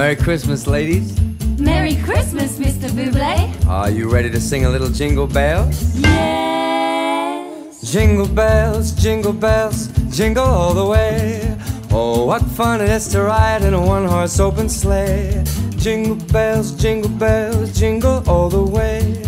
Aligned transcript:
Merry 0.00 0.16
Christmas, 0.16 0.66
ladies. 0.66 1.12
Merry 1.58 1.94
Christmas, 1.96 2.58
Mr. 2.58 2.88
Buble. 2.88 3.66
Are 3.68 3.90
you 3.90 4.08
ready 4.08 4.30
to 4.30 4.40
sing 4.40 4.64
a 4.64 4.70
little 4.70 4.88
jingle 4.88 5.26
bells? 5.26 5.94
Yes. 6.00 7.82
Jingle 7.82 8.26
bells, 8.26 8.92
jingle 8.92 9.34
bells, 9.34 9.88
jingle 10.08 10.46
all 10.46 10.72
the 10.72 10.86
way. 10.86 11.54
Oh, 11.90 12.24
what 12.24 12.40
fun 12.56 12.80
it 12.80 12.88
is 12.88 13.08
to 13.08 13.20
ride 13.24 13.60
in 13.62 13.74
a 13.74 13.80
one 13.80 14.06
horse 14.06 14.40
open 14.40 14.70
sleigh. 14.70 15.44
Jingle 15.76 16.16
bells, 16.32 16.72
jingle 16.72 17.10
bells, 17.10 17.78
jingle 17.78 18.22
all 18.26 18.48
the 18.48 18.64
way. 18.64 19.22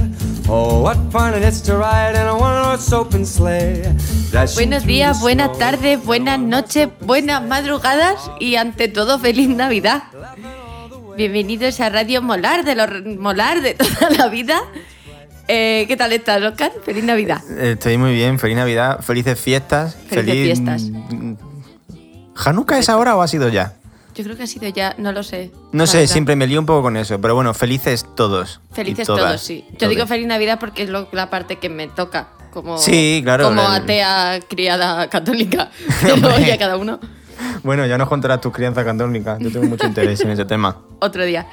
Oh, 0.48 0.80
what 0.80 0.96
fun 1.12 1.34
it 1.34 1.42
is 1.42 1.60
to 1.68 1.76
ride 1.76 2.14
in 2.14 2.26
a 2.26 2.34
one 2.34 2.64
horse 2.64 2.90
open 2.94 3.26
sleigh. 3.26 3.94
Buenos 4.54 4.86
días, 4.86 5.20
buenas 5.20 5.58
tardes, 5.58 6.02
buenas 6.02 6.38
noches, 6.38 6.88
buenas 7.02 7.42
madrugadas 7.42 8.30
y 8.40 8.56
ante 8.56 8.88
todo 8.88 9.18
feliz 9.18 9.50
Navidad. 9.50 10.04
Bienvenidos 11.16 11.80
a 11.80 11.90
Radio 11.90 12.22
Molar, 12.22 12.64
de 12.64 12.74
los 12.74 12.88
Molar 13.18 13.60
de 13.60 13.74
toda 13.74 14.10
la 14.10 14.28
vida. 14.28 14.60
Eh, 15.48 15.84
¿Qué 15.88 15.96
tal 15.96 16.12
estás, 16.12 16.42
Oscar? 16.42 16.72
Feliz 16.84 17.04
Navidad. 17.04 17.42
Estoy 17.58 17.98
muy 17.98 18.12
bien, 18.14 18.38
feliz 18.38 18.56
Navidad, 18.56 19.00
felices 19.00 19.38
fiestas. 19.38 19.96
Felices 20.08 20.24
feliz... 20.24 20.44
fiestas. 20.44 20.82
Mm, 21.10 21.34
¿Hanukkah 22.44 22.78
es 22.78 22.88
ahora 22.88 23.16
o 23.16 23.22
ha 23.22 23.28
sido 23.28 23.48
ya? 23.48 23.74
Yo 24.14 24.24
creo 24.24 24.36
que 24.36 24.42
ha 24.44 24.46
sido 24.46 24.68
ya, 24.68 24.94
no 24.98 25.12
lo 25.12 25.22
sé. 25.22 25.50
No 25.72 25.86
sé, 25.86 25.98
verdad. 25.98 26.12
siempre 26.12 26.36
me 26.36 26.46
lío 26.46 26.60
un 26.60 26.66
poco 26.66 26.82
con 26.82 26.96
eso, 26.96 27.20
pero 27.20 27.34
bueno, 27.34 27.52
felices 27.54 28.06
todos. 28.14 28.60
Felices 28.72 29.06
todas, 29.06 29.24
todos, 29.24 29.40
sí. 29.40 29.64
Yo 29.78 29.88
digo 29.88 30.06
feliz 30.06 30.26
Navidad 30.26 30.58
porque 30.60 30.82
es 30.84 30.90
lo- 30.90 31.08
la 31.12 31.28
parte 31.30 31.56
que 31.56 31.68
me 31.68 31.88
toca. 31.88 32.28
Como, 32.52 32.76
Sí, 32.78 33.20
claro, 33.24 33.44
Como 33.44 33.62
atea 33.62 34.40
criada 34.48 35.08
católica. 35.08 35.70
Pero 36.02 36.34
oye, 36.34 36.56
cada 36.58 36.76
uno 36.76 37.00
Bueno, 37.62 37.86
ya 37.86 37.96
nos 37.96 38.08
contarás 38.10 38.40
tus 38.42 38.52
crianzas 38.52 38.84
católicas. 38.84 39.38
Yo 39.40 39.50
tengo 39.50 39.66
mucho 39.66 39.86
interés 39.86 40.20
en 40.20 40.30
ese 40.32 40.44
tema. 40.44 40.76
Otro 41.02 41.24
día. 41.24 41.46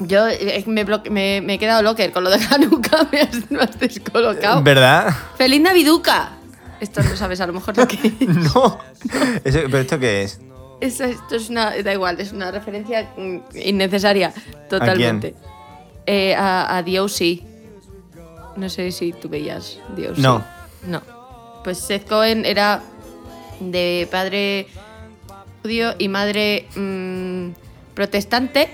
Yo 0.00 0.28
eh, 0.28 0.62
me, 0.66 0.84
bloque- 0.86 1.10
me- 1.10 1.40
me 1.40 1.54
he 1.54 1.58
quedado 1.58 1.82
locker 1.82 2.12
con 2.12 2.22
lo 2.24 2.30
de 2.30 2.36
Hanukkah, 2.38 3.08
me 3.12 3.20
has, 3.20 3.50
me 3.50 3.60
has 3.60 3.78
descolocado. 3.78 4.62
¿Verdad? 4.62 5.14
¡Feliz 5.36 5.60
Naviduca! 5.60 6.30
Esto 6.80 7.02
no 7.02 7.16
sabes 7.16 7.40
a 7.40 7.46
lo 7.48 7.52
mejor 7.52 7.76
lo 7.76 7.88
que 7.88 7.96
es. 8.20 8.28
No. 8.28 8.78
Eso- 9.44 9.60
¿Pero 9.64 9.78
esto 9.78 9.98
qué 9.98 10.22
es? 10.22 10.40
Esto, 10.80 11.04
esto 11.04 11.34
es 11.34 11.50
una. 11.50 11.72
Da 11.82 11.92
igual, 11.92 12.20
es 12.20 12.30
una 12.32 12.52
referencia 12.52 13.10
innecesaria, 13.54 14.32
totalmente. 14.70 15.34
Eh, 16.06 16.34
a, 16.36 16.76
a 16.76 16.82
Diosy. 16.84 17.44
No 18.56 18.68
sé 18.68 18.92
si 18.92 19.12
tú 19.12 19.28
veías 19.28 19.78
Diosy. 19.96 20.20
No. 20.22 20.44
No. 20.86 21.02
Pues 21.64 21.78
Seth 21.78 22.06
Cohen 22.08 22.44
era 22.46 22.82
de 23.58 24.06
padre 24.10 24.68
judío 25.62 25.94
y 25.98 26.06
madre 26.08 26.68
mm, 26.76 27.48
protestante. 27.98 28.68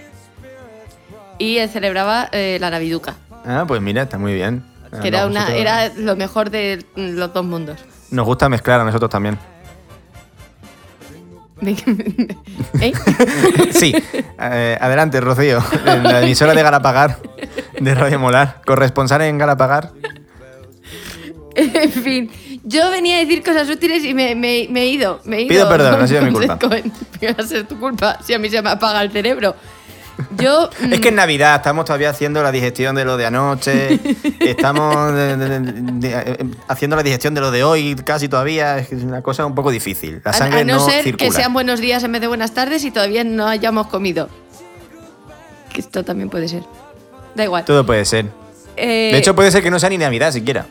Y 1.38 1.56
él 1.56 1.70
celebraba 1.70 2.28
eh, 2.30 2.58
la 2.60 2.68
Naviduca. 2.68 3.14
Ah, 3.46 3.64
pues 3.66 3.80
mira, 3.80 4.02
está 4.02 4.18
muy 4.18 4.34
bien. 4.34 4.62
Era, 5.02 5.26
una, 5.26 5.40
nosotros- 5.40 5.60
era 5.60 5.88
lo 5.96 6.14
mejor 6.14 6.50
de 6.50 6.84
los 6.94 7.32
dos 7.32 7.42
mundos. 7.44 7.80
Nos 8.10 8.26
gusta 8.26 8.50
mezclar 8.50 8.80
a 8.80 8.84
nosotros 8.84 9.10
también. 9.10 9.38
¿Eh? 12.80 12.92
Sí. 13.72 13.94
Eh, 14.38 14.78
adelante, 14.78 15.20
Rocío. 15.22 15.64
En 15.86 16.02
la 16.04 16.20
emisora 16.20 16.52
de 16.54 16.62
Galapagar, 16.62 17.18
de 17.80 17.94
Radio 17.94 18.18
Molar. 18.18 18.60
Corresponsal 18.66 19.22
en 19.22 19.38
Galapagar. 19.38 19.92
En 21.56 21.90
fin, 21.92 22.30
yo 22.64 22.90
venía 22.90 23.16
a 23.16 23.20
decir 23.20 23.42
cosas 23.44 23.68
útiles 23.70 24.04
y 24.04 24.14
me, 24.14 24.34
me- 24.34 24.66
me 24.70 24.82
he 24.82 24.86
ido. 24.88 25.20
Me 25.24 25.36
he 25.36 25.42
ido 25.42 25.48
Pido 25.48 25.68
perdón, 25.68 26.00
ha 26.02 26.06
sido 26.08 26.22
mi 26.22 26.32
culpa. 26.32 26.58
Va 26.66 27.34
a 27.38 27.46
ser 27.46 27.66
tu 27.66 27.78
culpa 27.78 28.18
si 28.24 28.34
a 28.34 28.38
mí 28.38 28.48
se 28.50 28.60
me 28.62 28.70
apaga 28.70 29.02
el 29.02 29.10
cerebro. 29.12 29.54
Yo. 30.38 30.70
Es 30.92 31.00
que 31.00 31.08
en 31.08 31.14
mm, 31.14 31.16
Navidad 31.16 31.56
estamos 31.56 31.84
todavía 31.84 32.10
haciendo 32.10 32.42
la 32.42 32.52
digestión 32.52 32.94
de 32.94 33.04
lo 33.04 33.16
de 33.16 33.26
anoche, 33.26 33.98
estamos 34.40 35.12
de- 35.14 35.36
de- 35.36 35.60
de- 35.60 35.72
de- 35.72 36.12
eh, 36.32 36.44
haciendo 36.68 36.96
la 36.96 37.02
digestión 37.02 37.34
de 37.34 37.40
lo 37.40 37.50
de 37.50 37.64
hoy 37.64 37.96
casi 37.96 38.28
todavía, 38.28 38.78
es 38.78 38.92
es 38.92 39.02
una 39.02 39.22
cosa 39.22 39.44
un 39.44 39.54
poco 39.56 39.70
difícil. 39.70 40.20
La 40.24 40.30
a- 40.30 40.34
sangre 40.34 40.60
a 40.60 40.64
no, 40.64 40.78
ser 40.84 41.02
circula. 41.02 41.28
que 41.30 41.34
sean 41.34 41.52
buenos 41.52 41.80
días 41.80 42.04
en 42.04 42.12
vez 42.12 42.20
de 42.20 42.28
buenas 42.28 42.54
tardes 42.54 42.84
y 42.84 42.90
todavía 42.92 43.24
no 43.24 43.48
hayamos 43.48 43.88
comido. 43.88 44.28
Que 45.72 45.80
esto 45.80 46.04
también 46.04 46.30
puede 46.30 46.46
ser. 46.48 46.62
Da 47.34 47.42
igual. 47.44 47.64
Todo 47.64 47.84
puede 47.84 48.04
ser. 48.04 48.26
Eh, 48.76 49.10
De 49.12 49.18
hecho, 49.18 49.34
puede 49.34 49.50
ser 49.50 49.62
que 49.64 49.70
no 49.72 49.80
sea 49.80 49.88
ni 49.90 49.98
Navidad 49.98 50.30
siquiera. 50.32 50.66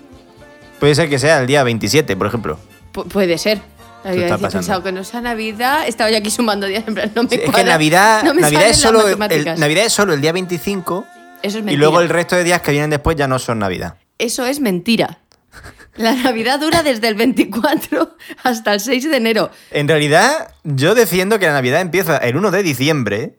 Puede 0.84 0.96
ser 0.96 1.10
que 1.10 1.18
sea 1.18 1.40
el 1.40 1.48
día 1.48 1.64
27, 1.64 2.18
por 2.18 2.28
ejemplo. 2.28 2.60
pu- 2.94 3.08
puede 3.08 3.38
ser. 3.38 3.62
Había 4.04 4.24
está 4.26 4.38
pasando. 4.38 4.58
pensado 4.58 4.84
que 4.84 4.92
no 4.92 5.06
sea 5.06 5.22
Navidad. 5.22 5.88
Estaba 5.88 6.12
yo 6.12 6.18
aquí 6.18 6.30
sumando 6.30 6.68
días. 6.68 6.84
En 6.86 6.94
plan, 6.94 7.10
no 7.16 7.24
me 7.24 7.30
Sí, 7.30 7.36
es 7.36 7.42
que 7.42 7.46
cuadra, 7.52 7.64
Navidad, 7.72 8.24
no 8.26 8.34
me 8.34 8.42
Navidad, 8.42 8.60
salen 8.60 8.72
es 8.74 8.78
las 8.82 8.92
solo 8.92 9.00
el, 9.08 9.18
matemáticas. 9.18 9.60
Navidad 9.60 9.86
es 9.86 9.94
solo 9.94 10.14
el 10.14 10.20
día 10.20 10.34
25 10.34 11.06
Eso 11.42 11.48
es 11.48 11.54
y 11.54 11.58
mentira. 11.60 11.80
luego 11.80 12.02
el 12.02 12.10
resto 12.10 12.36
de 12.36 12.44
días 12.44 12.62
que 12.62 12.72
vienen 12.72 12.90
después 12.90 13.16
ya 13.16 13.30
no 13.30 13.40
son 13.40 13.60
Navidad. 13.60 13.96
Eso 14.18 14.46
es 14.46 14.60
mentira. 14.60 15.20
La 15.96 16.12
Navidad 16.16 16.60
dura 16.60 16.84
desde 16.84 17.08
el 17.08 17.16
24 17.16 18.18
hasta 18.44 18.74
el 18.74 18.82
6 18.82 19.10
de 19.10 19.16
enero. 19.16 19.52
En 19.72 19.88
realidad, 19.88 20.54
yo 20.66 20.96
defiendo 20.96 21.40
que 21.40 21.46
la 21.46 21.54
Navidad 21.54 21.80
empieza 21.80 22.18
el 22.18 22.36
1 22.36 22.52
de 22.52 22.62
diciembre 22.64 23.38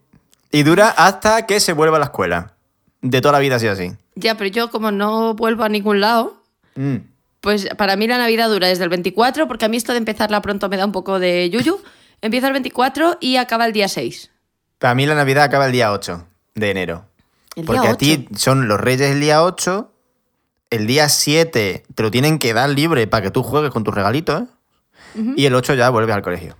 y 0.50 0.62
dura 0.62 0.88
hasta 0.88 1.44
que 1.44 1.60
se 1.60 1.74
vuelva 1.74 1.96
a 1.96 2.00
la 2.00 2.06
escuela. 2.06 2.54
De 3.02 3.20
toda 3.20 3.32
la 3.32 3.38
vida 3.40 3.56
ha 3.56 3.58
sido 3.58 3.72
así. 3.72 3.92
Ya, 4.14 4.34
pero 4.36 4.48
yo 4.48 4.70
como 4.70 4.90
no 4.92 5.34
vuelvo 5.34 5.62
a 5.64 5.68
ningún 5.68 6.00
lado, 6.00 6.40
Mm. 6.76 6.96
Pues 7.44 7.68
para 7.76 7.94
mí 7.96 8.06
la 8.06 8.16
Navidad 8.16 8.48
dura 8.48 8.68
desde 8.68 8.84
el 8.84 8.88
24, 8.88 9.46
porque 9.46 9.66
a 9.66 9.68
mí 9.68 9.76
esto 9.76 9.92
de 9.92 9.98
empezarla 9.98 10.40
pronto 10.40 10.70
me 10.70 10.78
da 10.78 10.86
un 10.86 10.92
poco 10.92 11.18
de 11.18 11.50
yuyu. 11.50 11.78
Empieza 12.22 12.46
el 12.46 12.54
24 12.54 13.18
y 13.20 13.36
acaba 13.36 13.66
el 13.66 13.74
día 13.74 13.86
6. 13.86 14.30
Para 14.78 14.94
mí 14.94 15.04
la 15.04 15.14
Navidad 15.14 15.44
acaba 15.44 15.66
el 15.66 15.72
día 15.72 15.92
8 15.92 16.26
de 16.54 16.70
enero. 16.70 17.04
El 17.54 17.66
Porque 17.66 17.82
día 17.82 17.90
a 17.90 17.96
ti 17.98 18.26
8. 18.30 18.38
son 18.38 18.66
los 18.66 18.80
reyes 18.80 19.10
el 19.10 19.20
día 19.20 19.42
8, 19.44 19.92
el 20.70 20.86
día 20.86 21.10
7 21.10 21.84
te 21.94 22.02
lo 22.02 22.10
tienen 22.10 22.38
que 22.38 22.54
dar 22.54 22.70
libre 22.70 23.06
para 23.06 23.22
que 23.22 23.30
tú 23.30 23.42
juegues 23.42 23.70
con 23.70 23.84
tus 23.84 23.94
regalitos, 23.94 24.44
¿eh? 25.14 25.34
y 25.36 25.44
el 25.44 25.54
8 25.54 25.74
ya 25.74 25.90
vuelves 25.90 26.16
al 26.16 26.22
colegio. 26.22 26.56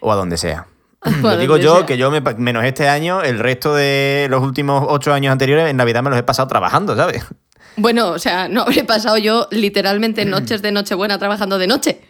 O 0.00 0.10
a 0.10 0.16
donde 0.16 0.38
sea. 0.38 0.66
Lo 1.20 1.36
digo 1.36 1.58
yo, 1.58 1.76
sea. 1.76 1.86
que 1.86 1.98
yo, 1.98 2.10
me 2.10 2.22
menos 2.22 2.64
este 2.64 2.88
año, 2.88 3.20
el 3.20 3.38
resto 3.38 3.74
de 3.74 4.28
los 4.30 4.42
últimos 4.42 4.86
8 4.88 5.12
años 5.12 5.30
anteriores, 5.30 5.68
en 5.68 5.76
Navidad 5.76 6.02
me 6.02 6.08
los 6.08 6.18
he 6.18 6.22
pasado 6.22 6.48
trabajando, 6.48 6.96
¿sabes? 6.96 7.26
Bueno, 7.76 8.10
o 8.10 8.18
sea, 8.18 8.48
no 8.48 8.62
habré 8.62 8.84
pasado 8.84 9.16
yo 9.18 9.48
literalmente 9.50 10.24
noches 10.24 10.62
de 10.62 10.72
Nochebuena 10.72 11.18
trabajando 11.18 11.58
de 11.58 11.66
noche. 11.66 12.00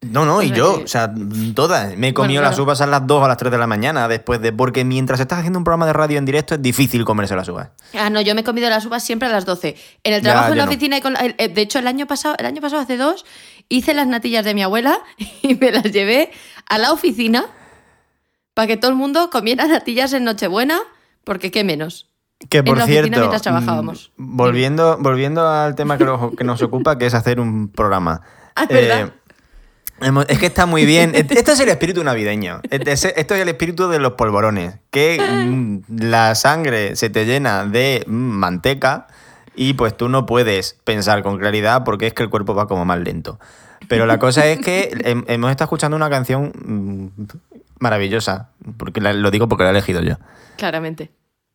No, 0.00 0.24
no, 0.24 0.42
y 0.42 0.52
yo, 0.52 0.80
o 0.84 0.86
sea, 0.86 1.12
todas. 1.56 1.96
Me 1.96 2.08
he 2.08 2.14
comido 2.14 2.40
Bueno, 2.40 2.50
las 2.50 2.58
uvas 2.60 2.80
a 2.80 2.86
las 2.86 3.04
2 3.04 3.20
o 3.20 3.24
a 3.24 3.28
las 3.28 3.36
3 3.36 3.50
de 3.50 3.58
la 3.58 3.66
mañana 3.66 4.06
después 4.06 4.40
de. 4.40 4.52
Porque 4.52 4.84
mientras 4.84 5.18
estás 5.18 5.40
haciendo 5.40 5.58
un 5.58 5.64
programa 5.64 5.86
de 5.86 5.92
radio 5.92 6.18
en 6.18 6.24
directo 6.24 6.54
es 6.54 6.62
difícil 6.62 7.04
comerse 7.04 7.34
las 7.34 7.48
uvas. 7.48 7.70
Ah, 7.94 8.08
no, 8.08 8.20
yo 8.20 8.32
me 8.36 8.42
he 8.42 8.44
comido 8.44 8.70
las 8.70 8.86
uvas 8.86 9.02
siempre 9.02 9.28
a 9.28 9.32
las 9.32 9.44
12. 9.44 9.74
En 10.04 10.14
el 10.14 10.22
Ya, 10.22 10.30
trabajo 10.30 10.52
en 10.52 10.58
la 10.58 10.66
no. 10.66 10.70
oficina 10.70 10.98
y 10.98 11.00
con 11.00 11.16
eh, 11.16 11.48
de 11.48 11.60
hecho 11.60 11.80
el 11.80 11.88
año 11.88 12.06
pasado, 12.06 12.36
el 12.38 12.46
año 12.46 12.60
pasado 12.60 12.80
hace 12.80 12.96
dos, 12.96 13.26
hice 13.68 13.92
las 13.92 14.06
natillas 14.06 14.44
de 14.44 14.54
mi 14.54 14.62
abuela 14.62 15.00
y 15.42 15.56
me 15.56 15.72
las 15.72 15.90
llevé 15.90 16.30
a 16.68 16.78
la 16.78 16.92
oficina 16.92 17.46
para 18.54 18.68
que 18.68 18.76
todo 18.76 18.92
el 18.92 18.96
mundo 18.96 19.30
comiera 19.30 19.66
natillas 19.66 20.12
en 20.12 20.22
Nochebuena, 20.22 20.78
porque 21.24 21.50
qué 21.50 21.64
menos. 21.64 22.07
Que 22.48 22.58
En 22.58 22.64
por 22.66 22.78
la 22.78 22.86
cierto, 22.86 23.18
mientras 23.18 23.42
trabajábamos. 23.42 24.12
mm, 24.16 24.36
volviendo, 24.36 24.96
volviendo 25.00 25.48
al 25.48 25.74
tema 25.74 25.98
que, 25.98 26.04
lo- 26.04 26.32
que 26.36 26.44
nos 26.44 26.62
ocupa, 26.62 26.96
que 26.96 27.06
es 27.06 27.14
hacer 27.14 27.40
un 27.40 27.68
programa. 27.68 28.22
Ah, 28.54 28.62
es 28.62 28.68
verdad. 28.68 29.12
hemos- 30.00 30.24
es 30.28 30.38
que 30.38 30.46
está 30.46 30.64
muy 30.66 30.86
bien. 30.86 31.12
Esto 31.14 31.52
es 31.52 31.58
el 31.60 31.68
espíritu 31.68 32.04
navideño. 32.04 32.60
Este 32.70 32.92
es- 32.92 33.04
Esto 33.04 33.34
es 33.34 33.40
el 33.40 33.48
espíritu 33.48 33.88
de 33.88 33.98
los 33.98 34.12
polvorones. 34.12 34.76
Que 34.90 35.18
mm, 35.20 35.78
la 36.00 36.34
sangre 36.36 36.94
se 36.94 37.10
te 37.10 37.26
llena 37.26 37.64
de 37.64 38.04
mm, 38.06 38.12
manteca 38.12 39.08
y 39.56 39.72
pues 39.74 39.96
tú 39.96 40.08
no 40.08 40.24
puedes 40.24 40.78
pensar 40.84 41.24
con 41.24 41.38
claridad 41.38 41.82
porque 41.84 42.06
es 42.06 42.14
que 42.14 42.22
el 42.22 42.30
cuerpo 42.30 42.54
va 42.54 42.68
como 42.68 42.84
más 42.84 43.00
lento. 43.00 43.40
Pero 43.88 44.06
la 44.06 44.18
cosa 44.20 44.46
es 44.46 44.60
que 44.60 44.90
hem- 45.04 45.24
hemos 45.26 45.50
estado 45.50 45.64
escuchando 45.66 45.96
una 45.96 46.08
canción 46.08 47.12
maravillosa. 47.80 48.50
Porque 48.76 49.00
la- 49.00 49.12
lo 49.12 49.30
digo 49.32 49.48
porque 49.48 49.64
la 49.64 49.70
he 49.70 49.72
elegido 49.72 50.02
yo. 50.02 50.14
Claramente. 50.56 51.10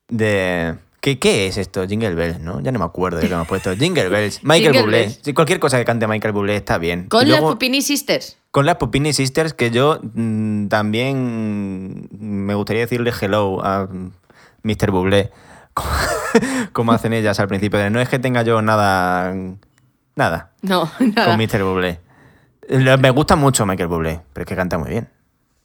De. 0.09 0.75
¿Qué, 1.01 1.19
qué 1.19 1.47
es 1.47 1.57
esto? 1.57 1.85
Jingle 1.85 2.15
Bells, 2.15 2.39
¿no? 2.39 2.61
Ya 2.61 2.71
no 2.71 2.79
me 2.79 2.85
acuerdo 2.85 3.17
de 3.19 3.27
qué 3.27 3.33
hemos 3.33 3.47
puesto. 3.47 3.75
Jingle 3.75 4.07
Bells. 4.09 4.39
Michael 4.43 4.63
Jingle 4.63 4.81
Bublé. 4.83 4.99
Bells. 5.01 5.19
Sí, 5.21 5.33
cualquier 5.33 5.59
cosa 5.59 5.77
que 5.77 5.83
cante 5.85 6.07
Michael 6.07 6.31
Bublé 6.33 6.55
está 6.55 6.77
bien. 6.77 7.07
Con 7.09 7.27
las 7.27 7.41
Pupini 7.41 7.81
Sisters. 7.81 8.37
con 8.51 8.65
las 8.65 8.77
Pupini 8.77 9.11
Sisters, 9.11 9.53
que 9.53 9.69
yo 9.69 9.99
mm, 10.01 10.67
también 10.67 12.07
mm, 12.09 12.45
me 12.45 12.53
gustaría 12.55 12.83
decirle 12.83 13.11
hello 13.19 13.63
a 13.65 13.87
mm, 13.91 14.11
Mr. 14.63 14.91
Bublé. 14.91 15.31
Como 16.71 16.91
hacen 16.93 17.11
ellas 17.13 17.39
al 17.41 17.47
principio. 17.49 17.79
de, 17.79 17.89
No 17.89 17.99
es 17.99 18.07
que 18.07 18.19
tenga 18.19 18.43
yo 18.43 18.61
nada. 18.61 19.33
Nada. 20.15 20.51
No, 20.61 20.89
nada. 20.99 21.25
Con 21.35 21.37
Mr. 21.37 21.63
Bublé. 21.63 21.99
Lo- 22.69 22.97
Me 22.97 23.09
gusta 23.09 23.35
mucho 23.35 23.65
Michael 23.65 23.89
Bublé, 23.89 24.21
pero 24.31 24.43
es 24.43 24.47
que 24.47 24.55
canta 24.55 24.77
muy 24.77 24.89
bien. 24.89 25.09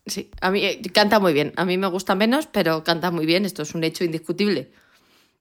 Sí, 0.08 0.30
a 0.40 0.50
mí 0.50 0.64
eh, 0.64 0.80
canta 0.92 1.20
muy 1.20 1.32
bien. 1.32 1.52
A 1.56 1.64
mí 1.64 1.78
me 1.78 1.86
gusta 1.86 2.14
menos, 2.14 2.46
pero 2.46 2.84
canta 2.84 3.10
muy 3.10 3.26
bien. 3.26 3.44
Esto 3.44 3.62
es 3.62 3.74
un 3.74 3.84
hecho 3.84 4.04
indiscutible. 4.04 4.70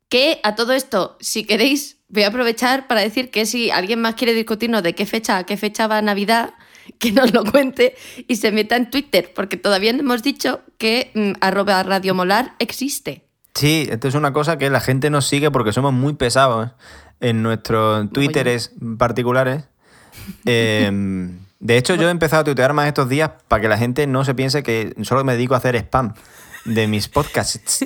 Que 0.10 0.40
a 0.44 0.56
todo 0.56 0.74
esto, 0.74 1.18
si 1.20 1.46
queréis, 1.46 1.98
voy 2.10 2.24
a 2.24 2.28
aprovechar 2.28 2.88
para 2.88 3.02
decir 3.02 3.30
que 3.30 3.46
si 3.46 3.72
alguien 3.72 4.00
más 4.00 4.16
quiere 4.16 4.34
discutirnos 4.34 4.84
de 4.84 4.96
qué 4.96 5.06
fecha 5.06 5.38
a 5.38 5.46
qué 5.46 5.58
fecha 5.58 5.88
va 5.88 6.02
Navidad, 6.02 6.54
que 7.00 7.12
nos 7.12 7.34
lo 7.34 7.44
cuente 7.44 7.96
y 8.28 8.38
se 8.38 8.52
meta 8.52 8.76
en 8.76 8.90
Twitter, 8.90 9.32
porque 9.36 9.58
todavía 9.58 9.94
no 9.94 10.00
hemos 10.00 10.24
dicho 10.24 10.62
que 10.78 11.12
mm, 11.14 11.32
arroba 11.42 11.84
Radio 11.84 12.16
Molar 12.16 12.56
existe. 12.60 13.26
Sí, 13.54 13.88
esto 13.90 14.08
es 14.08 14.14
una 14.14 14.34
cosa 14.34 14.58
que 14.58 14.70
la 14.70 14.80
gente 14.80 15.10
nos 15.10 15.26
sigue 15.26 15.50
porque 15.50 15.74
somos 15.74 15.92
muy 15.92 16.14
pesados 16.14 16.72
en 17.20 17.42
nuestros 17.42 18.12
twitteres 18.12 18.74
particulares. 18.98 19.64
Eh, 20.46 20.92
de 21.60 21.78
hecho, 21.78 21.96
yo 21.96 22.08
he 22.08 22.12
empezado 22.12 22.42
a 22.42 22.44
tuitear 22.46 22.74
más 22.74 22.88
estos 22.88 23.10
días 23.10 23.32
para 23.48 23.62
que 23.62 23.68
la 23.68 23.78
gente 23.78 24.06
no 24.08 24.24
se 24.26 24.34
piense 24.36 24.64
que 24.64 24.94
solo 25.04 25.24
me 25.24 25.34
dedico 25.34 25.54
a 25.54 25.58
hacer 25.58 25.76
spam 25.76 26.14
de 26.66 26.88
mis 26.88 27.08
podcasts. 27.10 27.84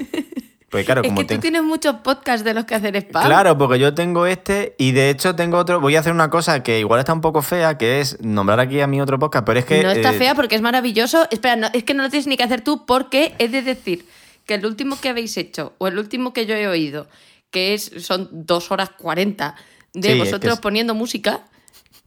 Pues 0.69 0.85
claro, 0.85 1.01
es 1.01 1.07
como 1.09 1.19
que 1.19 1.25
tengo- 1.25 1.39
tú 1.39 1.41
tienes 1.41 1.63
muchos 1.63 1.95
podcasts 1.97 2.45
de 2.45 2.53
los 2.53 2.63
que 2.63 2.75
hacer 2.75 2.95
spam. 2.95 3.25
Claro, 3.25 3.57
porque 3.57 3.77
yo 3.77 3.93
tengo 3.93 4.25
este 4.25 4.73
y 4.77 4.93
de 4.93 5.09
hecho 5.09 5.35
tengo 5.35 5.57
otro. 5.57 5.81
Voy 5.81 5.97
a 5.97 5.99
hacer 5.99 6.13
una 6.13 6.29
cosa 6.29 6.63
que 6.63 6.79
igual 6.79 6.99
está 7.01 7.11
un 7.13 7.19
poco 7.19 7.41
fea, 7.41 7.77
que 7.77 7.99
es 7.99 8.17
nombrar 8.21 8.59
aquí 8.61 8.79
a 8.79 8.87
mi 8.87 9.01
otro 9.01 9.19
podcast, 9.19 9.45
pero 9.45 9.59
es 9.59 9.65
que. 9.65 9.83
no 9.83 9.91
está 9.91 10.11
eh, 10.13 10.17
fea 10.17 10.33
porque 10.33 10.55
es 10.55 10.61
maravilloso. 10.61 11.27
Espera, 11.29 11.57
no, 11.57 11.67
es 11.73 11.83
que 11.83 11.93
no 11.93 12.03
lo 12.03 12.09
tienes 12.09 12.27
ni 12.27 12.37
que 12.37 12.43
hacer 12.43 12.61
tú 12.61 12.85
porque 12.85 13.33
he 13.37 13.49
de 13.49 13.61
decir 13.61 14.05
que 14.45 14.53
el 14.53 14.65
último 14.65 14.97
que 14.99 15.09
habéis 15.09 15.35
hecho 15.35 15.73
o 15.77 15.87
el 15.87 15.99
último 15.99 16.31
que 16.31 16.45
yo 16.45 16.55
he 16.55 16.67
oído, 16.69 17.07
que 17.51 17.73
es 17.73 17.91
son 17.99 18.29
dos 18.31 18.71
horas 18.71 18.91
40 18.97 19.55
de 19.93 20.01
Sí, 20.01 20.07
es 20.07 20.13
que 20.13 20.19
vosotros 20.19 20.53
es- 20.53 20.59
poniendo 20.61 20.95
música. 20.95 21.41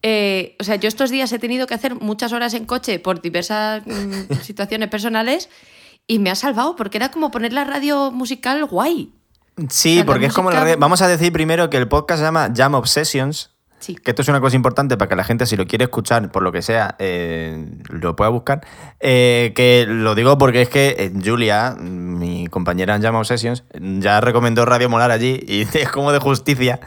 Eh, 0.06 0.54
o 0.60 0.64
sea, 0.64 0.76
yo 0.76 0.86
estos 0.86 1.08
días 1.08 1.32
he 1.32 1.38
tenido 1.38 1.66
que 1.66 1.72
hacer 1.72 1.94
muchas 1.94 2.34
horas 2.34 2.52
en 2.52 2.66
coche 2.66 2.98
por 2.98 3.22
diversas 3.22 3.82
mm, 3.86 4.34
situaciones 4.42 4.90
personales 4.90 5.48
y 6.06 6.18
me 6.18 6.30
ha 6.30 6.34
salvado 6.34 6.76
porque 6.76 6.98
era 6.98 7.10
como 7.10 7.30
poner 7.30 7.54
la 7.54 7.64
radio 7.64 8.10
musical 8.10 8.66
guay. 8.66 9.10
Sí, 9.70 10.02
porque 10.04 10.26
es 10.26 10.34
como 10.34 10.50
la 10.50 10.60
radio- 10.60 10.76
Vamos 10.78 11.00
a 11.00 11.08
decir 11.08 11.32
primero 11.32 11.70
que 11.70 11.78
el 11.78 11.88
podcast 11.88 12.18
se 12.18 12.24
llama 12.26 12.52
Jam 12.54 12.74
Obsessions. 12.74 13.53
Sí. 13.84 13.96
Que 13.96 14.12
esto 14.12 14.22
es 14.22 14.28
una 14.28 14.40
cosa 14.40 14.56
importante 14.56 14.96
para 14.96 15.10
que 15.10 15.14
la 15.14 15.24
gente, 15.24 15.44
si 15.44 15.56
lo 15.56 15.66
quiere 15.66 15.84
escuchar, 15.84 16.32
por 16.32 16.42
lo 16.42 16.52
que 16.52 16.62
sea, 16.62 16.96
eh, 16.98 17.66
lo 17.90 18.16
pueda 18.16 18.30
buscar. 18.30 18.66
Eh, 18.98 19.52
que 19.54 19.84
lo 19.86 20.14
digo 20.14 20.38
porque 20.38 20.62
es 20.62 20.70
que 20.70 20.96
eh, 20.98 21.12
Julia, 21.22 21.76
mi 21.78 22.46
compañera 22.46 22.96
en 22.96 23.02
Jam 23.02 23.14
Obsessions, 23.16 23.64
ya 23.74 24.22
recomendó 24.22 24.64
Radio 24.64 24.88
Molar 24.88 25.10
allí 25.10 25.38
y 25.46 25.66
es 25.74 25.90
como 25.90 26.12
de 26.12 26.18
justicia 26.18 26.80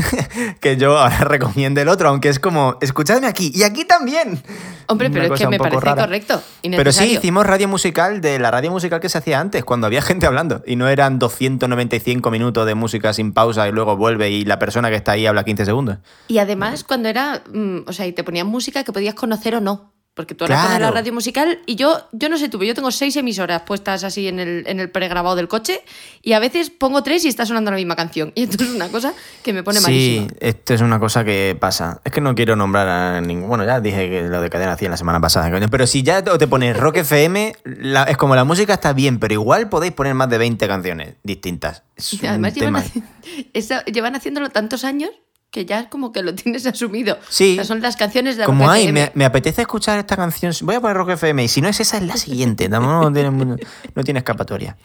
que 0.60 0.78
yo 0.78 0.98
ahora 0.98 1.18
recomiende 1.24 1.82
el 1.82 1.88
otro, 1.88 2.08
aunque 2.08 2.30
es 2.30 2.38
como, 2.38 2.78
escuchadme 2.80 3.26
aquí 3.26 3.52
y 3.54 3.62
aquí 3.62 3.84
también. 3.84 4.42
Hombre, 4.86 5.08
Una 5.08 5.20
pero 5.20 5.34
es 5.34 5.40
que 5.40 5.46
me 5.46 5.58
parece 5.58 5.80
rara. 5.80 6.04
correcto. 6.04 6.42
Pero 6.62 6.90
sí, 6.90 7.04
hicimos 7.12 7.46
radio 7.46 7.68
musical 7.68 8.20
de 8.20 8.38
la 8.38 8.50
radio 8.50 8.70
musical 8.70 8.98
que 8.98 9.08
se 9.08 9.18
hacía 9.18 9.38
antes, 9.38 9.62
cuando 9.62 9.86
había 9.86 10.02
gente 10.02 10.26
hablando. 10.26 10.62
Y 10.66 10.76
no 10.76 10.88
eran 10.88 11.18
295 11.18 12.30
minutos 12.30 12.66
de 12.66 12.74
música 12.74 13.12
sin 13.12 13.32
pausa 13.32 13.68
y 13.68 13.72
luego 13.72 13.96
vuelve 13.96 14.30
y 14.30 14.44
la 14.44 14.58
persona 14.58 14.90
que 14.90 14.96
está 14.96 15.12
ahí 15.12 15.26
habla 15.26 15.44
15 15.44 15.64
segundos. 15.64 15.98
Y 16.30 16.38
además, 16.38 16.84
cuando 16.84 17.08
era. 17.08 17.42
mm, 17.52 17.80
o 17.86 17.92
sea, 17.92 18.06
y 18.06 18.12
te 18.12 18.22
ponían 18.22 18.46
música 18.46 18.84
que 18.84 18.92
podías 18.92 19.14
conocer 19.14 19.56
o 19.56 19.60
no. 19.60 19.92
Porque 20.12 20.34
tú 20.34 20.44
ahora 20.44 20.56
pones 20.56 20.70
la 20.72 20.78
Claro. 20.78 20.94
radio 20.94 21.12
musical 21.12 21.60
y 21.66 21.76
yo, 21.76 22.08
yo 22.12 22.28
no 22.28 22.36
sé 22.36 22.48
tú, 22.48 22.58
pero 22.58 22.68
yo 22.68 22.74
tengo 22.74 22.90
seis 22.90 23.16
emisoras 23.16 23.62
puestas 23.62 24.02
así 24.02 24.26
en 24.26 24.40
el, 24.40 24.64
en 24.66 24.80
el 24.80 24.90
pregrabado 24.90 25.36
del 25.36 25.46
coche 25.46 25.82
y 26.20 26.32
a 26.32 26.40
veces 26.40 26.68
pongo 26.68 27.02
tres 27.04 27.24
y 27.24 27.28
está 27.28 27.46
sonando 27.46 27.70
la 27.70 27.76
misma 27.76 27.94
canción. 27.94 28.32
Y 28.36 28.42
esto 28.42 28.64
es 28.64 28.70
una 28.70 28.88
cosa 28.88 29.14
que 29.44 29.52
me 29.52 29.62
pone 29.62 29.78
Sí, 29.78 29.84
malísima. 29.84 30.26
esto 30.40 30.74
es 30.74 30.80
una 30.80 30.98
cosa 30.98 31.24
que 31.24 31.56
pasa. 31.58 32.00
Es 32.04 32.12
que 32.12 32.20
no 32.20 32.34
quiero 32.34 32.56
nombrar 32.56 32.88
a 32.88 33.20
ningún. 33.20 33.48
Bueno, 33.48 33.64
ya 33.64 33.80
dije 33.80 34.10
que 34.10 34.22
lo 34.22 34.40
de 34.42 34.50
cadena 34.50 34.72
hacía 34.72 34.90
la 34.90 34.96
semana 34.96 35.20
pasada. 35.20 35.48
Pero 35.70 35.86
si 35.86 36.02
ya 36.02 36.22
te 36.22 36.36
te 36.36 36.46
pones 36.48 36.76
Rock 36.76 36.96
FM, 37.04 37.54
la- 37.64 38.04
es 38.04 38.16
como 38.16 38.34
la 38.34 38.44
música 38.44 38.74
está 38.74 38.92
bien, 38.92 39.20
pero 39.20 39.32
igual 39.34 39.68
podéis 39.68 39.92
poner 39.92 40.14
más 40.14 40.28
de 40.28 40.38
20 40.38 40.66
canciones 40.68 41.14
distintas. 41.22 41.84
Es 41.96 42.14
Y 42.20 42.26
además 42.26 42.52
un 42.54 42.60
llevan, 42.60 42.82
tema. 42.90 43.06
eso- 43.54 43.84
llevan 43.86 44.16
haciéndolo 44.16 44.50
tantos 44.50 44.84
años 44.84 45.10
que 45.50 45.64
ya 45.66 45.80
es 45.80 45.86
como 45.88 46.12
que 46.12 46.22
lo 46.22 46.34
tienes 46.34 46.66
asumido. 46.66 47.18
Sí. 47.28 47.52
O 47.52 47.54
sea, 47.56 47.64
son 47.64 47.80
las 47.80 47.96
canciones 47.96 48.36
de 48.36 48.44
Como, 48.44 48.64
Rock 48.64 48.72
ay, 48.74 48.82
FM. 48.84 49.00
me, 49.00 49.12
me 49.14 49.24
apetece 49.24 49.62
escuchar 49.62 49.98
esta 49.98 50.16
canción, 50.16 50.52
voy 50.62 50.76
a 50.76 50.80
poner 50.80 50.96
Rock 50.96 51.10
FM. 51.10 51.44
Y 51.44 51.48
si 51.48 51.60
no 51.60 51.68
es 51.68 51.80
esa, 51.80 51.96
es 51.98 52.04
la 52.04 52.16
siguiente. 52.16 52.68
No, 52.68 52.80
no 52.80 53.12
tiene, 53.12 53.30
no 53.30 54.04
tiene 54.04 54.18
escapatoria. 54.18 54.76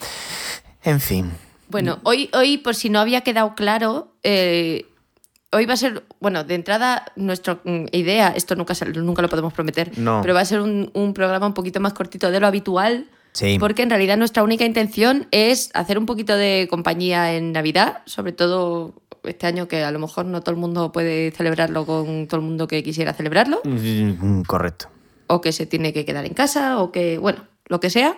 En 0.84 1.00
fin. 1.00 1.32
Bueno, 1.70 2.00
hoy, 2.04 2.30
hoy, 2.34 2.58
por 2.58 2.76
si 2.76 2.90
no 2.90 3.00
había 3.00 3.22
quedado 3.22 3.56
claro, 3.56 4.14
eh, 4.24 4.86
hoy 5.52 5.66
va 5.66 5.74
a 5.74 5.78
ser, 5.78 6.04
bueno, 6.20 6.44
de 6.44 6.54
entrada, 6.56 7.06
nuestra 7.16 7.60
mm, 7.64 7.86
idea, 7.92 8.30
esto 8.36 8.56
nunca, 8.56 8.74
nunca 8.96 9.22
lo 9.24 9.30
podemos 9.30 9.52
prometer, 9.54 9.98
No. 9.98 10.20
pero 10.22 10.34
va 10.36 10.42
a 10.42 10.46
ser 10.46 10.62
un, 10.62 10.92
un 10.94 11.14
programa 11.14 11.48
un 11.48 11.54
poquito 11.54 11.80
más 11.80 11.94
cortito 11.94 12.30
de 12.30 12.40
lo 12.40 12.48
habitual. 12.48 13.10
Sí. 13.34 13.58
Porque 13.60 13.82
en 13.82 13.90
realidad 13.90 14.16
nuestra 14.16 14.44
única 14.44 14.64
intención 14.64 15.28
es 15.32 15.70
hacer 15.74 15.98
un 15.98 16.06
poquito 16.06 16.38
de 16.38 16.68
compañía 16.70 17.34
en 17.34 17.52
Navidad, 17.52 18.02
sobre 18.06 18.32
todo 18.32 18.94
este 19.28 19.48
año 19.48 19.68
que 19.68 19.84
a 19.84 19.92
lo 19.92 20.00
mejor 20.00 20.26
no 20.26 20.42
todo 20.42 20.52
el 20.52 20.58
mundo 20.62 20.92
puede 20.92 21.32
celebrarlo 21.32 21.86
con 21.86 22.28
todo 22.28 22.40
el 22.40 22.46
mundo 22.46 22.68
que 22.68 22.84
quisiera 22.84 23.14
celebrarlo, 23.14 23.62
Mm, 23.64 24.42
Correcto. 24.44 24.88
o 25.28 25.42
que 25.42 25.52
se 25.52 25.66
tiene 25.66 25.94
que 25.94 26.06
quedar 26.06 26.26
en 26.26 26.34
casa, 26.34 26.80
o 26.80 26.92
que, 26.92 27.18
bueno, 27.18 27.44
lo 27.68 27.80
que 27.80 27.90
sea. 27.90 28.18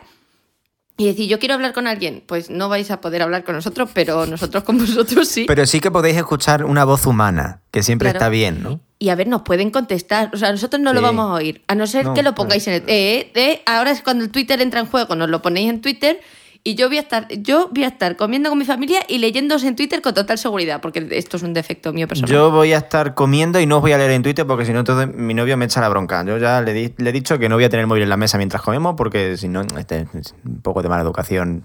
Y 0.99 1.05
decir, 1.05 1.29
yo 1.29 1.37
quiero 1.37 1.53
hablar 1.53 1.73
con 1.73 1.85
alguien, 1.85 2.23
pues 2.25 2.49
no 2.49 2.69
vais 2.69 2.89
a 2.89 3.01
poder 3.01 3.21
hablar 3.21 3.43
con 3.43 3.53
nosotros, 3.53 3.91
pero 3.93 4.25
nosotros 4.25 4.63
con 4.63 4.77
vosotros 4.79 5.27
sí. 5.27 5.45
Pero 5.47 5.65
sí 5.67 5.79
que 5.79 5.91
podéis 5.91 6.17
escuchar 6.17 6.65
una 6.65 6.85
voz 6.85 7.05
humana, 7.05 7.61
que 7.69 7.83
siempre 7.83 8.07
Claro. 8.07 8.17
está 8.17 8.29
bien, 8.29 8.63
¿no? 8.63 8.79
Y 8.99 9.09
a 9.09 9.15
ver, 9.15 9.27
nos 9.27 9.43
pueden 9.43 9.69
contestar. 9.69 10.31
O 10.33 10.37
sea, 10.37 10.51
nosotros 10.51 10.81
no 10.81 10.91
lo 10.93 11.03
vamos 11.03 11.29
a 11.29 11.33
oír. 11.35 11.61
A 11.67 11.75
no 11.75 11.85
ser 11.85 12.03
No, 12.05 12.13
que 12.15 12.23
lo 12.23 12.33
pongáis 12.33 12.67
en 12.67 12.73
el. 12.73 12.83
Eh, 12.87 13.31
eh, 13.35 13.61
ahora 13.67 13.91
es 13.91 14.01
cuando 14.01 14.23
el 14.23 14.31
Twitter 14.31 14.59
entra 14.59 14.79
en 14.79 14.87
juego, 14.87 15.15
nos 15.15 15.29
lo 15.29 15.39
ponéis 15.43 15.69
en 15.69 15.81
Twitter. 15.81 16.19
Y 16.63 16.75
yo 16.75 16.87
voy 16.87 16.97
a 16.97 17.01
estar, 17.01 17.27
yo 17.29 17.69
voy 17.73 17.83
a 17.83 17.87
estar 17.87 18.15
comiendo 18.17 18.49
con 18.49 18.57
mi 18.59 18.65
familia 18.65 19.01
y 19.07 19.19
leyéndose 19.19 19.67
en 19.67 19.75
Twitter 19.75 20.01
con 20.01 20.13
total 20.13 20.37
seguridad, 20.37 20.81
porque 20.81 21.07
esto 21.11 21.37
es 21.37 21.43
un 21.43 21.53
defecto 21.53 21.93
mío 21.93 22.07
personal. 22.07 22.31
Yo 22.33 22.51
voy 22.51 22.73
a 22.73 22.77
estar 22.77 23.13
comiendo 23.13 23.59
y 23.59 23.65
no 23.65 23.77
os 23.77 23.81
voy 23.81 23.93
a 23.93 23.97
leer 23.97 24.11
en 24.11 24.23
Twitter 24.23 24.45
porque 24.45 24.65
si 24.65 24.73
no, 24.73 24.79
entonces 24.79 25.13
mi 25.15 25.33
novio 25.33 25.55
me 25.57 25.65
echa 25.65 25.79
la 25.81 25.89
bronca. 25.89 26.23
Yo 26.25 26.37
ya 26.37 26.61
le, 26.61 26.73
di- 26.73 26.93
le 26.97 27.09
he 27.09 27.13
dicho 27.13 27.39
que 27.39 27.47
no 27.49 27.55
voy 27.55 27.63
a 27.63 27.69
tener 27.69 27.81
el 27.81 27.87
móvil 27.87 28.03
en 28.03 28.09
la 28.09 28.17
mesa 28.17 28.37
mientras 28.37 28.61
comemos 28.61 28.95
porque 28.97 29.37
si 29.37 29.47
no, 29.47 29.61
este 29.77 30.07
es 30.13 30.33
un 30.45 30.61
poco 30.61 30.81
de 30.81 30.89
mala 30.89 31.03
educación. 31.03 31.63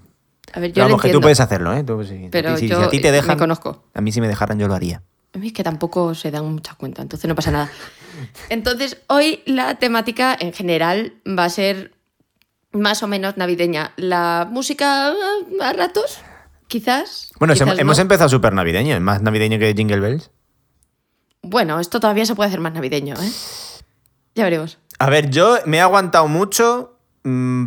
a 0.52 0.60
ver, 0.60 0.72
yo 0.72 0.82
Vamos, 0.84 1.00
que 1.02 1.10
tú 1.10 1.20
puedes 1.20 1.40
hacerlo, 1.40 1.72
¿eh? 1.74 1.82
Tú, 1.84 2.04
si, 2.04 2.28
Pero 2.30 2.56
si- 2.56 2.70
a 2.72 2.88
ti 2.88 3.00
te 3.00 3.08
eh, 3.08 3.10
me 3.12 3.16
dejan. 3.18 3.38
conozco. 3.38 3.84
A 3.94 4.00
mí 4.00 4.12
si 4.12 4.20
me 4.20 4.28
dejaran, 4.28 4.58
yo 4.58 4.68
lo 4.68 4.74
haría. 4.74 5.02
A 5.34 5.38
mí 5.38 5.46
es 5.46 5.52
que 5.54 5.64
tampoco 5.64 6.14
se 6.14 6.30
dan 6.30 6.44
muchas 6.52 6.74
cuentas, 6.76 7.02
entonces 7.04 7.26
no 7.26 7.34
pasa 7.34 7.50
nada. 7.50 7.70
Entonces, 8.50 8.98
hoy 9.08 9.40
la 9.46 9.76
temática 9.78 10.36
en 10.38 10.52
general 10.52 11.14
va 11.26 11.44
a 11.44 11.48
ser 11.48 11.91
más 12.72 13.02
o 13.02 13.06
menos 13.06 13.36
navideña. 13.36 13.92
La 13.96 14.46
música 14.50 15.12
eh, 15.12 15.62
a 15.62 15.72
ratos, 15.72 16.18
quizás. 16.68 17.30
Bueno, 17.38 17.54
quizás 17.54 17.78
hemos, 17.78 17.98
no. 17.98 18.02
empezado 18.02 18.28
súper 18.28 18.52
navideño, 18.52 18.94
es 18.94 19.00
más 19.00 19.22
navideño 19.22 19.58
que 19.58 19.74
Jingle 19.74 20.00
Bells. 20.00 20.30
Bueno, 21.42 21.80
esto 21.80 22.00
todavía 22.00 22.24
se 22.24 22.34
puede 22.34 22.48
hacer 22.48 22.60
más 22.60 22.72
navideño, 22.72 23.14
¿eh? 23.16 23.32
Ya 24.34 24.44
veremos. 24.44 24.78
A 24.98 25.10
ver, 25.10 25.30
yo 25.30 25.58
me 25.66 25.78
he 25.78 25.80
aguantado 25.80 26.28
mucho 26.28 26.92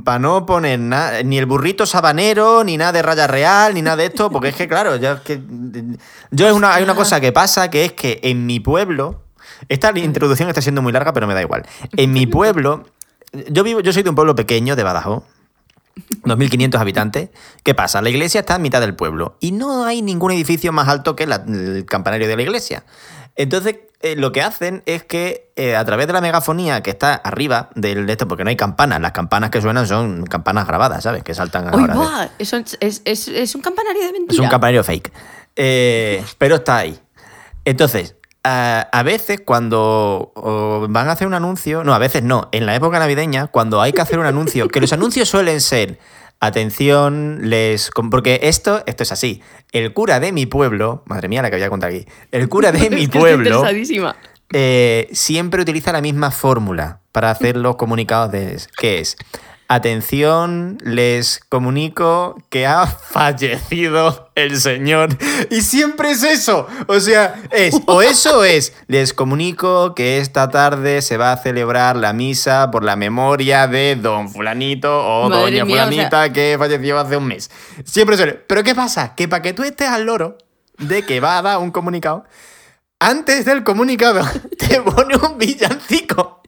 para 0.03 0.19
no 0.19 0.45
poner 0.45 0.79
nada, 0.79 1.23
ni 1.23 1.37
el 1.37 1.45
burrito 1.45 1.85
sabanero, 1.85 2.63
ni 2.63 2.77
nada 2.77 2.91
de 2.91 3.01
raya 3.01 3.27
real, 3.27 3.73
ni 3.73 3.81
nada 3.81 3.97
de 3.97 4.05
esto, 4.07 4.29
porque 4.29 4.49
es 4.49 4.55
que, 4.55 4.67
claro, 4.67 4.97
ya 4.97 5.13
es 5.13 5.19
que. 5.21 5.39
Yo 6.31 6.47
es 6.47 6.53
una, 6.53 6.73
hay 6.73 6.83
una 6.83 6.95
cosa 6.95 7.21
que 7.21 7.31
pasa 7.31 7.69
que 7.69 7.85
es 7.85 7.93
que 7.93 8.19
en 8.23 8.45
mi 8.45 8.59
pueblo. 8.59 9.21
Esta 9.69 9.97
introducción 9.97 10.49
está 10.49 10.61
siendo 10.61 10.81
muy 10.81 10.91
larga, 10.91 11.13
pero 11.13 11.27
me 11.27 11.33
da 11.33 11.41
igual. 11.41 11.65
En 11.95 12.11
mi 12.11 12.25
pueblo. 12.27 12.85
Yo 13.49 13.63
vivo, 13.63 13.79
yo 13.81 13.91
soy 13.93 14.03
de 14.03 14.09
un 14.09 14.15
pueblo 14.15 14.35
pequeño 14.35 14.75
de 14.75 14.83
Badajoz. 14.83 15.23
2.500 16.23 16.75
habitantes. 16.79 17.29
¿Qué 17.63 17.73
pasa? 17.73 18.01
La 18.01 18.09
iglesia 18.09 18.41
está 18.41 18.55
en 18.55 18.61
mitad 18.61 18.81
del 18.81 18.95
pueblo 18.95 19.37
y 19.39 19.51
no 19.53 19.85
hay 19.85 20.01
ningún 20.01 20.31
edificio 20.31 20.71
más 20.73 20.87
alto 20.89 21.15
que 21.15 21.25
la- 21.25 21.43
el 21.47 21.85
campanario 21.85 22.27
de 22.27 22.35
la 22.35 22.41
iglesia. 22.41 22.83
Entonces, 23.37 23.77
eh, 24.01 24.15
lo 24.17 24.31
que 24.31 24.41
hacen 24.41 24.83
es 24.85 25.03
que 25.03 25.51
eh, 25.55 25.75
a 25.75 25.85
través 25.85 26.07
de 26.07 26.13
la 26.13 26.21
megafonía 26.21 26.81
que 26.83 26.89
está 26.91 27.15
arriba 27.15 27.69
del 27.75 28.05
de 28.05 28.11
esto, 28.11 28.27
porque 28.27 28.43
no 28.43 28.49
hay 28.49 28.55
campanas, 28.57 28.99
las 29.01 29.11
campanas 29.13 29.49
que 29.51 29.61
suenan 29.61 29.87
son 29.87 30.25
campanas 30.25 30.67
grabadas, 30.67 31.03
¿sabes? 31.03 31.23
Que 31.23 31.33
saltan 31.33 31.73
¡Uy, 31.73 31.81
ahora. 31.81 31.93
de- 31.93 31.99
va! 31.99 32.29
Eso 32.39 32.57
es, 32.57 32.77
es- 32.81 33.01
es- 33.05 33.27
es 33.29 33.55
un 33.55 33.61
campanario 33.61 34.01
de 34.05 34.11
mentira. 34.11 34.33
es 34.33 34.39
un 34.39 34.49
campanario 34.49 34.83
fake. 34.83 35.11
Eh, 35.55 36.23
pero 36.37 36.55
está 36.55 36.77
ahí. 36.77 36.99
Entonces, 37.63 38.14
a, 38.45 38.81
a 38.91 39.03
veces 39.03 39.41
cuando 39.43 40.31
o, 40.35 40.85
van 40.87 41.09
a 41.09 41.13
hacer 41.13 41.25
un 41.25 41.33
anuncio, 41.33 41.83
no, 41.83 41.95
a 41.95 41.97
veces 41.97 42.21
no, 42.21 42.47
en 42.51 42.67
la 42.67 42.75
época 42.75 42.99
navideña, 42.99 43.47
cuando 43.47 43.81
hay 43.81 43.91
que 43.91 44.01
hacer 44.01 44.19
un 44.19 44.27
anuncio, 44.27 44.67
que 44.67 44.79
los 44.79 44.93
anuncios 44.93 45.27
suelen 45.27 45.59
ser, 45.61 45.97
atención, 46.39 47.39
les... 47.49 47.89
Porque 48.11 48.41
esto, 48.43 48.83
esto 48.85 49.01
es 49.01 49.11
así. 49.11 49.41
El 49.71 49.93
cura 49.93 50.19
de 50.19 50.31
mi 50.31 50.45
pueblo, 50.45 51.03
madre 51.07 51.27
mía 51.27 51.41
la 51.41 51.49
que 51.49 51.55
voy 51.55 51.65
a 51.65 51.69
contar 51.69 51.89
aquí, 51.89 52.05
el 52.31 52.47
cura 52.47 52.71
de 52.71 52.89
mi 52.91 53.07
pueblo 53.07 53.63
eh, 54.53 55.09
siempre 55.11 55.63
utiliza 55.63 55.91
la 55.91 56.01
misma 56.01 56.29
fórmula 56.29 56.99
para 57.11 57.31
hacer 57.31 57.57
los 57.57 57.77
comunicados 57.77 58.31
de 58.31 58.59
que 58.77 58.99
es 58.99 59.17
atención, 59.67 60.77
les 60.83 61.39
comunico 61.49 62.35
que 62.49 62.65
ha 62.65 62.85
fallecido 63.11 64.29
el 64.35 64.59
señor. 64.59 65.09
Y 65.49 65.61
siempre 65.61 66.11
es 66.11 66.23
eso. 66.23 66.67
O 66.87 66.99
sea, 66.99 67.35
es 67.51 67.75
o 67.87 68.01
eso 68.01 68.43
es, 68.43 68.73
les 68.87 69.13
comunico 69.13 69.95
que 69.95 70.19
esta 70.19 70.49
tarde 70.49 71.01
se 71.01 71.17
va 71.17 71.31
a 71.31 71.37
celebrar 71.37 71.95
la 71.95 72.13
misa 72.13 72.69
por 72.71 72.83
la 72.83 72.95
memoria 72.95 73.67
de 73.67 73.95
don 73.95 74.29
fulanito 74.29 75.05
o 75.05 75.29
Madre 75.29 75.41
doña 75.43 75.65
mía, 75.65 75.75
o 75.75 75.77
sea- 75.77 75.85
fulanita 75.85 76.33
que 76.33 76.55
falleció 76.59 76.99
hace 76.99 77.17
un 77.17 77.25
mes. 77.27 77.49
Siempre 77.83 78.17
suele. 78.17 78.33
Pero 78.33 78.63
¿qué 78.63 78.75
pasa? 78.75 79.15
Que 79.15 79.27
para 79.27 79.41
que 79.41 79.53
tú 79.53 79.63
estés 79.63 79.89
al 79.89 80.05
loro 80.05 80.37
de 80.77 81.03
que 81.03 81.19
va 81.19 81.37
a 81.37 81.41
dar 81.41 81.57
un 81.59 81.71
comunicado, 81.71 82.25
antes 82.99 83.45
del 83.45 83.63
comunicado 83.63 84.21
te 84.57 84.81
pone 84.81 85.15
un 85.15 85.37
villancico. 85.37 86.41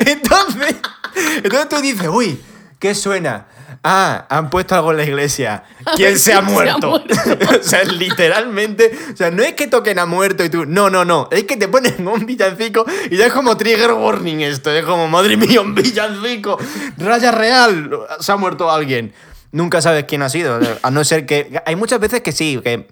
Entonces, 0.00 0.74
entonces 1.14 1.68
tú 1.68 1.80
dices, 1.80 2.08
uy, 2.08 2.40
¿qué 2.78 2.94
suena? 2.94 3.46
Ah, 3.82 4.26
han 4.28 4.50
puesto 4.50 4.74
algo 4.74 4.90
en 4.90 4.98
la 4.98 5.04
iglesia. 5.04 5.64
¿Quién 5.96 6.18
se 6.18 6.34
ha 6.34 6.42
muerto? 6.42 6.92
o 7.60 7.62
sea, 7.62 7.84
literalmente. 7.84 8.92
O 9.12 9.16
sea, 9.16 9.30
no 9.30 9.42
es 9.42 9.54
que 9.54 9.68
toquen 9.68 9.98
a 9.98 10.06
muerto 10.06 10.44
y 10.44 10.50
tú. 10.50 10.66
No, 10.66 10.90
no, 10.90 11.04
no. 11.04 11.28
Es 11.30 11.44
que 11.44 11.56
te 11.56 11.68
ponen 11.68 12.06
un 12.06 12.26
villancico 12.26 12.84
y 13.10 13.16
ya 13.16 13.26
es 13.26 13.32
como 13.32 13.56
trigger 13.56 13.92
warning 13.92 14.40
esto. 14.40 14.70
Es 14.70 14.84
como, 14.84 15.08
madre 15.08 15.36
mía, 15.36 15.62
un 15.62 15.74
villancico. 15.74 16.58
Raya 16.98 17.30
real. 17.30 17.90
Se 18.20 18.32
ha 18.32 18.36
muerto 18.36 18.70
alguien. 18.70 19.14
Nunca 19.52 19.80
sabes 19.80 20.04
quién 20.04 20.22
ha 20.22 20.28
sido. 20.28 20.60
A 20.82 20.90
no 20.90 21.02
ser 21.04 21.24
que. 21.24 21.62
Hay 21.64 21.76
muchas 21.76 22.00
veces 22.00 22.20
que 22.20 22.32
sí, 22.32 22.60
que, 22.62 22.86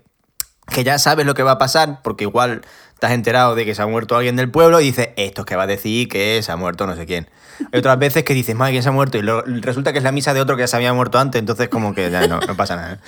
que 0.70 0.84
ya 0.84 0.98
sabes 0.98 1.26
lo 1.26 1.34
que 1.34 1.42
va 1.42 1.52
a 1.52 1.58
pasar, 1.58 2.00
porque 2.02 2.24
igual 2.24 2.62
has 3.06 3.12
enterado 3.12 3.54
de 3.54 3.64
que 3.64 3.74
se 3.74 3.82
ha 3.82 3.86
muerto 3.86 4.16
alguien 4.16 4.36
del 4.36 4.50
pueblo 4.50 4.80
y 4.80 4.84
dices, 4.84 5.10
esto 5.16 5.42
es 5.42 5.46
que 5.46 5.56
va 5.56 5.64
a 5.64 5.66
decir 5.66 6.08
que 6.08 6.40
se 6.42 6.50
ha 6.52 6.56
muerto 6.56 6.86
no 6.86 6.96
sé 6.96 7.06
quién. 7.06 7.28
Hay 7.72 7.78
otras 7.80 7.98
veces 7.98 8.24
que 8.24 8.34
dices, 8.34 8.54
madre, 8.56 8.72
¿quién 8.72 8.82
se 8.82 8.88
ha 8.88 8.92
muerto? 8.92 9.18
Y 9.18 9.22
lo- 9.22 9.42
resulta 9.42 9.92
que 9.92 9.98
es 9.98 10.04
la 10.04 10.12
misa 10.12 10.34
de 10.34 10.40
otro 10.40 10.56
que 10.56 10.62
ya 10.62 10.66
se 10.68 10.76
había 10.76 10.92
muerto 10.92 11.18
antes, 11.18 11.38
entonces 11.38 11.68
como 11.68 11.94
que 11.94 12.10
ya 12.10 12.26
no, 12.26 12.40
no 12.40 12.56
pasa 12.56 12.76
nada. 12.76 12.98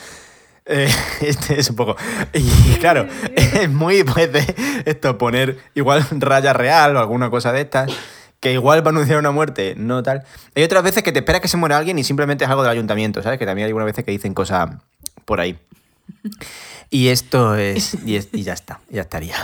Eh, 0.66 0.88
este 1.20 1.58
es 1.58 1.70
un 1.70 1.76
poco. 1.76 1.96
Y 2.34 2.74
claro, 2.76 3.06
es 3.36 3.68
muy 3.70 4.04
pues 4.04 4.32
de 4.32 4.82
esto, 4.86 5.18
poner 5.18 5.58
igual 5.74 6.04
raya 6.12 6.52
real 6.52 6.96
o 6.96 7.00
alguna 7.00 7.30
cosa 7.30 7.52
de 7.52 7.62
estas, 7.62 7.90
que 8.40 8.52
igual 8.52 8.82
va 8.84 8.90
a 8.90 8.92
anunciar 8.92 9.18
una 9.18 9.32
muerte, 9.32 9.74
no 9.76 10.02
tal. 10.02 10.22
Hay 10.54 10.62
otras 10.62 10.82
veces 10.82 11.02
que 11.02 11.12
te 11.12 11.18
esperas 11.18 11.40
que 11.40 11.48
se 11.48 11.56
muera 11.56 11.76
alguien 11.76 11.98
y 11.98 12.04
simplemente 12.04 12.44
es 12.44 12.50
algo 12.50 12.62
del 12.62 12.70
ayuntamiento, 12.72 13.22
¿sabes? 13.22 13.38
Que 13.38 13.46
también 13.46 13.64
hay 13.66 13.70
algunas 13.70 13.86
veces 13.86 14.04
que 14.04 14.12
dicen 14.12 14.32
cosas 14.34 14.70
por 15.24 15.40
ahí. 15.40 15.58
Y 16.92 17.08
esto 17.08 17.54
es. 17.54 17.96
Y, 18.04 18.42
ya 18.42 18.52
está, 18.52 18.80
ya 18.90 19.02
estaría. 19.02 19.36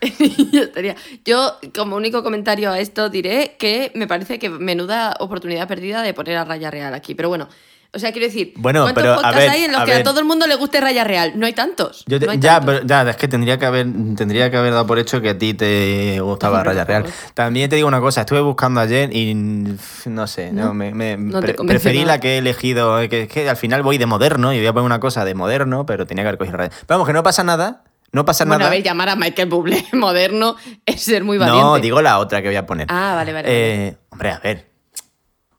Ya 0.52 0.60
estaría. 0.60 0.94
Yo, 1.24 1.58
como 1.74 1.96
único 1.96 2.22
comentario 2.22 2.70
a 2.70 2.78
esto, 2.78 3.08
diré 3.08 3.56
que 3.58 3.90
me 3.94 4.06
parece 4.06 4.38
que 4.38 4.48
menuda 4.48 5.16
oportunidad 5.18 5.66
perdida 5.66 6.02
de 6.02 6.14
poner 6.14 6.36
a 6.36 6.44
Raya 6.44 6.70
Real 6.70 6.94
aquí. 6.94 7.16
Pero 7.16 7.28
bueno, 7.28 7.48
o 7.94 7.98
sea, 7.98 8.12
quiero 8.12 8.26
decir, 8.26 8.52
Bueno, 8.56 8.82
¿cuántos 8.82 9.02
pero, 9.02 9.12
a 9.12 9.16
podcasts 9.16 9.38
ver, 9.38 9.50
hay 9.50 9.62
en 9.64 9.72
los 9.72 9.80
a 9.80 9.84
que 9.84 9.94
a 9.94 10.02
todo 10.02 10.18
el 10.20 10.24
mundo 10.26 10.46
le 10.46 10.56
guste 10.56 10.80
Raya 10.80 11.04
Real? 11.04 11.32
No 11.36 11.46
hay 11.46 11.52
tantos. 11.52 12.04
Yo 12.06 12.18
te- 12.18 12.26
no 12.26 12.32
hay 12.32 12.38
ya, 12.38 12.60
tantos. 12.60 12.74
pero, 12.82 12.86
ya, 12.86 13.10
es 13.10 13.16
que 13.16 13.28
tendría 13.28 13.58
que 13.58 13.66
haber 13.66 13.86
tendría 14.16 14.50
que 14.50 14.56
haber 14.56 14.72
dado 14.72 14.86
por 14.86 14.98
hecho 14.98 15.20
que 15.20 15.30
a 15.30 15.38
ti 15.38 15.54
te 15.54 16.18
gustaba 16.20 16.58
Hombre, 16.58 16.70
Raya 16.72 16.84
Real. 16.84 17.06
También 17.34 17.70
te 17.70 17.76
digo 17.76 17.88
una 17.88 18.00
cosa, 18.00 18.22
estuve 18.22 18.40
buscando 18.40 18.80
ayer 18.80 19.14
y 19.14 19.34
no 19.34 20.26
sé, 20.26 20.52
no, 20.52 20.66
No, 20.66 20.74
me, 20.74 21.16
no 21.16 21.40
pre- 21.40 21.54
preferí 21.54 22.00
nada. 22.00 22.14
la 22.14 22.20
que 22.20 22.34
he 22.34 22.38
elegido, 22.38 23.00
eh, 23.00 23.08
que, 23.08 23.22
es 23.22 23.28
que 23.28 23.48
al 23.48 23.56
final 23.56 23.82
voy 23.82 23.98
de 23.98 24.06
moderno 24.06 24.52
y 24.52 24.58
voy 24.58 24.66
a 24.66 24.72
poner 24.72 24.86
una 24.86 25.00
cosa 25.00 25.24
de 25.24 25.34
moderno, 25.34 25.86
pero 25.86 26.06
tenía 26.06 26.24
que 26.24 26.28
haber 26.28 26.38
cogido 26.38 26.56
Raya. 26.56 26.72
Vamos, 26.88 27.06
que 27.06 27.12
no 27.12 27.22
pasa 27.22 27.44
nada, 27.44 27.84
no 28.12 28.24
pasa 28.24 28.44
Bueno, 28.44 28.58
nada. 28.58 28.68
a 28.68 28.70
ver, 28.70 28.82
llamar 28.82 29.08
a 29.08 29.16
Michael 29.16 29.48
Bublé 29.48 29.84
moderno 29.92 30.56
es 30.86 31.00
ser 31.02 31.24
muy 31.24 31.38
valiente. 31.38 31.62
no, 31.62 31.78
digo 31.78 32.00
la 32.02 32.18
otra 32.18 32.42
que 32.42 32.48
voy 32.48 32.56
a 32.56 32.66
poner. 32.66 32.86
Ah, 32.90 33.12
vale, 33.16 33.32
vale, 33.32 33.48
Eh, 33.50 33.96
Hombre, 34.10 34.30
a 34.30 34.38
ver. 34.38 34.70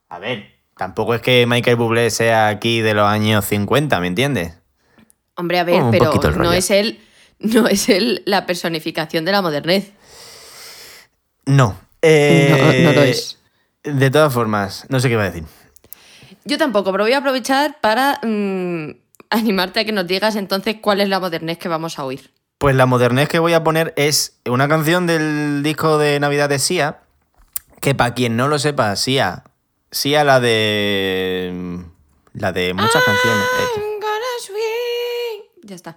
A 0.10 0.20
ver, 0.20 0.55
tampoco 0.78 1.16
es 1.16 1.22
que 1.22 1.46
Michael 1.46 1.76
Bublé 1.76 2.10
sea 2.10 2.48
aquí 2.48 2.82
de 2.82 2.94
los 2.94 3.08
años 3.08 3.46
50, 3.46 4.00
¿me 4.00 4.08
entiendes? 4.08 4.54
Hombre, 5.36 5.60
a 5.60 5.64
ver, 5.64 5.82
Un 5.84 5.92
pero 5.92 6.14
no 6.38 6.54
es 6.54 6.72
él, 6.72 7.00
no 7.40 7.68
es 7.68 7.90
él 7.90 8.24
la 8.26 8.46
personificación 8.46 9.26
de 9.26 9.32
la 9.32 9.42
modernez. 9.42 9.92
No. 11.46 11.78
Eh, 12.02 12.82
No, 12.84 12.92
no 12.92 12.96
lo 12.96 13.04
es. 13.04 13.40
De 13.84 14.10
todas 14.10 14.34
formas, 14.34 14.86
no 14.90 15.00
sé 15.00 15.10
qué 15.10 15.16
va 15.16 15.24
a 15.24 15.32
decir. 15.32 15.44
Yo 16.44 16.58
tampoco, 16.58 16.92
pero 16.92 17.04
voy 17.04 17.14
a 17.14 17.18
aprovechar 17.18 17.80
para 17.82 18.20
mm, 18.24 18.92
animarte 19.30 19.80
a 19.80 19.86
que 19.86 19.92
nos 19.92 20.08
digas 20.08 20.36
entonces 20.36 20.78
cuál 20.82 21.02
es 21.02 21.10
la 21.10 21.20
modernez 21.20 21.58
que 21.58 21.68
vamos 21.68 22.00
a 22.00 22.06
oír. 22.06 22.32
Pues 22.58 22.76
la 22.76 22.86
modernez 22.86 23.28
que 23.28 23.40
voy 23.40 23.54
a 23.54 23.64
poner 23.64 23.94
es 23.98 24.38
una 24.46 24.68
canción 24.68 25.08
del 25.08 25.62
disco 25.62 25.98
de 25.98 26.20
Navidad 26.20 26.50
de 26.50 26.60
Sia, 26.60 27.00
que 27.82 27.94
para 27.94 28.14
quien 28.14 28.38
no 28.38 28.48
lo 28.48 28.60
sepa, 28.60 28.96
Sia, 28.96 29.44
Sia 29.96 30.26
la 30.26 30.42
de... 30.42 31.82
La 32.34 32.52
de 32.52 32.74
muchas 32.74 33.02
canciones. 33.02 33.46
I'm 33.78 34.02
gonna 34.02 34.36
swing. 34.42 35.44
Ya 35.64 35.76
está. 35.76 35.96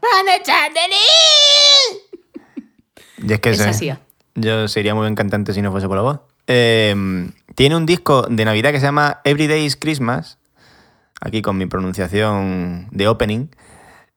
Y 3.19 3.33
es 3.33 3.41
que 3.41 3.51
Esa 3.51 3.73
sé, 3.73 3.79
Sia. 3.81 4.01
Yo 4.37 4.69
sería 4.69 4.95
muy 4.95 5.03
buen 5.03 5.17
cantante 5.17 5.53
si 5.53 5.63
no 5.63 5.73
fuese 5.73 5.89
por 5.89 5.97
la 5.97 6.03
voz. 6.03 6.21
Eh, 6.47 6.95
tiene 7.57 7.75
un 7.75 7.87
disco 7.87 8.23
de 8.31 8.45
Navidad 8.45 8.71
que 8.71 8.79
se 8.79 8.87
llama 8.87 9.21
Everyday 9.25 9.65
is 9.65 9.75
Christmas, 9.75 10.39
aquí 11.21 11.43
con 11.43 11.59
mi 11.59 11.67
pronunciación 11.67 12.87
de 12.93 13.09
opening. 13.09 13.49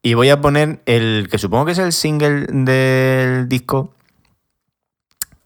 Y 0.03 0.13
voy 0.13 0.29
a 0.29 0.41
poner 0.41 0.83
el 0.85 1.27
que 1.27 1.39
supongo 1.39 1.65
que 1.65 1.71
es 1.71 1.79
el 1.79 1.91
single 1.91 2.45
del 2.47 3.49
disco. 3.49 3.95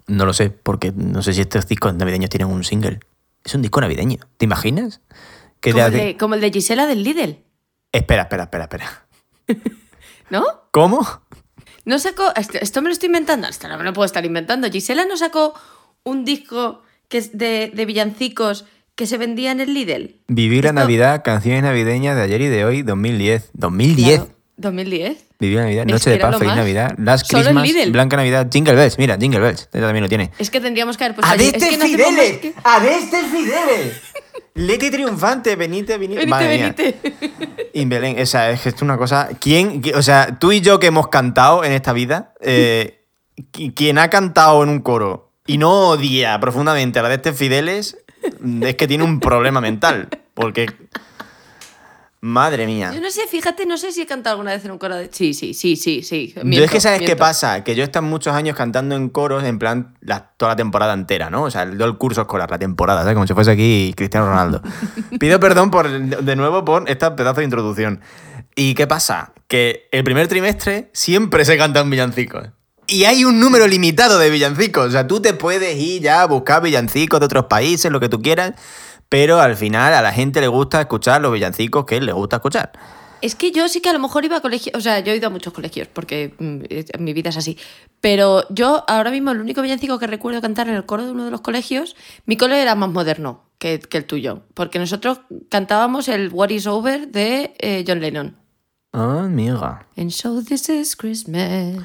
No 0.08 0.26
lo 0.26 0.34
sé, 0.34 0.50
porque 0.50 0.92
no 0.94 1.22
sé 1.22 1.32
si 1.32 1.40
estos 1.40 1.70
discos 1.70 1.96
navideños 1.96 2.30
tienen 2.30 2.50
un 2.50 2.66
single. 2.66 3.00
Es 3.46 3.56
un 3.56 3.62
disco 3.62 3.80
navideño. 3.80 4.18
¿Te 4.38 4.46
imaginas? 4.46 5.02
Que 5.62 5.72
Como 5.72 5.86
el, 5.86 5.94
de, 5.94 6.18
como 6.18 6.36
el 6.36 6.42
de 6.42 6.52
Gisela 6.52 6.86
del 6.88 7.04
Lidl, 7.04 7.44
Espera, 7.92 8.24
espera, 8.24 8.44
espera, 8.44 8.64
espera. 8.66 9.08
¿no? 10.30 10.44
¿Cómo? 10.72 11.08
No 11.86 12.00
sacó. 12.00 12.34
Esto, 12.36 12.58
esto 12.60 12.82
me 12.82 12.90
lo 12.90 12.94
estoy 12.94 13.08
inventando. 13.08 13.48
Esto 13.48 13.68
no 13.68 13.78
me 13.78 13.84
lo 13.84 13.94
puedo 13.94 14.06
estar 14.06 14.26
inventando. 14.26 14.70
Gisela 14.70 15.06
no 15.06 15.16
sacó 15.18 15.54
un 16.04 16.26
disco 16.26 16.82
que 17.08 17.20
es 17.20 17.38
de, 17.38 17.72
de 17.74 17.86
villancicos 17.86 18.66
que 18.96 19.06
se 19.08 19.18
vendía 19.18 19.52
en 19.52 19.60
el 19.62 19.74
Lidl. 19.74 20.20
Vivir 20.28 20.64
la 20.66 20.70
Esto- 20.72 20.82
Navidad, 20.82 21.22
canciones 21.24 21.64
navideñas 21.64 22.16
de 22.16 22.24
ayer 22.24 22.42
y 22.42 22.48
de 22.48 22.66
hoy, 22.66 22.82
2010. 22.82 23.52
2010. 23.54 24.20
Claro, 24.20 24.35
2010. 24.58 25.18
Vivir 25.40 25.58
la 25.58 25.64
Navidad, 25.64 25.86
Noche 25.86 26.10
de 26.12 26.18
Paz, 26.18 26.38
Feliz. 26.38 26.56
Navidad, 26.56 26.96
Last 26.98 27.30
Christmas. 27.30 27.92
Blanca 27.92 28.16
Navidad, 28.18 28.48
Jingle 28.52 28.76
Bells. 28.76 28.98
Mira, 28.98 29.18
Jingle 29.20 29.40
Bells, 29.42 29.68
ella 29.74 29.86
también 29.86 30.04
lo 30.04 30.10
tiene. 30.10 30.32
Es 30.40 30.50
que 30.50 30.62
tendríamos 30.62 30.98
que 30.98 31.04
haber 31.04 31.16
puesto. 31.16 31.30
¡A 31.30 31.34
allí- 31.36 31.52
de 31.52 31.58
es 31.58 31.64
este 31.64 31.70
que 31.72 31.78
no 31.78 31.84
hacemos 31.86 32.00
más 32.08 32.16
Fideles! 32.16 32.38
que- 32.40 32.54
¡A 32.64 32.80
de 32.80 32.96
este 32.96 33.22
Fideles! 33.24 34.02
Leti 34.56 34.90
triunfante, 34.90 35.56
venite, 35.58 35.98
venite. 35.98 36.20
Venite, 36.22 36.30
Madre 36.30 36.56
mía. 36.58 36.74
venite. 36.78 37.70
Y 37.74 37.84
Belén, 37.86 38.18
es 38.18 38.32
que 38.32 38.70
es 38.70 38.82
una 38.82 38.98
cosa. 38.98 39.30
¿Quién, 39.40 39.82
qui- 39.82 39.94
o 39.94 40.02
sea, 40.02 40.40
tú 40.40 40.54
y 40.54 40.62
yo 40.62 40.80
que 40.80 40.88
hemos 40.88 41.10
cantado 41.10 41.66
en 41.66 41.74
esta 41.74 41.92
vida, 41.92 42.34
eh, 42.40 43.02
qui- 43.52 43.74
quien 43.74 43.98
ha 43.98 44.10
cantado 44.10 44.64
en 44.64 44.70
un 44.70 44.80
coro 44.80 45.34
y 45.46 45.58
no 45.58 45.90
odia 45.90 46.40
profundamente 46.40 47.00
a 47.00 47.02
la 47.04 47.10
de 47.10 47.16
este 47.16 47.34
Fideles, 47.34 47.98
es 48.62 48.76
que 48.76 48.88
tiene 48.88 49.04
un 49.04 49.20
problema 49.20 49.60
mental. 49.60 50.08
Porque. 50.34 50.68
Madre 52.28 52.66
mía. 52.66 52.92
Yo 52.92 53.02
no 53.02 53.12
sé, 53.12 53.28
fíjate, 53.28 53.68
no 53.68 53.78
sé 53.78 53.92
si 53.92 54.02
he 54.02 54.06
cantado 54.08 54.34
alguna 54.34 54.52
vez 54.54 54.66
en 54.66 54.72
un 54.72 54.80
coro 54.80 54.96
de. 54.96 55.10
Sí, 55.12 55.36
sí, 55.36 55.54
sí, 55.54 55.76
sí, 55.76 56.02
sí. 56.02 56.34
yo 56.36 56.44
miento, 56.44 56.66
es 56.66 56.72
que 56.72 56.80
sabes 56.82 56.98
qué 57.02 57.06
miento. 57.06 57.20
pasa, 57.22 57.64
que 57.64 57.76
yo 57.76 57.84
he 57.84 57.86
estado 57.86 58.04
muchos 58.06 58.34
años 58.34 58.56
cantando 58.56 58.96
en 58.96 59.10
coros, 59.10 59.44
en 59.44 59.60
plan 59.60 59.96
la- 60.02 60.32
toda 60.36 60.54
la 60.54 60.56
temporada 60.56 60.94
entera, 60.96 61.30
¿no? 61.30 61.44
O 61.44 61.52
sea, 61.52 61.62
el, 61.62 61.80
el 61.80 61.98
curso 62.00 62.22
escolar, 62.22 62.50
la 62.50 62.58
temporada, 62.58 63.02
¿sabes? 63.02 63.14
Como 63.14 63.28
si 63.28 63.36
fuese 63.36 63.52
aquí 63.52 63.94
Cristiano 63.96 64.26
Ronaldo. 64.28 64.64
Pido 65.20 65.40
perdón 65.40 65.70
por, 65.70 65.88
de 65.88 66.36
nuevo 66.36 66.66
por 66.66 66.90
esta 66.90 67.16
pedazo 67.16 67.42
de 67.42 67.44
introducción. 67.44 68.02
¿Y 68.56 68.74
qué 68.74 68.88
pasa? 68.88 69.34
Que 69.48 69.88
el 69.92 70.04
primer 70.04 70.28
trimestre 70.28 70.90
siempre 70.94 71.46
se 71.46 71.58
cantan 71.60 71.92
villancicos. 71.92 72.50
Y 72.88 73.04
hay 73.04 73.24
un 73.26 73.40
número 73.40 73.68
limitado 73.68 74.18
de 74.18 74.30
villancicos. 74.32 74.88
O 74.88 74.92
sea, 74.92 75.06
tú 75.08 75.20
te 75.22 75.34
puedes 75.34 75.78
ir 75.78 76.02
ya 76.02 76.22
a 76.22 76.26
buscar 76.26 76.62
villancicos 76.64 77.20
de 77.20 77.26
otros 77.28 77.46
países, 77.46 77.92
lo 77.92 78.00
que 78.00 78.10
tú 78.10 78.22
quieras, 78.22 78.54
pero 79.10 79.40
al 79.40 79.56
final 79.56 79.94
a 79.94 80.02
la 80.02 80.12
gente 80.12 80.42
le 80.42 80.48
gusta 80.48 80.82
escuchar 80.82 81.22
los 81.22 81.32
villancicos 81.32 81.86
que 81.86 82.00
le 82.02 82.12
gusta 82.12 82.38
escuchar. 82.38 82.72
Es 83.22 83.34
que 83.34 83.52
yo 83.52 83.68
sí 83.70 83.82
que 83.82 83.90
a 83.90 83.94
lo 83.94 84.00
mejor 84.00 84.26
iba 84.26 84.38
a 84.38 84.42
colegios, 84.42 84.76
o 84.76 84.82
sea, 84.82 85.00
yo 85.00 85.12
he 85.14 85.16
ido 85.16 85.28
a 85.28 85.30
muchos 85.32 85.54
colegios 85.54 85.88
porque 85.88 86.36
mm, 86.38 87.02
mi 87.02 87.14
vida 87.14 87.30
es 87.30 87.38
así. 87.38 87.58
Pero 88.02 88.46
yo 88.50 88.84
ahora 88.88 89.10
mismo 89.10 89.32
el 89.32 89.40
único 89.40 89.62
villancico 89.62 89.98
que 89.98 90.06
recuerdo 90.06 90.42
cantar 90.42 90.68
en 90.68 90.76
el 90.76 90.86
coro 90.86 91.06
de 91.06 91.12
uno 91.12 91.26
de 91.26 91.32
los 91.32 91.42
colegios, 91.42 91.96
mi 92.26 92.38
cole 92.38 92.62
era 92.62 92.76
más 92.76 92.90
moderno 92.90 93.46
que, 93.58 93.80
que 93.80 93.98
el 93.98 94.06
tuyo, 94.06 94.44
porque 94.54 94.80
nosotros 94.80 95.22
cantábamos 95.50 96.08
el 96.08 96.30
What 96.30 96.50
is 96.50 96.68
Over 96.68 97.08
de 97.08 97.56
eh, 97.58 97.84
John 97.88 98.00
Lennon. 98.02 98.38
Ah, 98.94 99.24
amiga. 99.26 99.88
And 99.98 100.12
so 100.12 100.44
this 100.44 100.70
is 100.70 100.96
Christmas. 100.96 101.78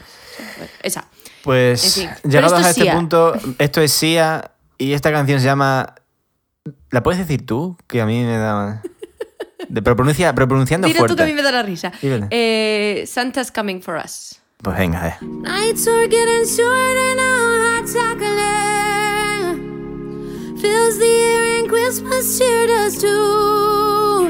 Esa. 0.82 1.08
Pues 1.42 1.96
En 1.96 2.08
fin, 2.16 2.30
llegados 2.30 2.52
a 2.52 2.60
es 2.60 2.66
este 2.68 2.82
Sia. 2.82 2.94
punto, 2.94 3.32
esto 3.58 3.80
es 3.80 3.92
Sia 3.92 4.52
y 4.78 4.92
esta 4.92 5.10
canción 5.10 5.40
se 5.40 5.46
llama. 5.46 5.94
¿La 6.90 7.02
puedes 7.02 7.18
decir 7.18 7.46
tú? 7.46 7.76
Que 7.86 8.00
a 8.00 8.06
mí 8.06 8.22
me 8.24 8.36
da. 8.36 8.82
De, 9.68 9.82
pero, 9.82 9.94
pronuncia, 9.94 10.34
pero 10.34 10.48
pronunciando 10.48 10.86
Dile 10.86 10.98
tú 10.98 11.06
fuerte. 11.06 11.16
que 11.16 11.22
a 11.22 11.26
mí 11.26 11.34
me 11.34 11.42
da 11.42 11.52
la 11.52 11.62
risa. 11.62 11.92
Eh, 12.02 13.04
Santa's 13.06 13.52
coming 13.52 13.80
for 13.80 13.96
us. 13.96 14.40
Pues 14.62 14.76
venga, 14.76 15.08
eh. 15.08 15.16
Nights 15.22 15.86
are 15.86 16.08
getting 16.08 16.44
shorter 16.44 17.14
now, 17.16 17.80
hot 17.80 17.86
chocolate 17.86 18.60
fills 20.60 20.98
the 20.98 21.06
air 21.06 21.58
and 21.58 21.68
Christmas 21.68 22.38
cheer 22.38 22.66
does 22.66 22.98
too. 23.00 24.28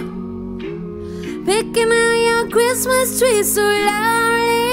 Picking 1.45 1.91
out 1.91 2.19
your 2.29 2.49
Christmas 2.49 3.19
tree 3.19 3.43
so 3.43 3.63
loudly, 3.63 4.71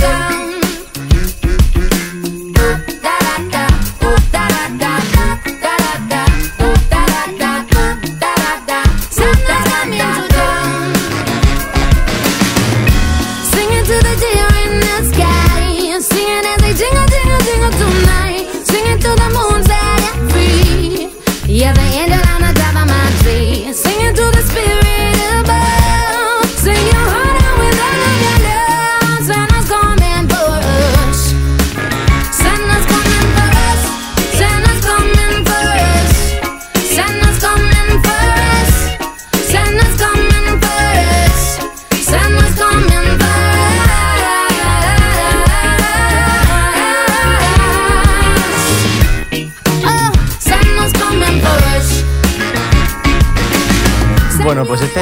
ah, 0.00 0.37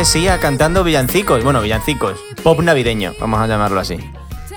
Sia 0.07 0.39
cantando 0.39 0.85
villancicos. 0.85 1.43
Bueno, 1.43 1.61
villancicos. 1.61 2.17
Pop 2.45 2.61
navideño, 2.61 3.13
vamos 3.19 3.41
a 3.41 3.49
llamarlo 3.49 3.81
así. 3.81 3.99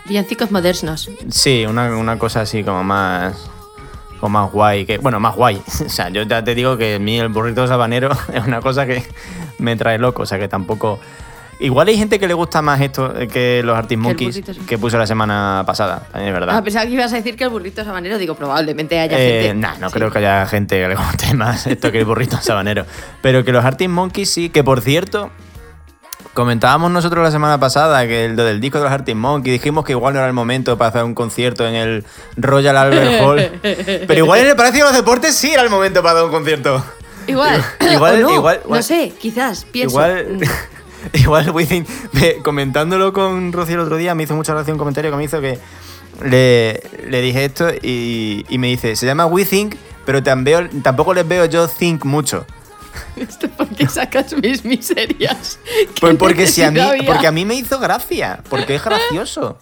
Villancicos 0.05 0.51
modernos. 0.51 1.09
Sí, 1.31 1.65
una, 1.67 1.97
una 1.97 2.19
cosa 2.19 2.41
así 2.41 2.63
como 2.63 2.83
más. 2.83 3.49
Como 4.19 4.39
más 4.39 4.51
guay. 4.51 4.85
Que, 4.85 4.99
bueno, 4.99 5.19
más 5.19 5.35
guay. 5.35 5.59
O 5.85 5.89
sea, 5.89 6.09
yo 6.09 6.21
ya 6.21 6.43
te 6.43 6.53
digo 6.53 6.77
que 6.77 6.95
a 6.95 6.99
mí 6.99 7.19
el 7.19 7.29
burrito 7.29 7.65
sabanero 7.67 8.11
es 8.33 8.45
una 8.45 8.61
cosa 8.61 8.85
que 8.85 9.03
me 9.57 9.75
trae 9.75 9.97
loco. 9.97 10.21
O 10.21 10.25
sea, 10.27 10.37
que 10.37 10.47
tampoco. 10.47 10.99
Igual 11.61 11.89
hay 11.89 11.97
gente 11.97 12.19
que 12.19 12.27
le 12.27 12.33
gusta 12.33 12.61
más 12.61 12.79
esto 12.79 13.13
que 13.31 13.61
los 13.65 13.75
Artist 13.77 13.91
el 13.91 13.97
Monkeys 13.97 14.29
burrito, 14.35 14.53
sí. 14.53 14.61
que 14.61 14.77
puse 14.77 14.97
la 14.97 15.05
semana 15.05 15.63
pasada, 15.67 16.07
también 16.11 16.33
es 16.33 16.39
verdad. 16.39 16.55
Ah, 16.57 16.63
pensaba 16.63 16.85
que 16.85 16.91
ibas 16.93 17.11
a 17.11 17.17
decir 17.17 17.35
que 17.35 17.43
el 17.43 17.49
burrito 17.49 17.83
sabanero. 17.83 18.17
Digo, 18.17 18.35
probablemente 18.35 18.97
haya 18.97 19.17
Eh, 19.19 19.41
gente. 19.47 19.55
nah, 19.67 19.75
no 19.77 19.89
Sí. 19.89 19.93
creo 19.95 20.09
que 20.09 20.19
haya 20.19 20.45
gente 20.45 20.79
que 20.79 20.87
le 20.87 20.95
guste 20.95 21.33
más 21.35 21.67
esto 21.67 21.91
que 21.91 21.99
el 21.99 22.05
burrito 22.05 22.37
sabanero. 22.41 22.85
Pero 23.21 23.43
que 23.43 23.51
los 23.51 23.65
Arctic 23.65 23.89
Monkeys 23.89 24.29
sí, 24.29 24.49
que 24.49 24.63
por 24.63 24.79
cierto, 24.79 25.31
comentábamos 26.33 26.91
nosotros 26.91 27.23
la 27.23 27.31
semana 27.31 27.59
pasada 27.59 28.07
que 28.07 28.25
el 28.25 28.35
del 28.37 28.61
disco 28.61 28.77
de 28.77 28.85
los 28.85 28.93
Arctic 28.93 29.15
Monkeys 29.15 29.53
dijimos 29.59 29.83
que 29.83 29.91
igual 29.91 30.13
no 30.13 30.19
era 30.19 30.27
el 30.27 30.33
momento 30.33 30.77
para 30.77 30.89
hacer 30.89 31.03
un 31.03 31.13
concierto 31.13 31.67
en 31.67 31.75
el 31.75 32.05
Royal 32.37 32.77
Albert 32.77 33.21
Hall. 33.21 33.51
Pero 33.61 34.13
igual 34.17 34.39
en 34.39 34.47
el 34.47 34.55
Palacio 34.55 34.85
de 34.85 34.91
los 34.91 34.97
Deportes 34.97 35.35
sí 35.35 35.51
era 35.51 35.63
el 35.63 35.69
momento 35.69 36.01
para 36.01 36.15
dar 36.15 36.23
un 36.25 36.31
concierto. 36.31 36.81
Igual. 37.27 37.61
Igual- 37.91 38.21
no, 38.21 38.33
igual- 38.33 38.61
No 38.69 38.81
sé, 38.81 39.11
quizás. 39.19 39.65
Pienso. 39.65 39.91
Igual, 39.99 40.39
igual 41.13 41.49
Wizzing, 41.51 41.85
me- 42.13 42.35
comentándolo 42.37 43.13
con 43.13 43.51
Rocío 43.53 43.75
el 43.75 43.81
otro 43.81 43.97
día, 43.97 44.15
me 44.15 44.23
hizo 44.23 44.35
mucha 44.35 44.53
gracia 44.53 44.73
un 44.73 44.79
comentario 44.79 45.11
que 45.11 45.17
me 45.17 45.23
hizo 45.23 45.39
que 45.41 45.59
le, 46.23 46.81
le 47.07 47.21
dije 47.21 47.45
esto 47.45 47.69
y, 47.81 48.45
y 48.49 48.57
me 48.57 48.67
dice, 48.67 48.95
se 48.95 49.05
llama 49.05 49.25
WeThink, 49.25 49.75
pero 50.05 50.21
también, 50.23 50.81
tampoco 50.81 51.13
les 51.13 51.27
veo 51.27 51.45
yo 51.45 51.67
think 51.67 52.03
mucho. 52.05 52.45
¿Esto 53.15 53.47
por 53.49 53.67
qué 53.69 53.87
sacas 53.87 54.33
mis 54.41 54.65
miserias? 54.65 55.59
¿Qué 55.65 56.01
Pues 56.01 56.15
porque, 56.17 56.47
si 56.47 56.63
a 56.63 56.71
mí, 56.71 56.79
había? 56.79 57.05
porque 57.11 57.27
a 57.27 57.31
mí 57.31 57.45
me 57.45 57.55
hizo 57.55 57.79
gracia, 57.79 58.41
porque 58.49 58.75
es 58.75 58.83
gracioso. 58.83 59.57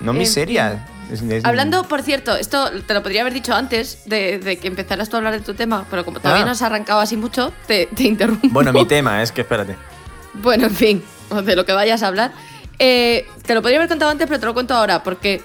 No 0.00 0.12
En 0.12 0.18
miseria. 0.18 0.86
Es- 1.12 1.22
es- 1.22 1.44
Hablando, 1.44 1.84
por 1.86 2.02
cierto, 2.02 2.34
esto 2.36 2.70
te 2.86 2.94
lo 2.94 3.02
podría 3.02 3.20
haber 3.20 3.34
dicho 3.34 3.52
antes 3.54 3.98
de, 4.06 4.38
de 4.38 4.56
que 4.58 4.68
empezaras 4.68 5.08
tú 5.10 5.16
a 5.16 5.18
hablar 5.18 5.34
de 5.34 5.40
tu 5.40 5.54
tema, 5.54 5.84
pero 5.90 6.04
como 6.04 6.18
todavía 6.20 6.42
Ah. 6.42 6.46
no 6.46 6.52
has 6.52 6.62
arrancado 6.62 7.00
así 7.00 7.16
mucho, 7.16 7.52
te, 7.66 7.86
te 7.94 8.04
interrumpo. 8.04 8.48
Bueno, 8.50 8.72
mi 8.72 8.86
tema 8.86 9.22
es 9.22 9.30
que 9.30 9.42
espérate. 9.42 9.76
Bueno, 10.34 10.66
en 10.66 10.74
fin, 10.74 11.02
de 11.44 11.56
lo 11.56 11.64
que 11.64 11.72
vayas 11.72 12.02
a 12.02 12.08
hablar. 12.08 12.32
Eh, 12.78 13.26
te 13.44 13.54
lo 13.54 13.62
podría 13.62 13.78
haber 13.78 13.88
contado 13.88 14.10
antes, 14.10 14.26
pero 14.26 14.40
te 14.40 14.46
lo 14.46 14.54
cuento 14.54 14.74
ahora, 14.74 15.02
porque 15.02 15.42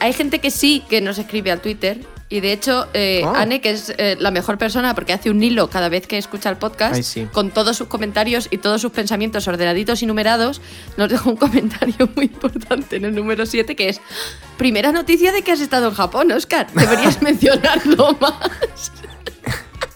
hay 0.00 0.12
gente 0.12 0.38
que 0.40 0.50
sí 0.50 0.84
que 0.88 1.00
nos 1.00 1.18
escribe 1.18 1.50
al 1.50 1.60
Twitter. 1.60 1.98
Y 2.30 2.40
de 2.40 2.52
hecho, 2.52 2.88
eh, 2.92 3.22
Oh. 3.24 3.32
Anne, 3.34 3.62
que 3.62 3.70
es 3.70 3.90
eh, 3.96 4.14
la 4.20 4.30
mejor 4.30 4.58
persona 4.58 4.94
porque 4.94 5.14
hace 5.14 5.30
un 5.30 5.42
hilo 5.42 5.70
cada 5.70 5.88
vez 5.88 6.06
que 6.06 6.18
escucha 6.18 6.50
el 6.50 6.58
podcast, 6.58 6.96
Ay, 6.96 7.02
sí. 7.02 7.26
con 7.32 7.50
todos 7.50 7.74
sus 7.78 7.88
comentarios 7.88 8.48
y 8.50 8.58
todos 8.58 8.82
sus 8.82 8.92
pensamientos 8.92 9.48
ordenaditos 9.48 10.02
y 10.02 10.06
numerados, 10.06 10.60
nos 10.98 11.08
dejó 11.08 11.30
un 11.30 11.36
comentario 11.36 12.06
muy 12.14 12.26
importante 12.26 12.96
en 12.96 13.06
el 13.06 13.14
número 13.14 13.46
7 13.46 13.74
que 13.74 13.88
es: 13.88 14.02
Primera 14.58 14.92
noticia 14.92 15.32
de 15.32 15.40
que 15.40 15.52
has 15.52 15.60
estado 15.60 15.88
en 15.88 15.94
Japón, 15.94 16.30
Oscar. 16.32 16.66
Deberías 16.74 17.22
mencionarlo 17.22 18.14
más. 18.20 18.92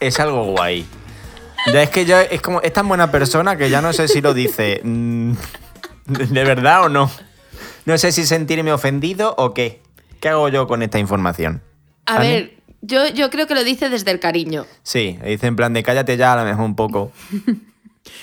es 0.00 0.18
algo 0.18 0.44
guay. 0.52 0.86
Ya 1.72 1.82
es 1.82 1.90
que 1.90 2.04
ya 2.04 2.22
es 2.22 2.40
como 2.42 2.60
es 2.60 2.72
tan 2.72 2.88
buena 2.88 3.10
persona 3.10 3.56
que 3.56 3.70
ya 3.70 3.80
no 3.80 3.92
sé 3.92 4.08
si 4.08 4.20
lo 4.20 4.34
dice 4.34 4.80
mm, 4.82 5.32
de 6.06 6.44
verdad 6.44 6.84
o 6.84 6.88
no. 6.88 7.10
No 7.84 7.98
sé 7.98 8.12
si 8.12 8.24
sentirme 8.24 8.72
ofendido 8.72 9.34
o 9.38 9.54
qué. 9.54 9.80
¿Qué 10.20 10.28
hago 10.28 10.48
yo 10.48 10.66
con 10.66 10.82
esta 10.82 10.98
información? 10.98 11.62
A 12.06 12.18
ver, 12.18 12.54
yo, 12.80 13.08
yo 13.08 13.30
creo 13.30 13.46
que 13.46 13.54
lo 13.54 13.64
dice 13.64 13.88
desde 13.88 14.10
el 14.10 14.20
cariño. 14.20 14.66
Sí, 14.82 15.18
dice 15.24 15.46
en 15.46 15.56
plan 15.56 15.72
de 15.72 15.82
cállate 15.82 16.16
ya 16.16 16.32
a 16.32 16.36
lo 16.36 16.44
mejor 16.44 16.64
un 16.64 16.76
poco. 16.76 17.12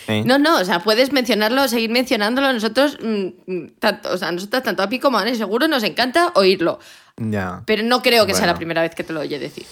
¿Eh? 0.08 0.23
No, 0.25 0.38
no, 0.38 0.60
o 0.60 0.65
sea, 0.65 0.80
puedes 0.80 1.12
mencionarlo, 1.12 1.67
seguir 1.67 1.89
mencionándolo. 1.89 2.52
Nosotros, 2.52 2.97
mm, 3.02 3.28
mm, 3.45 3.67
tanto, 3.80 4.12
o 4.12 4.17
sea, 4.17 4.32
nosotros, 4.32 4.63
tanto 4.63 4.84
a 4.84 4.89
Pi 4.89 4.99
como 4.99 5.17
a 5.17 5.21
Anne, 5.21 5.36
seguro 5.36 5.67
nos 5.67 5.84
encanta 5.84 6.32
oírlo. 6.36 6.80
Ya. 7.17 7.63
Pero 7.65 7.84
no 7.84 8.02
creo 8.02 8.25
que 8.25 8.34
sea 8.34 8.45
la 8.45 8.56
primera 8.56 8.82
vez 8.82 8.95
que 8.95 9.04
te 9.04 9.13
lo 9.13 9.21
oye 9.21 9.39
decir. 9.39 9.65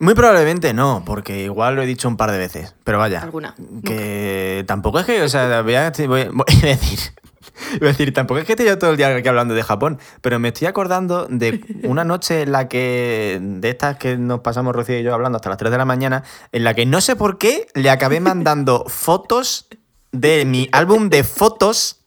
Muy 0.00 0.14
probablemente 0.14 0.72
no, 0.74 1.02
porque 1.06 1.44
igual 1.44 1.76
lo 1.76 1.82
he 1.82 1.86
dicho 1.86 2.08
un 2.08 2.16
par 2.16 2.30
de 2.32 2.38
veces. 2.38 2.74
Pero 2.84 2.98
vaya. 2.98 3.20
Alguna. 3.22 3.54
Que 3.84 4.64
tampoco 4.66 4.98
es 4.98 5.06
que, 5.06 5.22
o 5.22 5.28
sea, 5.28 5.62
voy 5.62 5.74
a, 5.76 5.92
voy- 6.08 6.28
voy 6.32 6.44
a 6.62 6.66
decir. 6.66 6.98
Iba 7.76 7.86
a 7.86 7.92
decir, 7.92 8.12
tampoco 8.12 8.40
es 8.40 8.46
que 8.46 8.54
esté 8.54 8.64
yo 8.66 8.76
todo 8.78 8.90
el 8.90 8.96
día 8.96 9.14
aquí 9.14 9.28
hablando 9.28 9.54
de 9.54 9.62
Japón, 9.62 10.00
pero 10.20 10.40
me 10.40 10.48
estoy 10.48 10.66
acordando 10.66 11.26
de 11.30 11.60
una 11.84 12.02
noche 12.02 12.42
en 12.42 12.50
la 12.52 12.66
que, 12.66 13.38
de 13.40 13.70
estas 13.70 13.96
que 13.96 14.16
nos 14.16 14.40
pasamos 14.40 14.74
Rocío 14.74 14.98
y 14.98 15.04
yo 15.04 15.14
hablando 15.14 15.36
hasta 15.36 15.50
las 15.50 15.58
3 15.58 15.70
de 15.70 15.78
la 15.78 15.84
mañana, 15.84 16.24
en 16.50 16.64
la 16.64 16.74
que 16.74 16.84
no 16.84 17.00
sé 17.00 17.14
por 17.14 17.38
qué 17.38 17.68
le 17.74 17.90
acabé 17.90 18.18
mandando 18.18 18.84
fotos 18.88 19.68
de 20.10 20.44
mi 20.44 20.68
álbum 20.72 21.08
de 21.10 21.22
fotos 21.22 22.03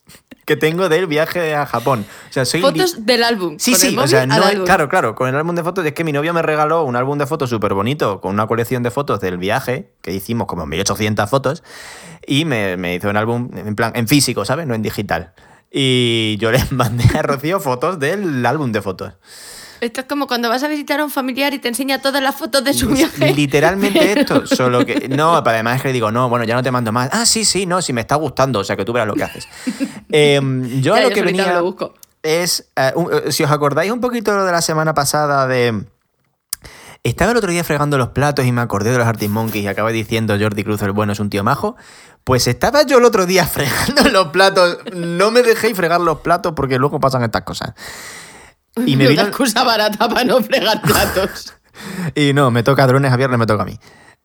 que 0.48 0.56
tengo 0.56 0.88
del 0.88 1.08
viaje 1.08 1.54
a 1.56 1.66
Japón. 1.66 2.06
O 2.30 2.34
sea, 2.34 2.46
soy 2.46 2.62
Fotos 2.62 3.06
del 3.06 3.22
álbum. 3.24 3.58
Sí, 3.60 3.74
con 3.74 3.82
el 3.82 3.88
sí, 3.90 3.94
o 3.94 3.96
móvil 3.98 4.10
sea, 4.10 4.22
al 4.22 4.28
no 4.30 4.36
es- 4.38 4.46
álbum. 4.46 4.66
claro, 4.66 4.88
claro, 4.88 5.14
con 5.14 5.28
el 5.28 5.36
álbum 5.36 5.54
de 5.56 5.62
fotos 5.62 5.86
es 5.86 5.92
que 5.92 6.06
mi 6.06 6.14
novio 6.14 6.34
me 6.34 6.42
regaló 6.42 6.84
un 6.84 6.96
álbum 6.96 7.18
de 7.18 7.28
fotos 7.28 7.50
súper 7.50 7.74
bonito, 7.74 8.22
con 8.22 8.34
una 8.34 8.48
colección 8.48 8.82
de 8.82 8.90
fotos 8.90 9.20
del 9.20 9.38
viaje, 9.38 9.92
que 10.02 10.14
hicimos 10.14 10.48
como 10.48 10.66
1800 10.66 11.30
fotos, 11.30 11.64
y 12.26 12.46
me, 12.46 12.78
me 12.78 12.96
hizo 12.96 13.10
un 13.10 13.18
álbum 13.18 13.50
en 13.54 13.76
plan, 13.76 13.92
en 13.96 14.08
físico, 14.08 14.46
¿sabes? 14.46 14.66
No 14.68 14.74
en 14.74 14.82
digital. 14.82 15.34
Y 15.70 16.38
yo 16.38 16.50
le 16.54 16.64
mandé 16.72 17.04
a 17.20 17.24
Rocío 17.24 17.60
fotos 17.60 18.00
del 18.00 18.46
álbum 18.46 18.72
de 18.72 18.82
fotos. 18.82 19.14
Esto 19.82 20.02
es 20.02 20.08
como 20.08 20.28
cuando 20.28 20.50
vas 20.50 20.64
a 20.64 20.68
visitar 20.68 21.00
a 21.00 21.04
un 21.04 21.12
familiar 21.12 21.54
y 21.54 21.60
te 21.60 21.68
enseña 21.68 22.02
todas 22.02 22.22
las 22.22 22.36
fotos 22.36 22.64
de 22.64 22.74
su 22.74 22.88
viaje. 22.90 23.34
Literalmente 23.34 24.12
esto, 24.20 24.46
solo 24.48 24.86
que. 24.86 25.08
No, 25.10 25.42
pero 25.44 25.56
además 25.56 25.78
es 25.78 25.82
que 25.84 25.88
le 25.90 25.94
digo, 25.94 26.12
no, 26.12 26.30
bueno, 26.30 26.46
ya 26.46 26.56
no 26.56 26.64
te 26.64 26.72
mando 26.72 26.92
más. 26.92 27.10
Ah, 27.12 27.26
sí, 27.26 27.46
sí, 27.46 27.66
no, 27.66 27.82
si 27.82 27.94
me 27.94 28.02
está 28.02 28.16
gustando, 28.16 28.60
o 28.60 28.64
sea 28.64 28.76
que 28.76 28.86
tú 28.86 28.94
verás 28.94 29.08
lo 29.08 29.14
que 29.16 29.24
haces. 29.24 29.48
Em, 30.12 30.82
yo 30.82 30.94
a 30.94 30.98
Ya, 30.98 31.04
lo 31.04 31.10
yo 31.10 31.16
que 31.16 31.22
venía. 31.22 31.54
lo 31.54 31.64
busco. 31.64 31.94
es. 32.24 32.70
eh, 32.76 32.92
un- 32.96 33.10
eh, 33.14 33.32
si 33.32 33.44
os 33.44 33.52
acordáis 33.52 33.92
un 33.92 34.00
poquito 34.02 34.44
de 34.46 34.52
la 34.52 34.62
semana 34.62 34.94
pasada 34.94 35.48
de. 35.48 35.84
Estaba 37.04 37.32
el 37.32 37.38
otro 37.38 37.52
día 37.52 37.64
fregando 37.64 37.98
los 37.98 38.10
platos 38.10 38.46
y 38.46 38.52
me 38.52 38.60
acordé 38.62 38.92
de 38.92 38.98
los 38.98 39.08
Artist 39.08 39.32
Monkeys 39.32 39.64
y 39.64 39.68
acabé 39.68 39.94
diciendo 39.94 40.36
Jordi 40.38 40.64
Cruz 40.64 40.82
el 40.82 40.92
bueno 40.92 41.14
es 41.14 41.20
un 41.22 41.30
tío 41.30 41.44
majo. 41.44 41.78
Pues 42.26 42.48
estaba 42.48 42.84
yo 42.84 42.98
el 42.98 43.06
otro 43.06 43.26
día 43.26 43.46
fregando 43.48 44.04
los 44.10 44.28
platos. 44.30 44.80
No 44.94 45.32
me 45.32 45.42
dejéis 45.44 45.78
fregar 45.78 46.02
los 46.02 46.20
platos 46.20 46.54
porque 46.56 46.78
luego 46.78 47.00
pasan 47.00 47.24
estas 47.24 47.44
cosas. 47.44 47.74
Y 48.86 48.96
me 48.98 49.04
Una 49.06 49.10
vino, 49.10 49.22
excusa 49.24 49.64
barata 49.64 50.08
para 50.10 50.24
no 50.24 50.42
fregar 50.42 50.82
platos. 50.82 51.54
y 52.16 52.34
no, 52.34 52.52
me 52.52 52.64
toca 52.64 52.86
de 52.88 52.94
lunes 52.94 53.12
a 53.12 53.18
viernes, 53.18 53.40
me 53.40 53.46
toca 53.46 53.64
a 53.64 53.66
mí. 53.66 53.80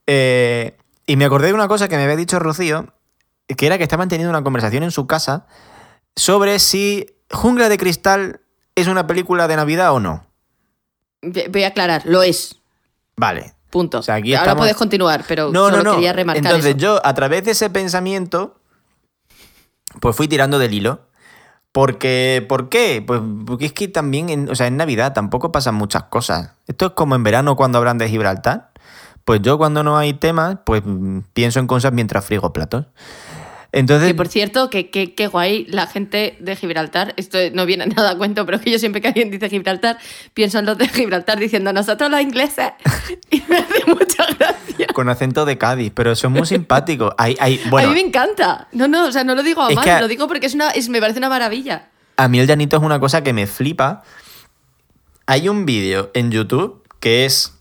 Eh, 0.07 0.77
y 1.07 1.17
me 1.17 1.25
acordé 1.25 1.49
de 1.49 1.55
una 1.55 1.69
cosa 1.69 1.89
que 1.89 1.97
me 1.97 2.03
había 2.05 2.17
dicho 2.17 2.39
Rocío, 2.39 2.93
que 3.57 3.67
era 3.67 3.77
que 3.79 3.85
estaban 3.85 4.09
teniendo 4.09 4.31
una 4.31 4.43
conversación 4.43 4.83
en 4.83 4.91
su 4.91 5.07
casa 5.07 5.47
sobre 6.17 6.59
si 6.59 7.07
Jungla 7.31 7.69
de 7.69 7.79
Cristal 7.79 8.41
es 8.75 8.87
una 8.87 9.07
película 9.07 9.49
de 9.49 9.57
Navidad 9.57 9.93
o 9.93 10.01
no. 10.01 10.27
Voy 11.23 11.63
a 11.65 11.69
aclarar, 11.69 12.03
lo 12.05 12.23
es. 12.23 12.57
Vale. 13.17 13.55
Punto. 13.71 13.99
O 13.99 14.03
sea, 14.03 14.17
aquí 14.17 14.35
Ahora 14.35 14.45
estamos- 14.45 14.63
puedes 14.63 14.77
continuar, 14.77 15.25
pero 15.27 15.51
No, 15.51 15.67
solo 15.71 15.79
no, 15.79 15.83
no. 15.85 15.95
quería 15.95 16.13
remarcar 16.13 16.45
Entonces 16.45 16.71
eso. 16.71 16.79
yo, 16.79 17.01
a 17.07 17.15
través 17.15 17.45
de 17.45 17.53
ese 17.53 17.71
pensamiento, 17.71 18.61
pues 20.01 20.17
fui 20.17 20.29
tirando 20.29 20.59
del 20.59 20.75
hilo. 20.75 21.09
Porque, 21.73 22.45
¿Por 22.47 22.69
qué? 22.69 23.03
Pues 23.05 23.21
porque 23.47 23.65
es 23.67 23.73
que 23.73 23.89
también, 23.89 24.29
en, 24.29 24.51
o 24.51 24.55
sea, 24.55 24.67
en 24.67 24.77
Navidad 24.77 25.15
tampoco 25.15 25.53
pasan 25.53 25.75
muchas 25.75 26.05
cosas. 26.05 26.53
Esto 26.67 26.87
es 26.87 26.93
como 26.93 27.15
en 27.15 27.23
verano 27.23 27.57
cuando 27.57 27.79
hablan 27.79 27.97
de 27.97 28.09
Gibraltar. 28.09 28.71
Pues 29.25 29.41
yo 29.41 29.57
cuando 29.57 29.83
no 29.83 29.97
hay 29.97 30.15
temas, 30.15 30.59
pues 30.67 30.83
mm, 30.85 31.21
pienso 31.33 31.61
en 31.61 31.67
cosas 31.67 31.93
mientras 31.93 32.25
frigo 32.25 32.53
platos. 32.53 32.87
Entonces, 33.73 34.09
Que 34.09 34.15
por 34.15 34.29
cierto, 34.29 34.69
que, 34.69 34.91
que, 34.91 35.15
que 35.15 35.27
guay 35.27 35.65
la 35.65 35.87
gente 35.87 36.37
de 36.41 36.57
Gibraltar. 36.57 37.15
Esto 37.17 37.39
no 37.55 37.65
viene 37.65 37.87
nada 37.97 38.11
a 38.11 38.17
cuento, 38.17 38.45
pero 38.45 38.61
que 38.61 38.71
yo 38.71 38.79
siempre 38.79 39.01
que 39.01 39.09
alguien 39.09 39.31
dice 39.31 39.49
Gibraltar, 39.49 39.99
pienso 40.35 40.59
en 40.59 40.67
los 40.67 40.77
de 40.77 40.89
Gibraltar 40.89 41.39
diciendo 41.39 41.73
nosotros 41.73 42.11
los 42.11 42.21
ingleses. 42.21 42.73
Y 43.31 43.43
me 43.49 43.57
hace 43.59 43.85
mucha 43.87 44.27
gracia. 44.39 44.87
con 44.93 45.09
acento 45.09 45.47
de 45.47 45.57
Cádiz, 45.57 45.91
pero 45.95 46.15
son 46.15 46.33
muy 46.33 46.47
simpáticos. 46.47 47.15
Hay, 47.19 47.37
hay, 47.41 47.61
bueno, 47.71 47.89
a 47.89 47.91
mí 47.91 48.01
me 48.01 48.07
encanta. 48.07 48.69
No, 48.73 48.89
no, 48.89 49.07
o 49.07 49.13
sea, 49.13 49.25
no 49.25 49.35
lo 49.35 49.43
digo 49.43 49.63
a 49.63 49.71
mal, 49.71 49.85
que 49.85 50.01
lo 50.01 50.09
digo 50.09 50.29
porque 50.29 50.47
es 50.47 50.55
una, 50.55 50.71
es, 50.71 50.89
me 50.89 51.01
parece 51.01 51.19
una 51.19 51.31
maravilla. 51.31 51.89
A 52.17 52.29
mí 52.29 52.39
el 52.39 52.47
llanito 52.47 52.77
es 52.77 52.83
una 52.83 53.01
cosa 53.01 53.23
que 53.23 53.33
me 53.33 53.47
flipa. 53.47 54.03
Hay 55.27 55.49
un 55.49 55.65
vídeo 55.65 56.11
en 56.15 56.31
YouTube 56.31 56.83
que 57.01 57.25
es 57.25 57.55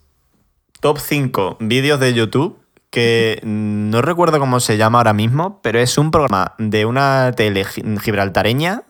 top 0.82 1.00
5 1.00 1.58
vídeos 1.62 2.00
de 2.00 2.14
YouTube 2.14 2.61
que 2.92 3.40
no 3.44 4.02
recuerdo 4.02 4.38
cómo 4.40 4.60
se 4.60 4.78
llama 4.78 5.00
ahora 5.00 5.14
mismo, 5.14 5.60
pero 5.64 5.80
es 5.80 5.98
un 5.98 6.12
programa 6.12 6.54
de 6.60 6.86
una 6.86 7.32
tele 7.36 7.64
gi- 7.66 7.84
gibraltareña 8.00 8.84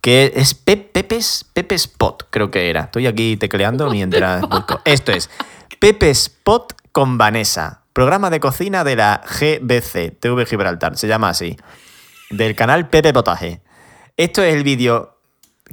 que 0.00 0.32
es 0.34 0.54
Pe- 0.54 0.76
Pepe's, 0.76 1.46
Pepe 1.52 1.74
Spot, 1.76 2.26
creo 2.30 2.50
que 2.50 2.68
era. 2.68 2.82
Estoy 2.82 3.06
aquí 3.06 3.36
tecleando 3.36 3.88
mientras 3.90 4.40
busco. 4.48 4.80
Esto 4.84 5.12
es 5.12 5.30
Pepe 5.78 6.10
Spot 6.10 6.72
con 6.92 7.16
Vanessa, 7.18 7.82
programa 7.92 8.30
de 8.30 8.40
cocina 8.40 8.82
de 8.84 8.96
la 8.96 9.22
GBC, 9.24 10.18
TV 10.18 10.46
Gibraltar, 10.46 10.96
se 10.96 11.06
llama 11.08 11.28
así, 11.30 11.56
del 12.30 12.54
canal 12.54 12.88
Pepe 12.88 13.12
Potaje. 13.12 13.60
Esto 14.16 14.42
es 14.42 14.54
el 14.54 14.62
vídeo 14.62 15.13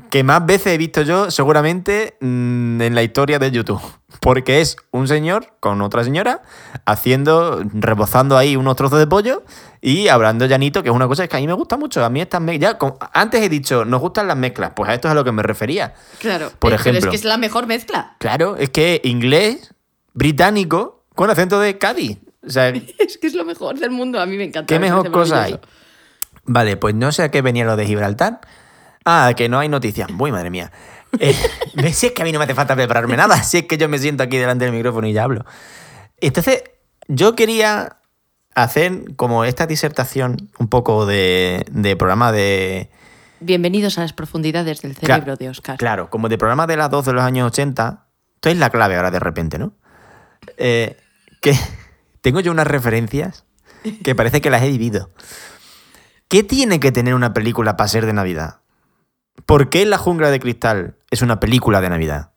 que 0.10 0.24
más 0.24 0.46
veces 0.46 0.74
he 0.74 0.78
visto 0.78 1.02
yo 1.02 1.30
seguramente 1.32 2.16
mm, 2.22 2.82
en 2.82 2.96
la 2.96 3.04
historia 3.04 3.40
de 3.40 3.52
YouTube. 3.52 3.82
Porque 4.22 4.62
es 4.62 4.76
un 4.92 5.08
señor 5.08 5.56
con 5.60 5.82
otra 5.82 6.04
señora 6.04 6.44
haciendo, 6.86 7.64
rebozando 7.74 8.38
ahí 8.38 8.56
unos 8.56 8.76
trozos 8.76 9.00
de 9.00 9.08
pollo 9.08 9.44
y 9.82 10.10
hablando 10.10 10.46
llanito, 10.46 10.84
que 10.84 10.90
es 10.90 10.96
una 10.96 11.08
cosa 11.08 11.28
que 11.28 11.38
a 11.38 11.40
mí 11.40 11.48
me 11.48 11.54
gusta 11.54 11.76
mucho. 11.78 12.04
A 12.06 12.10
mí 12.10 12.22
estas 12.22 12.40
mezclas, 12.42 12.72
ya, 12.74 12.78
como- 12.78 13.00
antes 13.14 13.42
he 13.42 13.50
dicho, 13.50 13.84
nos 13.84 14.00
gustan 14.00 14.28
las 14.28 14.38
mezclas, 14.38 14.74
pues 14.76 14.90
a 14.90 14.94
esto 14.94 15.08
es 15.08 15.14
a 15.14 15.16
lo 15.16 15.24
que 15.24 15.32
me 15.32 15.42
refería. 15.42 15.94
Claro. 16.20 16.52
Por 16.60 16.72
eh, 16.72 16.76
Pero 16.76 16.76
es 16.76 16.82
ejemplo. 16.82 17.10
que 17.10 17.16
es 17.16 17.24
la 17.24 17.38
mejor 17.38 17.66
mezcla. 17.68 18.16
Claro, 18.20 18.58
es 18.58 18.70
que 18.70 19.02
inglés, 19.04 19.74
británico, 20.14 21.04
con 21.16 21.30
acento 21.30 21.60
de 21.60 21.78
Cádiz. 21.78 22.20
O 22.46 22.50
sea, 22.50 22.68
Es 23.00 23.18
que 23.18 23.28
es 23.28 23.34
lo 23.34 23.44
mejor 23.46 23.80
del 23.80 23.90
mundo. 23.92 24.20
A 24.22 24.26
mí 24.26 24.38
me 24.38 24.44
encanta. 24.44 24.68
¿Qué 24.68 24.80
me 24.80 24.88
mejor 24.88 25.10
cosa 25.12 25.44
hay? 25.44 25.60
Vale, 26.46 26.78
pues 26.78 26.94
no 26.96 27.12
sé 27.12 27.24
a 27.24 27.32
qué 27.32 27.42
venía 27.42 27.66
lo 27.66 27.76
de 27.76 27.86
Gibraltar. 27.86 28.42
Ah, 29.06 29.34
que 29.36 29.50
no 29.50 29.60
hay 29.60 29.70
noticias. 29.70 30.10
Uy, 30.18 30.32
madre 30.32 30.50
mía. 30.50 30.72
Eh, 31.20 31.36
si 31.94 32.08
es 32.08 32.12
que 32.14 32.22
a 32.22 32.26
mí 32.26 32.32
no 32.32 32.40
me 32.40 32.46
hace 32.46 32.56
falta 32.56 32.76
prepararme 32.76 33.18
nada, 33.18 33.42
si 33.44 33.60
es 33.60 33.66
que 33.66 33.78
yo 33.78 33.90
me 33.90 33.98
siento 33.98 34.24
aquí 34.24 34.38
delante 34.38 34.66
del 34.66 34.74
micrófono 34.74 35.08
y 35.08 35.14
ya 35.14 35.24
hablo. 35.24 35.46
Entonces, 36.20 36.64
yo 37.08 37.36
quería 37.36 37.98
hacer 38.54 39.16
como 39.16 39.44
esta 39.46 39.66
disertación 39.66 40.50
un 40.60 40.68
poco 40.68 41.06
de, 41.06 41.66
de 41.72 41.96
programa 41.96 42.32
de... 42.32 42.90
Bienvenidos 43.40 43.98
a 43.98 44.02
las 44.02 44.14
profundidades 44.14 44.82
del 44.82 44.94
Cla- 44.96 45.00
cerebro 45.16 45.36
de 45.36 45.50
Oscar. 45.50 45.78
Claro, 45.78 46.10
como 46.12 46.30
de 46.30 46.38
programa 46.38 46.68
de 46.68 46.78
las 46.78 46.92
2 46.92 47.06
de 47.06 47.14
los 47.14 47.24
años 47.24 47.48
80. 47.48 48.06
Esto 48.36 48.50
es 48.50 48.58
la 48.58 48.70
clave 48.70 48.96
ahora 48.98 49.10
de 49.10 49.20
repente, 49.20 49.58
¿no? 49.58 49.74
Eh, 50.58 50.96
que 51.42 51.56
tengo 52.22 52.40
yo 52.40 52.52
unas 52.52 52.68
referencias 52.68 53.46
que 54.04 54.14
parece 54.14 54.42
que 54.42 54.52
las 54.52 54.62
he 54.62 54.68
vivido. 54.70 55.10
¿Qué 56.28 56.44
tiene 56.44 56.80
que 56.80 56.92
tener 56.92 57.16
una 57.16 57.34
película 57.34 57.76
para 57.78 57.88
ser 57.88 58.06
de 58.06 58.14
Navidad? 58.14 58.61
¿Por 59.46 59.70
qué 59.70 59.86
La 59.86 59.98
jungla 59.98 60.30
de 60.32 60.40
cristal 60.40 60.96
es 61.10 61.22
una 61.22 61.40
película 61.40 61.82
de 61.82 61.90
Navidad? 61.90 62.32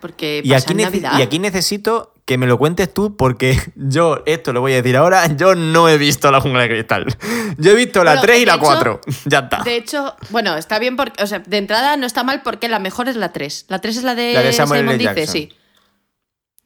Porque 0.00 0.42
Y 0.44 0.50
pasa 0.50 0.64
aquí, 0.64 0.72
en 0.72 0.78
nece- 0.78 0.82
Navidad. 1.02 1.18
y 1.18 1.22
aquí 1.22 1.38
necesito 1.38 2.12
que 2.26 2.38
me 2.38 2.46
lo 2.46 2.58
cuentes 2.58 2.92
tú 2.92 3.16
porque 3.16 3.58
yo, 3.76 4.22
esto 4.26 4.52
lo 4.52 4.60
voy 4.60 4.72
a 4.72 4.76
decir 4.76 4.96
ahora, 4.96 5.26
yo 5.36 5.54
no 5.54 5.88
he 5.88 5.96
visto 5.96 6.30
La 6.30 6.40
jungla 6.40 6.62
de 6.62 6.68
cristal. 6.68 7.06
Yo 7.58 7.70
he 7.72 7.74
visto 7.74 8.04
la 8.04 8.12
Bueno, 8.12 8.22
3 8.22 8.40
y 8.40 8.46
la 8.46 8.54
hecho- 8.54 8.62
4. 8.64 9.00
Ya 9.26 9.38
está. 9.40 9.62
De 9.62 9.76
hecho, 9.76 10.14
bueno, 10.30 10.56
está 10.56 10.78
bien 10.78 10.96
porque, 10.96 11.22
o 11.22 11.26
sea, 11.26 11.38
de 11.40 11.56
entrada 11.56 11.96
no 11.96 12.06
está 12.06 12.24
mal 12.24 12.42
porque 12.42 12.68
la 12.68 12.78
mejor 12.78 13.08
es 13.08 13.16
la 13.16 13.32
3. 13.32 13.66
La 13.68 13.80
3 13.80 13.96
es 13.98 14.02
la 14.04 14.14
de, 14.14 14.34
La 14.34 14.42
de 14.42 14.52
Samuel 14.52 14.80
L. 14.80 14.88
Simon 14.90 14.98
Dice, 14.98 15.14
Jackson. 15.14 15.32
sí. 15.32 15.52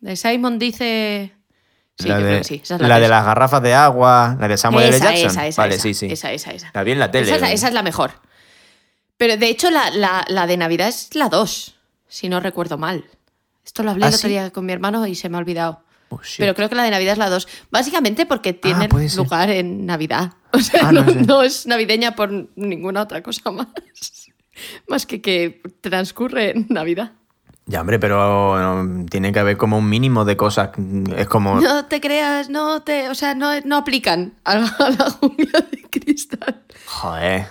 De 0.01 0.17
Simon 0.17 0.59
Dice. 0.59 1.33
Sí, 1.99 2.09
la 2.09 2.19
de, 2.19 2.45
sí. 2.45 2.61
Es 2.65 2.71
la 2.71 2.89
la, 2.89 2.99
de 3.01 3.09
las 3.09 3.25
garrafas 3.27 3.63
de 3.63 3.75
agua, 3.75 4.37
la 4.41 4.49
de 4.49 4.57
Samuel 4.57 4.87
L. 4.87 4.97
esa, 4.97 5.05
Jackson. 5.13 5.27
Esa, 5.31 5.47
esa, 5.47 5.63
vale, 5.63 5.75
esa, 5.75 5.83
sí, 5.83 5.93
sí. 5.95 6.07
Esa, 6.11 6.33
esa, 6.33 6.51
esa. 6.53 6.71
La 6.73 6.83
vi 6.83 6.93
en 6.93 6.99
la 6.99 7.11
tele. 7.11 7.31
Esa 7.35 7.69
es 7.69 7.75
la 7.75 7.83
mejor. 7.83 8.13
Pero 9.21 9.37
de 9.37 9.49
hecho, 9.51 9.71
la, 9.71 9.91
la- 9.91 10.25
la 10.29 10.47
de 10.47 10.57
Navidad 10.57 10.89
es 10.89 11.15
la 11.15 11.29
2, 11.29 11.75
si 12.09 12.31
no 12.31 12.41
recuerdo 12.41 12.79
mal. 12.79 13.05
Esto 13.63 13.83
lo 13.83 13.91
hablé 13.91 14.07
¿Ah, 14.07 14.09
el 14.09 14.15
otro 14.15 14.29
sí? 14.29 14.33
día 14.33 14.51
con 14.51 14.65
mi 14.65 14.73
hermano 14.73 15.07
y 15.07 15.15
se 15.15 15.29
me 15.29 15.37
ha 15.37 15.41
olvidado. 15.41 15.83
Oh. 16.09 16.19
Pero 16.39 16.55
creo 16.55 16.71
que 16.71 16.75
la 16.75 16.85
de 16.85 16.91
Navidad 16.91 17.13
es 17.13 17.19
la 17.19 17.29
2. 17.29 17.47
Básicamente 17.71 18.25
porque 18.25 18.55
tiene 18.55 18.89
puede 18.89 19.11
ser. 19.11 19.19
lugar 19.19 19.51
en 19.51 19.85
Navidad. 19.85 20.33
O 20.53 20.59
sea, 20.59 20.89
Ah, 20.89 20.93
no, 20.93 21.03
no 21.05 21.13
no 21.13 21.43
es 21.43 21.67
navideña 21.67 22.17
por 22.17 22.31
ninguna 22.57 23.03
otra 23.03 23.23
cosa 23.23 23.51
más. 23.53 23.69
Más 24.89 25.05
que 25.07 25.21
que 25.21 25.61
transcurre 25.83 26.51
en 26.53 26.67
Navidad. 26.71 27.13
Ya, 27.67 27.83
hombre, 27.83 27.99
pero 28.01 28.55
um, 28.81 29.07
tiene 29.07 29.33
que 29.33 29.39
haber 29.39 29.57
como 29.57 29.79
un 29.79 29.89
mínimo 29.89 30.25
de 30.25 30.37
cosas. 30.37 30.71
Es 31.17 31.29
como. 31.29 31.61
No 31.61 31.85
te 31.85 32.01
creas, 32.01 32.49
no 32.51 32.83
te. 32.83 33.09
O 33.11 33.15
sea, 33.15 33.35
no, 33.37 33.61
no 33.61 33.77
aplican 33.77 34.35
a 34.45 34.57
la, 34.57 34.67
a 34.81 34.91
la 34.91 35.11
jungla 35.11 35.61
de 35.71 35.83
cristal. 35.89 36.63
Joder. 36.87 37.47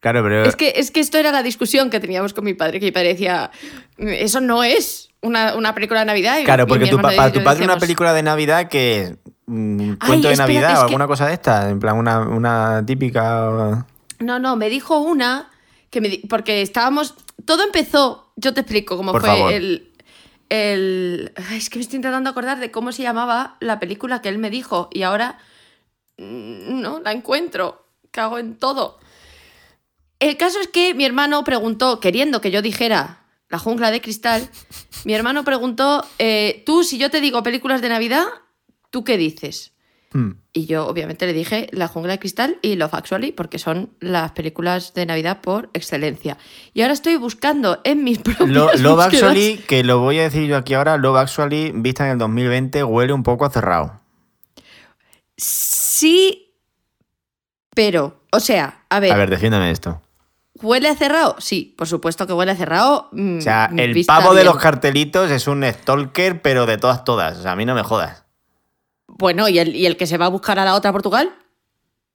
Claro, 0.00 0.22
pero. 0.22 0.44
Es 0.44 0.54
que, 0.56 0.74
es 0.76 0.90
que 0.90 1.00
esto 1.00 1.18
era 1.18 1.32
la 1.32 1.42
discusión 1.42 1.90
que 1.90 1.98
teníamos 2.00 2.32
con 2.32 2.44
mi 2.44 2.54
padre, 2.54 2.78
que 2.80 2.86
mi 2.86 2.92
padre 2.92 3.08
decía, 3.08 3.50
eso 3.98 4.40
no 4.40 4.62
es 4.62 5.10
una, 5.22 5.56
una 5.56 5.74
película 5.74 6.00
de 6.00 6.06
Navidad. 6.06 6.38
Y- 6.40 6.44
Claro, 6.44 6.66
porque 6.66 6.86
tu, 6.86 6.96
para 7.00 7.16
padre 7.42 7.64
una 7.64 7.78
película 7.78 8.12
de 8.12 8.22
Navidad 8.22 8.68
que 8.68 9.16
mm, 9.46 9.80
Ay, 9.80 9.96
cuento 10.06 10.28
de 10.28 10.34
espera, 10.34 10.46
Navidad 10.46 10.72
o 10.72 10.76
que- 10.76 10.84
alguna 10.92 11.06
cosa 11.08 11.26
de 11.26 11.34
esta, 11.34 11.68
en 11.68 11.80
plan 11.80 11.96
una, 11.96 12.20
una 12.20 12.84
típica. 12.86 13.84
No, 14.20 14.38
no, 14.38 14.54
me 14.56 14.68
dijo 14.68 14.98
una 15.00 15.50
que 15.90 16.00
me 16.00 16.08
di- 16.10 16.18
porque 16.28 16.62
estábamos. 16.62 17.14
Todo 17.44 17.64
empezó. 17.64 18.32
Yo 18.36 18.54
te 18.54 18.60
explico 18.60 18.96
cómo 18.96 19.10
Por 19.10 19.20
fue 19.22 19.30
favor. 19.30 19.52
el. 19.52 19.90
el 20.48 21.32
ay, 21.50 21.58
es 21.58 21.70
que 21.70 21.78
me 21.78 21.82
estoy 21.82 21.96
intentando 21.96 22.30
acordar 22.30 22.60
de 22.60 22.70
cómo 22.70 22.92
se 22.92 23.02
llamaba 23.02 23.56
la 23.58 23.80
película 23.80 24.20
que 24.22 24.28
él 24.28 24.38
me 24.38 24.50
dijo 24.50 24.88
y 24.92 25.02
ahora 25.02 25.38
mm, 26.18 26.80
no 26.80 27.00
la 27.00 27.10
encuentro. 27.12 27.84
Cago 28.10 28.38
en 28.38 28.56
todo. 28.56 28.98
El 30.20 30.36
caso 30.36 30.60
es 30.60 30.68
que 30.68 30.94
mi 30.94 31.04
hermano 31.04 31.44
preguntó, 31.44 32.00
queriendo 32.00 32.40
que 32.40 32.50
yo 32.50 32.60
dijera 32.62 33.24
La 33.48 33.58
jungla 33.58 33.90
de 33.90 34.00
cristal, 34.00 34.48
mi 35.04 35.14
hermano 35.14 35.44
preguntó, 35.44 36.04
eh, 36.18 36.62
tú, 36.66 36.82
si 36.84 36.98
yo 36.98 37.10
te 37.10 37.20
digo 37.20 37.42
películas 37.42 37.80
de 37.80 37.88
Navidad, 37.88 38.24
¿tú 38.90 39.04
qué 39.04 39.16
dices? 39.16 39.72
Hmm. 40.12 40.32
Y 40.54 40.64
yo 40.66 40.86
obviamente 40.86 41.26
le 41.26 41.34
dije 41.34 41.68
La 41.70 41.86
jungla 41.86 42.12
de 42.14 42.18
cristal 42.18 42.58
y 42.62 42.76
Love 42.76 42.94
Actually 42.94 43.30
porque 43.30 43.58
son 43.58 43.90
las 44.00 44.32
películas 44.32 44.94
de 44.94 45.04
Navidad 45.06 45.40
por 45.42 45.68
excelencia. 45.74 46.38
Y 46.74 46.80
ahora 46.82 46.94
estoy 46.94 47.16
buscando 47.16 47.80
en 47.84 48.02
mis 48.04 48.18
propias 48.24 48.48
Lo- 48.48 48.72
Love 48.74 49.00
Actually, 49.00 49.58
que 49.68 49.84
lo 49.84 49.98
voy 50.00 50.18
a 50.18 50.22
decir 50.22 50.46
yo 50.46 50.56
aquí 50.56 50.74
ahora, 50.74 50.96
Love 50.96 51.18
Actually, 51.18 51.72
vista 51.74 52.06
en 52.06 52.12
el 52.12 52.18
2020, 52.18 52.82
huele 52.84 53.12
un 53.12 53.22
poco 53.22 53.44
a 53.44 53.50
cerrado. 53.50 54.00
Sí, 55.36 56.54
pero, 57.74 58.22
o 58.32 58.40
sea, 58.40 58.84
a 58.88 59.00
ver, 59.00 59.12
A 59.12 59.16
ver, 59.16 59.30
defiéndeme 59.30 59.70
esto. 59.70 60.02
¿Huele 60.62 60.88
a 60.88 60.94
cerrado? 60.96 61.36
Sí, 61.38 61.74
por 61.76 61.86
supuesto 61.88 62.26
que 62.26 62.32
huele 62.32 62.52
a 62.52 62.56
cerrado. 62.56 63.08
mm, 63.12 63.38
O 63.38 63.40
sea, 63.40 63.70
el 63.76 64.04
pavo 64.06 64.34
de 64.34 64.44
los 64.44 64.56
cartelitos 64.58 65.30
es 65.30 65.46
un 65.46 65.64
stalker, 65.64 66.42
pero 66.42 66.66
de 66.66 66.78
todas, 66.78 67.04
todas. 67.04 67.38
O 67.38 67.42
sea, 67.42 67.52
a 67.52 67.56
mí 67.56 67.64
no 67.64 67.74
me 67.74 67.82
jodas. 67.82 68.24
Bueno, 69.06 69.48
¿y 69.48 69.58
el, 69.58 69.74
¿y 69.74 69.86
el 69.86 69.96
que 69.96 70.06
se 70.06 70.18
va 70.18 70.26
a 70.26 70.28
buscar 70.30 70.58
a 70.58 70.64
la 70.64 70.74
otra 70.74 70.92
Portugal? 70.92 71.30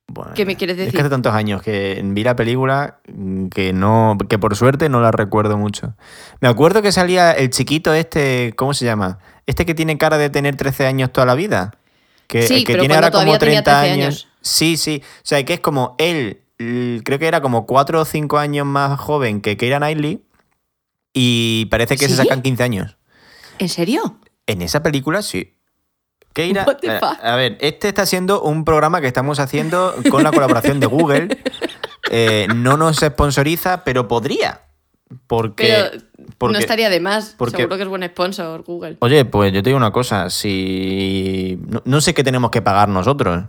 Bueno, 0.08 0.32
¿Qué 0.36 0.46
me 0.46 0.56
quieres 0.58 0.74
Es 0.76 0.80
decir? 0.86 0.94
que 0.94 1.00
hace 1.02 1.10
tantos 1.10 1.34
años 1.34 1.62
que 1.62 2.00
vi 2.04 2.24
la 2.24 2.36
película 2.36 3.00
mm, 3.08 3.48
que 3.48 3.74
no, 3.74 4.18
que 4.30 4.38
por 4.38 4.56
suerte 4.56 4.90
no 4.90 5.02
la 5.02 5.12
recuerdo 5.12 5.58
mucho. 5.58 5.96
Me 6.40 6.48
acuerdo 6.48 6.82
que 6.82 6.92
salía 6.92 7.32
el 7.32 7.50
chiquito 7.50 7.94
este, 7.94 8.54
¿cómo 8.56 8.74
se 8.74 8.86
llama? 8.86 9.20
Este 9.48 9.66
que 9.66 9.74
tiene 9.74 9.98
cara 9.98 10.18
de 10.18 10.30
tener 10.30 10.56
13 10.56 10.86
años 10.88 11.12
toda 11.12 11.26
la 11.26 11.36
vida. 11.36 11.72
Que, 12.28 12.44
Sí, 12.48 12.56
el 12.58 12.64
que 12.66 12.74
pero 12.74 12.82
tiene 12.84 12.96
ahora 12.96 13.12
como 13.12 13.24
todavía 13.24 13.40
tenía 13.40 13.64
30 13.64 13.80
13 13.82 13.92
años. 13.94 14.06
años. 14.08 14.28
Sí, 14.42 14.78
sí. 14.78 15.02
O 15.04 15.22
sea, 15.24 15.44
que 15.46 15.54
es 15.56 15.60
como 15.62 15.96
él, 15.98 16.42
creo 16.58 17.20
que 17.20 17.28
era 17.28 17.42
como 17.42 17.66
4 17.66 18.02
o 18.02 18.06
5 18.06 18.38
años 18.38 18.66
más 18.66 19.00
joven 19.00 19.42
que 19.42 19.58
Keira 19.58 19.78
Knightley. 19.78 20.24
Y 21.14 21.66
parece 21.66 21.96
que 21.98 22.10
se 22.10 22.16
sacan 22.16 22.42
15 22.42 22.64
años. 22.64 22.98
¿En 23.60 23.70
serio? 23.70 24.18
En 24.48 24.62
esa 24.62 24.82
película 24.82 25.22
sí. 25.22 25.56
Keira, 26.34 26.66
the 26.66 26.90
a, 26.90 27.36
ver, 27.36 27.58
este 27.62 27.88
está 27.88 28.08
siendo 28.08 28.42
un 28.42 28.66
programa 28.66 29.02
que 29.02 29.08
estamos 29.08 29.40
haciendo 29.40 29.94
con 30.10 30.24
la 30.24 30.32
colaboración 30.32 30.80
de 30.80 30.88
Google. 30.88 31.28
Eh, 32.12 32.48
no 32.54 32.76
nos 32.76 32.98
sponsoriza, 32.98 33.86
pero 33.86 34.10
podría. 34.10 34.62
Porque, 35.26 35.90
Pero 35.92 36.04
porque- 36.38 36.54
no 36.54 36.60
estaría 36.60 36.90
de 36.90 37.00
más. 37.00 37.34
porque- 37.38 37.58
Seguro 37.58 37.78
que 37.78 37.84
es 37.84 37.90
buen 37.90 38.04
sponsor, 38.04 38.62
Google. 38.64 38.98
Oye, 39.00 39.24
pues 39.26 39.54
yo 39.54 39.64
te 39.64 39.70
digo 39.70 39.78
una 39.78 39.92
cosa. 39.92 40.30
Si. 40.30 41.58
No, 41.66 41.82
no 41.86 42.02
sé 42.02 42.14
qué 42.14 42.24
tenemos 42.24 42.52
que 42.52 42.62
pagar 42.62 42.90
nosotros. 42.90 43.46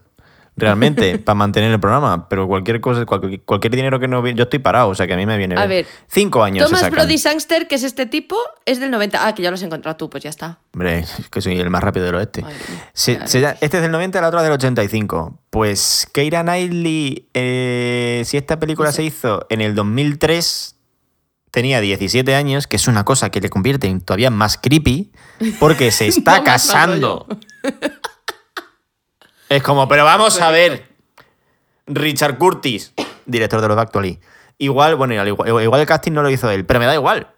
Realmente, 0.57 1.19
para 1.25 1.35
mantener 1.35 1.73
el 1.73 1.81
programa, 1.81 2.29
pero 2.29 2.47
cualquier 2.47 2.81
cosa, 2.81 3.05
cualquier, 3.05 3.43
cualquier 3.43 3.75
dinero 3.75 3.99
que 3.99 4.07
no 4.07 4.23
vi- 4.23 4.35
yo 4.35 4.45
estoy 4.45 4.61
parado, 4.61 4.89
o 4.89 4.95
sea 4.95 5.07
que 5.07 5.15
a 5.15 5.17
mí 5.17 5.27
me 5.27 5.37
viene 5.37 5.57
A 5.57 5.67
bien. 5.67 5.85
ver, 5.85 5.87
Cinco 6.09 6.45
años 6.45 6.71
Thomas. 6.71 6.91
Brody 6.91 7.19
Sangster, 7.19 7.67
que 7.67 7.75
es 7.75 7.83
este 7.83 8.07
tipo, 8.07 8.37
es 8.65 8.79
del 8.79 8.91
90. 8.93 9.27
Ah, 9.27 9.35
que 9.35 9.43
ya 9.43 9.51
lo 9.51 9.55
has 9.55 9.63
encontrado 9.63 9.97
tú, 9.97 10.09
pues 10.09 10.23
ya 10.23 10.31
está. 10.31 10.61
Hombre, 10.73 11.01
es 11.01 11.29
que 11.31 11.41
soy 11.41 11.59
el 11.59 11.71
más 11.71 11.83
rápido 11.83 12.07
del 12.07 12.15
oeste. 12.15 12.43
Mía. 12.43 12.53
Se- 12.93 13.19
este 13.25 13.77
es 13.77 13.83
del 13.83 13.91
90, 13.91 14.21
la 14.21 14.29
otra 14.29 14.43
del 14.45 14.53
85. 14.53 15.41
Pues 15.51 16.07
Keira 16.13 16.43
Knightley, 16.43 17.29
eh, 17.35 18.23
si 18.25 18.37
esta 18.37 18.59
película 18.61 18.91
Sí. 18.93 18.97
se 18.97 19.03
hizo 19.05 19.47
en 19.51 19.61
el 19.61 19.75
2003, 19.75 20.77
tenía 21.51 21.81
17 21.81 22.35
años, 22.35 22.67
que 22.69 22.77
es 22.77 22.87
una 22.89 23.05
cosa 23.05 23.31
que 23.31 23.41
le 23.41 23.49
convierte 23.51 23.87
en 23.89 24.01
todavía 24.01 24.31
más 24.31 24.57
creepy, 24.59 25.11
porque 25.59 25.91
se 25.91 26.07
está 26.09 26.39
No, 26.39 26.45
casando. 26.45 27.27
es 29.57 29.63
como, 29.63 29.87
pero 29.89 30.05
vamos 30.05 30.41
a 30.41 30.51
ver, 30.51 30.89
Richard 31.87 32.39
Curtis, 32.39 32.93
director 33.27 33.61
de 33.61 33.69
los 33.69 33.79
Actually. 33.79 34.19
Igual, 34.59 34.97
bueno, 34.97 35.15
igual, 35.15 35.63
igual 35.63 35.81
el 35.81 35.87
casting 35.87 36.13
no 36.13 36.23
lo 36.23 36.31
hizo 36.31 36.51
él, 36.51 36.65
pero 36.65 36.81
me 36.81 36.87
da 36.87 36.95
igual. 36.95 37.29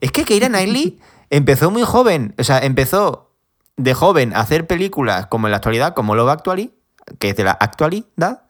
Es 0.00 0.12
que 0.12 0.24
Keira 0.24 0.48
Knightley 0.48 0.98
empezó 1.30 1.70
muy 1.70 1.82
joven, 1.82 2.34
o 2.38 2.44
sea, 2.44 2.58
empezó 2.58 3.34
de 3.76 3.92
joven 3.94 4.34
a 4.34 4.40
hacer 4.40 4.66
películas 4.66 5.26
como 5.26 5.46
en 5.46 5.50
la 5.50 5.58
actualidad, 5.58 5.94
como 5.94 6.14
Love 6.14 6.30
Actually, 6.30 6.72
que 7.18 7.30
es 7.30 7.36
de 7.36 7.44
la 7.44 7.52
actualidad, 7.52 8.44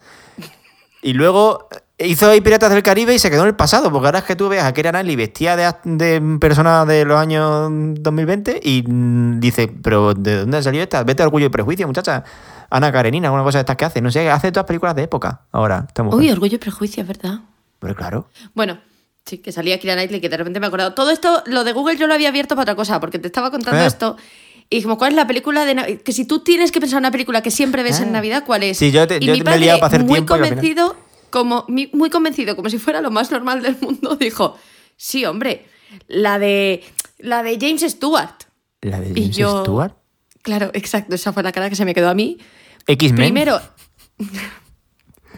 y 1.03 1.13
luego 1.13 1.69
hizo 1.99 2.29
ahí 2.29 2.41
Piratas 2.41 2.71
del 2.71 2.83
Caribe 2.83 3.15
y 3.15 3.19
se 3.19 3.31
quedó 3.31 3.43
en 3.43 3.49
el 3.49 3.57
pasado, 3.57 3.91
porque 3.91 4.07
ahora 4.07 4.19
es 4.21 4.25
que 4.25 4.37
tú 4.37 4.49
veas 4.49 4.67
a 4.67 4.73
Keira 4.73 4.91
Knightley 4.91 5.17
vestida 5.17 5.57
de, 5.57 5.73
de 5.85 6.39
persona 6.39 6.85
de 6.85 7.05
los 7.05 7.19
años 7.19 7.71
2020 7.71 8.61
y 8.63 8.83
mm, 8.87 9.41
dice, 9.41 9.69
pero 9.69 10.15
¿de 10.15 10.41
dónde 10.41 10.59
ha 10.59 10.63
salido 10.63 10.83
esta? 10.83 11.03
Vete 11.05 11.23
a 11.23 11.27
Orgullo 11.27 11.47
y 11.47 11.51
Prejuicio, 11.51 11.87
muchacha. 11.87 12.25
Ana 12.77 12.93
Karenina, 12.93 13.31
una 13.33 13.43
cosa 13.43 13.59
de 13.59 13.63
estas 13.63 13.77
que 13.77 13.85
hace, 13.85 14.01
no 14.01 14.11
sé, 14.11 14.29
hace 14.31 14.53
todas 14.53 14.67
películas 14.67 14.95
de 14.95 15.03
época 15.05 15.43
ahora. 15.53 15.87
Uy, 16.13 16.31
Orgullo 16.31 16.57
y 16.57 16.59
Prejuicio, 16.59 17.03
es 17.03 17.09
verdad. 17.09 17.41
Pero 17.79 17.95
claro. 17.95 18.29
Bueno, 18.55 18.79
Sí, 19.29 19.39
que 19.39 19.51
salía 19.51 19.77
Kira 19.81 19.95
Knightley, 19.95 20.21
que 20.21 20.29
de 20.29 20.37
repente 20.37 20.61
me 20.61 20.67
he 20.67 20.69
acordado. 20.69 20.95
Todo 20.95 21.11
esto, 21.11 21.43
lo 21.47 21.65
de 21.65 21.73
Google 21.73 21.97
yo 21.97 22.07
lo 22.07 22.15
había 22.15 22.29
abierto 22.29 22.55
para 22.55 22.63
otra 22.63 22.75
cosa, 22.77 23.01
porque 23.01 23.19
te 23.19 23.27
estaba 23.27 23.51
contando 23.51 23.83
Eh. 23.83 23.87
esto. 23.87 24.17
Y 24.71 24.77
dijimos, 24.77 24.99
¿cuál 24.99 25.11
es 25.11 25.17
la 25.17 25.27
película 25.27 25.65
de 25.65 25.75
Navidad? 25.75 26.01
Que 26.03 26.13
si 26.13 26.27
tú 26.27 26.45
tienes 26.45 26.71
que 26.71 26.79
pensar 26.79 26.99
en 26.99 27.03
una 27.07 27.11
película 27.11 27.43
que 27.43 27.51
siempre 27.51 27.83
ves 27.83 27.99
en 27.99 28.11
Ah. 28.11 28.13
Navidad, 28.13 28.45
¿cuál 28.47 28.63
es? 28.63 28.79
Sí, 28.79 28.93
yo 28.93 29.05
te- 29.09 29.17
y 29.17 29.27
yo 29.27 29.33
mi 29.33 29.39
me 29.39 29.43
he 29.43 29.45
padre, 29.45 29.59
liado 29.59 29.81
para 29.81 29.89
hacer 29.89 30.05
muy 30.05 30.13
tiempo 30.15 30.35
final- 30.35 30.49
convencido, 30.51 30.97
como, 31.31 31.65
muy 31.69 32.09
convencido, 32.09 32.55
como 32.55 32.71
si 32.71 32.79
fuera 32.79 33.01
lo 33.01 33.11
más 33.11 33.33
normal 33.33 33.63
del 33.63 33.77
mundo, 33.81 34.15
dijo, 34.21 34.57
sí, 34.97 35.25
hombre, 35.25 35.67
la 36.07 36.39
de, 36.39 36.85
la 37.19 37.43
de 37.43 37.59
James 37.61 37.83
Stewart. 37.83 38.31
¿La 38.83 39.01
de 39.01 39.09
Y 39.11 39.23
James 39.23 39.37
yo- 39.37 39.63
Stewart? 39.65 39.93
Claro, 40.43 40.71
exacto, 40.73 41.17
esa 41.17 41.33
fue 41.33 41.43
la 41.43 41.51
cara 41.51 41.69
que 41.69 41.75
se 41.75 41.85
me 41.85 41.95
quedó 41.95 42.09
a 42.11 42.15
mí. 42.15 42.39
X-Men. 42.87 43.17
Primero, 43.17 43.61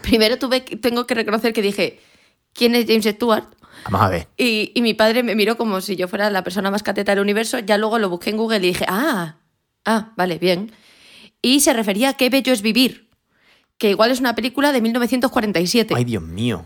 primero 0.01 0.37
tuve, 0.37 0.61
tengo 0.61 1.05
que 1.07 1.15
reconocer 1.15 1.53
que 1.53 1.61
dije, 1.61 1.99
¿quién 2.53 2.75
es 2.75 2.85
James 2.85 3.05
Stewart? 3.05 3.45
Vamos 3.85 4.01
a 4.01 4.09
ver. 4.09 4.27
Y, 4.37 4.71
y 4.75 4.81
mi 4.81 4.93
padre 4.93 5.23
me 5.23 5.35
miró 5.35 5.57
como 5.57 5.81
si 5.81 5.95
yo 5.95 6.07
fuera 6.07 6.29
la 6.29 6.43
persona 6.43 6.69
más 6.71 6.83
cateta 6.83 7.13
del 7.13 7.21
universo. 7.21 7.59
Ya 7.59 7.77
luego 7.77 7.97
lo 7.99 8.09
busqué 8.09 8.29
en 8.29 8.37
Google 8.37 8.57
y 8.57 8.69
dije, 8.69 8.85
ah, 8.87 9.37
ah, 9.85 10.13
vale, 10.15 10.37
bien. 10.37 10.71
Y 11.41 11.61
se 11.61 11.73
refería 11.73 12.09
a 12.09 12.13
Qué 12.13 12.29
bello 12.29 12.51
es 12.51 12.61
vivir, 12.61 13.09
que 13.77 13.89
igual 13.89 14.11
es 14.11 14.19
una 14.19 14.35
película 14.35 14.71
de 14.71 14.81
1947. 14.81 15.93
Ay, 15.95 16.03
Dios 16.03 16.23
mío. 16.23 16.65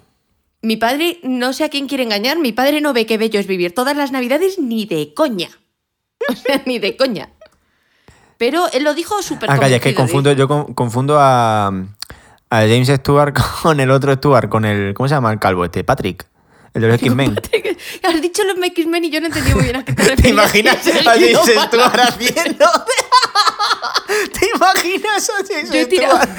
Mi 0.62 0.78
padre, 0.78 1.20
no 1.24 1.54
sé 1.54 1.66
a 1.66 1.70
quién 1.70 1.88
quiere 1.88 2.04
engañar, 2.04 2.40
mi 2.40 2.54
padre 2.54 2.82
no 2.82 2.94
ve 2.94 3.06
Qué 3.06 3.18
bello 3.18 3.40
es 3.40 3.48
vivir 3.48 3.74
todas 3.74 3.96
las 3.96 4.12
navidades 4.12 4.60
ni 4.60 4.86
de 4.86 5.14
coña. 5.14 5.50
O 6.30 6.36
sea, 6.36 6.64
ni 6.66 6.80
de 6.80 6.96
coña. 6.96 7.34
Pero 8.44 8.68
él 8.74 8.84
lo 8.84 8.94
dijo 8.94 9.22
súper 9.24 9.50
Ah, 9.50 9.58
calla, 9.58 9.78
es 9.78 9.82
que 9.82 9.96
confundo, 9.96 10.34
yo 10.34 10.50
con- 10.50 10.74
confundo 10.74 11.18
a, 11.18 11.68
a 11.68 12.58
James 12.60 12.90
Stewart 12.90 13.34
con 13.64 13.80
el 13.80 13.90
otro 13.90 14.14
Stewart, 14.16 14.50
con 14.50 14.66
el. 14.66 14.94
¿Cómo 14.94 15.08
se 15.08 15.16
llama 15.16 15.32
el 15.32 15.40
calvo 15.40 15.64
este? 15.64 15.86
Patrick. 15.86 16.26
El 16.74 16.82
de 16.82 16.88
los 16.90 16.96
X-Men. 17.02 17.40
Has 18.04 18.22
dicho 18.22 18.42
los 18.44 18.58
X-Men 18.66 19.06
y 19.06 19.12
yo 19.12 19.22
no 19.22 19.28
entendí 19.28 19.54
muy 19.54 19.64
bien 19.64 19.78
a 19.78 19.86
qué 19.86 19.94
te 19.94 20.16
¿Te 20.24 20.28
imaginas 20.30 20.76
a 20.86 21.12
James 21.14 21.38
Stewart 21.40 22.00
haciendo? 22.02 22.66
¿Te 24.38 24.50
imaginas 24.56 25.30
a 25.30 25.34
James 25.48 25.72
Yo 25.72 25.84
Stewart 25.84 26.30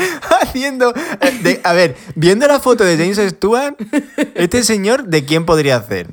haciendo. 0.42 0.92
eh, 1.22 1.30
de- 1.42 1.60
a 1.64 1.72
ver, 1.72 1.96
viendo 2.16 2.46
la 2.46 2.60
foto 2.60 2.84
de 2.84 2.98
James 2.98 3.16
Stewart, 3.32 3.76
este 4.34 4.62
señor, 4.62 5.04
¿de 5.04 5.24
quién 5.24 5.46
podría 5.46 5.76
hacer? 5.76 6.08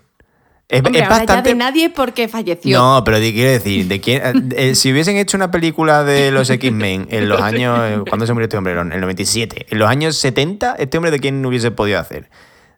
Es, 0.72 0.78
Hombre, 0.86 1.00
es 1.02 1.04
ahora 1.04 1.16
ya 1.18 1.26
bastante. 1.26 1.50
de 1.50 1.56
nadie 1.56 1.90
porque 1.90 2.28
falleció. 2.30 2.80
No, 2.80 3.04
pero 3.04 3.18
quiero 3.18 3.52
decir, 3.52 3.88
de 3.88 4.00
quién, 4.00 4.22
eh, 4.56 4.70
eh, 4.70 4.76
si 4.76 4.90
hubiesen 4.92 5.18
hecho 5.18 5.36
una 5.36 5.52
película 5.52 6.04
de 6.06 6.32
los 6.32 6.50
X-Men 6.50 7.08
en 7.12 7.28
los 7.28 7.42
años. 7.42 7.78
eh, 7.84 8.00
¿Cuándo 8.08 8.26
se 8.26 8.32
murió 8.32 8.46
este 8.46 8.56
hombre? 8.58 8.80
En 8.80 8.94
el 8.94 9.02
97. 9.02 9.66
En 9.70 9.80
los 9.80 9.90
años 9.90 10.16
70, 10.18 10.76
¿este 10.80 10.98
hombre 10.98 11.12
de 11.12 11.20
quién 11.20 11.46
hubiese 11.46 11.72
podido 11.72 12.00
hacer? 12.00 12.30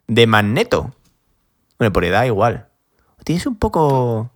De 0.08 0.26
Magneto. 0.26 0.92
Bueno, 1.78 1.92
por 1.92 2.04
edad 2.04 2.24
igual. 2.24 2.66
Tienes 3.24 3.46
un 3.46 3.56
poco. 3.56 4.30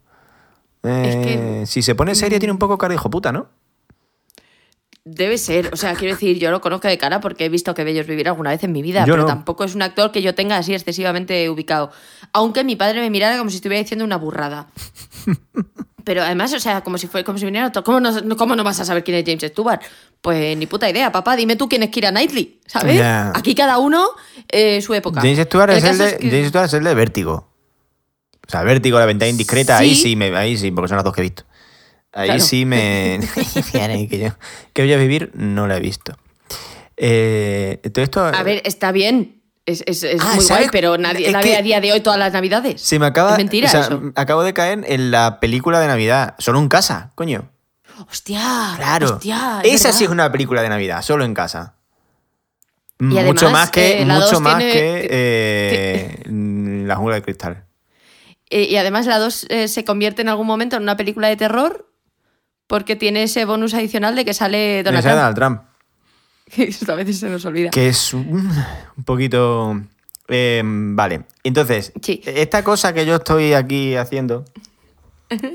eh, 0.85 1.03
Es 1.09 1.16
que- 1.27 1.66
Si 1.66 1.83
se 1.83 1.97
pone 1.97 2.14
serio, 2.14 2.38
tiene 2.38 2.53
un 2.53 2.59
poco 2.59 2.79
cara 2.79 2.90
de 2.90 2.94
hijo 2.94 3.11
puta, 3.11 3.33
¿no? 3.33 3.49
Debe 5.11 5.38
ser, 5.38 5.71
o 5.73 5.77
sea, 5.77 5.94
quiero 5.94 6.14
decir, 6.14 6.38
yo 6.38 6.51
lo 6.51 6.61
conozco 6.61 6.87
de 6.88 6.99
cara 6.99 7.21
porque 7.21 7.47
he 7.47 7.49
visto 7.49 7.73
que 7.75 7.83
Bellos 7.85 8.07
vivir 8.07 8.29
alguna 8.29 8.51
vez 8.51 8.62
en 8.64 8.73
mi 8.73 8.83
vida, 8.83 9.05
Yo 9.07 9.14
pero 9.14 9.23
no. 9.23 9.27
tampoco 9.29 9.64
es 9.64 9.75
un 9.75 9.83
actor 9.83 10.12
que 10.12 10.21
yo 10.21 10.35
tenga 10.35 10.57
así 10.59 10.75
excesivamente 10.75 11.49
ubicado. 11.49 11.90
Aunque 12.33 12.62
mi 12.64 12.77
padre 12.77 13.01
me 13.01 13.09
mirara 13.11 13.38
como 13.38 13.49
si 13.51 13.57
estuviera 13.57 13.83
diciendo 13.83 14.05
una 14.05 14.16
burrada. 14.16 14.68
Pero 16.05 16.23
además, 16.23 16.55
o 16.55 16.61
sea, 16.61 16.81
como 16.81 16.97
si 16.97 17.07
fuera, 17.07 17.23
como 17.25 17.37
si 17.38 17.44
viniera 17.44 17.66
otro. 17.66 17.85
¿Cómo 17.85 18.01
no, 18.01 18.37
cómo 18.38 18.57
no 18.57 18.64
vas 18.64 18.81
a 18.81 18.85
saber 18.87 19.05
quién 19.05 19.18
es 19.18 19.25
James 19.27 19.42
Stewart? 19.53 19.81
Pues 20.23 20.57
ni 20.57 20.66
puta 20.66 20.88
idea, 20.88 21.12
papá, 21.12 21.37
dime 21.37 21.55
tú 21.55 21.68
quién 21.68 21.83
es 21.83 21.90
Kira 21.90 22.11
Knightley, 22.11 22.61
¿sabes? 22.66 22.99
Aquí 23.35 23.55
cada 23.55 23.77
uno 23.79 24.09
eh, 24.49 24.81
su 24.81 24.94
época. 24.94 25.21
James 25.21 25.38
Stewart, 25.38 25.71
es 25.71 25.85
el, 25.85 25.99
de, 25.99 26.16
que- 26.16 26.31
James 26.31 26.49
Stewart 26.49 26.64
es 26.66 26.73
el 26.73 26.85
de 26.85 26.94
Vértigo. 26.94 27.53
O 28.47 28.51
sea, 28.51 28.62
Vértigo, 28.62 28.99
la 28.99 29.05
ventana 29.05 29.29
indiscreta, 29.29 29.77
ahí 29.77 29.94
Sí. 29.94 30.03
sí, 30.03 30.16
me, 30.16 30.35
ahí 30.35 30.57
sí, 30.57 30.71
porque 30.71 30.88
son 30.88 30.97
las 30.97 31.05
dos 31.05 31.14
que 31.14 31.21
he 31.21 31.25
visto. 31.25 31.44
Ahí 32.12 32.29
Claro. 32.29 32.40
sí 32.40 32.64
me. 32.64 33.21
Que 34.09 34.18
yo. 34.18 34.29
Que 34.73 34.83
voy 34.83 34.92
a 34.92 34.97
vivir, 34.97 35.31
no 35.35 35.66
la 35.66 35.77
he 35.77 35.81
visto. 35.81 36.16
Eh, 36.97 37.81
todo 37.92 38.03
esto. 38.05 38.25
A 38.25 38.42
ver, 38.42 38.62
está 38.64 38.92
bien. 38.92 39.42
Es, 39.66 39.83
es- 39.87 40.03
es 40.03 40.21
Ah, 40.23 40.33
muy 40.35 40.44
¿sabes? 40.44 40.64
guay, 40.64 40.68
pero 40.73 40.97
nadie, 40.97 41.27
Es 41.27 41.33
nadie 41.33 41.53
que- 41.53 41.57
a 41.59 41.62
día 41.62 41.81
de 41.81 41.92
hoy 41.92 42.01
todas 42.01 42.18
las 42.18 42.33
navidades. 42.33 42.81
se 42.81 42.99
me 42.99 43.07
acaba. 43.07 43.33
Es 43.33 43.37
mentira 43.37 43.68
o 43.68 43.71
sea, 43.71 43.81
eso. 43.83 44.03
Acabo 44.16 44.42
de 44.42 44.55
caer 44.55 44.83
en 44.87 45.11
la 45.11 45.38
película 45.40 45.79
de 45.81 45.87
Navidad. 45.87 46.35
Solo 46.38 46.59
en 46.59 46.68
casa, 46.68 47.12
coño. 47.14 47.51
Hostia. 48.11 48.73
Claro. 48.77 49.14
Hostia, 49.16 49.61
es 49.64 49.75
Esa 49.75 49.92
sí 49.92 50.05
es 50.05 50.11
una 50.11 50.31
película 50.33 50.62
de 50.62 50.68
Navidad, 50.71 51.03
solo 51.03 51.25
en 51.25 51.35
casa. 51.35 51.75
Y 53.01 53.05
mucho 53.05 53.47
además, 53.47 53.53
más 53.53 53.71
que, 53.71 54.03
eh, 54.03 54.05
la 54.07 54.14
mucho 54.14 54.40
más 54.40 54.59
tiene- 54.59 54.73
que 54.73 55.09
eh, 55.11 56.23
La 56.87 56.97
jungla 56.97 57.16
de 57.16 57.23
cristal. 57.23 57.64
Y 58.51 58.77
además 58.77 59.05
la 59.07 59.18
2 59.18 59.47
se 59.66 59.85
convierte 59.85 60.23
en 60.23 60.31
algún 60.31 60.47
momento 60.47 60.77
en 60.77 60.83
una 60.83 60.97
película 60.97 61.29
de 61.29 61.37
terror 61.37 61.88
porque 62.68 62.94
tiene 62.94 63.24
ese 63.24 63.44
bonus 63.44 63.74
adicional 63.74 64.14
de 64.14 64.24
que 64.24 64.35
sale 64.35 64.85
Donald 64.85 65.02
Trump. 65.02 65.16
Donald 65.16 65.37
Trump. 65.37 66.88
A 66.90 66.94
veces 66.94 67.18
se 67.18 67.28
nos 67.28 67.44
olvida. 67.44 67.70
Que 67.70 67.88
es 67.88 68.14
un, 68.14 68.48
un 68.96 69.04
poquito. 69.04 69.81
eh, 70.28 70.62
vale. 70.64 71.22
Entonces, 71.42 71.92
Sí. 72.00 72.20
esta 72.24 72.62
cosa 72.62 72.92
que 72.92 73.04
yo 73.04 73.16
estoy 73.16 73.54
aquí 73.54 73.96
haciendo, 73.96 74.44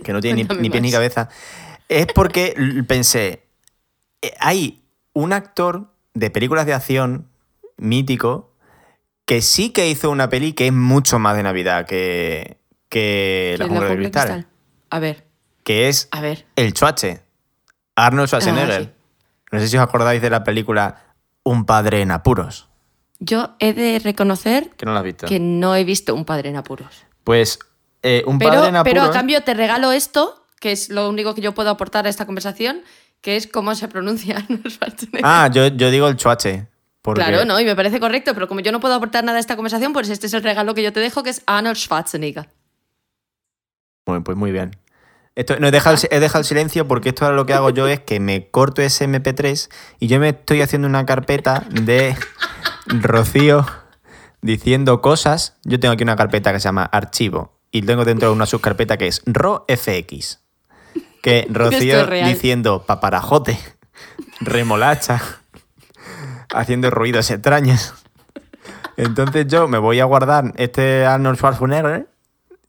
que 0.04 0.12
no 0.14 0.20
tiene 0.22 0.44
ni, 0.50 0.58
ni 0.60 0.70
pies 0.70 0.84
ni 0.84 0.92
cabeza, 0.92 1.30
es 1.88 2.08
porque 2.08 2.56
pensé. 2.88 3.44
eh, 4.22 4.34
Hay 4.40 4.84
un 5.14 5.32
actor 5.34 5.92
de 6.14 6.30
películas 6.30 6.66
de 6.66 6.74
acción 6.74 7.28
mítico 7.78 8.52
que 9.26 9.42
sí 9.42 9.70
que 9.70 9.90
hizo 9.90 10.10
una 10.12 10.30
peli 10.30 10.54
que 10.54 10.68
es 10.68 10.74
mucho 10.74 11.18
más 11.18 11.36
de 11.36 11.44
Navidad 11.44 11.86
que, 11.88 12.58
que 12.90 13.56
La 13.58 13.66
¿Quién 13.66 13.70
Jungla 13.78 13.90
de 13.90 13.96
jungla 13.96 14.10
Cristal. 14.12 14.48
A 14.90 15.00
ver, 15.00 15.26
Que 15.64 15.88
es 15.90 16.08
a 16.12 16.22
ver. 16.22 16.46
el 16.56 16.74
Chuache. 16.74 17.22
Arnold 17.96 18.28
Schwarzenegger. 18.28 18.72
Ah, 18.82 18.84
sí. 18.84 18.90
No 19.52 19.60
sé 19.60 19.68
si 19.68 19.78
os 19.78 19.84
acordáis 19.84 20.22
de 20.22 20.30
la 20.30 20.44
película 20.44 21.16
Un 21.44 21.66
padre 21.66 22.02
en 22.02 22.12
apuros. 22.12 22.68
Yo 23.20 23.56
he 23.60 23.74
de 23.74 24.00
reconocer 24.00 24.70
Que 24.78 24.86
no 24.86 24.94
la 24.94 25.00
has 25.00 25.06
visto. 25.06 25.28
que 25.28 25.40
no 25.40 25.76
he 25.76 25.84
visto 25.84 26.16
un 26.16 26.26
padre 26.26 26.50
en 26.50 26.56
apuros. 26.58 27.04
Pues 27.24 27.60
eh, 28.02 28.24
un 28.26 28.38
Pero, 28.40 28.52
padre 28.54 28.68
en 28.70 28.76
apuros. 28.78 28.94
pero 28.94 29.04
a 29.06 29.12
cambio 29.14 29.42
te 29.44 29.54
regalo 29.54 29.92
esto, 29.92 30.46
que 30.60 30.72
es 30.72 30.90
lo 30.90 31.08
único 31.10 31.34
que 31.36 31.42
yo 31.42 31.54
puedo 31.54 31.70
aportar 31.70 32.06
a 32.06 32.10
esta 32.10 32.26
conversación, 32.26 32.82
que 33.22 33.36
es 33.38 33.48
cómo 33.48 33.76
se 33.76 33.88
pronuncia 33.88 34.38
Arnold 34.50 34.68
Schwarzenegger. 34.70 35.22
Ah, 35.24 35.50
yo, 35.54 35.68
yo 35.68 35.92
digo 35.92 36.08
el 36.10 36.18
chuache. 36.18 36.68
porque- 37.02 37.22
Claro, 37.22 37.46
no, 37.46 37.60
y 37.60 37.66
me 37.66 37.76
parece 37.76 38.00
correcto, 38.00 38.34
pero 38.34 38.48
como 38.48 38.60
yo 38.62 38.72
no 38.74 38.80
puedo 38.82 38.96
aportar 38.96 39.24
nada 39.24 39.38
a 39.38 39.40
esta 39.42 39.56
conversación, 39.56 39.94
pues 39.94 40.10
este 40.10 40.28
es 40.28 40.34
el 40.34 40.44
regalo 40.44 40.74
que 40.74 40.84
yo 40.84 40.92
te 40.92 41.00
dejo, 41.00 41.24
que 41.24 41.30
es 41.30 41.44
Arnold 41.46 41.78
Schwarzenegger. 41.78 42.50
Bueno, 44.06 44.24
pues 44.24 44.36
muy 44.38 44.52
bien. 44.52 44.72
Esto, 45.36 45.60
no, 45.60 45.68
he 45.68 45.72
dejado, 45.72 45.96
el- 45.96 46.08
he 46.12 46.20
dejado 46.20 46.40
el 46.42 46.46
silencio 46.46 46.88
porque 46.88 47.10
esto 47.10 47.26
ahora 47.26 47.36
lo 47.38 47.46
que 47.46 47.54
hago 47.54 47.70
yo 47.72 47.88
es 47.88 48.00
que 48.00 48.20
me 48.20 48.50
corto 48.52 48.82
ese 48.84 49.06
MP3 49.08 49.70
y 50.00 50.08
yo 50.08 50.20
me 50.20 50.30
estoy 50.30 50.62
haciendo 50.62 50.88
una 50.88 51.06
carpeta 51.08 51.64
de 51.70 52.16
Rocío 52.86 53.66
diciendo 54.42 55.02
cosas. 55.02 55.56
Yo 55.64 55.80
tengo 55.80 55.94
aquí 55.94 56.04
una 56.04 56.16
carpeta 56.16 56.54
que 56.54 56.60
se 56.60 56.66
llama 56.66 56.84
archivo 56.84 57.58
y 57.72 57.82
tengo 57.82 58.06
dentro 58.06 58.32
una 58.32 58.46
subcarpeta 58.46 58.98
que 58.98 59.08
es 59.08 59.22
RoFX. 59.26 60.40
Que 61.24 61.48
Rocío 61.50 62.02
es 62.14 62.26
diciendo 62.28 62.84
paparajote, 62.86 63.58
remolacha, 64.40 65.20
haciendo 66.54 66.92
ruidos 66.92 67.32
extraños. 67.32 67.94
Entonces 68.98 69.48
yo 69.48 69.68
me 69.68 69.80
voy 69.80 70.00
a 70.00 70.06
guardar 70.06 70.54
este 70.58 71.06
Arnold 71.08 71.38
Schwarzenegger 71.38 72.08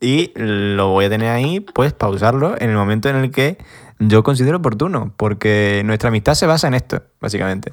y 0.05 0.33
lo 0.37 0.91
voy 0.91 1.07
a 1.07 1.09
tener 1.09 1.31
ahí, 1.31 1.61
pues, 1.61 1.95
para 1.95 2.13
usarlo 2.13 2.55
en 2.61 2.69
el 2.69 2.77
momento 2.77 3.09
en 3.09 3.17
el 3.17 3.31
que 3.31 3.57
yo 3.99 4.23
considero 4.23 4.59
oportuno, 4.59 5.15
porque 5.17 5.83
nuestra 5.87 6.09
amistad 6.09 6.35
se 6.35 6.47
basa 6.47 6.69
en 6.69 6.75
esto, 6.75 7.03
básicamente. 7.21 7.73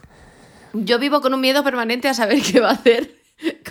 Yo 0.74 0.98
vivo 0.98 1.20
con 1.20 1.34
un 1.34 1.42
miedo 1.42 1.62
permanente 1.64 2.08
a 2.08 2.14
saber 2.14 2.42
qué 2.52 2.62
va 2.62 2.70
a 2.70 2.74
hacer 2.74 3.12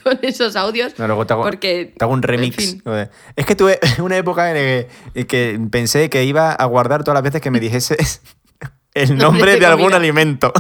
con 0.03 0.19
esos 0.23 0.57
audios. 0.57 0.99
No, 0.99 1.07
luego 1.07 1.27
te 1.27 1.33
hago, 1.33 1.43
porque, 1.43 1.95
te 1.97 2.05
hago 2.05 2.13
un 2.13 2.19
en 2.19 2.23
remix. 2.25 2.57
fin. 2.57 2.83
Es 3.35 3.47
que 3.47 3.57
tuve 3.57 3.79
una 4.03 4.19
época 4.19 4.51
en 4.51 4.87
que, 5.15 5.27
que 5.27 5.59
pensé 5.71 6.11
que 6.11 6.25
iba 6.25 6.53
a 6.53 6.65
guardar 6.67 7.03
todas 7.03 7.15
las 7.15 7.23
veces 7.23 7.41
que 7.41 7.51
me 7.51 7.61
dijese 7.61 7.97
el 8.95 9.17
nombre 9.17 9.59
de 9.59 9.65
algún 9.65 9.95
alimento. 9.95 10.53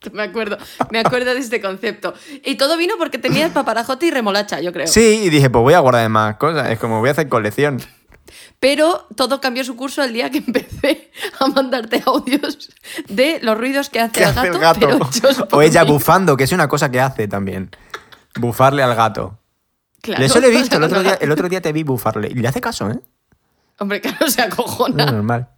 Me 0.12 0.22
acuerdo, 0.22 0.56
me 0.90 1.00
acuerdo 1.00 1.34
de 1.34 1.40
este 1.40 1.60
concepto. 1.60 2.14
Y 2.44 2.54
todo 2.56 2.76
vino 2.76 2.94
porque 2.98 3.18
tenías 3.18 3.50
paparajote 3.50 4.06
y 4.06 4.10
remolacha, 4.10 4.60
yo 4.60 4.72
creo. 4.72 4.86
Sí, 4.86 5.22
y 5.24 5.28
dije, 5.30 5.50
pues 5.50 5.62
voy 5.62 5.74
a 5.74 5.80
guardar 5.80 6.08
más 6.08 6.36
cosas. 6.36 6.70
Es 6.70 6.78
como 6.78 7.00
voy 7.00 7.08
a 7.08 7.12
hacer 7.12 7.28
colección. 7.28 7.80
Pero 8.60 9.06
todo 9.16 9.40
cambió 9.40 9.64
su 9.64 9.76
curso 9.76 10.02
el 10.02 10.12
día 10.12 10.30
que 10.30 10.38
empecé 10.46 11.10
a 11.40 11.46
mandarte 11.48 12.02
audios 12.06 12.70
de 13.08 13.38
los 13.42 13.56
ruidos 13.58 13.88
que 13.90 14.00
hace, 14.00 14.12
¿Qué 14.12 14.22
el, 14.24 14.28
hace 14.30 14.50
gato, 14.50 14.88
el 14.88 14.98
gato? 14.98 15.10
pero 15.20 15.46
O 15.56 15.62
ella 15.62 15.84
mí. 15.84 15.90
bufando, 15.90 16.36
que 16.36 16.44
es 16.44 16.52
una 16.52 16.68
cosa 16.68 16.90
que 16.90 17.00
hace 17.00 17.26
también. 17.28 17.70
Bufarle 18.38 18.82
al 18.82 18.94
gato. 18.94 19.38
Claro. 20.00 20.24
Eso 20.24 20.40
lo 20.40 20.46
he 20.46 20.50
visto. 20.50 20.76
El 20.76 20.82
otro, 20.84 21.02
día, 21.02 21.18
el 21.20 21.30
otro 21.32 21.48
día 21.48 21.60
te 21.60 21.72
vi 21.72 21.82
bufarle. 21.82 22.28
Y 22.28 22.34
le 22.34 22.48
hace 22.48 22.60
caso, 22.60 22.88
¿eh? 22.90 23.00
Hombre, 23.80 24.00
claro, 24.00 24.28
se 24.28 24.40
No, 24.46 24.46
acojona. 24.52 25.06
normal. 25.06 25.48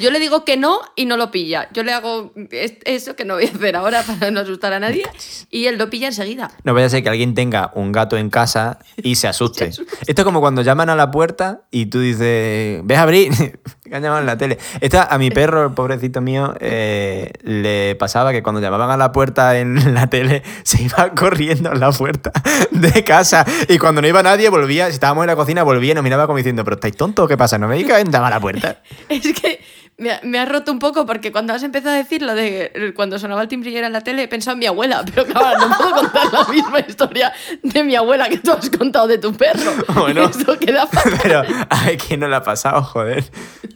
Yo 0.00 0.10
le 0.10 0.18
digo 0.18 0.44
que 0.44 0.56
no 0.56 0.80
y 0.96 1.04
no 1.06 1.16
lo 1.16 1.30
pilla. 1.30 1.68
Yo 1.72 1.82
le 1.82 1.92
hago 1.92 2.32
es- 2.50 2.74
eso 2.84 3.14
que 3.16 3.24
no 3.24 3.34
voy 3.34 3.44
a 3.46 3.48
hacer 3.50 3.76
ahora 3.76 4.02
para 4.18 4.30
no 4.30 4.40
asustar 4.40 4.72
a 4.72 4.80
nadie 4.80 5.04
y 5.50 5.66
él 5.66 5.78
lo 5.78 5.90
pilla 5.90 6.08
enseguida. 6.08 6.50
No 6.64 6.74
vaya 6.74 6.86
a 6.86 6.90
ser 6.90 7.02
que 7.02 7.08
alguien 7.10 7.34
tenga 7.34 7.70
un 7.74 7.92
gato 7.92 8.16
en 8.16 8.30
casa 8.30 8.78
y 9.02 9.14
se 9.16 9.28
asuste. 9.28 9.66
Esto 10.06 10.22
es 10.22 10.24
como 10.24 10.40
cuando 10.40 10.62
llaman 10.62 10.90
a 10.90 10.96
la 10.96 11.10
puerta 11.10 11.62
y 11.70 11.86
tú 11.86 12.00
dices, 12.00 12.80
¿ves 12.84 12.98
a 12.98 13.02
abrir? 13.02 13.30
que 13.90 13.96
han 13.96 14.02
llamado 14.02 14.20
en 14.20 14.26
la 14.26 14.38
tele. 14.38 14.58
Esta, 14.80 15.02
a 15.02 15.18
mi 15.18 15.30
perro, 15.30 15.64
el 15.66 15.72
pobrecito 15.74 16.20
mío, 16.20 16.54
eh, 16.60 17.32
le 17.42 17.96
pasaba 17.96 18.30
que 18.32 18.42
cuando 18.42 18.60
llamaban 18.60 18.90
a 18.90 18.96
la 18.96 19.10
puerta 19.12 19.58
en 19.58 19.94
la 19.94 20.08
tele 20.08 20.42
se 20.62 20.82
iba 20.82 21.10
corriendo 21.14 21.70
a 21.70 21.74
la 21.74 21.90
puerta 21.90 22.32
de 22.70 23.04
casa 23.04 23.44
y 23.68 23.78
cuando 23.78 24.00
no 24.00 24.06
iba 24.08 24.22
nadie 24.22 24.48
volvía, 24.48 24.86
si 24.86 24.92
estábamos 24.92 25.24
en 25.24 25.26
la 25.28 25.36
cocina, 25.36 25.62
volvía 25.64 25.92
y 25.92 25.94
nos 25.94 26.04
miraba 26.04 26.26
como 26.26 26.36
diciendo, 26.36 26.62
¿pero 26.64 26.76
estáis 26.76 26.96
tontos 26.96 27.28
qué 27.28 27.36
pasa? 27.36 27.58
¿No 27.58 27.66
me 27.68 27.76
digáis 27.76 28.08
que 28.08 28.16
a 28.16 28.30
la 28.30 28.40
puerta? 28.40 28.78
Es 29.08 29.22
que 29.32 29.60
me 30.00 30.10
ha, 30.12 30.20
me 30.24 30.38
ha 30.38 30.44
roto 30.46 30.72
un 30.72 30.78
poco 30.78 31.06
porque 31.06 31.30
cuando 31.30 31.52
has 31.52 31.62
empezado 31.62 31.94
a 31.94 31.98
decir 31.98 32.22
lo 32.22 32.34
de 32.34 32.92
cuando 32.96 33.18
sonaba 33.18 33.42
el 33.42 33.48
timbrillero 33.48 33.86
en 33.86 33.92
la 33.92 34.00
tele 34.00 34.22
he 34.24 34.28
pensado 34.28 34.54
en 34.54 34.58
mi 34.60 34.66
abuela, 34.66 35.04
pero 35.04 35.26
claro, 35.26 35.68
no 35.68 35.76
puedo 35.76 35.90
contar 35.94 36.32
la 36.32 36.44
misma 36.48 36.80
historia 36.80 37.32
de 37.62 37.84
mi 37.84 37.94
abuela 37.94 38.28
que 38.28 38.38
tú 38.38 38.50
has 38.52 38.68
contado 38.70 39.06
de 39.06 39.18
tu 39.18 39.32
perro. 39.34 39.70
Bueno. 39.94 40.24
Eso 40.30 40.58
queda 40.58 40.86
fatal. 40.86 41.18
Pero 41.22 41.42
a 41.68 41.86
quién 42.06 42.20
no 42.20 42.28
le 42.28 42.36
ha 42.36 42.42
pasado, 42.42 42.82
joder. 42.82 43.24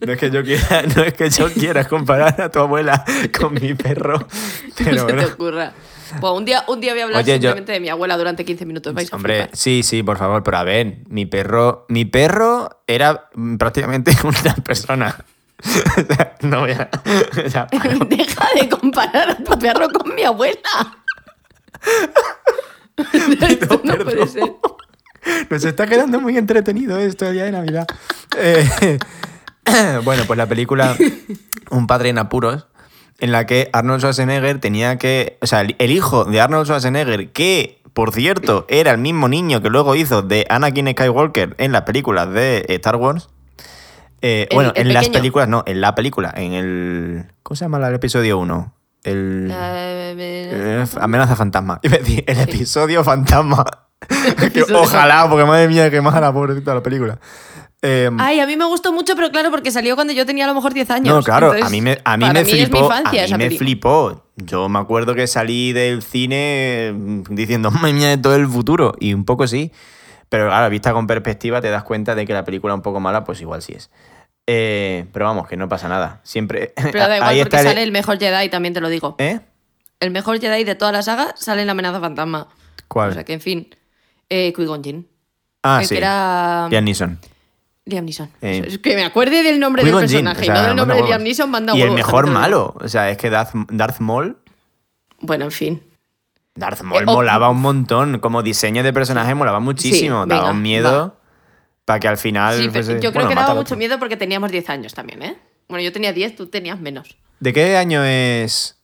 No 0.04 0.12
es 0.12 0.18
que 0.18 0.30
yo 0.30 0.42
quiera, 0.42 0.82
no 0.96 1.02
es 1.02 1.12
que 1.14 1.28
yo 1.30 1.52
quiera 1.52 1.84
comparar 1.86 2.40
a 2.40 2.50
tu 2.50 2.58
abuela 2.60 3.04
con 3.38 3.54
mi 3.54 3.74
perro. 3.74 4.26
Pero 4.78 4.90
no 4.92 4.96
se 4.98 5.02
bueno. 5.04 5.22
te 5.26 5.32
ocurra. 5.32 5.72
Pues 6.20 6.32
un 6.32 6.44
día, 6.44 6.64
un 6.68 6.80
día 6.80 6.92
voy 6.92 7.00
a 7.00 7.04
hablar 7.04 7.22
Oye, 7.22 7.32
yo- 7.32 7.50
simplemente 7.50 7.72
de 7.72 7.80
mi 7.80 7.88
abuela 7.88 8.16
durante 8.16 8.44
15 8.44 8.66
minutos. 8.66 8.94
Vais 8.94 9.12
a 9.12 9.16
Hombre, 9.16 9.34
flipar. 9.42 9.56
sí, 9.56 9.82
sí, 9.82 10.02
por 10.02 10.16
favor, 10.16 10.42
pero 10.42 10.58
a 10.58 10.64
ver, 10.64 10.98
mi 11.08 11.26
perro, 11.26 11.86
mi 11.88 12.04
perro 12.04 12.68
era 12.86 13.28
prácticamente 13.58 14.12
una 14.24 14.54
persona. 14.64 15.16
No 16.42 16.60
voy 16.60 16.72
a. 16.72 16.90
o 17.46 17.50
sea, 17.50 17.66
Deja 17.70 18.48
de 18.54 18.68
comparar 18.68 19.30
a 19.30 19.36
tu 19.36 19.58
perro 19.58 19.88
con 19.88 20.14
mi 20.14 20.22
abuela. 20.22 20.60
Esto 23.48 23.80
no 23.84 23.96
puede 23.96 24.26
ser. 24.26 24.52
Nos 25.48 25.64
está 25.64 25.86
quedando 25.86 26.20
muy 26.20 26.36
entretenido 26.36 26.98
esto 26.98 27.26
el 27.26 27.32
día 27.32 27.44
de 27.44 27.52
Navidad. 27.52 27.86
Eh, 28.36 28.98
bueno, 30.04 30.24
pues 30.26 30.36
la 30.36 30.46
película 30.46 30.96
Un 31.70 31.86
padre 31.86 32.10
en 32.10 32.18
apuros, 32.18 32.66
en 33.18 33.32
la 33.32 33.46
que 33.46 33.70
Arnold 33.72 34.00
Schwarzenegger 34.00 34.60
tenía 34.60 34.98
que. 34.98 35.38
O 35.40 35.46
sea, 35.46 35.62
el, 35.62 35.76
el 35.78 35.90
hijo 35.90 36.24
de 36.24 36.40
Arnold 36.40 36.66
Schwarzenegger, 36.66 37.32
que 37.32 37.80
por 37.94 38.12
cierto 38.12 38.66
era 38.68 38.90
el 38.90 38.98
mismo 38.98 39.28
niño 39.28 39.62
que 39.62 39.70
luego 39.70 39.94
hizo 39.94 40.22
de 40.22 40.46
Anakin 40.50 40.90
Skywalker 40.90 41.54
en 41.58 41.72
las 41.72 41.82
películas 41.82 42.30
de 42.32 42.66
Star 42.68 42.96
Wars. 42.96 43.28
Eh, 44.26 44.46
El- 44.48 44.54
bueno, 44.56 44.72
el 44.74 44.86
en 44.88 44.94
las 44.94 45.10
películas, 45.10 45.48
no, 45.48 45.62
en 45.66 45.82
la 45.82 45.94
película, 45.94 46.32
en 46.34 46.54
el. 46.54 47.26
¿Cómo 47.42 47.56
se 47.56 47.66
llama 47.66 47.86
el 47.86 47.94
episodio 47.94 48.38
1? 48.38 48.74
El. 49.02 49.52
Amenaza 51.00 51.36
fantasma. 51.36 51.74
A 51.84 51.88
decir, 51.88 52.24
el 52.26 52.40
episodio 52.40 53.04
fantasma. 53.04 53.64
Episodio 54.42 54.80
ojalá, 54.80 55.28
porque 55.28 55.44
madre 55.44 55.68
mía, 55.68 55.90
que 55.90 56.00
mala 56.00 56.32
pobrecita 56.32 56.74
la 56.74 56.82
película. 56.82 57.18
Eh, 57.82 58.10
Ay, 58.18 58.40
a 58.40 58.46
mí 58.46 58.56
me 58.56 58.64
gustó 58.64 58.92
mucho, 58.94 59.14
pero 59.14 59.30
claro, 59.30 59.50
porque 59.50 59.70
salió 59.70 59.94
cuando 59.94 60.12
yo 60.14 60.24
tenía 60.24 60.44
a 60.44 60.48
lo 60.48 60.54
mejor 60.54 60.72
10 60.72 60.90
años. 60.90 61.14
no, 61.14 61.22
claro, 61.22 61.48
Entonces, 61.54 61.66
a 61.66 61.70
mí 61.70 61.80
me, 61.82 61.98
a 62.02 62.16
mí 62.16 62.24
me 62.32 62.44
mí 62.44 62.50
flipó. 62.50 62.78
infancia 62.84 63.24
a 63.24 63.26
mí 63.26 63.32
me 63.32 63.38
película. 63.38 63.58
flipó. 63.58 64.24
Yo 64.36 64.68
me 64.70 64.78
acuerdo 64.78 65.14
que 65.14 65.26
salí 65.26 65.72
del 65.74 66.02
cine 66.02 66.94
mm, 66.96 67.22
diciendo, 67.34 67.70
madre 67.70 67.92
mía, 67.92 68.08
de 68.08 68.18
todo 68.18 68.34
el 68.36 68.46
futuro. 68.48 68.94
Y 69.00 69.12
un 69.12 69.24
poco 69.26 69.46
sí. 69.46 69.70
Pero 70.30 70.46
claro, 70.48 70.70
vista 70.70 70.92
con 70.94 71.06
perspectiva, 71.06 71.60
te 71.60 71.68
das 71.70 71.84
cuenta 71.84 72.14
de 72.14 72.26
que 72.26 72.32
la 72.32 72.44
película 72.44 72.74
un 72.74 72.80
poco 72.82 73.00
mala, 73.00 73.24
pues 73.24 73.40
igual 73.42 73.60
sí 73.62 73.74
es. 73.74 73.90
Eh, 74.46 75.06
pero 75.12 75.24
vamos, 75.24 75.48
que 75.48 75.56
no 75.56 75.68
pasa 75.68 75.88
nada. 75.88 76.20
Siempre. 76.22 76.74
Pero 76.92 76.98
da 77.08 77.16
igual 77.16 77.30
ahí 77.30 77.42
porque 77.42 77.56
está 77.56 77.68
sale 77.70 77.82
el 77.82 77.92
mejor 77.92 78.18
Jedi, 78.18 78.48
también 78.50 78.74
te 78.74 78.80
lo 78.80 78.88
digo. 78.90 79.14
¿Eh? 79.18 79.40
El 80.00 80.10
mejor 80.10 80.38
Jedi 80.38 80.64
de 80.64 80.74
toda 80.74 80.92
la 80.92 81.02
saga 81.02 81.34
sale 81.36 81.62
en 81.62 81.66
la 81.66 81.72
amenaza 81.72 81.98
fantasma. 82.00 82.48
¿Cuál? 82.88 83.10
O 83.10 83.12
sea 83.14 83.24
que, 83.24 83.32
en 83.32 83.40
fin. 83.40 83.74
Eh, 84.28 84.52
Qui-Gon 84.54 85.06
ah, 85.62 85.78
el 85.80 85.86
sí. 85.86 85.94
que 85.94 85.98
era 85.98 86.68
Liam 86.70 86.84
Neeson. 86.84 87.18
Liam 87.86 88.04
Neeson. 88.04 88.30
Eh, 88.42 88.64
Es 88.66 88.78
que 88.78 88.94
me 88.96 89.04
acuerde 89.04 89.42
del 89.42 89.58
nombre 89.60 89.82
del 89.84 89.94
personaje 89.94 90.40
o 90.40 90.42
y 90.42 90.46
sea, 90.46 90.54
no 90.54 90.62
del 90.68 90.76
nombre 90.76 90.96
de 90.98 91.02
Liam. 91.04 91.22
Neeson 91.22 91.50
manda 91.50 91.74
Y 91.76 91.82
el 91.82 91.92
mejor 91.92 92.26
malo. 92.30 92.74
O 92.80 92.88
sea, 92.88 93.08
es 93.10 93.16
que 93.16 93.30
Darth, 93.30 93.54
Darth 93.70 94.00
Maul. 94.00 94.36
Bueno, 95.20 95.46
en 95.46 95.50
fin. 95.52 95.82
Darth 96.54 96.82
Maul 96.82 97.02
Eh, 97.02 97.06
o- 97.08 97.12
molaba 97.14 97.48
un 97.48 97.60
montón. 97.60 98.18
Como 98.18 98.42
diseño 98.42 98.82
de 98.82 98.92
personaje 98.92 99.34
molaba 99.34 99.60
muchísimo. 99.60 100.24
Sí, 100.24 100.28
daba 100.28 100.42
venga, 100.42 100.50
un 100.50 100.62
miedo 100.62 101.16
para 101.84 102.00
que 102.00 102.08
al 102.08 102.16
final. 102.18 102.56
Sí, 102.56 102.68
pero 102.72 102.84
fuese- 102.84 102.94
yo 103.00 103.10
creo 103.10 103.12
bueno, 103.12 103.28
que 103.28 103.34
daba 103.34 103.54
mucho 103.54 103.76
miedo 103.76 103.98
porque 103.98 104.16
teníamos 104.16 104.50
10 104.50 104.68
años 104.70 104.94
también, 104.94 105.22
¿eh? 105.22 105.36
Bueno, 105.68 105.82
yo 105.84 105.92
tenía 105.92 106.12
10, 106.12 106.36
tú 106.36 106.46
tenías 106.46 106.78
menos. 106.80 107.16
¿De 107.40 107.52
qué 107.52 107.76
año 107.76 108.02
es.? 108.04 108.76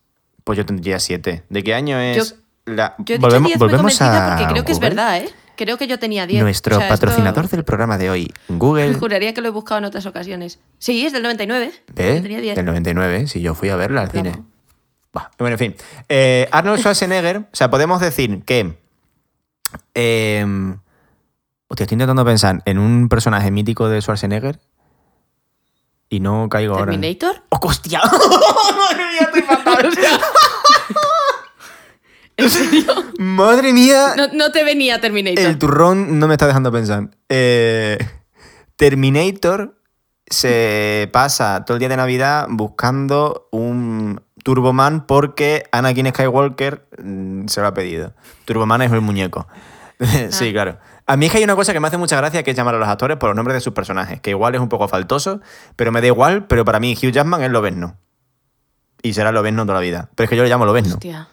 Pues 0.44 0.56
yo 0.58 0.66
tendría 0.66 0.98
7. 0.98 1.44
¿De 1.48 1.62
qué 1.62 1.74
año 1.74 1.98
es.? 1.98 2.36
la... 2.66 2.94
Yo 2.98 3.14
he 3.14 3.18
dicho 3.18 3.28
10 3.28 3.40
muy 3.58 3.70
convencida 3.70 4.36
porque 4.36 4.52
creo 4.52 4.64
que 4.64 4.72
es 4.72 4.78
verdad, 4.80 5.18
¿eh? 5.18 5.30
Creo 5.56 5.76
que 5.76 5.86
yo 5.86 5.98
tenía 5.98 6.26
10. 6.26 6.42
Nuestro 6.42 6.76
O 6.76 6.78
sea, 6.78 6.88
esto- 6.88 7.06
patrocinador 7.06 7.48
del 7.48 7.64
programa 7.64 7.98
de 7.98 8.08
hoy, 8.10 8.32
Google. 8.48 8.94
Juraría 8.98 9.34
que 9.34 9.40
lo 9.42 9.48
he 9.48 9.50
buscado 9.50 9.78
en 9.78 9.84
otras 9.84 10.06
ocasiones. 10.06 10.58
Sí, 10.78 11.04
es 11.04 11.12
del 11.12 11.22
99. 11.22 11.72
¿Ves? 11.94 12.16
Yo 12.16 12.22
tenía 12.22 12.40
10. 12.40 12.56
Del 12.56 12.64
99, 12.64 13.26
si 13.26 13.40
yo 13.42 13.54
fui 13.54 13.68
a 13.68 13.76
verla 13.76 14.02
al 14.02 14.10
cine. 14.10 14.42
Bah, 15.12 15.30
Bueno, 15.38 15.54
en 15.54 15.58
fin. 15.58 15.74
Eh, 16.08 16.48
Arnold 16.52 16.78
Schwarzenegger, 16.80 17.38
o 17.38 17.48
sea, 17.52 17.68
podemos 17.70 18.00
decir 18.00 18.42
que. 18.44 18.78
Eh, 19.94 20.74
hostia, 21.70 21.84
estoy 21.84 21.94
intentando 21.94 22.24
pensar 22.24 22.62
en 22.64 22.78
un 22.78 23.08
personaje 23.08 23.50
mítico 23.50 23.88
de 23.88 24.00
Schwarzenegger 24.02 24.58
y 26.08 26.18
no 26.18 26.48
caigo 26.48 26.74
ahora. 26.74 26.90
¿Terminator? 26.90 27.44
¡Oh, 27.48 27.60
hostia! 27.62 28.00
¡Madre 28.78 29.04
mía, 29.06 29.20
estoy 29.20 29.42
fatal! 29.42 29.90
¿En 32.36 32.50
serio? 32.50 32.92
¡Madre 33.18 33.72
mía! 33.72 34.14
No, 34.16 34.26
no 34.32 34.50
te 34.50 34.64
venía 34.64 35.00
Terminator. 35.00 35.44
El 35.44 35.58
turrón 35.58 36.18
no 36.18 36.26
me 36.26 36.34
está 36.34 36.48
dejando 36.48 36.72
pensar. 36.72 37.10
Eh, 37.28 37.98
Terminator 38.74 39.80
se 40.26 41.08
pasa 41.12 41.64
todo 41.64 41.76
el 41.76 41.78
día 41.78 41.88
de 41.88 41.96
Navidad 41.96 42.46
buscando 42.50 43.48
un 43.52 44.22
Turboman 44.42 45.06
porque 45.06 45.64
Anakin 45.70 46.08
Skywalker 46.08 46.88
mm, 47.00 47.46
se 47.46 47.60
lo 47.60 47.68
ha 47.68 47.74
pedido. 47.74 48.14
Turboman 48.44 48.82
es 48.82 48.90
el 48.90 49.02
muñeco. 49.02 49.46
sí, 50.30 50.52
claro. 50.52 50.78
A 51.06 51.16
mí 51.16 51.26
es 51.26 51.32
que 51.32 51.38
hay 51.38 51.44
una 51.44 51.56
cosa 51.56 51.72
que 51.72 51.80
me 51.80 51.88
hace 51.88 51.96
mucha 51.98 52.16
gracia 52.16 52.42
que 52.42 52.50
es 52.52 52.56
llamar 52.56 52.74
a 52.74 52.78
los 52.78 52.88
actores 52.88 53.16
por 53.18 53.28
los 53.30 53.36
nombres 53.36 53.54
de 53.54 53.60
sus 53.60 53.72
personajes, 53.72 54.20
que 54.20 54.30
igual 54.30 54.54
es 54.54 54.60
un 54.60 54.68
poco 54.68 54.88
faltoso, 54.88 55.40
pero 55.76 55.92
me 55.92 56.00
da 56.00 56.06
igual, 56.08 56.46
pero 56.46 56.64
para 56.64 56.80
mí 56.80 56.94
Hugh 57.00 57.10
Jackman 57.12 57.42
es 57.42 57.50
Lobezno. 57.50 57.98
Y 59.02 59.12
será 59.14 59.32
Lobezno 59.32 59.62
toda 59.64 59.74
la 59.74 59.80
vida. 59.80 60.10
Pero 60.14 60.24
es 60.24 60.30
que 60.30 60.36
yo 60.36 60.42
le 60.42 60.48
llamo 60.48 60.66
Lobezno. 60.66 60.94
Hostia. 60.94 61.28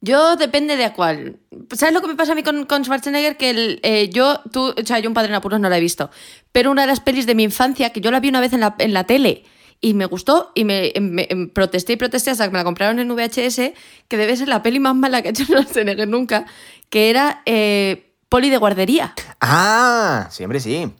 Yo 0.00 0.36
depende 0.36 0.76
de 0.76 0.84
a 0.84 0.92
cuál. 0.92 1.38
¿Sabes 1.74 1.92
lo 1.92 2.00
que 2.00 2.06
me 2.06 2.14
pasa 2.14 2.32
a 2.32 2.34
mí 2.36 2.42
con, 2.44 2.66
con 2.66 2.84
Schwarzenegger? 2.84 3.36
Que 3.36 3.50
el, 3.50 3.80
eh, 3.82 4.08
yo, 4.10 4.40
tú, 4.52 4.68
o 4.80 4.86
sea, 4.86 5.00
yo 5.00 5.08
un 5.10 5.14
padre 5.14 5.30
en 5.30 5.34
apuros 5.34 5.58
no 5.58 5.68
la 5.68 5.76
he 5.78 5.80
visto. 5.80 6.10
Pero 6.52 6.70
una 6.70 6.82
de 6.82 6.88
las 6.88 7.00
pelis 7.00 7.26
de 7.26 7.34
mi 7.34 7.42
infancia, 7.42 7.90
que 7.90 8.00
yo 8.00 8.10
la 8.12 8.20
vi 8.20 8.28
una 8.28 8.40
vez 8.40 8.52
en 8.52 8.60
la, 8.60 8.74
en 8.78 8.92
la 8.92 9.04
tele 9.04 9.44
y 9.80 9.94
me 9.94 10.06
gustó 10.06 10.50
y 10.56 10.64
me, 10.64 10.92
me- 11.00 11.26
em, 11.30 11.50
protesté 11.50 11.92
y 11.94 11.96
protesté 11.96 12.30
hasta 12.30 12.44
que 12.46 12.50
me 12.52 12.58
la 12.58 12.64
compraron 12.64 12.98
en 13.00 13.08
VHS, 13.08 13.72
que 14.08 14.16
debe 14.16 14.36
ser 14.36 14.48
la 14.48 14.62
peli 14.62 14.78
más 14.80 14.94
mala 14.94 15.20
que 15.22 15.28
ha 15.28 15.30
hecho 15.30 15.44
Schwarzenegger 15.46 16.06
nunca, 16.08 16.46
que 16.90 17.10
era 17.10 17.42
eh, 17.46 18.14
Poli 18.28 18.50
de 18.50 18.58
guardería. 18.58 19.14
Ah, 19.40 20.26
siempre 20.30 20.60
sí. 20.60 20.92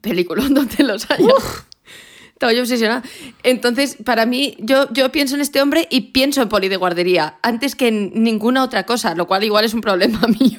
Peliculón 0.00 0.54
donde 0.54 0.82
los 0.82 1.10
haya. 1.10 1.28
Estaba 2.32 2.52
yo 2.52 2.62
obsesionada. 2.62 3.02
Entonces, 3.44 3.96
para 4.04 4.26
mí, 4.26 4.56
yo, 4.58 4.92
yo 4.92 5.12
pienso 5.12 5.36
en 5.36 5.42
este 5.42 5.62
hombre 5.62 5.86
y 5.90 6.12
pienso 6.12 6.42
en 6.42 6.48
poli 6.48 6.68
de 6.68 6.76
guardería, 6.76 7.38
antes 7.40 7.76
que 7.76 7.86
en 7.86 8.10
ninguna 8.24 8.64
otra 8.64 8.84
cosa, 8.84 9.14
lo 9.14 9.28
cual 9.28 9.44
igual 9.44 9.64
es 9.64 9.74
un 9.74 9.80
problema 9.80 10.20
mío 10.40 10.58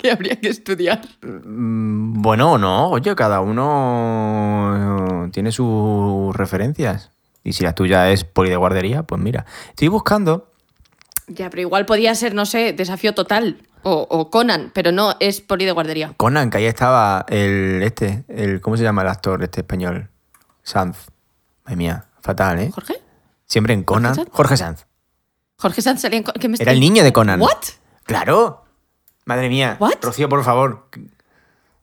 que 0.00 0.10
habría 0.10 0.40
que 0.40 0.48
estudiar. 0.48 1.02
Mm, 1.22 2.20
Bueno, 2.20 2.58
no, 2.58 2.88
oye, 2.88 3.14
cada 3.14 3.40
uno 3.42 5.26
eh, 5.26 5.30
tiene 5.32 5.52
sus 5.52 6.34
referencias. 6.34 7.12
Y 7.44 7.52
si 7.52 7.62
la 7.62 7.76
tuya 7.76 8.10
es 8.10 8.24
poli 8.24 8.50
de 8.50 8.56
guardería, 8.56 9.04
pues 9.04 9.22
mira. 9.22 9.46
Estoy 9.68 9.86
buscando. 9.86 10.49
Ya, 11.32 11.48
pero 11.48 11.60
igual 11.62 11.86
podía 11.86 12.14
ser, 12.14 12.34
no 12.34 12.44
sé, 12.44 12.72
desafío 12.72 13.14
total 13.14 13.62
o, 13.82 14.06
o 14.10 14.30
Conan, 14.30 14.70
pero 14.74 14.90
no, 14.90 15.14
es 15.20 15.40
poli 15.40 15.64
de 15.64 15.72
guardería. 15.72 16.12
Conan, 16.16 16.50
que 16.50 16.58
ahí 16.58 16.66
estaba 16.66 17.24
el 17.28 17.80
este, 17.84 18.24
el 18.28 18.60
¿cómo 18.60 18.76
se 18.76 18.82
llama 18.82 19.02
el 19.02 19.08
actor 19.08 19.42
este 19.44 19.60
español? 19.60 20.10
Sanz. 20.64 21.06
Madre 21.64 21.76
mía, 21.76 22.04
fatal, 22.20 22.58
¿eh? 22.58 22.70
¿Jorge? 22.74 22.94
Siempre 23.46 23.74
en 23.74 23.84
Conan. 23.84 24.14
Sanz? 24.14 24.28
Jorge 24.32 24.56
Sanz. 24.56 24.86
Jorge 25.56 25.82
Sanz 25.82 26.00
salía 26.00 26.18
en 26.18 26.24
Con- 26.24 26.34
¿qué 26.34 26.48
me 26.48 26.56
Era 26.58 26.72
el 26.72 26.80
niño 26.80 27.04
de 27.04 27.12
Conan. 27.12 27.40
¿What? 27.40 27.58
Claro. 28.04 28.64
Madre 29.24 29.48
mía. 29.48 29.76
What? 29.78 29.94
Rocío, 30.02 30.28
por 30.28 30.42
favor. 30.42 30.88
¿Qué 30.90 31.00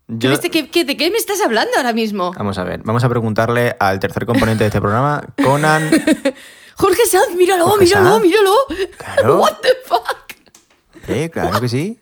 Yo- 0.09 0.39
qué- 0.39 0.69
qué- 0.69 0.85
¿De 0.85 0.97
qué 0.97 1.09
me 1.11 1.17
estás 1.17 1.39
hablando 1.41 1.71
ahora 1.77 1.93
mismo? 1.93 2.33
Vamos 2.37 2.57
a 2.57 2.63
ver, 2.63 2.81
vamos 2.83 3.03
a 3.03 3.09
preguntarle 3.09 3.75
al 3.79 3.99
tercer 3.99 4.25
componente 4.25 4.63
de 4.63 4.67
este 4.67 4.81
programa, 4.81 5.23
Conan. 5.43 5.89
Jorge 6.77 7.05
Sanz, 7.05 7.35
míralo, 7.35 7.65
Jorge 7.67 7.85
míralo, 7.85 8.09
Sanz. 8.11 8.23
míralo. 8.23 8.55
Claro. 8.97 9.39
What 9.41 9.57
the 9.61 9.69
fuck? 9.85 10.33
Eh, 11.07 11.29
claro 11.29 11.59
que 11.59 11.69
sí. 11.69 11.99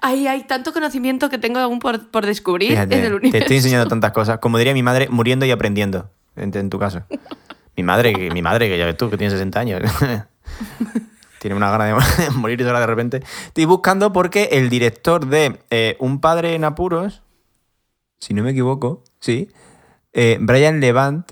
Ay, 0.00 0.26
hay 0.26 0.44
tanto 0.46 0.72
conocimiento 0.72 1.28
que 1.28 1.38
tengo 1.38 1.58
aún 1.58 1.78
por, 1.80 2.10
por 2.10 2.24
descubrir 2.26 2.70
Fíjate, 2.70 2.98
en 2.98 3.04
el 3.06 3.14
universo. 3.14 3.32
te 3.32 3.38
estoy 3.38 3.56
enseñando 3.56 3.88
tantas 3.88 4.12
cosas. 4.12 4.38
Como 4.38 4.58
diría 4.58 4.74
mi 4.74 4.82
madre, 4.82 5.08
muriendo 5.08 5.44
y 5.46 5.50
aprendiendo. 5.50 6.10
En, 6.36 6.56
en 6.56 6.70
tu 6.70 6.78
caso. 6.78 7.02
Mi 7.76 7.84
madre, 7.84 8.12
que, 8.12 8.32
mi 8.32 8.42
madre, 8.42 8.68
que 8.68 8.76
ya 8.76 8.86
ves 8.86 8.96
tú, 8.96 9.08
que 9.08 9.16
tiene 9.16 9.30
60 9.30 9.60
años. 9.60 9.80
tiene 11.38 11.54
una 11.54 11.70
gana 11.70 11.84
de 11.86 12.30
morir 12.30 12.60
ahora 12.66 12.80
de 12.80 12.86
repente. 12.88 13.22
Estoy 13.46 13.66
buscando 13.66 14.12
porque 14.12 14.48
el 14.50 14.68
director 14.68 15.26
de 15.26 15.60
eh, 15.70 15.96
Un 16.00 16.20
padre 16.20 16.56
en 16.56 16.64
apuros, 16.64 17.22
si 18.18 18.34
no 18.34 18.42
me 18.42 18.50
equivoco, 18.50 19.04
sí, 19.20 19.48
eh, 20.12 20.38
Brian 20.40 20.80
Levant, 20.80 21.30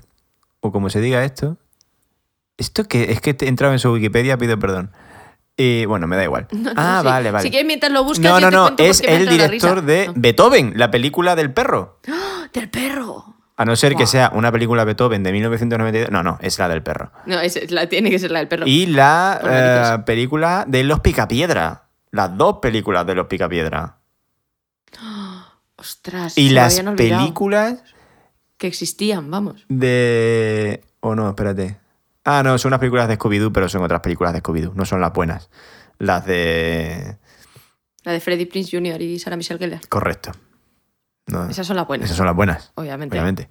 o 0.61 0.71
como 0.71 0.89
se 0.89 1.01
diga 1.01 1.25
esto, 1.25 1.57
esto 2.57 2.87
que 2.87 3.11
es 3.11 3.21
que 3.21 3.35
he 3.39 3.47
entrado 3.47 3.73
en 3.73 3.79
su 3.79 3.91
Wikipedia, 3.91 4.37
pido 4.37 4.57
perdón. 4.59 4.91
Y 5.59 5.85
bueno, 5.85 6.05
me 6.05 6.15
da 6.15 6.23
igual. 6.23 6.47
No, 6.51 6.73
no, 6.73 6.75
ah, 6.75 6.99
sí. 7.01 7.05
vale, 7.05 7.31
vale. 7.31 7.43
Si 7.43 7.49
quieres, 7.49 7.65
mientras 7.65 7.91
lo 7.91 8.03
buscas, 8.03 8.31
no, 8.31 8.39
yo 8.39 8.51
no, 8.51 8.75
te 8.75 8.89
es 8.89 9.01
el 9.01 9.27
director 9.27 9.81
de. 9.83 10.11
Beethoven, 10.15 10.73
la 10.75 10.91
película 10.91 11.35
del 11.35 11.51
perro. 11.53 11.99
¡Ah! 12.07 12.47
Del 12.53 12.69
perro. 12.69 13.37
A 13.59 13.65
no 13.65 13.75
ser 13.75 13.95
que 13.95 14.05
sea 14.05 14.31
una 14.35 14.51
película 14.51 14.83
Beethoven 14.83 15.23
de 15.23 15.31
1992. 15.31 16.11
No, 16.11 16.21
no, 16.21 16.37
es 16.41 16.59
la 16.59 16.69
del 16.69 16.83
perro. 16.83 17.11
No, 17.25 17.39
es, 17.39 17.71
la, 17.71 17.89
tiene 17.89 18.11
que 18.11 18.19
ser 18.19 18.29
la 18.29 18.37
del 18.37 18.47
perro. 18.47 18.67
Y 18.67 18.85
la 18.85 19.41
eh, 19.43 20.03
película 20.05 20.63
de 20.67 20.83
Los 20.83 20.99
Picapiedra. 20.99 21.85
Las 22.11 22.37
dos 22.37 22.57
películas 22.61 23.07
de 23.07 23.15
Los 23.15 23.25
Picapiedra. 23.25 23.97
Ostras. 25.75 26.37
Y 26.37 26.49
las 26.49 26.79
películas 26.95 27.81
Que 28.57 28.67
existían, 28.67 29.29
vamos. 29.31 29.65
de... 29.69 30.83
Oh, 30.99 31.15
no, 31.15 31.27
espérate. 31.29 31.77
Ah, 32.29 32.43
no, 32.43 32.57
son 32.57 32.69
unas 32.71 32.79
películas 32.81 33.07
de 33.07 33.17
Scooby-Doo, 33.17 33.51
pero 33.53 33.69
son 33.69 33.83
otras 33.83 34.01
películas 34.01 34.33
de 34.33 34.43
Scooby-Doo. 34.43 34.73
No 34.75 34.83
son 34.85 34.99
las 34.99 35.13
buenas. 35.13 35.49
Las 35.97 36.25
de... 36.25 37.17
La 38.03 38.11
de 38.11 38.19
Freddie 38.19 38.47
Prince 38.47 38.75
Jr. 38.75 39.01
y 39.01 39.17
Sarah 39.17 39.37
Michelle 39.37 39.57
Gellar. 39.59 39.79
Correcto. 39.87 40.31
No, 41.27 41.49
Esas 41.49 41.65
son 41.67 41.75
las 41.77 41.87
buenas, 41.87 42.05
esas 42.05 42.17
son 42.17 42.25
las 42.25 42.35
buenas, 42.35 42.71
obviamente. 42.75 43.15
obviamente. 43.15 43.49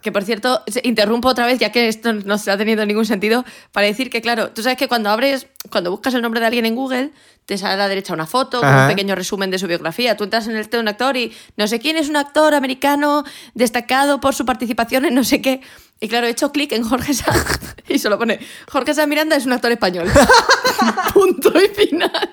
Que 0.00 0.10
por 0.12 0.24
cierto, 0.24 0.62
se- 0.66 0.80
interrumpo 0.84 1.28
otra 1.28 1.44
vez, 1.46 1.58
ya 1.58 1.70
que 1.70 1.88
esto 1.88 2.12
no 2.14 2.34
está 2.36 2.56
teniendo 2.56 2.86
ningún 2.86 3.04
sentido, 3.04 3.44
para 3.72 3.86
decir 3.86 4.08
que, 4.08 4.22
claro, 4.22 4.50
tú 4.52 4.62
sabes 4.62 4.78
que 4.78 4.88
cuando 4.88 5.10
abres, 5.10 5.46
cuando 5.70 5.90
buscas 5.90 6.14
el 6.14 6.22
nombre 6.22 6.40
de 6.40 6.46
alguien 6.46 6.64
en 6.64 6.74
Google, 6.74 7.10
te 7.44 7.58
sale 7.58 7.74
a 7.74 7.76
la 7.76 7.88
derecha 7.88 8.14
una 8.14 8.24
foto 8.26 8.60
con 8.60 8.68
un 8.74 8.88
pequeño 8.88 9.14
resumen 9.14 9.50
de 9.50 9.58
su 9.58 9.66
biografía. 9.66 10.16
Tú 10.16 10.24
entras 10.24 10.46
en 10.48 10.56
el 10.56 10.64
de 10.66 10.78
un 10.78 10.88
actor 10.88 11.16
y 11.18 11.32
no 11.58 11.66
sé 11.68 11.78
quién 11.80 11.98
es 11.98 12.08
un 12.08 12.16
actor 12.16 12.54
americano 12.54 13.24
destacado 13.52 14.18
por 14.20 14.34
su 14.34 14.46
participación 14.46 15.04
en 15.04 15.14
no 15.14 15.24
sé 15.24 15.42
qué. 15.42 15.60
Y 16.00 16.08
claro, 16.08 16.26
he 16.26 16.30
hecho 16.30 16.52
clic 16.52 16.72
en 16.72 16.82
Jorge 16.82 17.14
Sanz 17.14 17.58
y 17.88 17.98
solo 17.98 18.18
pone 18.18 18.38
Jorge 18.70 18.94
Sanz 18.94 19.08
Miranda 19.08 19.36
es 19.36 19.46
un 19.46 19.52
actor 19.52 19.72
español. 19.72 20.10
Punto 21.14 21.52
y 21.58 21.68
final. 21.68 22.30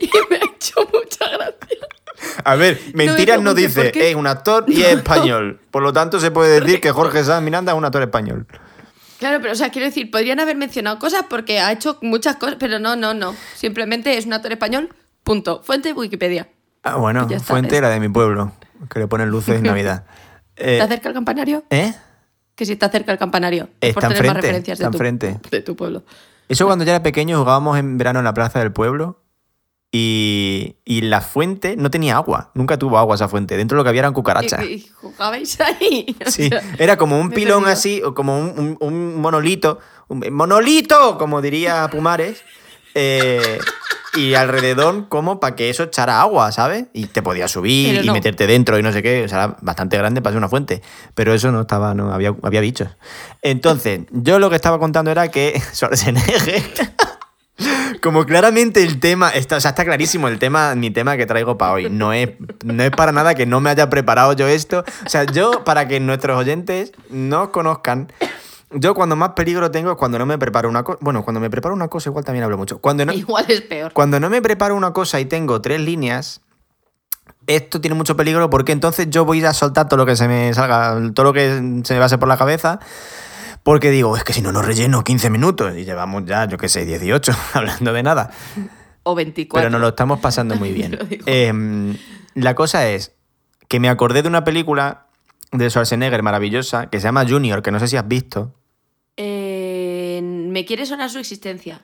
Y 0.00 0.10
me 0.30 0.36
ha 0.36 0.44
hecho 0.44 0.80
mucha 0.92 1.28
gracia. 1.28 1.88
A 2.44 2.56
ver, 2.56 2.80
mentiras 2.94 3.40
no, 3.40 3.50
por 3.50 3.58
dice, 3.58 3.92
es 3.94 4.14
un 4.14 4.26
actor 4.26 4.64
y 4.68 4.82
es 4.82 4.96
español. 4.96 5.60
Por 5.70 5.82
lo 5.82 5.92
tanto, 5.92 6.20
se 6.20 6.30
puede 6.30 6.60
decir 6.60 6.80
que 6.80 6.90
Jorge 6.90 7.24
Sanz 7.24 7.42
Miranda 7.42 7.72
es 7.72 7.78
un 7.78 7.84
actor 7.84 8.02
español. 8.02 8.46
Claro, 9.18 9.40
pero 9.40 9.52
o 9.52 9.56
sea, 9.56 9.70
quiero 9.70 9.86
decir, 9.86 10.10
podrían 10.10 10.40
haber 10.40 10.56
mencionado 10.56 10.98
cosas 10.98 11.24
porque 11.28 11.60
ha 11.60 11.72
hecho 11.72 11.98
muchas 12.02 12.36
cosas, 12.36 12.56
pero 12.58 12.78
no, 12.78 12.96
no, 12.96 13.14
no. 13.14 13.34
Simplemente 13.54 14.16
es 14.16 14.26
un 14.26 14.32
actor 14.32 14.52
español, 14.52 14.90
punto. 15.22 15.62
Fuente 15.62 15.92
Wikipedia. 15.92 16.48
Ah, 16.82 16.96
bueno, 16.96 17.26
fuente 17.40 17.80
la 17.80 17.88
de 17.88 18.00
mi 18.00 18.08
pueblo, 18.08 18.52
que 18.90 18.98
le 18.98 19.06
ponen 19.06 19.28
luces 19.28 19.56
en 19.56 19.62
Navidad. 19.62 20.04
Eh, 20.56 20.74
¿Está 20.74 20.88
cerca 20.88 21.08
el 21.08 21.14
campanario? 21.14 21.64
¿Eh? 21.70 21.94
Que 22.54 22.64
si 22.66 22.72
está 22.72 22.88
cerca 22.90 23.10
el 23.12 23.18
campanario. 23.18 23.68
Es 23.80 23.90
Está 23.90 24.00
por 24.00 24.08
tener 24.08 24.16
más 24.18 24.36
enfrente, 24.36 24.46
referencias 24.46 24.78
de 24.78 24.84
tu, 24.84 24.90
enfrente. 24.92 25.40
de 25.50 25.60
tu 25.60 25.74
pueblo. 25.76 26.04
Eso 26.48 26.66
cuando 26.66 26.84
yo 26.84 26.90
era 26.92 27.02
pequeño 27.02 27.38
jugábamos 27.38 27.78
en 27.78 27.96
verano 27.98 28.18
en 28.20 28.24
la 28.24 28.34
plaza 28.34 28.58
del 28.60 28.70
pueblo 28.72 29.20
y, 29.90 30.76
y 30.84 31.02
la 31.02 31.20
fuente 31.20 31.76
no 31.76 31.90
tenía 31.90 32.16
agua. 32.16 32.50
Nunca 32.54 32.78
tuvo 32.78 32.98
agua 32.98 33.14
esa 33.14 33.28
fuente. 33.28 33.56
Dentro 33.56 33.76
lo 33.76 33.84
que 33.84 33.90
había 33.90 34.00
eran 34.00 34.12
cucarachas. 34.12 34.62
Y, 34.64 34.72
y 34.72 34.88
jugabais 34.94 35.58
ahí. 35.60 36.16
O 36.26 36.30
Sí, 36.30 36.48
sea, 36.48 36.62
era 36.78 36.96
como 36.96 37.18
un 37.18 37.30
pilón 37.30 37.66
así, 37.66 38.02
o 38.02 38.12
como 38.14 38.38
un, 38.38 38.58
un- 38.58 38.76
un 38.80 39.20
monolito. 39.20 39.78
Un 40.08 40.24
monolito, 40.32 41.16
como 41.16 41.40
diría 41.40 41.88
Pumares. 41.90 42.42
Eh, 42.94 43.58
y 44.16 44.34
alrededor, 44.34 45.08
como 45.08 45.40
para 45.40 45.56
que 45.56 45.70
eso 45.70 45.84
echara 45.84 46.20
agua, 46.20 46.52
¿sabes? 46.52 46.86
Y 46.92 47.06
te 47.06 47.22
podías 47.22 47.50
subir 47.50 48.04
y 48.04 48.10
meterte 48.10 48.46
dentro 48.46 48.78
y 48.78 48.82
no 48.82 48.92
sé 48.92 49.02
qué. 49.02 49.24
O 49.24 49.28
sea, 49.28 49.44
era 49.44 49.56
bastante 49.60 49.98
grande 49.98 50.22
para 50.22 50.32
ser 50.32 50.38
una 50.38 50.48
fuente. 50.48 50.82
Pero 51.14 51.34
eso 51.34 51.50
no 51.50 51.62
estaba, 51.62 51.94
no 51.94 52.12
había, 52.12 52.34
había 52.42 52.60
bichos. 52.60 52.88
Entonces, 53.42 54.02
yo 54.10 54.38
lo 54.38 54.50
que 54.50 54.56
estaba 54.56 54.78
contando 54.78 55.10
era 55.10 55.28
que 55.28 55.60
Schwarzenegger. 55.72 56.62
Como 58.02 58.26
claramente 58.26 58.82
el 58.82 59.00
tema, 59.00 59.30
está, 59.30 59.56
o 59.56 59.60
sea, 59.60 59.70
está 59.70 59.84
clarísimo 59.84 60.28
el 60.28 60.38
tema, 60.38 60.74
mi 60.74 60.90
tema 60.90 61.16
que 61.16 61.24
traigo 61.26 61.56
para 61.56 61.72
hoy. 61.72 61.90
No 61.90 62.12
es, 62.12 62.30
no 62.64 62.82
es 62.82 62.90
para 62.90 63.12
nada 63.12 63.34
que 63.34 63.46
no 63.46 63.60
me 63.60 63.70
haya 63.70 63.88
preparado 63.88 64.32
yo 64.34 64.46
esto. 64.46 64.84
O 65.06 65.08
sea, 65.08 65.24
yo, 65.24 65.64
para 65.64 65.88
que 65.88 66.00
nuestros 66.00 66.36
oyentes 66.36 66.92
no 67.08 67.50
conozcan, 67.50 68.12
yo 68.74 68.94
cuando 68.94 69.16
más 69.16 69.30
peligro 69.30 69.70
tengo 69.70 69.92
es 69.92 69.96
cuando 69.96 70.18
no 70.18 70.26
me 70.26 70.38
preparo 70.38 70.68
una 70.68 70.82
cosa. 70.82 70.98
Bueno, 71.00 71.22
cuando 71.24 71.40
me 71.40 71.50
preparo 71.50 71.74
una 71.74 71.88
cosa, 71.88 72.10
igual 72.10 72.24
también 72.24 72.44
hablo 72.44 72.58
mucho. 72.58 72.78
Cuando 72.78 73.04
no, 73.04 73.12
Igual 73.14 73.44
es 73.48 73.62
peor. 73.62 73.92
cuando 73.92 74.20
no 74.20 74.30
me 74.30 74.42
preparo 74.42 74.76
una 74.76 74.92
cosa 74.92 75.20
y 75.20 75.24
tengo 75.24 75.60
tres 75.60 75.80
líneas, 75.80 76.40
esto 77.46 77.80
tiene 77.80 77.94
mucho 77.94 78.16
peligro 78.16 78.50
porque 78.50 78.72
entonces 78.72 79.08
yo 79.10 79.24
voy 79.24 79.44
a 79.44 79.52
soltar 79.52 79.88
todo 79.88 79.98
lo 79.98 80.06
que 80.06 80.16
se 80.16 80.28
me 80.28 80.52
salga, 80.54 80.98
todo 81.14 81.24
lo 81.24 81.32
que 81.32 81.80
se 81.84 81.94
me 81.94 82.00
pase 82.00 82.18
por 82.18 82.28
la 82.28 82.36
cabeza. 82.36 82.80
Porque 83.62 83.90
digo, 83.90 84.14
es 84.16 84.24
que 84.24 84.34
si 84.34 84.42
no, 84.42 84.52
no 84.52 84.60
relleno 84.60 85.02
15 85.02 85.30
minutos 85.30 85.74
y 85.74 85.84
llevamos 85.86 86.24
ya, 86.26 86.46
yo 86.46 86.58
qué 86.58 86.68
sé, 86.68 86.84
18, 86.84 87.32
hablando 87.54 87.92
de 87.92 88.02
nada. 88.02 88.30
O 89.04 89.14
24. 89.14 89.62
Pero 89.62 89.70
nos 89.70 89.80
lo 89.80 89.88
estamos 89.88 90.20
pasando 90.20 90.54
muy 90.56 90.72
bien. 90.72 90.98
Em, 91.26 91.96
la 92.34 92.54
cosa 92.54 92.88
es 92.88 93.12
que 93.68 93.80
me 93.80 93.88
acordé 93.88 94.22
de 94.22 94.28
una 94.28 94.44
película 94.44 95.06
de 95.52 95.70
Schwarzenegger 95.70 96.22
maravillosa 96.22 96.90
que 96.90 97.00
se 97.00 97.04
llama 97.04 97.24
Junior, 97.26 97.62
que 97.62 97.70
no 97.70 97.78
sé 97.78 97.88
si 97.88 97.96
has 97.96 98.06
visto. 98.06 98.52
Eh, 100.54 100.60
me 100.60 100.64
quiere 100.64 100.86
sonar 100.86 101.10
su 101.10 101.18
existencia. 101.18 101.82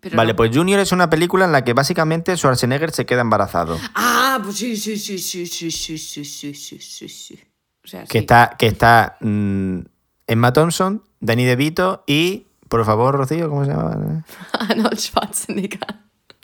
Pero 0.00 0.16
vale, 0.16 0.32
no. 0.32 0.36
pues 0.36 0.50
Junior 0.56 0.80
es 0.80 0.90
una 0.92 1.08
película 1.10 1.44
en 1.44 1.52
la 1.52 1.62
que 1.64 1.74
básicamente 1.74 2.36
Schwarzenegger 2.36 2.90
se 2.90 3.06
queda 3.06 3.20
embarazado. 3.20 3.78
Ah, 3.94 4.40
pues 4.42 4.56
sí, 4.56 4.76
sí, 4.76 4.96
sí, 4.96 5.18
sí, 5.18 5.46
sí, 5.46 5.70
sí, 5.70 5.98
sí, 5.98 6.24
sí, 6.24 6.54
sí, 6.80 7.08
sí. 7.08 7.40
O 7.84 7.88
sea, 7.88 8.02
Que 8.04 8.12
sí. 8.12 8.18
está, 8.18 8.56
que 8.58 8.66
está 8.66 9.16
mm, 9.20 9.78
Emma 10.26 10.52
Thompson, 10.52 11.02
Danny 11.20 11.44
DeVito 11.44 12.02
y, 12.06 12.46
por 12.68 12.84
favor, 12.84 13.14
Rocío, 13.16 13.48
¿cómo 13.48 13.64
se 13.64 13.70
llama? 13.72 14.24
Arnold 14.52 14.98
Schwarzenegger. 14.98 15.80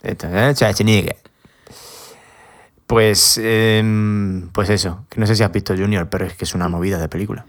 Esto, 0.01 0.27
¿eh? 0.27 0.53
Schwarzenegger. 0.55 1.17
Pues, 2.87 3.39
em, 3.43 4.49
pues 4.49 4.69
eso, 4.69 5.05
que 5.09 5.19
no 5.19 5.27
sé 5.27 5.35
si 5.35 5.43
has 5.43 5.51
visto 5.51 5.75
Junior, 5.75 6.09
pero 6.09 6.25
es 6.25 6.33
que 6.33 6.45
es 6.45 6.55
una 6.55 6.69
movida 6.69 6.97
de 6.97 7.07
película. 7.09 7.45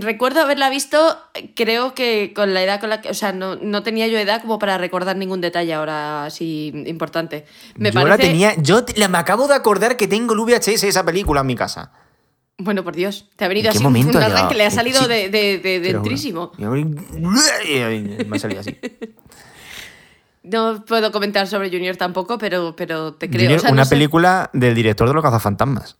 Recuerdo 0.00 0.40
haberla 0.40 0.70
visto, 0.70 1.16
creo 1.54 1.94
que 1.94 2.32
con 2.34 2.52
la 2.54 2.62
edad 2.62 2.80
con 2.80 2.90
la 2.90 3.00
que. 3.00 3.10
O 3.10 3.14
sea, 3.14 3.32
no, 3.32 3.56
no 3.56 3.82
tenía 3.82 4.06
yo 4.08 4.18
edad 4.18 4.40
como 4.42 4.58
para 4.58 4.78
recordar 4.78 5.16
ningún 5.16 5.40
detalle 5.40 5.72
ahora 5.74 6.24
así 6.26 6.72
importante. 6.86 7.44
Me 7.76 7.90
yo 7.90 7.94
parece. 7.94 8.08
la 8.10 8.16
tenía, 8.18 8.54
yo 8.56 8.84
te- 8.84 8.98
la- 8.98 9.08
me 9.08 9.18
acabo 9.18 9.46
de 9.48 9.54
acordar 9.54 9.96
que 9.96 10.06
tengo 10.08 10.34
el 10.34 10.40
VHS 10.40 10.80
de 10.82 10.88
esa 10.88 11.04
película 11.04 11.40
en 11.42 11.46
mi 11.46 11.56
casa. 11.56 11.92
Bueno, 12.58 12.84
por 12.84 12.94
Dios, 12.94 13.30
te 13.36 13.44
ha 13.46 13.48
venido 13.48 13.68
¿En 13.68 13.72
qué 13.72 13.78
así 13.78 13.82
momento 13.84 14.18
un 14.18 14.22
arranque, 14.24 14.54
le 14.54 14.66
ha 14.66 14.70
salido 14.70 15.00
Sí, 15.02 15.08
de, 15.08 15.28
de, 15.30 15.58
de-. 15.80 15.90
Y 16.58 16.64
ahora- 16.64 16.80
Me 18.26 18.36
ha 18.36 18.38
salido 18.38 18.60
así. 18.60 18.76
No 20.42 20.84
puedo 20.86 21.12
comentar 21.12 21.46
sobre 21.46 21.68
Junior 21.68 21.96
tampoco, 21.96 22.38
pero, 22.38 22.74
pero 22.74 23.12
te 23.12 23.28
creo. 23.28 23.42
Junior, 23.42 23.58
O 23.58 23.60
sea, 23.60 23.70
no 23.70 23.74
una 23.74 23.84
sé, 23.84 23.94
película 23.94 24.48
del 24.54 24.74
director 24.74 25.06
de 25.06 25.12
los 25.14 25.22
cazafantasmas. 25.22 25.98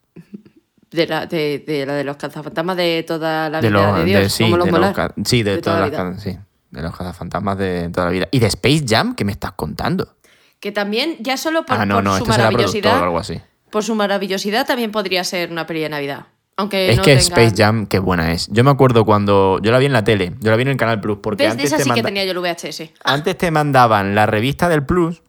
De, 0.90 1.06
la, 1.06 1.26
de, 1.26 1.62
de 1.66 1.86
la 1.86 1.94
de 1.94 2.04
los 2.04 2.16
cazafantasmas 2.16 2.76
de 2.76 3.04
toda 3.06 3.48
la 3.48 3.60
De 3.60 3.68
vida 3.68 3.92
de 3.94 3.98
de- 4.04 4.18
Dios. 4.20 4.32
sí, 4.32 4.48
los 4.48 4.64
de 4.66 4.72
los 4.72 4.94
sí, 5.24 5.42
de, 5.42 5.56
De 5.56 5.62
toda 5.62 5.76
todas 5.88 5.92
la 5.92 6.04
las 6.10 6.22
sí, 6.22 6.36
de 6.70 6.82
los 6.82 6.96
cazafantasmas 6.96 7.58
de 7.58 7.88
toda 7.90 8.06
la 8.06 8.12
vida. 8.12 8.28
Y 8.30 8.38
de 8.40 8.46
Space 8.46 8.84
Jam, 8.86 9.14
¿qué 9.14 9.24
me 9.24 9.32
estás 9.32 9.52
contando? 9.52 10.16
Que 10.58 10.72
también, 10.72 11.16
ya 11.20 11.36
solo 11.36 11.64
por, 11.64 11.76
ah, 11.78 11.86
no, 11.86 11.96
por 11.96 12.04
no, 12.04 12.10
su 12.16 12.24
este 12.24 12.28
maravillosidad. 12.30 13.02
algo 13.02 13.18
así. 13.18 13.40
Por 13.70 13.84
su 13.84 13.94
maravillosidad 13.94 14.66
también 14.66 14.90
podría 14.90 15.24
ser 15.24 15.50
una 15.52 15.66
peli 15.66 15.80
de 15.80 15.88
Navidad. 15.88 16.26
Aunque 16.56 16.90
Es 16.90 16.96
no 16.98 17.02
que 17.02 17.16
tenga... 17.16 17.20
Space 17.22 17.54
Jam, 17.56 17.86
qué 17.86 17.98
buena 17.98 18.32
es. 18.32 18.48
Yo 18.48 18.62
me 18.64 18.70
acuerdo 18.70 19.06
cuando 19.06 19.58
yo 19.62 19.70
la 19.72 19.78
vi 19.78 19.86
en 19.86 19.94
la 19.94 20.04
tele, 20.04 20.34
yo 20.40 20.50
la 20.50 20.56
vi 20.56 20.62
en 20.62 20.68
el 20.68 20.76
Canal 20.76 21.00
Plus, 21.00 21.18
porque 21.22 21.44
¿Ves? 21.44 21.56
De 21.56 21.62
antes 21.62 21.66
esa 21.72 21.76
te, 21.78 21.84
sí 21.84 21.90
que 21.92 22.02
tenía 22.02 22.24
yo 22.26 22.32
el 22.32 22.38
VHS. 22.40 22.90
antes 23.04 23.38
te 23.38 23.50
mandaban 23.50 24.14
la 24.14 24.26
revista 24.26 24.68
del 24.68 24.84
Plus 24.84 25.22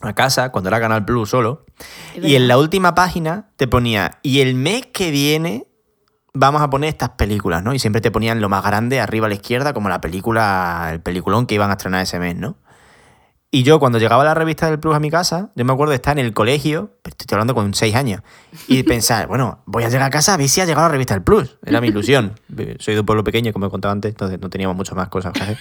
a 0.00 0.12
casa, 0.14 0.50
cuando 0.50 0.68
era 0.68 0.80
Canal 0.80 1.04
Plus 1.04 1.30
solo, 1.30 1.64
y 2.20 2.34
en 2.34 2.48
la 2.48 2.58
última 2.58 2.94
página 2.94 3.50
te 3.56 3.66
ponía, 3.68 4.18
y 4.22 4.40
el 4.40 4.54
mes 4.54 4.86
que 4.86 5.10
viene 5.10 5.66
vamos 6.34 6.62
a 6.62 6.68
poner 6.68 6.88
estas 6.88 7.10
películas, 7.10 7.62
¿no? 7.62 7.74
Y 7.74 7.78
siempre 7.78 8.00
te 8.00 8.10
ponían 8.10 8.40
lo 8.40 8.48
más 8.48 8.64
grande 8.64 9.00
arriba 9.00 9.26
a 9.26 9.28
la 9.28 9.36
izquierda, 9.36 9.72
como 9.72 9.88
la 9.88 10.00
película, 10.00 10.90
el 10.92 11.00
peliculón 11.00 11.46
que 11.46 11.54
iban 11.54 11.70
a 11.70 11.74
estrenar 11.74 12.02
ese 12.02 12.18
mes, 12.18 12.36
¿no? 12.36 12.56
Y 13.54 13.62
yo 13.62 13.78
cuando 13.78 14.00
llegaba 14.00 14.24
la 14.24 14.34
revista 14.34 14.68
del 14.68 14.80
Plus 14.80 14.96
a 14.96 14.98
mi 14.98 15.12
casa, 15.12 15.52
yo 15.54 15.64
me 15.64 15.72
acuerdo 15.72 15.90
de 15.90 15.96
estar 15.96 16.18
en 16.18 16.26
el 16.26 16.34
colegio, 16.34 16.90
pero 17.02 17.14
estoy 17.16 17.36
hablando 17.36 17.54
con 17.54 17.72
seis 17.72 17.94
años, 17.94 18.20
y 18.66 18.82
pensar, 18.82 19.26
bueno, 19.28 19.62
voy 19.64 19.84
a 19.84 19.88
llegar 19.88 20.08
a 20.08 20.10
casa 20.10 20.34
a 20.34 20.36
ver 20.36 20.48
si 20.48 20.60
ha 20.60 20.64
llegado 20.64 20.88
la 20.88 20.90
revista 20.90 21.14
del 21.14 21.22
Plus. 21.22 21.56
Era 21.64 21.80
mi 21.80 21.86
ilusión. 21.86 22.32
Soy 22.80 22.94
de 22.94 23.00
un 23.00 23.06
pueblo 23.06 23.22
pequeño, 23.22 23.52
como 23.52 23.66
he 23.66 23.70
contado 23.70 23.92
antes, 23.92 24.10
entonces 24.10 24.40
no 24.40 24.50
teníamos 24.50 24.76
muchas 24.76 24.96
más 24.96 25.08
cosas 25.08 25.32
que 25.32 25.42
hacer. 25.44 25.58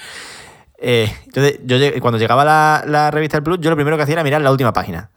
Eh, 0.86 1.10
entonces, 1.26 1.60
yo 1.64 1.78
lleg- 1.78 2.00
cuando 2.02 2.20
llegaba 2.20 2.44
la, 2.44 2.84
la 2.86 3.10
revista 3.10 3.38
del 3.38 3.44
Plus, 3.44 3.60
yo 3.62 3.70
lo 3.70 3.78
primero 3.78 3.96
que 3.96 4.04
hacía 4.04 4.14
era 4.14 4.24
mirar 4.24 4.42
la 4.42 4.52
última 4.52 4.74
página. 4.74 5.12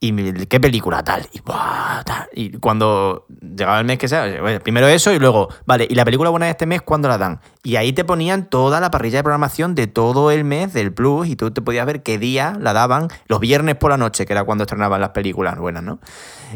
Y 0.00 0.32
qué 0.46 0.58
película 0.58 1.04
tal. 1.04 1.28
Y, 1.32 1.40
buah, 1.42 2.02
tal. 2.02 2.26
y 2.32 2.50
cuando 2.58 3.26
llegaba 3.40 3.78
el 3.78 3.84
mes 3.84 3.98
que 3.98 4.08
sea, 4.08 4.24
primero 4.64 4.88
eso 4.88 5.12
y 5.12 5.20
luego, 5.20 5.48
vale, 5.64 5.86
y 5.88 5.94
la 5.94 6.04
película 6.04 6.28
buena 6.30 6.46
de 6.46 6.50
este 6.52 6.66
mes, 6.66 6.82
¿cuándo 6.82 7.06
la 7.08 7.18
dan? 7.18 7.40
Y 7.62 7.76
ahí 7.76 7.92
te 7.92 8.04
ponían 8.04 8.50
toda 8.50 8.80
la 8.80 8.90
parrilla 8.90 9.18
de 9.18 9.22
programación 9.22 9.76
de 9.76 9.86
todo 9.86 10.32
el 10.32 10.42
mes 10.42 10.72
del 10.72 10.92
Plus 10.92 11.28
y 11.28 11.36
tú 11.36 11.52
te 11.52 11.62
podías 11.62 11.86
ver 11.86 12.02
qué 12.02 12.18
día 12.18 12.56
la 12.58 12.72
daban, 12.72 13.06
los 13.28 13.38
viernes 13.38 13.76
por 13.76 13.90
la 13.92 13.96
noche, 13.96 14.26
que 14.26 14.32
era 14.32 14.42
cuando 14.42 14.64
estrenaban 14.64 15.00
las 15.00 15.10
películas 15.10 15.56
buenas, 15.56 15.84
¿no? 15.84 16.00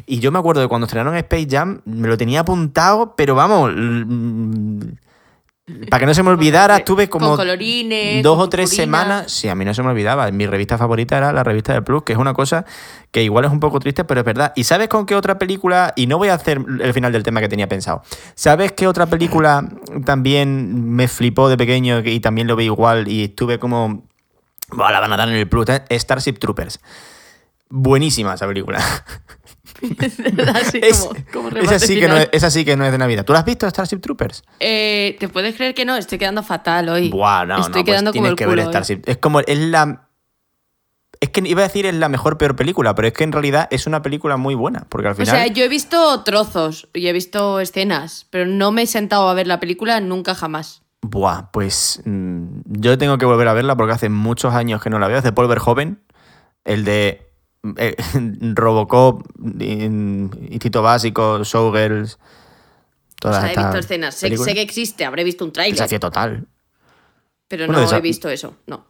Y 0.06 0.18
yo 0.18 0.32
me 0.32 0.40
acuerdo 0.40 0.62
de 0.62 0.66
cuando 0.66 0.86
estrenaron 0.86 1.14
Space 1.16 1.46
Jam, 1.48 1.82
me 1.84 2.08
lo 2.08 2.16
tenía 2.16 2.40
apuntado, 2.40 3.14
pero 3.16 3.36
vamos, 3.36 3.70
para 5.90 6.00
que 6.00 6.06
no 6.06 6.14
se 6.14 6.22
me 6.22 6.30
olvidara, 6.30 6.76
estuve 6.76 7.08
como 7.08 7.28
Con 7.28 7.36
colorines, 7.38 8.22
dos 8.22 8.36
con 8.36 8.46
o 8.46 8.48
tres 8.48 8.70
purpurina. 8.70 8.82
semanas. 9.02 9.32
Sí, 9.32 9.48
a 9.48 9.54
mí 9.56 9.64
no 9.64 9.74
se 9.74 9.82
me 9.82 9.88
olvidaba. 9.90 10.30
Mi 10.30 10.46
revista 10.46 10.78
favorita 10.78 11.16
era 11.18 11.32
la 11.32 11.42
revista 11.42 11.72
del 11.72 11.82
Plus, 11.82 12.04
que 12.04 12.12
es 12.12 12.18
una 12.18 12.34
cosa 12.34 12.64
que 13.10 13.22
igual 13.24 13.44
es 13.46 13.50
un 13.50 13.58
poco 13.58 13.80
triste, 13.80 14.04
pero 14.04 14.20
es 14.20 14.24
verdad. 14.26 14.52
¿Y 14.54 14.62
sabes 14.64 14.88
con 14.88 15.06
qué 15.06 15.16
otra 15.16 15.38
película? 15.38 15.92
Y 15.96 16.06
no 16.06 16.18
voy 16.18 16.28
a 16.28 16.34
hacer 16.34 16.60
el 16.80 16.92
final 16.94 17.10
del 17.12 17.24
tema 17.24 17.40
que 17.40 17.48
tenía 17.48 17.68
pensado. 17.68 18.02
¿Sabes 18.36 18.72
qué 18.72 18.86
otra 18.86 19.06
película 19.06 19.68
también 20.04 20.94
me 20.94 21.08
flipó 21.08 21.48
de 21.48 21.56
pequeño 21.56 21.98
y 22.04 22.20
también 22.20 22.46
lo 22.46 22.54
vi 22.54 22.66
igual 22.66 23.08
y 23.08 23.24
estuve 23.24 23.58
como. 23.58 24.04
La 24.76 25.00
van 25.00 25.12
a 25.12 25.16
dar 25.16 25.28
en 25.28 25.34
el 25.34 25.48
Plus. 25.48 25.66
eh? 25.68 25.82
Starship 25.98 26.34
Troopers. 26.38 26.78
Buenísima 27.68 28.34
esa 28.34 28.46
película. 28.46 28.78
Así 30.54 30.80
Es- 30.82 31.00
como, 31.00 31.14
como 31.32 31.48
esa, 31.48 31.56
remate 31.58 31.78
sí 31.80 32.00
que 32.00 32.08
no 32.08 32.16
es, 32.16 32.28
esa 32.32 32.50
sí 32.50 32.64
que 32.64 32.76
no 32.76 32.84
es 32.84 32.92
de 32.92 32.98
Navidad. 32.98 33.24
¿Tú 33.24 33.32
la 33.32 33.40
has 33.40 33.44
visto, 33.44 33.68
Starship 33.68 33.98
Troopers? 34.00 34.42
Eh, 34.60 35.16
¿Te 35.20 35.28
puedes 35.28 35.54
creer 35.54 35.74
que 35.74 35.84
no? 35.84 35.96
Estoy 35.96 36.18
quedando 36.18 36.42
fatal 36.42 36.88
hoy. 36.88 37.10
Buah, 37.10 37.44
no, 37.46 37.56
Estoy 37.60 37.68
no, 37.68 37.72
pues 37.72 37.84
quedando 37.84 38.10
como 38.12 38.22
tienes 38.24 38.30
el 38.30 38.36
que 38.36 38.44
culo 38.44 38.56
ver. 38.56 38.66
Starship. 38.68 39.02
Es 39.06 39.18
como, 39.18 39.40
es 39.40 39.58
la... 39.58 40.02
Es 41.18 41.30
que 41.30 41.40
iba 41.46 41.62
a 41.62 41.64
decir 41.68 41.86
es 41.86 41.94
la 41.94 42.10
mejor 42.10 42.36
peor 42.36 42.56
película, 42.56 42.94
pero 42.94 43.08
es 43.08 43.14
que 43.14 43.24
en 43.24 43.32
realidad 43.32 43.68
es 43.70 43.86
una 43.86 44.02
película 44.02 44.36
muy 44.36 44.54
buena, 44.54 44.86
porque 44.90 45.08
al 45.08 45.12
O 45.14 45.16
final... 45.16 45.34
sea, 45.34 45.46
yo 45.46 45.64
he 45.64 45.68
visto 45.68 46.22
trozos 46.24 46.88
y 46.92 47.06
he 47.06 47.12
visto 47.14 47.58
escenas, 47.58 48.26
pero 48.28 48.44
no 48.46 48.70
me 48.70 48.82
he 48.82 48.86
sentado 48.86 49.26
a 49.28 49.34
ver 49.34 49.46
la 49.46 49.58
película 49.58 49.98
nunca 50.00 50.34
jamás. 50.34 50.82
Buah, 51.00 51.50
pues 51.52 52.02
mm, 52.04 52.44
yo 52.66 52.98
tengo 52.98 53.16
que 53.16 53.24
volver 53.24 53.48
a 53.48 53.54
verla 53.54 53.76
porque 53.76 53.94
hace 53.94 54.08
muchos 54.10 54.52
años 54.54 54.82
que 54.82 54.90
no 54.90 54.98
la 54.98 55.08
veo. 55.08 55.16
Es 55.18 55.24
de 55.24 55.32
Paul 55.32 55.48
Verhoeven, 55.48 56.02
el 56.64 56.84
de 56.84 57.25
eh, 57.76 57.96
Robocop, 58.54 59.22
in- 59.60 60.30
Instinto 60.50 60.82
Básico, 60.82 61.42
Showgirls... 61.44 62.18
O 62.18 63.18
Todas 63.30 63.42
sea, 63.42 63.52
he 63.52 63.56
visto 63.56 63.78
escenas. 63.78 64.14
Sé, 64.14 64.54
que 64.54 64.60
existe, 64.60 65.04
habré 65.06 65.24
visto 65.24 65.44
un 65.44 65.50
tráiler, 65.52 65.74
Desafío 65.74 65.98
total. 65.98 66.46
pero 67.48 67.66
Bueno, 67.66 67.82
no 67.90 67.96
he 67.96 68.00
visto 68.02 68.28
eso. 68.28 68.54
No. 68.66 68.84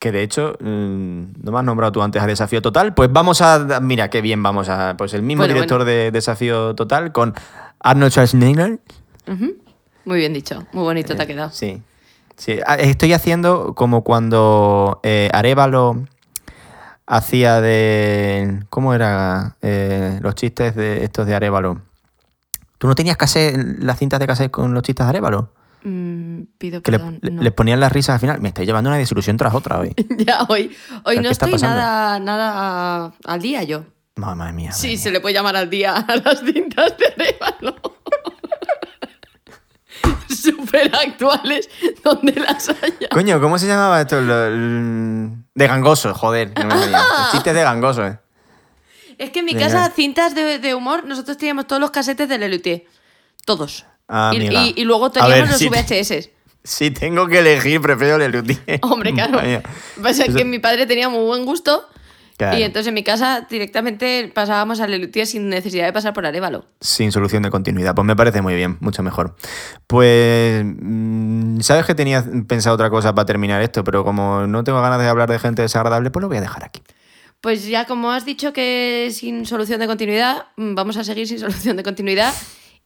Que 0.00 0.10
de 0.12 0.22
hecho, 0.22 0.56
mm, 0.60 1.22
no 1.42 1.52
me 1.52 1.58
has 1.58 1.64
nombrado 1.64 1.92
tú 1.92 2.02
antes 2.02 2.20
a 2.20 2.26
Desafío 2.26 2.60
Total. 2.60 2.92
Pues 2.92 3.10
vamos 3.12 3.40
a. 3.40 3.80
Mira, 3.80 4.10
qué 4.10 4.20
bien 4.20 4.42
vamos 4.42 4.68
a. 4.68 4.96
Pues 4.98 5.14
el 5.14 5.22
mismo 5.22 5.42
Bueno, 5.42 5.54
director 5.54 5.84
de 5.84 6.10
Desafío 6.10 6.74
Total 6.74 7.12
con 7.12 7.34
Arnold 7.80 8.10
Schwarzenegger. 8.12 8.80
Ujú. 9.28 9.56
Muy 10.04 10.18
bien 10.18 10.32
dicho, 10.34 10.66
muy 10.72 10.82
bonito 10.84 11.14
te 11.16 11.22
ha 11.22 11.26
quedado. 11.26 11.50
Sí. 11.50 11.80
sí. 12.36 12.58
Ah, 12.66 12.74
Estoy 12.76 13.12
haciendo 13.12 13.74
como 13.74 14.02
cuando 14.02 15.00
eh, 15.04 15.30
Arevalo 15.32 16.04
hacía 17.08 17.60
de. 17.60 18.62
¿Cómo 18.70 18.94
era? 18.94 19.56
Eh, 19.62 20.18
los 20.22 20.34
chistes 20.34 20.74
de 20.76 21.04
estos 21.04 21.26
de 21.26 21.34
Arevalo. 21.34 21.82
¿Tú 22.78 22.86
no 22.86 22.94
tenías 22.94 23.16
cassette, 23.16 23.56
las 23.80 23.98
cintas 23.98 24.20
de 24.20 24.26
cassette 24.26 24.50
con 24.52 24.72
los 24.74 24.82
chistes 24.82 25.04
de 25.04 25.10
Arevalo? 25.10 25.52
Mm, 25.84 26.42
pido 26.58 26.82
Que 26.82 26.92
le- 26.92 26.98
perdón. 26.98 27.18
le- 27.22 27.30
no. 27.30 27.42
les 27.42 27.52
ponían 27.52 27.80
las 27.80 27.90
risas 27.92 28.14
al 28.14 28.20
final. 28.20 28.40
Me 28.40 28.48
estoy 28.48 28.66
llevando 28.66 28.90
una 28.90 28.98
desilusión 28.98 29.36
tras 29.36 29.54
otra 29.54 29.78
hoy. 29.78 29.94
ya, 30.18 30.42
hoy, 30.48 30.76
hoy 31.04 31.16
¿Pero 31.16 31.22
no 31.22 31.28
estoy 31.30 31.52
nada, 31.54 32.18
nada 32.20 33.12
al 33.24 33.40
día 33.40 33.62
yo. 33.64 33.84
Madre 34.16 34.52
mía. 34.52 34.72
Sí, 34.72 34.88
mía. 34.88 34.98
se 34.98 35.10
le 35.10 35.20
puede 35.20 35.34
llamar 35.34 35.56
al 35.56 35.70
día 35.70 35.94
a 35.96 36.16
las 36.16 36.40
cintas 36.40 36.94
de 36.98 37.06
Arevalo. 37.46 37.76
Súper 40.28 40.94
actuales, 40.94 41.68
donde 42.04 42.32
las 42.34 42.68
haya. 42.68 43.08
Coño, 43.10 43.40
¿cómo 43.40 43.58
se 43.58 43.66
llamaba 43.66 44.00
esto? 44.00 44.20
Lo- 44.20 45.36
De 45.58 45.66
gangoso, 45.66 46.14
joder. 46.14 46.52
No 46.58 46.74
me. 46.74 46.86
Los 46.86 47.02
chistes 47.32 47.54
de 47.54 47.62
gangoso, 47.62 48.06
eh. 48.06 48.18
Es 49.18 49.30
que 49.30 49.40
en 49.40 49.46
mi 49.46 49.54
casa, 49.54 49.90
cintas 49.94 50.34
de, 50.34 50.58
de 50.58 50.74
humor, 50.74 51.04
nosotros 51.04 51.36
teníamos 51.36 51.66
todos 51.66 51.80
los 51.80 51.90
casetes 51.90 52.28
de 52.28 52.38
Lelutier. 52.38 52.84
Todos. 53.44 53.84
Ah, 54.08 54.30
y, 54.32 54.36
amiga. 54.36 54.62
y- 54.62 54.74
y 54.76 54.84
luego 54.84 55.10
teníamos 55.10 55.34
ver, 55.36 55.48
los 55.48 55.58
si- 55.58 55.68
VHS. 55.68 56.30
Si 56.62 56.90
tengo 56.90 57.26
que 57.26 57.38
elegir, 57.40 57.80
prefiero 57.80 58.18
Lelutier. 58.18 58.78
Hombre, 58.82 59.12
claro. 59.12 59.40
Pasa 60.02 60.24
Eso- 60.24 60.36
que 60.36 60.44
mi 60.44 60.58
padre 60.60 60.86
tenía 60.86 61.08
muy 61.08 61.24
buen 61.24 61.44
gusto. 61.44 61.88
Claro. 62.38 62.56
Y 62.56 62.62
entonces 62.62 62.86
en 62.86 62.94
mi 62.94 63.02
casa 63.02 63.46
directamente 63.50 64.30
pasábamos 64.32 64.80
a 64.80 64.86
Lelutier 64.86 65.26
sin 65.26 65.48
necesidad 65.48 65.86
de 65.86 65.92
pasar 65.92 66.14
por 66.14 66.24
Arevalo. 66.24 66.64
Sin 66.80 67.10
solución 67.10 67.42
de 67.42 67.50
continuidad. 67.50 67.96
Pues 67.96 68.06
me 68.06 68.14
parece 68.14 68.40
muy 68.42 68.54
bien, 68.54 68.78
mucho 68.80 69.02
mejor. 69.02 69.34
Pues. 69.88 70.64
mm, 70.64 71.60
Sabes 71.60 71.84
que 71.84 71.96
tenía 71.96 72.24
pensado 72.46 72.74
otra 72.74 72.90
cosa 72.90 73.12
para 73.12 73.26
terminar 73.26 73.60
esto, 73.60 73.82
pero 73.82 74.04
como 74.04 74.46
no 74.46 74.62
tengo 74.62 74.80
ganas 74.80 75.00
de 75.00 75.08
hablar 75.08 75.28
de 75.28 75.40
gente 75.40 75.62
desagradable, 75.62 76.10
pues 76.10 76.22
lo 76.22 76.28
voy 76.28 76.36
a 76.36 76.40
dejar 76.40 76.64
aquí. 76.64 76.80
Pues 77.40 77.66
ya 77.66 77.86
como 77.86 78.12
has 78.12 78.24
dicho 78.24 78.52
que 78.52 79.10
sin 79.12 79.44
solución 79.44 79.80
de 79.80 79.88
continuidad, 79.88 80.46
mm, 80.56 80.74
vamos 80.76 80.96
a 80.96 81.02
seguir 81.02 81.26
sin 81.26 81.40
solución 81.40 81.76
de 81.76 81.82
continuidad 81.82 82.32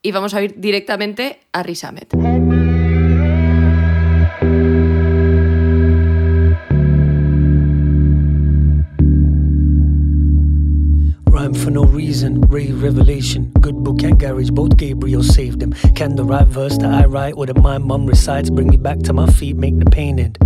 y 0.01 0.13
vamos 0.13 0.33
a 0.35 0.43
ir 0.43 0.55
directamente 0.57 1.41
a 1.53 1.63
Risamet. 1.63 2.09
Rhyme 11.43 11.55
for 11.55 11.71
no 11.73 11.83
reason, 11.83 12.41
Ray 12.43 12.71
revelation. 12.71 13.51
Good 13.61 13.83
book 13.83 14.05
and 14.05 14.17
garage, 14.17 14.51
both 14.51 14.77
Gabriel 14.77 15.25
saved 15.25 15.59
them. 15.59 15.73
Can 15.97 16.15
the 16.15 16.23
right 16.23 16.47
verse 16.47 16.79
that 16.79 16.93
I 16.95 17.05
write 17.07 17.35
or 17.37 17.47
that 17.47 17.61
my 17.61 17.79
mum 17.79 18.07
recites 18.07 18.49
bring 18.49 18.69
me 18.69 18.77
back 18.77 19.01
to 19.01 19.13
my 19.13 19.27
feet, 19.27 19.57
make 19.57 19.77
the 19.77 19.91
pain 19.91 20.21
end? 20.21 20.39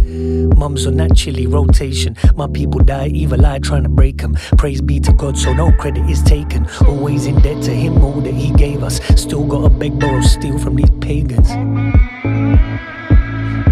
Mums 0.56 0.86
are 0.86 0.90
naturally 0.90 1.46
rotation. 1.46 2.16
My 2.34 2.46
people 2.46 2.80
die, 2.80 3.08
evil 3.08 3.44
eye 3.44 3.58
trying 3.58 3.82
to 3.82 3.90
break 3.90 4.22
them. 4.22 4.38
Praise 4.56 4.80
be 4.80 4.98
to 5.00 5.12
God, 5.12 5.36
so 5.36 5.52
no 5.52 5.70
credit 5.72 6.08
is 6.08 6.22
taken. 6.22 6.66
Always 6.86 7.26
in 7.26 7.42
debt 7.42 7.62
to 7.64 7.72
Him, 7.72 8.02
all 8.02 8.22
that 8.22 8.32
He 8.32 8.50
gave 8.54 8.82
us. 8.82 8.98
Still 9.20 9.44
gotta 9.44 9.68
beg, 9.68 10.00
borrow, 10.00 10.22
steal 10.22 10.58
from 10.58 10.76
these 10.76 10.88
pagans. 11.02 11.50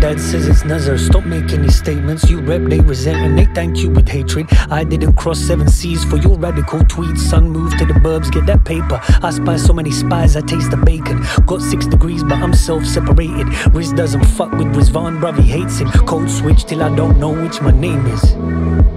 Says 0.04 0.46
it's 0.46 0.66
Nazar. 0.66 0.98
Stop 0.98 1.24
making 1.24 1.62
these 1.62 1.76
statements. 1.76 2.28
You 2.28 2.40
rep, 2.40 2.68
they 2.68 2.78
resent, 2.78 3.16
and 3.16 3.38
they 3.38 3.46
thank 3.54 3.78
you 3.78 3.88
with 3.88 4.06
hatred. 4.06 4.46
I 4.70 4.84
didn't 4.84 5.14
cross 5.14 5.40
seven 5.40 5.66
seas 5.66 6.04
for 6.04 6.18
your 6.18 6.36
radical 6.38 6.80
tweets. 6.80 7.20
Son, 7.20 7.48
move 7.48 7.74
to 7.78 7.86
the 7.86 7.94
burbs, 7.94 8.30
get 8.30 8.44
that 8.44 8.66
paper. 8.66 9.00
I 9.22 9.30
spy 9.30 9.56
so 9.56 9.72
many 9.72 9.90
spies, 9.90 10.36
I 10.36 10.42
taste 10.42 10.70
the 10.70 10.76
bacon. 10.76 11.24
Got 11.46 11.62
six 11.62 11.86
degrees, 11.86 12.22
but 12.22 12.38
I'm 12.38 12.52
self 12.52 12.84
separated. 12.84 13.48
Riz 13.74 13.94
doesn't 13.94 14.24
fuck 14.24 14.52
with 14.52 14.68
Rizvan, 14.74 15.20
bruv, 15.20 15.38
he 15.38 15.48
hates 15.48 15.78
him. 15.78 15.90
Code 15.90 16.30
switch 16.30 16.64
till 16.64 16.82
I 16.82 16.94
don't 16.94 17.18
know 17.18 17.32
which 17.32 17.62
my 17.62 17.70
name 17.70 18.04
is. 18.06 18.93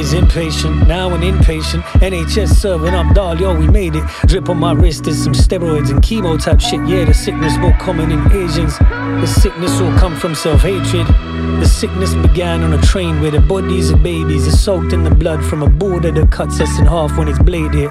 Always 0.00 0.14
impatient, 0.14 0.88
now 0.88 1.12
an 1.12 1.22
impatient. 1.22 1.84
NHS 2.00 2.54
serving 2.54 2.94
up 2.94 3.14
doll, 3.14 3.38
yo, 3.38 3.54
we 3.54 3.68
made 3.68 3.94
it. 3.94 4.02
Drip 4.24 4.48
on 4.48 4.56
my 4.56 4.72
wrist 4.72 5.06
is 5.06 5.22
some 5.22 5.34
steroids 5.34 5.90
and 5.90 6.00
chemo 6.00 6.42
type 6.42 6.58
shit. 6.58 6.80
Yeah, 6.88 7.04
the 7.04 7.12
sickness 7.12 7.58
more 7.58 7.76
common 7.78 8.10
in 8.10 8.20
Asians. 8.32 8.78
The 8.78 9.26
sickness 9.26 9.78
all 9.78 9.92
come 9.98 10.16
from 10.16 10.34
self 10.34 10.62
hatred. 10.62 11.06
The 11.06 11.66
sickness 11.66 12.14
began 12.14 12.62
on 12.62 12.72
a 12.72 12.80
train 12.80 13.20
where 13.20 13.30
the 13.30 13.40
bodies 13.40 13.90
of 13.90 14.02
babies 14.02 14.48
are 14.48 14.56
soaked 14.56 14.94
in 14.94 15.04
the 15.04 15.14
blood 15.14 15.44
from 15.44 15.62
a 15.62 15.68
border 15.68 16.10
that 16.12 16.32
cuts 16.32 16.62
us 16.62 16.78
in 16.78 16.86
half 16.86 17.18
when 17.18 17.28
it's 17.28 17.38
bladed. 17.38 17.90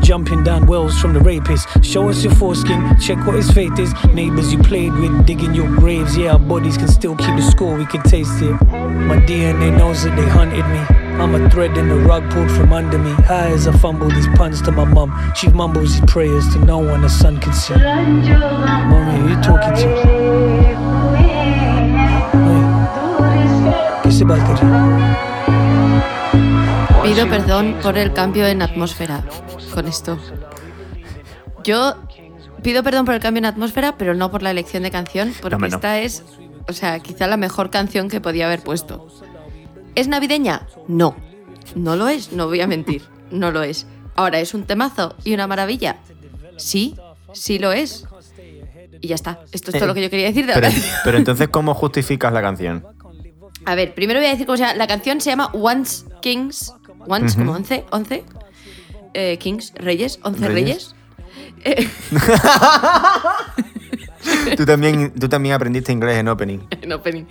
Jumping 0.00 0.42
down 0.42 0.64
wells 0.64 0.98
from 0.98 1.12
the 1.12 1.20
rapist. 1.20 1.68
Show 1.84 2.08
us 2.08 2.24
your 2.24 2.34
foreskin, 2.36 2.98
check 2.98 3.26
what 3.26 3.34
his 3.34 3.50
fate 3.50 3.78
is. 3.78 3.92
Neighbors 4.14 4.54
you 4.54 4.58
played 4.58 4.94
with, 4.94 5.26
digging 5.26 5.54
your 5.54 5.68
graves. 5.68 6.16
Yeah, 6.16 6.32
our 6.32 6.38
bodies 6.38 6.78
can 6.78 6.88
still 6.88 7.14
keep 7.14 7.36
the 7.36 7.42
score, 7.42 7.76
we 7.76 7.84
can 7.84 8.02
taste 8.04 8.40
it. 8.40 8.52
My 8.52 9.18
DNA 9.26 9.76
knows 9.76 10.04
that 10.04 10.16
they 10.16 10.26
hunted 10.26 10.66
me. 10.68 11.01
I'm 11.20 11.34
a 11.34 11.50
thread 11.50 11.76
in 11.76 11.88
the 11.88 11.96
rug 11.96 12.28
pulled 12.30 12.50
from 12.50 12.72
under 12.72 12.98
me. 12.98 13.12
High 13.24 13.50
as 13.50 13.66
I 13.66 13.72
fumble 13.72 14.08
these 14.08 14.28
puns 14.36 14.62
to 14.62 14.72
my 14.72 14.84
mum. 14.84 15.12
She 15.34 15.48
mumbles 15.48 15.92
these 15.92 16.10
prayers 16.10 16.48
to 16.54 16.58
no 16.64 16.78
one 16.78 17.02
the 17.02 17.08
sun 17.08 17.38
can 17.40 17.52
see. 17.52 17.74
Mommy, 17.74 19.18
who 19.18 19.28
you 19.28 19.40
talking 19.42 19.74
to? 19.74 19.88
Hey. 20.02 20.42
¿Qué 24.02 24.10
se 24.10 24.24
va 24.24 24.36
a 24.36 24.44
querer? 24.44 24.62
Pido 27.02 27.28
perdón 27.28 27.76
por 27.82 27.98
el 27.98 28.12
cambio 28.12 28.46
en 28.46 28.62
atmósfera 28.62 29.24
con 29.74 29.86
esto. 29.86 30.18
Yo 31.64 31.94
pido 32.62 32.82
perdón 32.82 33.04
por 33.04 33.14
el 33.14 33.20
cambio 33.20 33.38
en 33.38 33.46
atmósfera, 33.46 33.96
pero 33.96 34.14
no 34.14 34.30
por 34.30 34.42
la 34.42 34.50
elección 34.50 34.82
de 34.82 34.90
canción, 34.90 35.32
porque 35.40 35.54
hombre, 35.54 35.70
no. 35.70 35.76
esta 35.76 36.00
es, 36.00 36.24
o 36.68 36.72
sea, 36.72 37.00
quizá 37.00 37.26
la 37.26 37.36
mejor 37.36 37.70
canción 37.70 38.08
que 38.08 38.20
podía 38.20 38.46
haber 38.46 38.62
puesto. 38.62 39.06
¿Es 39.94 40.08
navideña? 40.08 40.66
No. 40.88 41.14
No 41.74 41.96
lo 41.96 42.08
es, 42.08 42.32
no 42.32 42.46
voy 42.48 42.60
a 42.60 42.66
mentir. 42.66 43.02
No 43.30 43.50
lo 43.50 43.62
es. 43.62 43.86
Ahora, 44.14 44.40
¿es 44.40 44.54
un 44.54 44.64
temazo 44.64 45.14
y 45.24 45.34
una 45.34 45.46
maravilla? 45.46 45.98
Sí, 46.56 46.96
sí 47.32 47.58
lo 47.58 47.72
es. 47.72 48.06
Y 49.00 49.08
ya 49.08 49.14
está. 49.14 49.40
Esto 49.52 49.70
es 49.70 49.74
todo 49.78 49.84
Eh, 49.84 49.88
lo 49.88 49.94
que 49.94 50.02
yo 50.02 50.10
quería 50.10 50.26
decir 50.26 50.46
de 50.46 50.52
Pero, 50.54 50.68
pero 51.04 51.18
entonces, 51.18 51.48
¿cómo 51.48 51.74
justificas 51.74 52.32
la 52.32 52.42
canción? 52.42 52.84
A 53.64 53.74
ver, 53.74 53.94
primero 53.94 54.20
voy 54.20 54.28
a 54.28 54.32
decir 54.32 54.46
cómo 54.46 54.56
se 54.56 54.64
llama. 54.64 54.74
La 54.74 54.86
canción 54.86 55.20
se 55.20 55.30
llama 55.30 55.50
Once 55.52 56.04
Kings. 56.20 56.72
Once, 57.06 57.36
como 57.36 57.52
once, 57.52 57.84
once. 57.90 58.24
Eh, 59.14 59.38
Kings, 59.38 59.72
Reyes, 59.76 60.20
once 60.22 60.46
Reyes. 60.48 60.94
Reyes. 61.64 61.64
Tú 64.56 64.64
también, 64.64 65.12
tú 65.18 65.28
también 65.28 65.54
aprendiste 65.54 65.92
inglés 65.92 66.18
en 66.18 66.28
opening. 66.28 66.60
en 66.80 66.92
opening. 66.92 67.24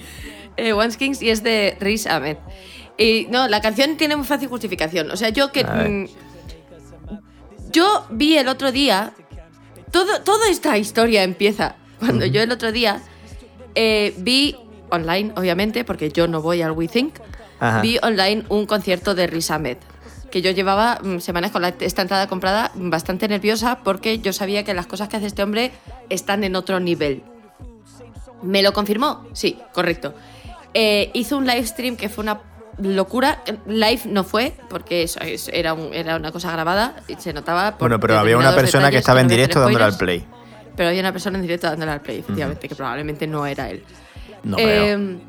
Eh, 0.57 0.73
Once 0.73 0.97
Kings 0.97 1.21
y 1.21 1.29
es 1.29 1.43
de 1.43 1.77
Riz 1.79 2.07
Ahmed. 2.07 2.37
Y 2.97 3.27
no, 3.31 3.47
la 3.47 3.61
canción 3.61 3.97
tiene 3.97 4.15
muy 4.15 4.25
fácil 4.25 4.47
justificación. 4.49 5.09
O 5.11 5.17
sea, 5.17 5.29
yo 5.29 5.51
que. 5.51 5.63
Mm, 5.63 6.07
yo 7.71 8.05
vi 8.09 8.37
el 8.37 8.47
otro 8.47 8.71
día. 8.71 9.13
Todo, 9.91 10.21
toda 10.21 10.49
esta 10.49 10.77
historia 10.77 11.23
empieza 11.23 11.75
cuando 11.99 12.25
yo 12.25 12.41
el 12.41 12.51
otro 12.51 12.71
día 12.71 13.01
eh, 13.75 14.13
vi 14.17 14.55
online, 14.89 15.33
obviamente, 15.35 15.83
porque 15.83 16.09
yo 16.11 16.27
no 16.27 16.41
voy 16.41 16.61
al 16.61 16.71
WeThink. 16.71 17.15
Ajá. 17.59 17.81
Vi 17.81 17.97
online 18.01 18.43
un 18.49 18.65
concierto 18.65 19.15
de 19.15 19.27
Riz 19.27 19.51
Ahmed. 19.51 19.77
Que 20.31 20.41
yo 20.41 20.51
llevaba 20.51 20.99
mm, 21.03 21.19
semanas 21.19 21.51
con 21.51 21.61
la- 21.61 21.73
esta 21.79 22.01
entrada 22.01 22.27
comprada 22.27 22.71
bastante 22.75 23.27
nerviosa 23.27 23.79
porque 23.83 24.19
yo 24.19 24.31
sabía 24.33 24.63
que 24.63 24.73
las 24.73 24.87
cosas 24.87 25.09
que 25.09 25.17
hace 25.17 25.27
este 25.27 25.43
hombre 25.43 25.71
están 26.09 26.43
en 26.43 26.55
otro 26.55 26.79
nivel. 26.79 27.23
¿Me 28.41 28.63
lo 28.63 28.73
confirmó? 28.73 29.25
Sí, 29.33 29.59
correcto. 29.73 30.13
Eh, 30.73 31.09
hizo 31.13 31.37
un 31.37 31.45
live 31.45 31.65
stream 31.65 31.95
que 31.97 32.09
fue 32.09 32.23
una 32.23 32.39
locura. 32.77 33.43
Live 33.67 34.01
no 34.05 34.23
fue, 34.23 34.53
porque 34.69 35.03
eso 35.03 35.19
es- 35.19 35.49
era, 35.53 35.73
un- 35.73 35.93
era 35.93 36.15
una 36.15 36.31
cosa 36.31 36.51
grabada 36.51 36.95
y 37.07 37.15
se 37.15 37.33
notaba. 37.33 37.71
Bueno, 37.79 37.99
pero 37.99 38.17
había 38.17 38.37
una 38.37 38.55
persona 38.55 38.89
que 38.89 38.97
estaba 38.97 39.21
en 39.21 39.27
directo 39.27 39.59
dándole 39.59 39.83
al 39.85 39.97
play. 39.97 40.25
Pero 40.75 40.89
había 40.89 41.01
una 41.01 41.11
persona 41.11 41.37
en 41.37 41.41
directo 41.43 41.67
dándole 41.67 41.91
al 41.91 42.01
play, 42.01 42.19
efectivamente, 42.19 42.67
que 42.69 42.75
probablemente 42.75 43.27
no 43.27 43.45
era 43.45 43.69
él. 43.69 43.83
No 44.43 44.57
Eh, 44.57 44.63
creo. 44.95 45.19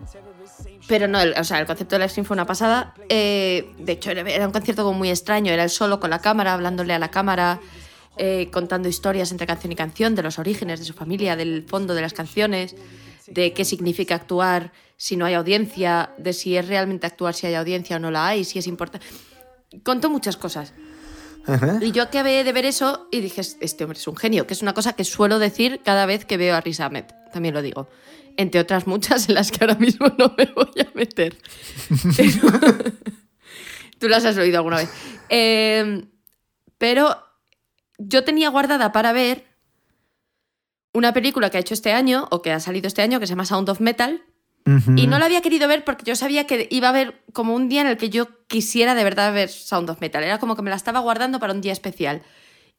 pero 0.88 1.08
no, 1.08 1.20
el, 1.20 1.34
o 1.38 1.44
sea, 1.44 1.58
el 1.60 1.66
concepto 1.66 1.96
del 1.96 2.00
live 2.02 2.08
stream 2.10 2.24
fue 2.24 2.34
una 2.34 2.46
pasada. 2.46 2.94
Eh, 3.08 3.72
de 3.78 3.92
hecho, 3.92 4.10
era, 4.12 4.22
era 4.30 4.46
un 4.46 4.52
concierto 4.52 4.84
como 4.84 4.96
muy 4.98 5.10
extraño. 5.10 5.52
Era 5.52 5.64
él 5.64 5.70
solo 5.70 5.98
con 6.00 6.10
la 6.10 6.20
cámara, 6.20 6.54
hablándole 6.54 6.94
a 6.94 6.98
la 6.98 7.10
cámara, 7.10 7.60
eh, 8.16 8.48
contando 8.52 8.88
historias 8.88 9.32
entre 9.32 9.46
canción 9.46 9.72
y 9.72 9.76
canción, 9.76 10.14
de 10.14 10.22
los 10.22 10.38
orígenes 10.38 10.78
de 10.78 10.86
su 10.86 10.92
familia, 10.94 11.34
del 11.34 11.64
fondo 11.68 11.94
de 11.94 12.02
las 12.02 12.12
canciones, 12.12 12.76
de 13.26 13.52
qué 13.52 13.64
significa 13.64 14.14
actuar 14.14 14.72
si 15.02 15.16
no 15.16 15.24
hay 15.26 15.34
audiencia, 15.34 16.10
de 16.16 16.32
si 16.32 16.56
es 16.56 16.68
realmente 16.68 17.08
actuar 17.08 17.34
si 17.34 17.48
hay 17.48 17.54
audiencia 17.56 17.96
o 17.96 17.98
no 17.98 18.12
la 18.12 18.28
hay, 18.28 18.44
si 18.44 18.60
es 18.60 18.68
importante. 18.68 19.04
Contó 19.82 20.08
muchas 20.08 20.36
cosas. 20.36 20.74
Ajá. 21.44 21.78
Y 21.80 21.90
yo 21.90 22.04
acabé 22.04 22.44
de 22.44 22.52
ver 22.52 22.66
eso 22.66 23.08
y 23.10 23.18
dije, 23.20 23.40
este 23.40 23.82
hombre 23.82 23.98
es 23.98 24.06
un 24.06 24.14
genio, 24.14 24.46
que 24.46 24.54
es 24.54 24.62
una 24.62 24.74
cosa 24.74 24.92
que 24.92 25.02
suelo 25.02 25.40
decir 25.40 25.80
cada 25.84 26.06
vez 26.06 26.24
que 26.24 26.36
veo 26.36 26.54
a 26.54 26.60
Riz 26.60 26.78
Ahmed, 26.78 27.06
también 27.32 27.52
lo 27.52 27.62
digo. 27.62 27.88
Entre 28.36 28.60
otras 28.60 28.86
muchas 28.86 29.28
en 29.28 29.34
las 29.34 29.50
que 29.50 29.64
ahora 29.64 29.74
mismo 29.74 30.06
no 30.16 30.36
me 30.38 30.44
voy 30.54 30.70
a 30.80 30.88
meter. 30.94 31.36
Pero- 32.16 32.92
Tú 33.98 34.08
las 34.08 34.24
has 34.24 34.36
oído 34.36 34.58
alguna 34.58 34.76
vez. 34.76 34.88
Eh, 35.30 36.04
pero 36.78 37.16
yo 37.98 38.22
tenía 38.22 38.50
guardada 38.50 38.92
para 38.92 39.12
ver 39.12 39.46
una 40.92 41.12
película 41.12 41.50
que 41.50 41.56
ha 41.56 41.60
hecho 41.60 41.74
este 41.74 41.92
año, 41.92 42.28
o 42.30 42.40
que 42.40 42.52
ha 42.52 42.60
salido 42.60 42.86
este 42.86 43.02
año, 43.02 43.18
que 43.18 43.26
se 43.26 43.30
llama 43.32 43.46
Sound 43.46 43.68
of 43.68 43.80
Metal, 43.80 44.22
Y 44.64 45.06
no 45.06 45.18
la 45.18 45.26
había 45.26 45.42
querido 45.42 45.66
ver 45.66 45.84
porque 45.84 46.04
yo 46.04 46.14
sabía 46.14 46.46
que 46.46 46.68
iba 46.70 46.88
a 46.88 46.90
haber 46.90 47.24
como 47.32 47.54
un 47.54 47.68
día 47.68 47.80
en 47.80 47.88
el 47.88 47.96
que 47.96 48.10
yo 48.10 48.46
quisiera 48.46 48.94
de 48.94 49.04
verdad 49.04 49.32
ver 49.34 49.48
Sound 49.48 49.90
of 49.90 50.00
Metal. 50.00 50.22
Era 50.22 50.38
como 50.38 50.54
que 50.54 50.62
me 50.62 50.70
la 50.70 50.76
estaba 50.76 51.00
guardando 51.00 51.40
para 51.40 51.52
un 51.52 51.60
día 51.60 51.72
especial. 51.72 52.22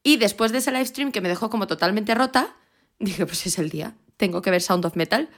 Y 0.01 0.17
después 0.17 0.51
de 0.51 0.59
ese 0.59 0.71
live 0.71 0.85
stream 0.85 1.11
que 1.11 1.21
me 1.21 1.29
dejó 1.29 1.49
como 1.49 1.67
totalmente 1.67 2.15
rota, 2.15 2.55
dije, 2.99 3.25
pues 3.25 3.45
es 3.45 3.59
el 3.59 3.69
día, 3.69 3.95
tengo 4.17 4.41
que 4.41 4.51
ver 4.51 4.61
Sound 4.61 4.85
of 4.85 4.95
Metal. 4.95 5.29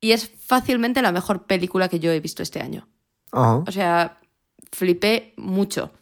Y 0.00 0.12
es 0.12 0.30
fácilmente 0.46 1.02
la 1.02 1.12
mejor 1.12 1.46
película 1.46 1.88
que 1.88 1.98
yo 2.00 2.12
he 2.12 2.20
visto 2.20 2.42
este 2.42 2.60
año. 2.60 2.88
O 3.32 3.70
sea, 3.70 4.20
flipé 4.72 5.34
mucho. 5.36 5.92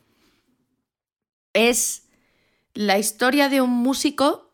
Es 1.52 2.08
la 2.74 2.98
historia 2.98 3.48
de 3.48 3.62
un 3.62 3.70
músico 3.70 4.52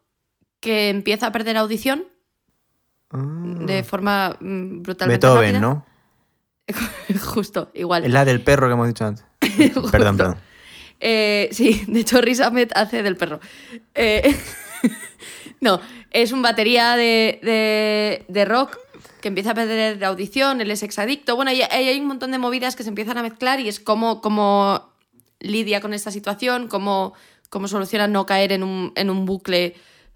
que 0.61 0.89
empieza 0.89 1.27
a 1.27 1.33
perder 1.33 1.57
audición 1.57 2.12
de 3.13 3.83
forma 3.85 4.37
mm, 4.41 4.83
brutalmente 4.83 5.27
Ah. 5.27 5.31
Beethoven, 5.35 5.55
rápida. 5.55 5.61
¿no? 5.61 5.87
Justo, 7.35 7.71
igual. 7.75 8.05
Es 8.05 8.11
la 8.13 8.25
del 8.25 8.43
perro 8.43 8.67
que 8.69 8.73
hemos 8.75 8.89
dicho 8.89 9.05
antes. 9.05 9.25
Perdón, 9.91 10.17
perdón. 10.17 10.37
Eh, 11.01 11.49
sí, 11.53 11.85
de 11.89 12.01
hecho 12.01 12.21
Riz 12.21 12.41
Ahmed 12.41 12.71
hace 12.75 13.03
del 13.03 13.17
perro. 13.17 13.41
Eh, 13.95 14.35
no, 15.61 15.81
es 16.11 16.33
un 16.33 16.43
batería 16.43 16.97
de, 16.97 17.41
de- 17.43 18.25
de 18.29 18.45
rock 18.45 18.79
que 19.21 19.29
empieza 19.29 19.51
a 19.53 19.55
perder 19.55 19.99
la 20.01 20.09
audición, 20.09 20.61
él 20.61 20.71
es 20.71 20.83
exadicto. 20.83 21.37
Bueno, 21.37 21.51
hay, 21.51 21.63
hay 21.63 22.01
un 22.01 22.07
montón 22.07 22.31
de 22.33 22.39
movidas 22.39 22.75
que 22.77 22.83
se 22.83 22.89
empiezan 22.89 23.19
a 23.19 23.23
mezclar 23.23 23.61
y 23.61 23.69
es 23.69 23.79
como, 23.79 24.21
como 24.21 24.93
lidia 25.39 25.81
con 25.81 25.95
esta 25.95 26.11
situación, 26.11 26.67
cómo, 26.69 27.15
cómo 27.49 27.69
soluciona 27.69 28.07
no 28.09 28.27
caer 28.27 28.51
en 28.53 28.63
un, 28.65 28.93
en 28.97 29.11
un 29.11 29.25
bucle 29.27 29.75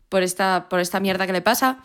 por 0.09 0.23
esta, 0.23 0.69
por 0.69 0.81
esta 0.81 0.99
mierda 1.01 1.27
que 1.27 1.33
le 1.33 1.41
pasa. 1.43 1.79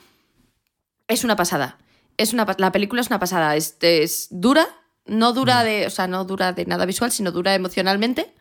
Es 1.11 1.23
una 1.23 1.35
pasada. 1.35 1.77
Es 2.17 2.33
una, 2.33 2.45
la 2.57 2.71
película 2.71 3.01
es 3.01 3.07
una 3.07 3.19
pasada. 3.19 3.55
Es, 3.55 3.77
es 3.81 4.27
dura, 4.31 4.67
no 5.05 5.33
dura 5.33 5.63
de, 5.63 5.87
o 5.87 5.89
sea, 5.89 6.07
no 6.07 6.23
dura 6.25 6.53
de 6.53 6.65
nada 6.65 6.85
visual, 6.85 7.11
sino 7.11 7.31
dura 7.31 7.53
emocionalmente. 7.55 8.33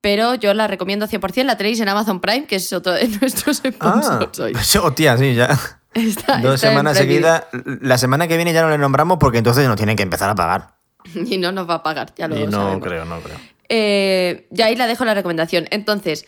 Pero 0.00 0.34
yo 0.34 0.54
la 0.54 0.66
recomiendo 0.66 1.06
100%. 1.08 1.44
La 1.44 1.56
tenéis 1.56 1.80
en 1.80 1.88
Amazon 1.88 2.20
Prime, 2.20 2.46
que 2.46 2.56
es 2.56 2.72
otro 2.72 2.92
de 2.92 3.08
nuestros 3.20 3.62
Ah, 3.64 3.70
sponsors 4.00 4.38
hoy. 4.40 4.52
pues, 4.52 4.76
hostia, 4.76 5.16
sí, 5.18 5.34
ya. 5.34 5.46
Está- 5.94 6.38
Dos 6.38 6.56
está 6.56 6.68
semanas 6.68 6.96
seguidas. 6.98 7.44
La 7.80 7.96
semana 7.98 8.28
que 8.28 8.36
viene 8.36 8.52
ya 8.52 8.62
no 8.62 8.68
le 8.70 8.78
nombramos 8.78 9.18
porque 9.18 9.38
entonces 9.38 9.66
nos 9.66 9.76
tienen 9.76 9.96
que 9.96 10.02
empezar 10.02 10.28
a 10.30 10.34
pagar. 10.34 10.76
Y 11.14 11.38
no 11.38 11.52
nos 11.52 11.68
va 11.68 11.74
a 11.76 11.82
pagar, 11.82 12.12
ya 12.16 12.28
lo 12.28 12.36
Y 12.36 12.44
no 12.46 12.52
sabemos. 12.52 12.86
creo, 12.86 13.04
no 13.04 13.20
creo. 13.20 13.36
Eh, 13.68 14.46
ya 14.50 14.66
ahí 14.66 14.76
la 14.76 14.86
dejo 14.86 15.04
la 15.04 15.14
recomendación. 15.14 15.66
Entonces, 15.70 16.26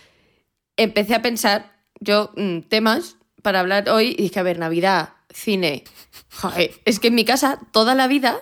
empecé 0.77 1.15
a 1.15 1.23
pensar 1.23 1.73
yo 2.01 2.33
mm, 2.37 2.61
temas 2.69 3.17
para 3.43 3.61
hablar 3.61 3.89
hoy 3.91 4.15
y 4.19 4.23
dije, 4.23 4.41
a 4.41 4.43
ver, 4.43 4.59
Navidad, 4.59 5.11
cine. 5.33 5.85
Joder, 6.41 6.73
es 6.85 6.99
que 7.01 7.09
en 7.09 7.15
mi 7.15 7.25
casa 7.25 7.59
toda 7.73 7.95
la 7.95 8.07
vida, 8.09 8.39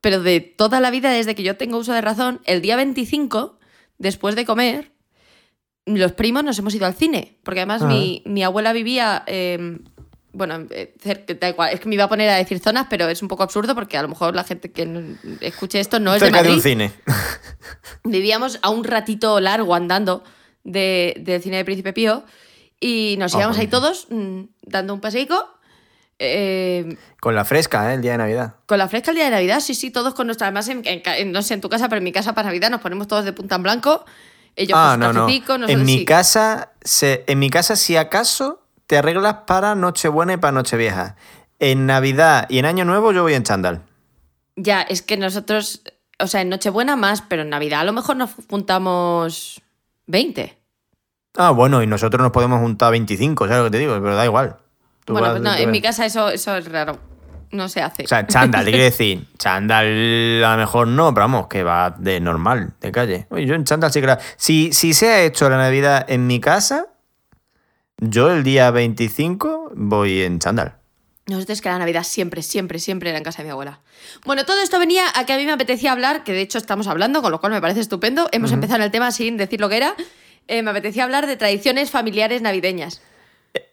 pero 0.00 0.20
de 0.22 0.40
toda 0.40 0.80
la 0.80 0.90
vida 0.90 1.10
desde 1.10 1.34
que 1.34 1.42
yo 1.42 1.56
tengo 1.56 1.78
uso 1.78 1.92
de 1.92 2.00
razón, 2.00 2.40
el 2.44 2.62
día 2.62 2.76
25, 2.76 3.58
después 3.98 4.34
de 4.36 4.44
comer, 4.44 4.92
los 5.86 6.12
primos 6.12 6.44
nos 6.44 6.58
hemos 6.58 6.74
ido 6.74 6.86
al 6.86 6.94
cine. 6.94 7.38
Porque 7.42 7.60
además 7.60 7.82
Ah. 7.82 7.86
mi, 7.86 8.22
mi 8.26 8.42
abuela 8.42 8.72
vivía... 8.72 9.22
eh, 9.26 9.78
bueno, 10.34 10.66
cerca- 10.98 11.34
da 11.34 11.50
igual, 11.50 11.74
es 11.74 11.80
que 11.80 11.88
me 11.90 11.94
iba 11.94 12.04
a 12.04 12.08
poner 12.08 12.30
a 12.30 12.36
decir 12.36 12.58
zonas, 12.58 12.86
pero 12.88 13.06
es 13.06 13.20
un 13.20 13.28
poco 13.28 13.42
absurdo 13.42 13.74
porque 13.74 13.98
a 13.98 14.02
lo 14.02 14.08
mejor 14.08 14.34
la 14.34 14.44
gente 14.44 14.72
que 14.72 15.14
escuche 15.42 15.78
esto 15.78 16.00
no 16.00 16.14
es 16.14 16.20
de 16.22 16.28
Cerca 16.28 16.38
Madrid 16.38 16.52
de 16.52 16.56
un 16.56 16.62
cine. 16.62 16.92
vivíamos 18.04 18.58
a 18.62 18.70
un 18.70 18.84
ratito 18.84 19.40
largo 19.40 19.74
andando 19.74 20.24
de- 20.64 21.14
del 21.20 21.42
cine 21.42 21.58
de 21.58 21.64
Príncipe 21.66 21.92
Pío 21.92 22.24
y 22.80 23.16
nos 23.18 23.34
Ah, 23.34 23.40
íbamos 23.40 23.58
ahí 23.58 23.66
bueno. 23.66 23.80
todos 23.80 24.06
mm, 24.10 24.40
dando 24.62 24.94
un 24.94 25.00
paseico 25.02 25.48
eh, 26.18 26.96
Con 27.20 27.34
la 27.34 27.44
fresca, 27.44 27.90
¿eh? 27.90 27.94
El 27.94 28.02
día 28.02 28.12
de 28.12 28.18
Navidad. 28.18 28.54
con 28.66 28.78
la 28.78 28.88
fresca 28.88 29.10
el 29.10 29.16
día 29.16 29.24
de 29.24 29.30
Navidad, 29.32 29.60
sí, 29.60 29.74
sí, 29.74 29.90
todos 29.90 30.14
con 30.14 30.26
nuestra... 30.26 30.46
Además, 30.48 30.68
en, 30.68 31.32
no 31.32 31.42
sé, 31.42 31.54
en 31.54 31.60
tu 31.60 31.68
casa, 31.68 31.88
pero 31.88 31.98
en 31.98 32.04
mi 32.04 32.12
casa 32.12 32.34
para 32.34 32.48
Navidad 32.48 32.70
nos 32.70 32.80
ponemos 32.80 33.08
todos 33.08 33.24
de 33.24 33.32
punta 33.32 33.56
en 33.56 33.62
blanco. 33.62 34.04
Ellos 34.56 34.78
ah, 34.80 34.92
con 34.92 35.00
no, 35.00 35.12
no. 35.12 35.20
cafecico, 35.20 35.58
nosotros 35.58 35.80
En 35.80 35.86
mi 35.86 35.98
sí. 35.98 36.04
casa, 36.04 36.72
se, 36.82 37.24
en 37.26 37.38
mi 37.38 37.50
casa, 37.50 37.76
si 37.76 37.96
acaso, 37.96 38.62
te 38.86 38.98
arreglas 38.98 39.38
para 39.46 39.74
Nochebuena 39.74 40.34
y 40.34 40.36
para 40.36 40.52
Nochevieja. 40.52 41.16
En 41.58 41.86
Navidad 41.86 42.46
y 42.48 42.58
en 42.58 42.66
Año 42.66 42.84
Nuevo 42.84 43.12
yo 43.12 43.22
voy 43.22 43.34
en 43.34 43.42
chándal. 43.44 43.82
Ya, 44.56 44.82
es 44.82 45.02
que 45.02 45.16
nosotros... 45.16 45.82
O 46.18 46.26
sea, 46.28 46.42
en 46.42 46.50
Nochebuena 46.50 46.94
más, 46.94 47.22
pero 47.22 47.42
en 47.42 47.50
Navidad 47.50 47.80
a 47.80 47.84
lo 47.84 47.92
mejor 47.92 48.16
nos 48.16 48.30
juntamos 48.48 49.60
20. 50.06 50.56
Ah, 51.36 51.50
bueno, 51.50 51.82
y 51.82 51.86
nosotros 51.86 52.22
nos 52.22 52.30
podemos 52.32 52.60
juntar 52.60 52.92
25, 52.92 53.46
¿sabes 53.46 53.58
lo 53.58 53.64
que 53.64 53.70
te 53.70 53.78
digo? 53.78 53.94
Pero 53.94 54.14
da 54.14 54.24
igual. 54.24 54.58
Bueno, 55.06 55.20
vas- 55.28 55.30
pues 55.32 55.42
no, 55.42 55.54
en 55.54 55.70
mi 55.70 55.80
casa 55.80 56.06
eso, 56.06 56.28
eso 56.28 56.56
es 56.56 56.66
raro. 56.70 56.98
No 57.50 57.68
se 57.68 57.82
hace. 57.82 58.04
O 58.04 58.06
sea, 58.08 58.26
chándal, 58.26 58.64
te 58.64 58.70
quiero 58.70 58.84
decir. 58.84 59.26
Chándal 59.36 60.42
a 60.44 60.52
lo 60.52 60.58
mejor 60.58 60.88
no, 60.88 61.12
pero 61.12 61.24
vamos, 61.24 61.48
que 61.48 61.62
va 61.62 61.90
de 61.98 62.18
normal, 62.20 62.72
de 62.80 62.92
calle. 62.92 63.26
Oye, 63.30 63.44
yo 63.46 63.54
en 63.54 63.64
chándal 63.64 63.92
sí 63.92 64.00
que 64.00 64.06
la- 64.06 64.18
Si, 64.36 64.72
si 64.72 64.94
se 64.94 65.08
ha 65.10 65.22
hecho 65.22 65.50
la 65.50 65.58
Navidad 65.58 66.04
en 66.08 66.26
mi 66.26 66.40
casa, 66.40 66.86
yo 67.98 68.30
el 68.32 68.42
día 68.42 68.70
25 68.70 69.72
voy 69.74 70.22
en 70.22 70.38
chándal. 70.38 70.76
Nosotros 71.26 71.60
que 71.60 71.68
la 71.68 71.78
Navidad 71.78 72.02
siempre, 72.02 72.42
siempre, 72.42 72.78
siempre 72.80 73.10
era 73.10 73.18
en 73.18 73.24
casa 73.24 73.38
de 73.42 73.44
mi 73.44 73.50
abuela. 73.52 73.80
Bueno, 74.24 74.44
todo 74.44 74.60
esto 74.60 74.78
venía 74.80 75.04
a 75.14 75.24
que 75.24 75.32
a 75.32 75.36
mí 75.36 75.44
me 75.46 75.52
apetecía 75.52 75.92
hablar, 75.92 76.24
que 76.24 76.32
de 76.32 76.40
hecho 76.40 76.58
estamos 76.58 76.88
hablando, 76.88 77.22
con 77.22 77.30
lo 77.30 77.40
cual 77.40 77.52
me 77.52 77.60
parece 77.60 77.78
estupendo. 77.80 78.28
Hemos 78.32 78.50
empezado 78.50 78.82
el 78.82 78.90
tema 78.90 79.12
sin 79.12 79.36
decir 79.36 79.60
lo 79.60 79.68
que 79.68 79.76
era. 79.76 79.94
Eh, 80.48 80.62
me 80.62 80.70
apetecía 80.72 81.04
hablar 81.04 81.28
de 81.28 81.36
tradiciones 81.36 81.90
familiares 81.92 82.42
navideñas. 82.42 83.02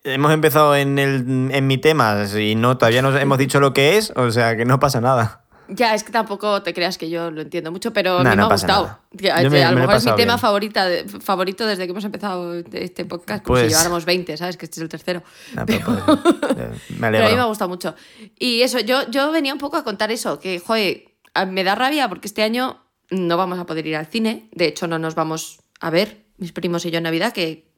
Hemos 0.03 0.31
empezado 0.33 0.75
en, 0.75 0.97
el, 0.99 1.49
en 1.51 1.67
mi 1.67 1.77
tema 1.77 2.25
y 2.37 2.55
no, 2.55 2.77
todavía 2.77 3.01
no 3.01 3.15
hemos 3.17 3.37
dicho 3.37 3.59
lo 3.59 3.73
que 3.73 3.97
es, 3.97 4.11
o 4.15 4.31
sea 4.31 4.57
que 4.57 4.65
no 4.65 4.79
pasa 4.79 4.99
nada. 5.01 5.45
Ya, 5.71 5.93
es 5.93 6.03
que 6.03 6.11
tampoco 6.11 6.63
te 6.63 6.73
creas 6.73 6.97
que 6.97 7.11
yo 7.11 7.29
lo 7.29 7.41
entiendo 7.41 7.71
mucho, 7.71 7.93
pero 7.93 8.17
a 8.17 8.23
mí 8.23 8.29
no 8.31 8.35
me 8.35 8.41
ha 8.41 8.45
gustado. 8.47 8.99
Que 9.15 9.31
A, 9.31 9.35
me- 9.35 9.63
a 9.63 9.69
me 9.69 9.75
lo 9.75 9.77
he 9.77 9.81
mejor 9.81 9.95
es 9.97 10.05
mi 10.05 10.15
tema 10.15 10.37
favorita 10.39 10.85
de- 10.87 11.05
favorito 11.07 11.67
desde 11.67 11.85
que 11.85 11.91
hemos 11.91 12.03
empezado 12.03 12.55
este 12.73 13.05
podcast, 13.05 13.43
como 13.43 13.53
Pues- 13.53 13.65
si 13.67 13.69
lleváramos 13.69 14.03
20, 14.05 14.35
¿sabes? 14.35 14.57
Que 14.57 14.65
este 14.65 14.79
es 14.79 14.81
el 14.81 14.89
tercero. 14.89 15.21
Nah, 15.53 15.65
pero 15.65 15.85
Pero- 15.85 16.21
pues, 16.23 16.57
eh, 16.57 16.71
me 16.97 17.11
Pero 17.11 17.25
a 17.25 17.29
mí 17.29 17.35
me 17.35 17.41
ha 17.41 17.45
gustado 17.45 17.69
mucho. 17.69 17.93
Y 18.39 18.63
eso, 18.63 18.79
yo, 18.79 19.07
yo 19.11 19.31
venía 19.31 19.53
un 19.53 19.59
poco 19.59 19.77
a 19.77 19.83
contar 19.83 20.11
eso, 20.11 20.39
que, 20.39 20.59
joder, 20.59 21.03
me 21.47 21.63
da 21.63 21.75
rabia 21.75 22.09
porque 22.09 22.27
este 22.27 22.41
año 22.41 22.83
no 23.11 23.37
vamos 23.37 23.59
a 23.59 23.67
poder 23.67 23.85
ir 23.85 23.95
al 23.95 24.07
cine. 24.07 24.49
De 24.53 24.65
hecho, 24.65 24.87
no 24.87 24.97
nos 24.97 25.13
vamos 25.13 25.59
a 25.81 25.91
ver, 25.91 26.25
mis 26.37 26.51
primos 26.51 26.83
y 26.85 26.89
yo 26.91 26.97
en 26.97 27.03
Navidad, 27.03 27.31
que 27.31 27.69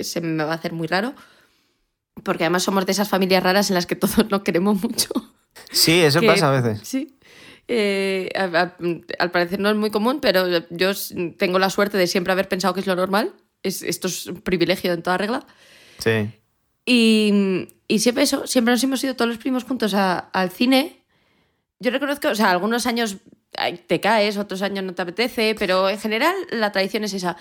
se 0.00 0.20
me 0.20 0.44
va 0.44 0.52
a 0.52 0.54
hacer 0.54 0.72
muy 0.72 0.86
raro. 0.86 1.14
Porque 2.22 2.44
además 2.44 2.62
somos 2.62 2.86
de 2.86 2.92
esas 2.92 3.08
familias 3.08 3.42
raras 3.42 3.70
en 3.70 3.74
las 3.74 3.86
que 3.86 3.96
todos 3.96 4.30
nos 4.30 4.42
queremos 4.42 4.82
mucho. 4.82 5.08
Sí, 5.70 6.00
eso 6.00 6.20
que- 6.20 6.26
pasa 6.26 6.48
a 6.56 6.60
veces. 6.60 6.86
Sí. 6.86 7.16
Eh, 7.68 8.30
a- 8.36 8.44
a- 8.62 8.76
al 9.18 9.30
parecer 9.30 9.60
no 9.60 9.70
es 9.70 9.76
muy 9.76 9.90
común, 9.90 10.20
pero 10.20 10.46
yo 10.70 10.90
tengo 11.38 11.58
la 11.58 11.70
suerte 11.70 11.96
de 11.98 12.06
siempre 12.06 12.32
haber 12.32 12.48
pensado 12.48 12.74
que 12.74 12.80
es 12.80 12.86
lo 12.86 12.96
normal. 12.96 13.32
Es, 13.62 13.82
esto 13.82 14.08
es 14.08 14.26
un 14.26 14.40
privilegio 14.40 14.92
en 14.92 15.02
toda 15.02 15.18
regla. 15.18 15.46
Sí. 15.98 16.30
Y, 16.86 17.68
y 17.86 17.98
siempre 18.00 18.24
eso, 18.24 18.46
siempre 18.46 18.72
nos 18.72 18.82
hemos 18.82 19.02
ido 19.04 19.14
todos 19.14 19.28
los 19.28 19.38
primos 19.38 19.64
juntos 19.64 19.94
a- 19.94 20.18
al 20.18 20.50
cine. 20.50 21.04
Yo 21.78 21.90
reconozco, 21.90 22.28
o 22.28 22.34
sea, 22.34 22.50
algunos 22.50 22.86
años 22.86 23.18
te 23.86 24.00
caes, 24.00 24.36
otros 24.36 24.62
años 24.62 24.84
no 24.84 24.94
te 24.94 25.02
apetece, 25.02 25.54
pero 25.58 25.88
en 25.88 25.98
general 25.98 26.34
la 26.50 26.72
tradición 26.72 27.04
es 27.04 27.12
esa. 27.14 27.36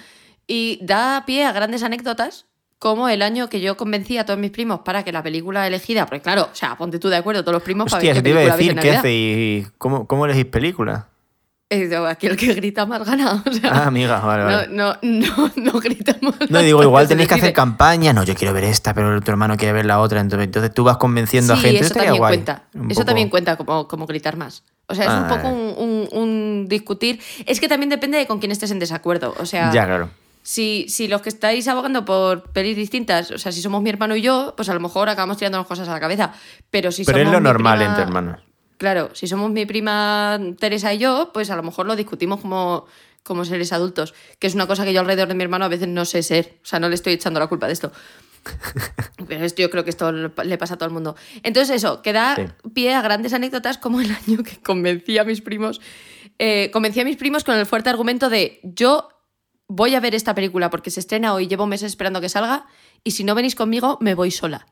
Y 0.47 0.79
da 0.81 1.23
pie 1.25 1.45
a 1.45 1.51
grandes 1.51 1.83
anécdotas, 1.83 2.45
como 2.79 3.09
el 3.09 3.21
año 3.21 3.49
que 3.49 3.59
yo 3.61 3.77
convencí 3.77 4.17
a 4.17 4.25
todos 4.25 4.39
mis 4.39 4.51
primos 4.51 4.79
para 4.79 5.03
que 5.03 5.11
la 5.11 5.21
película 5.21 5.67
elegida, 5.67 6.05
porque 6.05 6.21
claro, 6.21 6.49
o 6.51 6.55
sea, 6.55 6.75
ponte 6.77 6.97
tú 6.97 7.09
de 7.09 7.17
acuerdo, 7.17 7.43
todos 7.43 7.53
los 7.53 7.63
primos 7.63 7.85
Hostia, 7.93 7.99
para 7.99 8.13
ver 8.13 8.23
te 8.23 8.23
qué 8.23 8.29
iba 8.29 8.39
a 8.53 8.55
película 8.57 8.81
ves 8.81 8.83
decir, 8.83 8.91
¿qué 8.91 8.97
hacéis? 8.97 9.71
¿Cómo, 9.77 10.07
¿Cómo 10.07 10.25
elegís 10.25 10.45
películas? 10.45 11.03
Eh, 11.71 11.87
Aquí 12.07 12.25
el 12.25 12.35
que 12.35 12.51
grita 12.55 12.87
más 12.87 13.05
gana. 13.05 13.43
O 13.47 13.53
sea, 13.53 13.69
Ah, 13.71 13.85
amiga, 13.87 14.19
vale, 14.21 14.43
vale. 14.43 14.67
No, 14.69 14.95
no, 15.03 15.21
no, 15.27 15.51
no 15.55 15.79
gritamos. 15.79 16.33
No, 16.49 16.59
digo, 16.59 16.81
igual 16.81 17.07
tenéis 17.07 17.27
que 17.27 17.35
hacer 17.35 17.53
campaña. 17.53 18.11
No, 18.11 18.23
yo 18.23 18.33
quiero 18.33 18.55
ver 18.55 18.63
esta, 18.63 18.95
pero 18.95 19.21
tu 19.21 19.29
hermano 19.29 19.55
quiere 19.55 19.73
ver 19.73 19.85
la 19.85 19.99
otra. 19.99 20.19
Entonces, 20.19 20.45
entonces 20.47 20.73
tú 20.73 20.83
vas 20.83 20.97
convenciendo 20.97 21.53
a 21.53 21.57
gente. 21.57 21.81
eso 21.85 21.93
también 21.93 22.17
guay. 22.17 22.31
cuenta. 22.37 22.63
Un 22.73 22.89
Eso 22.89 23.01
poco- 23.01 23.05
también 23.05 23.29
cuenta 23.29 23.55
como, 23.55 23.87
como 23.87 24.07
gritar 24.07 24.35
más. 24.35 24.63
O 24.87 24.95
sea, 24.95 25.05
es 25.05 25.11
un 25.11 25.27
poco 25.27 25.47
un, 25.49 25.75
un- 25.77 26.09
un 26.19 26.67
discutir. 26.67 27.19
Es 27.45 27.59
que 27.59 27.67
también 27.67 27.91
depende 27.91 28.17
de 28.17 28.25
con 28.25 28.39
quién 28.39 28.51
estés 28.51 28.71
en 28.71 28.79
desacuerdo. 28.79 29.35
O 29.39 29.45
sea, 29.45 29.71
Ya, 29.71 29.85
claro. 29.85 30.09
Si, 30.51 30.87
si 30.89 31.07
los 31.07 31.21
que 31.21 31.29
estáis 31.29 31.67
abogando 31.67 32.05
por 32.05 32.51
pelis 32.53 32.75
distintas, 32.75 33.29
o 33.29 33.37
sea, 33.37 33.51
si 33.51 33.61
somos 33.61 33.83
mi 33.83 33.91
hermano 33.91 34.15
y 34.15 34.21
yo, 34.23 34.55
pues 34.57 34.67
a 34.69 34.73
lo 34.73 34.79
mejor 34.79 35.07
acabamos 35.07 35.37
tirándonos 35.37 35.67
cosas 35.67 35.87
a 35.87 35.91
la 35.93 35.99
cabeza. 35.99 36.33
Pero 36.71 36.91
si 36.91 37.03
Pero 37.05 37.19
es 37.19 37.27
lo 37.29 37.39
normal 37.39 37.77
prima- 37.77 37.89
entre 37.91 38.03
hermanos. 38.03 38.41
Claro, 38.79 39.11
si 39.13 39.27
somos 39.27 39.51
mi 39.51 39.67
prima 39.67 40.39
Teresa 40.59 40.91
y 40.91 40.97
yo, 40.97 41.29
pues 41.35 41.51
a 41.51 41.55
lo 41.55 41.61
mejor 41.61 41.85
lo 41.85 41.95
discutimos 41.95 42.39
como, 42.41 42.87
como 43.21 43.45
seres 43.45 43.71
adultos, 43.73 44.15
que 44.39 44.47
es 44.47 44.55
una 44.55 44.65
cosa 44.65 44.85
que 44.85 44.91
yo 44.93 45.01
alrededor 45.01 45.27
de 45.27 45.35
mi 45.35 45.43
hermano 45.43 45.65
a 45.65 45.67
veces 45.67 45.87
no 45.87 46.03
sé 46.05 46.23
ser, 46.23 46.57
o 46.63 46.65
sea, 46.65 46.79
no 46.79 46.89
le 46.89 46.95
estoy 46.95 47.13
echando 47.13 47.39
la 47.39 47.45
culpa 47.45 47.67
de 47.67 47.73
esto. 47.73 47.91
Pero 49.27 49.45
esto, 49.45 49.61
yo 49.61 49.69
creo 49.69 49.83
que 49.83 49.91
esto 49.91 50.11
le 50.11 50.57
pasa 50.57 50.73
a 50.73 50.77
todo 50.77 50.87
el 50.87 50.93
mundo. 50.93 51.15
Entonces 51.43 51.75
eso, 51.75 52.01
que 52.01 52.11
da 52.13 52.35
Sí. 52.35 52.69
pie 52.73 52.95
a 52.95 53.01
grandes 53.03 53.33
anécdotas 53.33 53.77
como 53.77 54.01
el 54.01 54.09
año 54.27 54.41
que 54.43 54.57
convencí 54.61 55.19
a 55.19 55.23
mis 55.25 55.41
primos, 55.41 55.79
eh, 56.39 56.71
convencí 56.73 57.01
a 57.01 57.05
mis 57.05 57.17
primos 57.17 57.43
con 57.43 57.55
el 57.55 57.67
fuerte 57.67 57.89
argumento 57.91 58.29
de 58.29 58.61
yo 58.63 59.09
voy 59.69 59.95
a 59.95 60.01
ver 60.01 60.15
esta 60.15 60.35
película 60.35 60.69
porque 60.69 60.91
se 60.91 60.99
estrena 60.99 61.33
hoy, 61.33 61.47
llevo 61.47 61.65
meses 61.67 61.91
esperando 61.91 62.19
que 62.19 62.27
salga, 62.27 62.65
y 63.03 63.11
si 63.11 63.23
no 63.23 63.35
venís 63.35 63.55
conmigo, 63.55 63.97
me 64.01 64.15
voy 64.15 64.31
sola. 64.31 64.67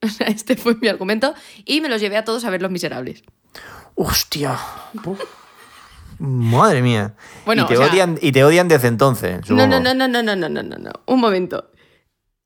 Este 0.26 0.56
fue 0.56 0.76
mi 0.76 0.88
argumento 0.88 1.34
y 1.64 1.80
me 1.80 1.88
los 1.88 2.00
llevé 2.00 2.16
a 2.16 2.24
todos 2.24 2.44
a 2.44 2.50
ver 2.50 2.62
Los 2.62 2.70
Miserables. 2.70 3.22
Hostia. 3.94 4.58
Uf. 5.04 5.20
Madre 6.18 6.80
mía. 6.80 7.14
Bueno, 7.44 7.64
y, 7.64 7.66
te 7.66 7.74
o 7.74 7.78
sea- 7.78 7.92
odian, 7.92 8.18
y 8.22 8.32
te 8.32 8.44
odian 8.44 8.68
desde 8.68 8.88
entonces. 8.88 9.40
Supongo. 9.46 9.66
no, 9.66 9.80
no, 9.80 9.94
no, 9.94 10.08
no, 10.08 10.22
no, 10.22 10.36
no, 10.36 10.48
no, 10.48 10.62
no, 10.62 10.76
no. 10.78 10.90
Un 11.06 11.20
momento. 11.20 11.70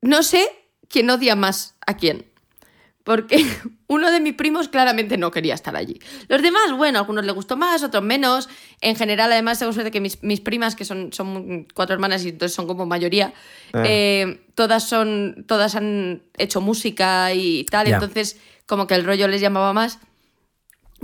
No 0.01 0.23
sé 0.23 0.49
quién 0.89 1.11
odia 1.11 1.37
más 1.37 1.77
a 1.87 1.97
quién. 1.97 2.30
Porque 3.05 3.45
uno 3.87 4.11
de 4.11 4.21
mis 4.21 4.35
primos 4.35 4.69
claramente 4.69 5.17
no 5.17 5.31
quería 5.31 5.55
estar 5.55 5.75
allí. 5.77 5.99
Los 6.29 6.43
demás, 6.43 6.73
bueno, 6.77 6.99
a 6.99 7.01
algunos 7.03 7.25
les 7.25 7.35
gustó 7.35 7.57
más, 7.57 7.83
otros 7.83 8.03
menos. 8.05 8.49
En 8.81 8.95
general, 8.97 9.33
además, 9.33 9.59
tengo 9.59 9.73
suerte 9.73 9.91
que 9.91 10.01
mis, 10.01 10.23
mis 10.23 10.41
primas, 10.41 10.77
que 10.77 10.85
son, 10.85 11.13
son 11.13 11.67
cuatro 11.75 11.95
hermanas 11.95 12.25
y 12.25 12.29
entonces 12.31 12.55
son 12.55 12.67
como 12.67 12.87
mayoría, 12.87 13.33
Ah. 13.73 13.83
eh, 13.87 14.43
todas 14.55 14.87
son. 14.89 15.45
Todas 15.49 15.75
han 15.77 16.23
hecho 16.37 16.61
música 16.61 17.33
y 17.33 17.65
tal. 17.65 17.87
Ya. 17.89 17.95
Entonces, 17.95 18.37
como 18.67 18.87
que 18.87 18.95
el 18.95 19.05
rollo 19.05 19.29
les 19.29 19.41
llamaba 19.41 19.73
más. 19.73 19.99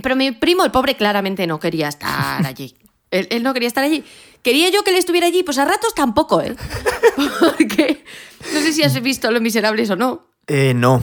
Pero 0.03 0.15
mi 0.17 0.31
primo, 0.33 0.65
el 0.65 0.71
pobre, 0.71 0.97
claramente 0.97 1.47
no 1.47 1.59
quería 1.59 1.89
estar 1.89 2.45
allí. 2.47 2.75
Él, 3.11 3.29
él 3.31 3.43
no 3.43 3.55
quería 3.55 3.69
estar 3.69 3.85
allí. 3.85 4.05
¿Quería 4.43 4.69
yo 4.69 4.83
que 4.85 4.91
él 4.91 4.97
estuviera 4.97 5.27
allí? 5.29 5.43
Pues 5.43 5.59
a 5.59 5.65
ratos 5.65 5.95
tampoco, 5.95 6.43
¿eh? 6.43 6.55
Porque 7.41 8.05
no 8.53 8.61
sé 8.61 8.73
si 8.73 8.83
has 8.83 9.01
visto 9.01 9.31
Los 9.31 9.41
Miserables 9.43 9.89
o 9.91 9.97
no. 9.97 10.27
Eh, 10.47 10.75
no. 10.75 11.03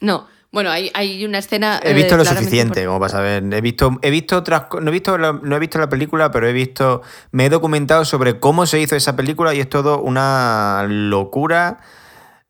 No. 0.00 0.26
Bueno, 0.52 0.70
hay, 0.70 0.90
hay 0.92 1.24
una 1.24 1.38
escena. 1.38 1.80
He 1.82 1.90
eh, 1.90 1.94
visto 1.94 2.16
lo 2.16 2.22
claramente 2.22 2.50
suficiente 2.50 2.84
como 2.84 3.00
para 3.00 3.08
saber. 3.10 3.42
He 3.52 3.60
visto, 3.62 3.98
he 4.02 4.10
visto 4.10 4.36
otras 4.36 4.64
no 4.80 4.88
he 4.90 4.92
visto 4.92 5.16
la, 5.16 5.32
no 5.32 5.56
he 5.56 5.58
visto 5.58 5.78
la 5.78 5.88
película, 5.88 6.30
pero 6.30 6.46
he 6.46 6.52
visto. 6.52 7.00
Me 7.30 7.46
he 7.46 7.48
documentado 7.48 8.04
sobre 8.04 8.38
cómo 8.38 8.66
se 8.66 8.78
hizo 8.78 8.94
esa 8.94 9.16
película 9.16 9.54
y 9.54 9.60
es 9.60 9.68
todo 9.70 10.00
una 10.00 10.84
locura 10.86 11.78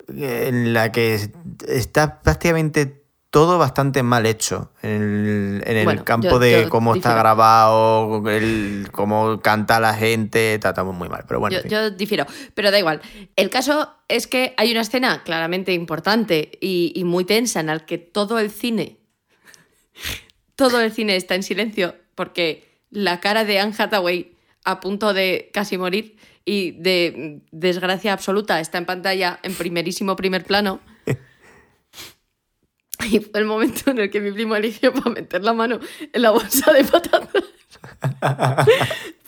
en 0.08 0.72
la 0.72 0.90
que 0.90 1.30
está 1.68 2.20
prácticamente 2.22 3.01
todo 3.32 3.56
bastante 3.58 4.02
mal 4.02 4.26
hecho. 4.26 4.70
En 4.82 4.90
el, 4.90 5.62
en 5.66 5.76
el 5.78 5.84
Bueno, 5.84 6.04
campo 6.04 6.28
yo- 6.28 6.38
de 6.38 6.62
yo 6.64 6.68
cómo 6.68 6.94
está 6.94 7.14
grabado, 7.16 8.22
el, 8.28 8.88
cómo 8.92 9.40
canta 9.40 9.80
la 9.80 9.94
gente, 9.94 10.58
todo 10.58 10.92
muy 10.92 11.08
mal. 11.08 11.24
Pero 11.26 11.40
bueno, 11.40 11.54
Yo, 11.54 11.58
en 11.58 11.62
fin. 11.62 11.70
yo 11.72 11.90
difiero, 11.90 12.26
pero 12.54 12.70
da 12.70 12.78
igual. 12.78 13.00
El 13.34 13.48
caso 13.48 13.90
es 14.06 14.26
que 14.26 14.52
hay 14.58 14.70
una 14.70 14.82
escena 14.82 15.22
claramente 15.24 15.72
importante 15.72 16.58
y, 16.60 16.92
y 16.94 17.04
muy 17.04 17.24
tensa 17.24 17.60
en 17.60 17.66
la 17.68 17.78
que 17.80 17.96
todo 17.96 18.38
el 18.38 18.50
cine, 18.50 18.98
todo 20.54 20.80
el 20.80 20.92
cine 20.92 21.16
está 21.16 21.34
en 21.34 21.42
silencio 21.42 21.94
porque 22.14 22.68
la 22.90 23.18
cara 23.20 23.44
de 23.46 23.58
Anne 23.58 23.74
Hathaway 23.76 24.36
a 24.64 24.78
punto 24.80 25.14
de 25.14 25.50
casi 25.54 25.78
morir 25.78 26.16
y 26.44 26.72
de 26.72 27.40
desgracia 27.50 28.12
absoluta 28.12 28.60
está 28.60 28.76
en 28.78 28.84
pantalla 28.84 29.40
en 29.42 29.54
primerísimo 29.54 30.16
primer 30.16 30.44
plano. 30.44 30.80
Y 33.06 33.20
fue 33.20 33.40
el 33.40 33.46
momento 33.46 33.90
en 33.90 33.98
el 33.98 34.10
que 34.10 34.20
mi 34.20 34.32
primo 34.32 34.56
eligió 34.56 34.92
para 34.92 35.10
meter 35.10 35.42
la 35.42 35.52
mano 35.52 35.80
en 36.12 36.22
la 36.22 36.30
bolsa 36.30 36.72
de 36.72 36.84
patatas 36.84 37.44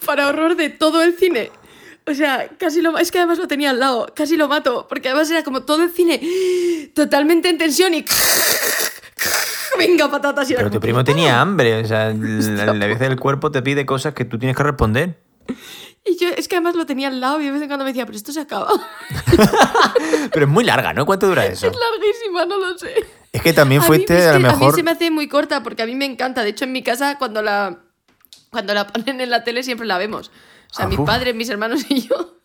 para 0.07 0.29
horror 0.29 0.57
de 0.57 0.71
todo 0.71 1.03
el 1.03 1.17
cine. 1.17 1.51
O 2.07 2.13
sea, 2.13 2.49
casi 2.59 2.83
lo 2.83 2.99
es 2.99 3.11
que 3.11 3.19
además 3.19 3.39
lo 3.39 3.49
tenía 3.49 3.71
al 3.71 3.81
lado, 3.81 4.13
casi 4.15 4.37
lo 4.37 4.47
mato, 4.47 4.87
porque 4.89 5.09
además 5.09 5.31
era 5.31 5.43
como 5.43 5.63
todo 5.63 5.83
el 5.85 5.91
cine 5.91 6.21
totalmente 6.95 7.49
en 7.49 7.57
tensión 7.57 7.95
y 7.95 8.05
venga 9.79 10.11
patatas 10.11 10.51
y 10.51 10.55
Pero 10.55 10.71
tu 10.71 10.81
primo 10.81 11.03
tenía 11.03 11.41
hambre, 11.41 11.83
o 11.83 11.87
sea, 11.87 12.13
la, 12.19 12.75
la 12.75 12.87
vez 12.87 12.99
del 12.99 13.19
cuerpo 13.19 13.51
te 13.51 13.63
pide 13.63 13.87
cosas 13.87 14.13
que 14.13 14.27
tú 14.27 14.39
tienes 14.39 14.57
que 14.57 14.63
responder. 14.63 15.24
Y 16.07 16.19
yo 16.19 16.29
es 16.29 16.49
que 16.49 16.57
además 16.57 16.75
lo 16.75 16.85
tenía 16.85 17.09
al 17.09 17.19
lado 17.19 17.41
y 17.41 17.47
de 17.47 17.51
vez 17.51 17.63
en 17.63 17.69
cuando 17.69 17.83
me 17.87 17.91
decía, 17.93 18.05
pero 18.05 18.15
esto 18.15 18.31
se 18.31 18.41
acaba. 18.41 18.69
Pero 20.33 20.45
es 20.47 20.53
muy 20.53 20.63
larga, 20.63 20.93
¿no? 20.93 21.07
¿Cuánto 21.07 21.27
dura 21.27 21.47
eso? 21.47 21.67
es 21.67 21.73
larguísima, 21.75 22.45
no 22.45 22.59
lo 22.59 22.77
sé. 22.77 22.93
Es 23.33 23.41
que 23.41 23.55
también 23.55 23.81
A 23.81 23.85
mí, 23.85 23.87
fuiste 23.89 24.23
a 24.29 24.31
lo 24.33 24.37
a 24.37 24.39
mí 24.39 24.45
mejor. 24.45 24.75
se 24.75 24.83
me 24.83 24.91
hace 24.91 25.11
muy 25.11 25.29
corta 25.29 25.63
porque 25.63 25.83
a 25.83 25.87
mí 25.87 25.95
me 25.95 26.05
encanta. 26.05 26.43
De 26.43 26.51
hecho, 26.51 26.65
en 26.65 26.73
mi 26.73 26.83
casa 26.83 27.17
cuando 27.19 27.41
la 27.41 27.79
cuando 28.51 28.75
la 28.75 28.87
ponen 28.87 29.19
en 29.21 29.31
la 29.31 29.45
tele 29.45 29.63
siempre 29.63 29.87
la 29.87 29.97
vemos. 29.97 30.31
O 30.71 30.75
sea, 30.75 30.85
Ah, 30.85 30.89
mis 30.89 31.01
padres, 31.01 31.35
mis 31.35 31.49
hermanos 31.49 31.87
y 31.89 32.03
yo 32.07 32.37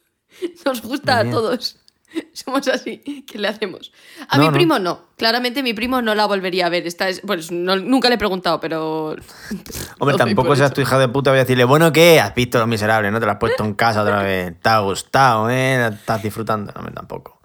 nos 0.66 0.82
gusta 0.82 1.20
a 1.20 1.30
todos. 1.30 1.79
Somos 2.34 2.68
así, 2.68 2.98
¿qué 3.28 3.38
le 3.38 3.48
hacemos? 3.48 3.92
A 4.28 4.38
No, 4.38 4.44
mi 4.44 4.48
no. 4.50 4.54
primo 4.54 4.80
no. 4.80 5.02
Claramente 5.18 5.62
mi 5.64 5.74
primo 5.74 6.02
no 6.02 6.16
la 6.16 6.26
volvería 6.26 6.66
a 6.66 6.70
ver. 6.70 6.88
Esta 6.88 7.08
es, 7.10 7.22
pues 7.26 7.52
no- 7.52 7.76
nunca 7.76 8.10
le 8.10 8.16
he 8.16 8.18
preguntado, 8.18 8.60
pero. 8.60 9.16
Hombre, 10.00 10.18
tampoco 10.18 10.56
seas 10.56 10.70
hecho. 10.72 10.76
tu 10.76 10.82
hija 10.82 10.98
de 11.00 11.08
puta, 11.08 11.32
voy 11.32 11.40
a 11.40 11.44
decirle, 11.44 11.66
bueno, 11.66 11.92
¿qué? 11.92 12.20
Has 12.20 12.34
visto 12.34 12.58
Los 12.60 12.68
Miserables, 12.68 13.12
¿no? 13.12 13.20
Te 13.20 13.26
la 13.26 13.34
has 13.34 13.38
puesto 13.40 13.64
en 13.64 13.74
casa 13.74 14.02
otra 14.02 14.24
vez. 14.24 14.54
Te 14.62 14.70
ha 14.70 14.80
gustado, 14.80 15.50
¿eh? 15.50 15.88
Estás 15.94 16.24
disfrutando. 16.24 16.72
No, 16.74 16.92
tampoco. 16.92 17.40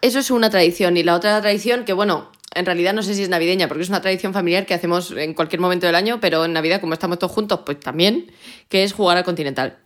Eso 0.00 0.18
es 0.20 0.30
una 0.30 0.48
tradición. 0.48 0.96
Y 0.96 1.02
la 1.02 1.14
otra 1.14 1.40
tradición, 1.40 1.84
que 1.84 1.92
bueno, 1.92 2.30
en 2.54 2.64
realidad 2.64 2.94
no 2.94 3.02
sé 3.02 3.14
si 3.14 3.22
es 3.24 3.28
navideña, 3.28 3.66
porque 3.68 3.82
es 3.82 3.88
una 3.88 4.00
tradición 4.00 4.32
familiar 4.32 4.64
que 4.64 4.74
hacemos 4.74 5.10
en 5.10 5.34
cualquier 5.34 5.60
momento 5.60 5.86
del 5.86 5.96
año, 5.96 6.18
pero 6.20 6.44
en 6.44 6.52
Navidad, 6.52 6.80
como 6.80 6.92
estamos 6.94 7.18
todos 7.18 7.32
juntos, 7.32 7.60
pues 7.66 7.80
también, 7.80 8.30
que 8.68 8.84
es 8.84 8.92
jugar 8.92 9.16
al 9.18 9.24
Continental. 9.24 9.78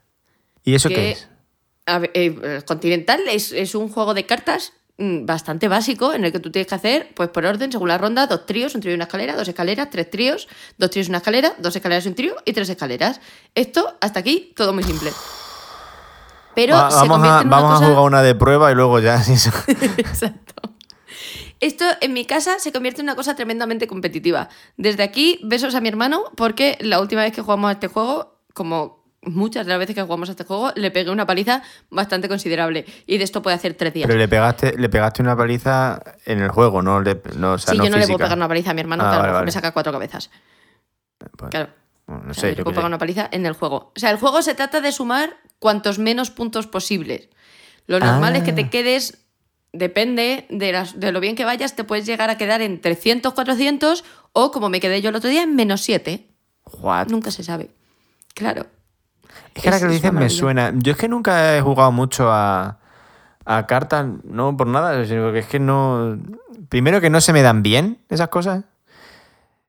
¿Y 0.64 0.74
eso 0.74 0.88
que, 0.90 0.94
qué 0.94 1.10
es? 1.12 1.28
A 1.86 2.00
eh, 2.14 2.38
el 2.42 2.64
Continental 2.64 3.20
es, 3.28 3.52
es 3.52 3.74
un 3.74 3.88
juego 3.88 4.14
de 4.14 4.24
cartas 4.26 4.72
mm, 4.98 5.26
bastante 5.26 5.68
básico 5.68 6.14
en 6.14 6.24
el 6.24 6.32
que 6.32 6.38
tú 6.40 6.50
tienes 6.52 6.68
que 6.68 6.74
hacer, 6.74 7.10
pues 7.14 7.28
por 7.30 7.44
orden, 7.44 7.72
según 7.72 7.88
la 7.88 7.98
ronda, 7.98 8.26
dos 8.26 8.46
tríos, 8.46 8.74
un 8.74 8.80
trío 8.80 8.92
y 8.92 8.96
una 8.96 9.04
escalera, 9.04 9.34
dos 9.36 9.48
escaleras, 9.48 9.90
tres 9.90 10.10
tríos, 10.10 10.48
dos 10.78 10.90
tríos 10.90 11.08
y 11.08 11.10
una 11.10 11.18
escalera, 11.18 11.54
dos 11.58 11.74
escaleras 11.76 12.04
y 12.06 12.08
un 12.08 12.14
trío 12.14 12.36
y 12.44 12.52
tres 12.52 12.68
escaleras. 12.68 13.20
Esto, 13.54 13.96
hasta 14.00 14.20
aquí, 14.20 14.52
todo 14.56 14.72
muy 14.72 14.84
simple. 14.84 15.12
Pero 16.54 16.74
Va- 16.76 16.90
se 16.90 16.96
vamos 17.08 17.26
a, 17.26 17.40
en 17.40 17.46
una 17.48 17.56
vamos 17.56 17.72
cosa... 17.72 17.84
a 17.84 17.88
jugar 17.88 18.04
una 18.04 18.22
de 18.22 18.34
prueba 18.34 18.70
y 18.70 18.74
luego 18.74 18.98
ya. 19.00 19.16
Exacto. 19.96 20.54
Esto 21.60 21.84
en 22.00 22.12
mi 22.12 22.24
casa 22.24 22.58
se 22.58 22.72
convierte 22.72 23.00
en 23.00 23.06
una 23.06 23.14
cosa 23.14 23.36
tremendamente 23.36 23.86
competitiva. 23.86 24.48
Desde 24.76 25.02
aquí, 25.04 25.38
besos 25.44 25.74
a 25.76 25.80
mi 25.80 25.88
hermano, 25.88 26.24
porque 26.36 26.76
la 26.80 27.00
última 27.00 27.22
vez 27.22 27.32
que 27.32 27.40
jugamos 27.40 27.68
a 27.68 27.72
este 27.72 27.86
juego, 27.86 28.40
como 28.52 29.01
muchas 29.22 29.64
de 29.66 29.70
las 29.70 29.78
veces 29.78 29.94
que 29.94 30.02
jugamos 30.02 30.28
a 30.28 30.32
este 30.32 30.44
juego, 30.44 30.72
le 30.74 30.90
pegué 30.90 31.10
una 31.10 31.26
paliza 31.26 31.62
bastante 31.90 32.28
considerable. 32.28 32.84
Y 33.06 33.18
de 33.18 33.24
esto 33.24 33.40
puede 33.42 33.56
hacer 33.56 33.74
tres 33.74 33.94
días. 33.94 34.06
Pero 34.06 34.18
le 34.18 34.28
pegaste, 34.28 34.76
le 34.76 34.88
pegaste 34.88 35.22
una 35.22 35.36
paliza 35.36 36.02
en 36.26 36.40
el 36.42 36.48
juego, 36.50 36.82
no 36.82 37.00
le 37.00 37.20
no, 37.36 37.52
o 37.52 37.58
sea, 37.58 37.72
sí, 37.72 37.78
no 37.78 37.84
yo 37.84 37.90
no 37.90 37.96
le 37.98 38.06
puedo 38.06 38.18
pegar 38.18 38.36
una 38.36 38.48
paliza 38.48 38.70
a 38.70 38.74
mi 38.74 38.80
hermano, 38.80 39.04
Ah, 39.04 39.06
que 39.06 39.14
a 39.14 39.16
lo 39.16 39.18
vale, 39.18 39.28
mejor 39.28 39.34
vale. 39.40 39.46
me 39.46 39.52
saca 39.52 39.72
cuatro 39.72 39.92
cabezas. 39.92 40.30
Pues, 41.36 41.50
Claro. 41.50 41.70
bueno, 42.06 42.24
no 42.24 42.30
O 42.32 42.34
sea, 42.34 42.40
sé, 42.42 42.48
yo 42.50 42.56
le 42.56 42.62
puedo 42.64 42.74
pegar 42.74 42.84
sé. 42.84 42.88
una 42.88 42.98
paliza 42.98 43.28
en 43.30 43.46
el 43.46 43.52
juego. 43.52 43.92
O 43.96 43.98
sea, 44.00 44.10
el 44.10 44.18
juego 44.18 44.42
se 44.42 44.54
trata 44.54 44.80
de 44.80 44.90
sumar 44.92 45.36
cuantos 45.58 45.98
menos 45.98 46.30
puntos 46.30 46.66
posibles. 46.66 47.28
Lo 47.86 48.00
normal 48.00 48.34
es 48.36 48.42
que 48.42 48.50
Ah. 48.52 48.54
te 48.56 48.70
quedes, 48.70 49.18
depende 49.72 50.46
de, 50.50 50.72
las- 50.72 50.98
de 50.98 51.12
lo 51.12 51.20
bien 51.20 51.36
que 51.36 51.44
vayas, 51.44 51.76
te 51.76 51.84
puedes 51.84 52.06
llegar 52.06 52.28
a 52.30 52.36
quedar 52.38 52.60
en 52.60 52.80
300, 52.80 53.32
400 53.34 54.04
o 54.32 54.50
como 54.50 54.68
me 54.68 54.80
quedé 54.80 55.00
yo 55.00 55.10
el 55.10 55.16
otro 55.16 55.30
día 55.30 55.42
en 55.44 55.54
menos 55.54 55.80
7. 55.82 56.26
What? 56.80 57.06
Nunca 57.08 57.30
se 57.30 57.42
sabe. 57.44 57.70
Claro. 58.34 58.66
Es 59.54 59.62
que 59.62 59.68
ahora 59.68 59.78
que 59.78 59.84
lo 59.86 59.90
es 59.90 59.96
dices 59.96 60.12
me 60.12 60.30
suena. 60.30 60.72
Yo 60.74 60.92
es 60.92 60.98
que 60.98 61.08
nunca 61.08 61.56
he 61.56 61.60
jugado 61.60 61.92
mucho 61.92 62.30
a, 62.30 62.78
a 63.44 63.66
cartas, 63.66 64.06
no 64.24 64.56
por 64.56 64.66
nada, 64.66 65.04
sino 65.04 65.32
que 65.32 65.40
es 65.40 65.46
que 65.46 65.58
no. 65.58 66.18
Primero 66.68 67.00
que 67.00 67.10
no 67.10 67.20
se 67.20 67.32
me 67.32 67.42
dan 67.42 67.62
bien 67.62 67.98
esas 68.08 68.28
cosas. 68.28 68.64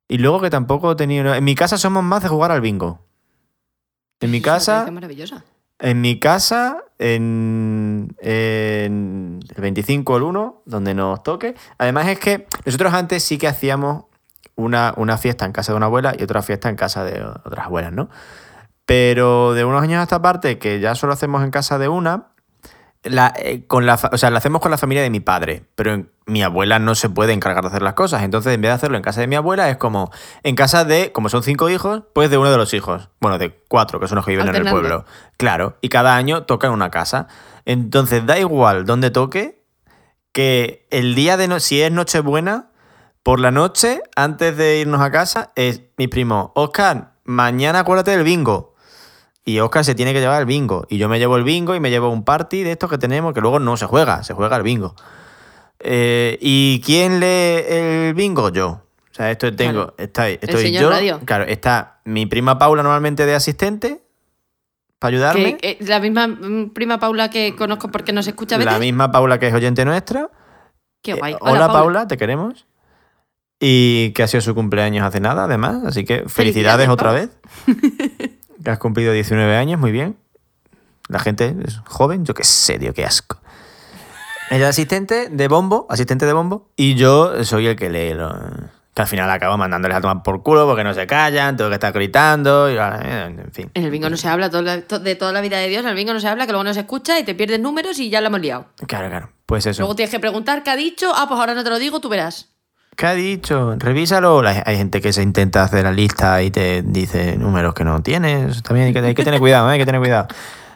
Y 0.07 0.17
luego 0.17 0.41
que 0.41 0.49
tampoco 0.49 0.91
he 0.91 0.95
tenido. 0.95 1.33
En 1.33 1.43
mi 1.43 1.55
casa 1.55 1.77
somos 1.77 2.03
más 2.03 2.23
de 2.23 2.29
jugar 2.29 2.51
al 2.51 2.61
bingo. 2.61 2.99
En 4.19 4.31
mi 4.31 4.41
casa. 4.41 4.89
maravillosa. 4.91 5.43
En 5.79 5.99
mi 5.99 6.17
casa, 6.17 6.83
en, 6.97 8.15
en 8.19 9.39
el 9.53 9.61
25 9.61 10.13
o 10.13 10.17
el 10.17 10.23
1, 10.23 10.61
donde 10.65 10.93
nos 10.93 11.23
toque. 11.23 11.55
Además 11.77 12.07
es 12.07 12.19
que 12.19 12.47
nosotros 12.65 12.93
antes 12.93 13.23
sí 13.23 13.37
que 13.37 13.47
hacíamos 13.47 14.05
una, 14.55 14.93
una 14.97 15.17
fiesta 15.17 15.45
en 15.45 15.51
casa 15.51 15.71
de 15.73 15.77
una 15.77 15.87
abuela 15.87 16.15
y 16.17 16.23
otra 16.23 16.41
fiesta 16.41 16.69
en 16.69 16.75
casa 16.75 17.03
de 17.03 17.21
otras 17.23 17.65
abuelas, 17.65 17.91
¿no? 17.91 18.09
Pero 18.85 19.53
de 19.53 19.63
unos 19.65 19.81
años 19.81 19.99
a 19.99 20.03
esta 20.03 20.21
parte, 20.21 20.57
que 20.59 20.79
ya 20.79 20.95
solo 20.95 21.13
hacemos 21.13 21.43
en 21.43 21.51
casa 21.51 21.77
de 21.77 21.87
una, 21.87 22.27
la, 23.03 23.33
eh, 23.37 23.65
con 23.67 23.85
la, 23.85 23.99
o 24.11 24.17
sea, 24.17 24.29
la 24.29 24.37
hacemos 24.37 24.61
con 24.61 24.71
la 24.71 24.77
familia 24.77 25.03
de 25.03 25.09
mi 25.09 25.19
padre, 25.19 25.65
pero 25.75 25.93
en- 25.93 26.09
mi 26.25 26.41
abuela 26.41 26.79
no 26.79 26.95
se 26.95 27.09
puede 27.09 27.33
encargar 27.33 27.63
de 27.63 27.67
hacer 27.67 27.81
las 27.81 27.95
cosas. 27.95 28.23
Entonces, 28.23 28.53
en 28.53 28.61
vez 28.61 28.69
de 28.69 28.75
hacerlo 28.75 28.95
en 28.95 29.03
casa 29.03 29.19
de 29.19 29.27
mi 29.27 29.35
abuela, 29.35 29.69
es 29.69 29.75
como 29.75 30.09
en 30.43 30.55
casa 30.55 30.85
de, 30.85 31.11
como 31.11 31.27
son 31.27 31.43
cinco 31.43 31.69
hijos, 31.69 32.03
pues 32.13 32.29
de 32.29 32.37
uno 32.37 32.49
de 32.49 32.55
los 32.57 32.73
hijos. 32.73 33.09
Bueno, 33.19 33.37
de 33.37 33.61
cuatro, 33.67 33.99
que 33.99 34.07
son 34.07 34.15
los 34.17 34.25
que 34.25 34.31
viven 34.31 34.45
en 34.47 34.55
el 34.55 34.61
pueblo. 34.81 35.05
Claro, 35.37 35.77
y 35.81 35.89
cada 35.89 36.15
año 36.15 36.43
toca 36.43 36.67
en 36.67 36.73
una 36.73 36.91
casa. 36.91 37.27
Entonces, 37.65 38.25
da 38.25 38.39
igual 38.39 38.85
dónde 38.85 39.11
toque, 39.11 39.63
que 40.31 40.87
el 40.91 41.13
día 41.15 41.35
de, 41.37 41.47
no 41.49 41.59
si 41.59 41.81
es 41.81 41.91
Nochebuena, 41.91 42.69
por 43.21 43.39
la 43.39 43.51
noche, 43.51 44.01
antes 44.15 44.55
de 44.57 44.79
irnos 44.79 45.01
a 45.01 45.11
casa, 45.11 45.51
es 45.55 45.81
mi 45.97 46.07
primo, 46.07 46.51
Oscar, 46.55 47.13
mañana 47.25 47.79
acuérdate 47.79 48.11
del 48.11 48.23
bingo. 48.23 48.72
Y 49.45 49.59
Oscar 49.59 49.83
se 49.83 49.93
tiene 49.95 50.13
que 50.13 50.19
llevar 50.21 50.39
el 50.39 50.45
bingo. 50.45 50.85
Y 50.89 50.97
yo 50.97 51.09
me 51.09 51.19
llevo 51.19 51.35
el 51.37 51.43
bingo 51.43 51.75
y 51.75 51.79
me 51.79 51.89
llevo 51.89 52.09
un 52.09 52.23
party 52.23 52.63
de 52.63 52.71
estos 52.71 52.89
que 52.89 52.97
tenemos, 52.97 53.33
que 53.33 53.41
luego 53.41 53.59
no 53.59 53.75
se 53.77 53.85
juega, 53.85 54.23
se 54.23 54.33
juega 54.33 54.55
el 54.55 54.63
bingo. 54.63 54.95
Eh, 55.79 56.37
¿Y 56.39 56.81
quién 56.85 57.19
lee 57.19 57.63
el 57.67 58.13
bingo? 58.13 58.49
Yo. 58.49 58.69
O 58.69 59.15
sea, 59.15 59.29
esto 59.31 59.53
tengo, 59.53 59.87
Claro. 59.87 59.93
está, 59.97 60.29
estoy 60.29 60.71
yo. 60.71 60.89
Radio. 60.89 61.19
Claro, 61.25 61.43
está 61.43 61.99
mi 62.05 62.25
prima 62.25 62.57
Paula 62.57 62.81
normalmente 62.83 63.25
de 63.25 63.35
asistente 63.35 64.01
para 64.97 65.09
ayudarme. 65.15 65.57
Que, 65.57 65.77
que 65.77 65.85
la 65.85 65.99
misma 65.99 66.27
mm, 66.27 66.69
prima 66.73 66.99
Paula 66.99 67.29
que 67.29 67.53
conozco 67.55 67.89
porque 67.91 68.13
nos 68.13 68.25
escucha 68.27 68.55
a 68.55 68.57
veces. 68.59 68.71
La 68.73 68.79
misma 68.79 69.11
Paula 69.11 69.39
que 69.39 69.47
es 69.49 69.53
oyente 69.53 69.83
nuestra. 69.85 70.29
Qué 71.01 71.11
Eh, 71.11 71.15
guay. 71.15 71.35
Hola, 71.41 71.67
Paula. 71.67 72.07
te 72.07 72.15
queremos. 72.17 72.65
Y 73.59 74.11
que 74.13 74.23
ha 74.23 74.27
sido 74.27 74.41
su 74.41 74.55
cumpleaños 74.55 75.05
hace 75.05 75.19
nada, 75.19 75.43
además. 75.43 75.83
Así 75.85 76.05
que 76.05 76.23
felicidades, 76.27 76.33
Felicidades, 76.33 76.89
otra 76.89 77.09
Paula. 77.09 77.21
vez. 77.21 78.29
que 78.63 78.69
has 78.71 78.77
cumplido 78.79 79.13
19 79.13 79.55
años, 79.57 79.79
muy 79.79 79.91
bien. 79.91 80.17
La 81.09 81.19
gente 81.19 81.55
es 81.65 81.79
joven, 81.85 82.25
yo 82.25 82.33
qué 82.33 82.43
sé, 82.43 82.79
tío, 82.79 82.93
qué 82.93 83.05
asco. 83.05 83.37
Ella 84.49 84.65
es 84.65 84.69
asistente 84.69 85.29
de 85.29 85.47
bombo, 85.47 85.85
asistente 85.89 86.25
de 86.25 86.33
bombo, 86.33 86.69
y 86.75 86.95
yo 86.95 87.43
soy 87.43 87.67
el 87.67 87.75
que 87.75 87.89
lee. 87.89 88.13
lo- 88.13 88.33
que 88.95 89.01
al 89.01 89.07
final 89.07 89.27
acabo 89.31 89.57
mandándoles 89.57 89.97
a 89.97 90.01
tomar 90.01 90.21
por 90.21 90.43
culo 90.43 90.67
porque 90.67 90.83
no 90.83 90.93
se 90.93 91.07
callan, 91.07 91.57
tengo 91.57 91.67
que 91.71 91.77
estar 91.77 91.91
gritando, 91.91 92.69
y, 92.69 92.77
en 92.77 93.49
fin. 93.51 93.71
En 93.73 93.85
el 93.85 93.89
bingo 93.89 94.07
no 94.07 94.17
se 94.17 94.27
habla 94.27 94.51
todo 94.51 94.61
la- 94.61 94.81
to- 94.81 94.99
de 94.99 95.15
toda 95.15 95.31
la 95.31 95.41
vida 95.41 95.57
de 95.57 95.67
Dios, 95.67 95.81
en 95.81 95.89
el 95.89 95.95
bingo 95.95 96.13
no 96.13 96.19
se 96.19 96.27
habla, 96.27 96.45
que 96.45 96.51
luego 96.51 96.63
no 96.63 96.75
se 96.75 96.81
escucha 96.81 97.17
y 97.17 97.23
te 97.23 97.33
pierdes 97.33 97.59
números 97.59 97.97
y 97.97 98.11
ya 98.11 98.21
lo 98.21 98.27
hemos 98.27 98.41
liado. 98.41 98.67
Claro, 98.87 99.09
claro. 99.09 99.31
Pues 99.47 99.65
eso. 99.65 99.81
Luego 99.81 99.95
tienes 99.95 100.11
que 100.11 100.19
preguntar 100.19 100.61
qué 100.61 100.69
ha 100.69 100.75
dicho, 100.75 101.11
ah, 101.15 101.25
pues 101.27 101.39
ahora 101.39 101.55
no 101.55 101.63
te 101.63 101.71
lo 101.71 101.79
digo, 101.79 101.99
tú 102.01 102.07
verás. 102.07 102.49
¿Qué 102.95 103.05
ha 103.07 103.13
dicho? 103.15 103.75
Revísalo. 103.77 104.41
Hay 104.45 104.77
gente 104.77 105.01
que 105.01 105.11
se 105.13 105.23
intenta 105.23 105.63
hacer 105.63 105.83
la 105.83 105.91
lista 105.91 106.41
y 106.43 106.51
te 106.51 106.81
dice 106.83 107.37
números 107.37 107.73
que 107.73 107.83
no 107.83 108.01
tienes. 108.03 108.61
También 108.63 108.87
hay 108.87 108.93
que, 108.93 108.99
hay 108.99 109.15
que 109.15 109.23
tener 109.23 109.39
cuidado, 109.39 109.69
¿eh? 109.69 109.73
hay 109.73 109.79
que 109.79 109.85
tener 109.85 109.99
cuidado. 109.99 110.27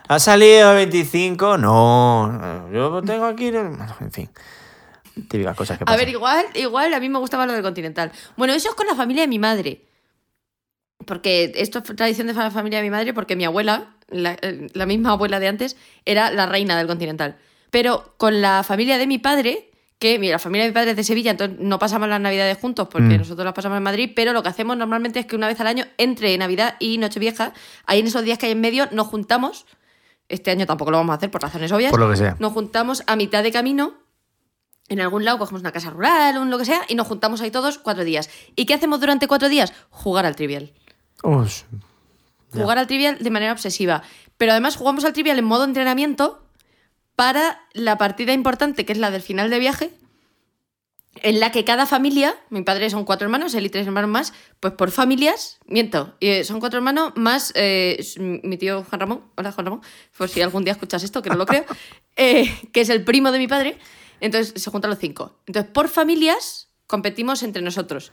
¿Ha 0.07 0.20
salido 0.20 0.74
25? 0.74 1.57
No. 1.57 2.70
Yo 2.72 3.01
tengo 3.03 3.26
aquí. 3.26 3.47
En 3.47 4.11
fin. 4.11 4.30
Típicas 5.28 5.55
cosas 5.55 5.78
que 5.78 5.84
A 5.84 5.86
pasan. 5.86 5.99
ver, 5.99 6.09
igual, 6.09 6.45
igual 6.55 6.93
a 6.93 6.99
mí 6.99 7.09
me 7.09 7.20
gustaba 7.20 7.45
lo 7.45 7.53
del 7.53 7.63
continental. 7.63 8.11
Bueno, 8.36 8.53
eso 8.53 8.70
es 8.70 8.76
con 8.76 8.88
la 8.88 8.95
familia 8.95 9.24
de 9.24 9.28
mi 9.28 9.39
madre. 9.39 9.82
Porque 11.05 11.51
esto 11.55 11.80
es 11.80 11.95
tradición 11.95 12.28
de 12.28 12.34
la 12.34 12.51
familia 12.51 12.80
de 12.80 12.84
mi 12.84 12.89
madre, 12.89 13.13
porque 13.13 13.36
mi 13.36 13.45
abuela, 13.45 13.95
la, 14.09 14.38
eh, 14.41 14.68
la 14.74 14.86
misma 14.86 15.11
abuela 15.11 15.39
de 15.39 15.47
antes, 15.47 15.78
era 16.05 16.32
la 16.32 16.45
reina 16.45 16.78
del 16.78 16.88
continental. 16.88 17.38
Pero 17.70 18.13
con 18.18 18.41
la 18.41 18.63
familia 18.63 18.97
de 18.97 19.07
mi 19.07 19.18
padre, 19.18 19.70
que 19.99 20.19
mira, 20.19 20.33
la 20.33 20.39
familia 20.39 20.65
de 20.65 20.69
mi 20.69 20.73
padre 20.73 20.91
es 20.91 20.97
de 20.97 21.03
Sevilla, 21.03 21.31
entonces 21.31 21.57
no 21.59 21.79
pasamos 21.79 22.07
las 22.07 22.21
navidades 22.21 22.57
juntos 22.59 22.87
porque 22.91 23.15
Mm. 23.15 23.17
nosotros 23.17 23.43
las 23.45 23.53
pasamos 23.53 23.77
en 23.77 23.83
Madrid, 23.83 24.11
pero 24.15 24.31
lo 24.33 24.43
que 24.43 24.49
hacemos 24.49 24.77
normalmente 24.77 25.19
es 25.19 25.25
que 25.25 25.35
una 25.35 25.47
vez 25.47 25.59
al 25.59 25.67
año, 25.67 25.85
entre 25.97 26.37
Navidad 26.37 26.75
y 26.79 26.97
Nochevieja, 26.99 27.53
ahí 27.85 27.99
en 27.99 28.07
esos 28.07 28.23
días 28.23 28.37
que 28.37 28.45
hay 28.45 28.51
en 28.51 28.61
medio, 28.61 28.87
nos 28.91 29.07
juntamos. 29.07 29.65
Este 30.29 30.51
año 30.51 30.65
tampoco 30.65 30.91
lo 30.91 30.97
vamos 30.97 31.13
a 31.13 31.17
hacer 31.17 31.31
por 31.31 31.41
razones 31.41 31.71
obvias. 31.71 31.89
Por 31.91 31.99
lo 31.99 32.09
que 32.09 32.17
sea. 32.17 32.35
Nos 32.39 32.53
juntamos 32.53 33.03
a 33.07 33.15
mitad 33.15 33.43
de 33.43 33.51
camino 33.51 33.93
en 34.89 35.01
algún 35.01 35.25
lado 35.25 35.37
cogemos 35.37 35.61
una 35.61 35.71
casa 35.73 35.89
rural, 35.89 36.37
un 36.37 36.49
lo 36.49 36.57
que 36.57 36.65
sea, 36.65 36.81
y 36.87 36.95
nos 36.95 37.07
juntamos 37.07 37.41
ahí 37.41 37.51
todos 37.51 37.77
cuatro 37.77 38.05
días. 38.05 38.29
¿Y 38.55 38.65
qué 38.65 38.73
hacemos 38.73 38.99
durante 39.01 39.27
cuatro 39.27 39.49
días? 39.49 39.73
Jugar 39.89 40.25
al 40.25 40.35
trivial. 40.35 40.71
Jugar 42.53 42.77
al 42.77 42.87
trivial 42.87 43.17
de 43.19 43.29
manera 43.29 43.51
obsesiva. 43.51 44.03
Pero 44.37 44.53
además 44.53 44.77
jugamos 44.77 45.03
al 45.03 45.11
trivial 45.13 45.39
en 45.39 45.45
modo 45.45 45.65
entrenamiento 45.65 46.46
para 47.18 47.68
la 47.74 47.97
partida 47.97 48.32
importante, 48.32 48.86
que 48.86 48.93
es 48.93 48.99
la 48.99 49.09
del 49.09 49.24
final 49.24 49.49
de 49.49 49.57
viaje, 49.57 49.89
en 51.24 51.39
la 51.39 51.51
que 51.51 51.65
cada 51.65 51.88
familia, 51.88 52.36
mi 52.51 52.61
padre 52.61 52.91
son 52.91 53.05
cuatro 53.05 53.26
hermanos, 53.26 53.55
él 53.55 53.65
y 53.65 53.70
tres 53.72 53.88
hermanos 53.88 54.11
más, 54.11 54.34
pues 54.59 54.74
por 54.74 54.91
familias, 54.91 55.57
miento, 55.65 56.15
eh, 56.22 56.43
son 56.43 56.59
cuatro 56.59 56.78
hermanos 56.78 57.13
más 57.15 57.53
eh, 57.55 58.05
mi 58.20 58.55
tío 58.57 58.84
Juan 58.84 58.99
Ramón, 59.01 59.24
hola 59.36 59.51
Juan 59.51 59.65
Ramón, 59.65 59.82
por 60.15 60.30
si 60.30 60.43
algún 60.43 60.63
día 60.63 60.74
escuchas 60.74 61.01
esto, 61.01 61.24
que 61.24 61.32
no 61.32 61.38
lo 61.38 61.47
creo, 61.47 61.65
eh, 62.15 62.53
que 62.72 62.82
es 62.82 62.89
el 62.89 63.03
primo 63.03 63.32
de 63.32 63.39
mi 63.39 63.47
padre, 63.47 63.80
entonces 64.20 64.61
se 64.61 64.70
juntan 64.70 64.91
los 64.91 64.99
cinco. 64.99 65.39
Entonces, 65.47 65.72
por 65.72 65.89
familias 65.89 66.70
competimos 66.86 67.41
entre 67.41 67.63
nosotros. 67.63 68.11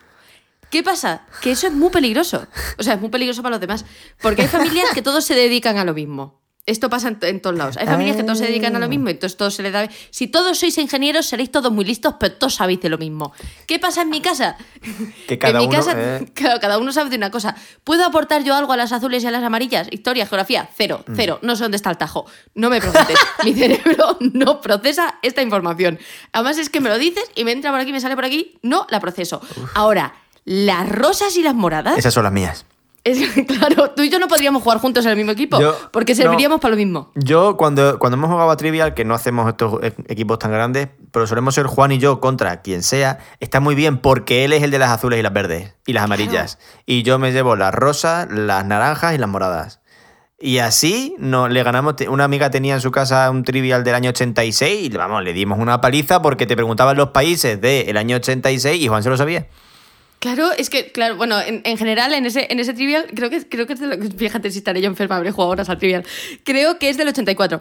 ¿Qué 0.71 0.83
pasa? 0.83 1.27
Que 1.43 1.51
eso 1.51 1.67
es 1.67 1.75
muy 1.75 1.91
peligroso. 1.91 2.47
O 2.79 2.83
sea, 2.83 2.95
es 2.95 3.01
muy 3.03 3.11
peligroso 3.11 3.43
para 3.43 3.53
los 3.53 3.61
demás. 3.61 3.85
Porque 4.23 4.43
hay 4.43 4.49
familias 4.49 4.91
que 4.95 5.03
todos 5.03 5.25
se 5.25 5.35
dedican 5.35 5.77
a 5.77 5.85
lo 5.85 5.93
mismo. 5.93 6.44
Esto 6.67 6.89
pasa 6.89 7.09
en, 7.09 7.19
en 7.21 7.41
todos 7.43 7.57
lados. 7.59 7.77
Hay 7.77 7.87
familias 7.87 8.17
que 8.17 8.23
todos 8.23 8.39
se 8.39 8.47
dedican 8.47 8.75
a 8.75 8.79
lo 8.79 8.89
mismo 8.89 9.09
y 9.09 9.13
entonces 9.13 9.37
todos 9.37 9.55
se 9.55 9.63
les 9.63 9.71
da... 9.73 9.87
Si 10.11 10.29
todos 10.29 10.59
sois 10.59 10.79
ingenieros, 10.79 11.27
seréis 11.27 11.51
todos 11.53 11.71
muy 11.71 11.85
listos, 11.85 12.15
pero 12.19 12.35
todos 12.37 12.55
sabéis 12.55 12.81
de 12.81 12.89
lo 12.89 12.97
mismo. 12.97 13.35
¿Qué 13.67 13.79
pasa 13.79 14.01
en 14.03 14.09
mi 14.09 14.23
casa? 14.23 14.57
Que 15.29 15.39
cada 15.39 15.53
en 15.53 15.59
mi 15.59 15.67
uno, 15.67 15.77
casa, 15.77 15.93
eh. 15.95 16.27
claro, 16.35 16.61
cada 16.61 16.79
uno 16.79 16.91
sabe 16.93 17.11
de 17.11 17.17
una 17.17 17.31
cosa. 17.31 17.55
¿Puedo 17.85 18.05
aportar 18.07 18.45
yo 18.45 18.55
algo 18.55 18.73
a 18.73 18.79
las 18.79 18.93
azules 18.93 19.23
y 19.25 19.27
a 19.27 19.31
las 19.31 19.43
amarillas? 19.43 19.89
Historia, 19.91 20.27
geografía, 20.27 20.69
cero, 20.75 21.05
Mm. 21.07 21.13
cero. 21.17 21.39
No 21.43 21.55
sé 21.57 21.65
dónde 21.65 21.77
está 21.77 21.91
el 21.91 21.99
tajo. 21.99 22.25
No 22.55 22.71
me 22.71 22.81
preguntes. 22.81 23.19
Mi 23.45 23.53
cerebro 23.53 24.17
no 24.21 24.61
procesa 24.63 25.17
esta 25.23 25.43
información. 25.43 25.99
Además 26.33 26.57
es 26.57 26.71
que 26.71 26.81
me 26.81 26.89
lo 26.89 26.97
dices 26.99 27.25
y 27.35 27.45
me 27.45 27.53
entra 27.53 27.71
por 27.73 27.81
aquí, 27.81 27.93
me 27.93 28.01
sale 28.01 28.15
por 28.15 28.25
aquí, 28.25 28.59
no 28.63 28.87
la 28.89 29.01
proceso. 29.01 29.43
Ahora, 29.75 30.15
las 30.47 30.89
rosas 30.89 31.37
y 31.37 31.43
las 31.43 31.55
moradas... 31.55 31.99
Esas 31.99 32.15
son 32.15 32.25
las 32.25 32.33
mías. 32.33 32.65
Es, 33.05 33.19
claro, 33.47 33.91
tú 33.91 34.03
y 34.03 34.09
yo 34.11 34.19
no 34.19 34.29
podríamos 34.29 34.63
jugar 34.63 34.79
juntos 34.79 35.05
en 35.05 35.11
el 35.11 35.17
mismo 35.19 35.33
equipo, 35.33 35.61
Yo- 35.61 35.77
porque 35.93 36.15
no. 36.15 36.23
serviríamos 36.23 36.59
para 36.61 36.71
lo 36.73 36.77
mismo. 36.79 37.13
Yo, 37.15 37.57
cuando, 37.59 37.99
cuando 37.99 38.17
hemos 38.17 38.31
jugado 38.31 38.51
a 38.51 38.57
Trivial, 38.57 38.95
que 38.95 39.05
no 39.05 39.15
hacemos 39.15 39.47
estos 39.49 39.83
e- 39.83 39.93
equipos 40.09 40.39
tan 40.39 40.51
grandes, 40.53 40.89
pero 41.13 41.27
solemos 41.27 41.55
ser 41.55 41.67
Juan 41.67 41.93
y 41.93 41.99
yo 41.99 42.19
contra 42.21 42.63
quien 42.63 42.83
sea, 42.83 43.19
está 43.41 43.61
muy 43.61 43.75
bien 43.75 43.99
porque 43.99 44.45
él 44.47 44.53
es 44.55 44.63
el 44.63 44.71
de 44.71 44.79
las 44.79 44.91
azules 44.91 45.19
y 45.19 45.23
las 45.23 45.33
verdes 45.35 45.75
y 45.87 45.93
las 45.93 46.05
amarillas. 46.05 46.59
Y 46.87 47.03
yo 47.03 47.19
me 47.19 47.31
llevo 47.33 47.57
las 47.57 47.75
rosas, 47.75 48.27
las 48.31 48.65
naranjas 48.65 49.15
y 49.15 49.19
las 49.19 49.29
moradas. 49.29 49.81
Y 50.41 50.59
así 50.59 51.15
no, 51.19 51.49
le 51.49 51.63
ganamos. 51.63 51.95
Una 52.09 52.25
amiga 52.25 52.51
tenía 52.51 52.75
en 52.75 52.81
su 52.81 52.91
casa 52.91 53.31
un 53.31 53.45
trivial 53.45 53.85
del 53.85 53.95
año 53.95 54.11
86 54.11 54.87
y 54.87 54.89
vamos, 54.97 55.23
le 55.23 55.33
dimos 55.33 55.59
una 55.59 55.81
paliza 55.81 56.21
porque 56.23 56.47
te 56.47 56.57
preguntaban 56.57 56.97
los 56.97 57.11
países 57.11 57.61
del 57.61 57.97
año 57.97 58.17
86 58.17 58.83
y 58.83 58.89
Juan 58.89 59.03
se 59.03 59.11
lo 59.11 59.17
sabía. 59.17 59.47
Claro, 60.25 60.53
es 60.57 60.71
que, 60.71 60.91
claro, 60.91 61.17
bueno, 61.17 61.39
en, 61.39 61.61
en 61.65 61.77
general, 61.77 62.15
en 62.15 62.25
ese, 62.25 62.47
en 62.49 62.59
ese 62.59 62.73
trivial, 62.73 63.05
creo 63.15 63.29
que, 63.29 63.47
creo 63.47 63.67
que 63.67 63.75
es 63.75 63.81
de 63.81 63.89
lo 63.89 63.97
Fíjate 64.17 64.51
si 64.51 64.57
estaré 64.57 64.81
yo 64.81 64.87
enferma, 64.87 65.17
habré 65.17 65.31
jugado 65.33 65.51
horas 65.51 65.69
al 65.69 65.77
trivial. 65.77 66.03
Creo 66.45 66.79
que 66.79 66.89
es 66.89 66.97
del 66.97 67.09
84, 67.09 67.61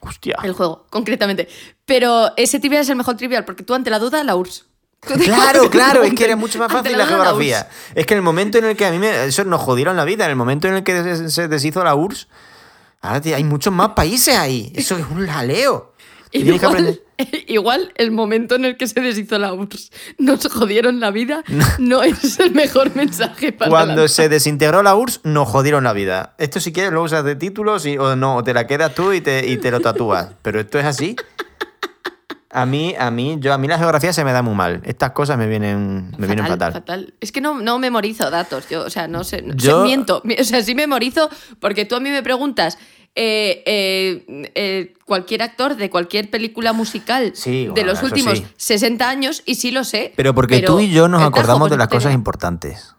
Hostia. 0.00 0.36
el 0.42 0.52
juego, 0.52 0.84
concretamente. 0.90 1.48
Pero 1.86 2.36
ese 2.36 2.60
trivial 2.60 2.82
es 2.82 2.90
el 2.90 2.96
mejor 2.96 3.16
trivial, 3.16 3.46
porque 3.46 3.62
tú 3.62 3.72
ante 3.72 3.88
la 3.88 3.98
duda, 3.98 4.22
la 4.22 4.36
URSS. 4.36 4.66
Claro, 5.00 5.70
claro, 5.70 6.02
es 6.02 6.12
que 6.12 6.26
era 6.26 6.36
mucho 6.36 6.58
más 6.58 6.70
fácil 6.70 6.92
la 6.92 6.98
la 6.98 7.04
duda, 7.06 7.16
la 7.16 7.24
geografía. 7.24 7.70
Es 7.94 8.04
que 8.04 8.12
en 8.12 8.18
el 8.18 8.22
momento 8.22 8.58
en 8.58 8.66
el 8.66 8.76
que 8.76 8.84
a 8.84 8.90
mí 8.90 8.98
me, 8.98 9.24
eso 9.24 9.42
nos 9.44 9.62
jodieron 9.62 9.96
la 9.96 10.04
vida, 10.04 10.26
en 10.26 10.30
el 10.30 10.36
momento 10.36 10.68
en 10.68 10.74
el 10.74 10.84
que 10.84 11.30
se, 11.30 11.48
deshizo 11.48 11.82
la 11.84 11.94
URSS, 11.94 12.28
ahora 13.00 13.22
hay 13.34 13.44
muchos 13.44 13.72
más 13.72 13.92
países 13.92 14.36
ahí. 14.36 14.70
Eso 14.76 14.98
es 14.98 15.06
un 15.10 15.26
jaleo. 15.26 15.93
Igual, 16.36 17.00
igual 17.46 17.92
el 17.96 18.10
momento 18.10 18.56
en 18.56 18.64
el 18.64 18.76
que 18.76 18.86
se 18.88 19.00
deshizo 19.00 19.38
la 19.38 19.52
URSS 19.54 19.92
nos 20.18 20.44
jodieron 20.48 20.98
la 21.00 21.10
vida 21.12 21.44
no 21.78 22.02
es 22.02 22.38
el 22.40 22.50
mejor 22.52 22.94
mensaje 22.96 23.52
para 23.52 23.70
Cuando 23.70 24.02
la- 24.02 24.08
se 24.08 24.28
desintegró 24.28 24.82
la 24.82 24.96
URSS, 24.96 25.20
nos 25.24 25.48
jodieron 25.48 25.84
la 25.84 25.92
vida. 25.92 26.34
Esto 26.38 26.58
si 26.60 26.72
quieres 26.72 26.92
lo 26.92 27.02
usas 27.02 27.24
de 27.24 27.36
títulos 27.36 27.86
y, 27.86 27.96
o 27.98 28.16
no, 28.16 28.36
o 28.36 28.42
te 28.44 28.52
la 28.52 28.66
quedas 28.66 28.94
tú 28.94 29.12
y 29.12 29.20
te, 29.20 29.46
y 29.48 29.56
te 29.58 29.70
lo 29.70 29.80
tatúas. 29.80 30.28
Pero 30.42 30.58
esto 30.60 30.78
es 30.78 30.84
así. 30.86 31.14
A 32.56 32.66
mí, 32.66 32.94
a 32.96 33.10
mí, 33.10 33.36
yo, 33.40 33.52
a 33.52 33.58
mí 33.58 33.66
la 33.66 33.78
geografía 33.78 34.12
se 34.12 34.22
me 34.24 34.32
da 34.32 34.40
muy 34.40 34.54
mal. 34.54 34.80
Estas 34.84 35.10
cosas 35.10 35.36
me 35.36 35.48
vienen, 35.48 36.12
me 36.18 36.28
vienen 36.28 36.46
fatal. 36.46 37.12
Es 37.20 37.32
que 37.32 37.40
no, 37.40 37.60
no 37.60 37.80
memorizo 37.80 38.30
datos, 38.30 38.68
yo, 38.68 38.84
o 38.84 38.90
sea, 38.90 39.08
no 39.08 39.24
sé, 39.24 39.42
no- 39.42 39.54
Yo- 39.56 39.82
miento, 39.82 40.20
Mi- 40.24 40.36
o 40.38 40.44
sea, 40.44 40.62
sí 40.62 40.72
memorizo 40.76 41.28
porque 41.58 41.84
tú 41.84 41.96
a 41.96 42.00
mí 42.00 42.10
me 42.10 42.22
preguntas 42.22 42.78
eh, 43.16 43.62
eh, 43.66 44.50
eh, 44.54 44.94
cualquier 45.04 45.42
actor 45.42 45.76
de 45.76 45.88
cualquier 45.90 46.30
película 46.30 46.72
musical 46.72 47.32
Sí, 47.34 47.68
de 47.72 47.84
los 47.84 48.02
últimos 48.02 48.38
sí. 48.38 48.46
60 48.56 49.08
años 49.08 49.42
y 49.46 49.54
sí 49.54 49.70
lo 49.70 49.84
sé. 49.84 50.12
Pero 50.16 50.34
porque 50.34 50.60
tú 50.60 50.80
y 50.80 50.90
yo 50.90 51.08
nos 51.08 51.22
acordamos 51.22 51.70
de 51.70 51.76
las 51.76 51.88
cosas 51.88 52.12
importantes. 52.14 52.94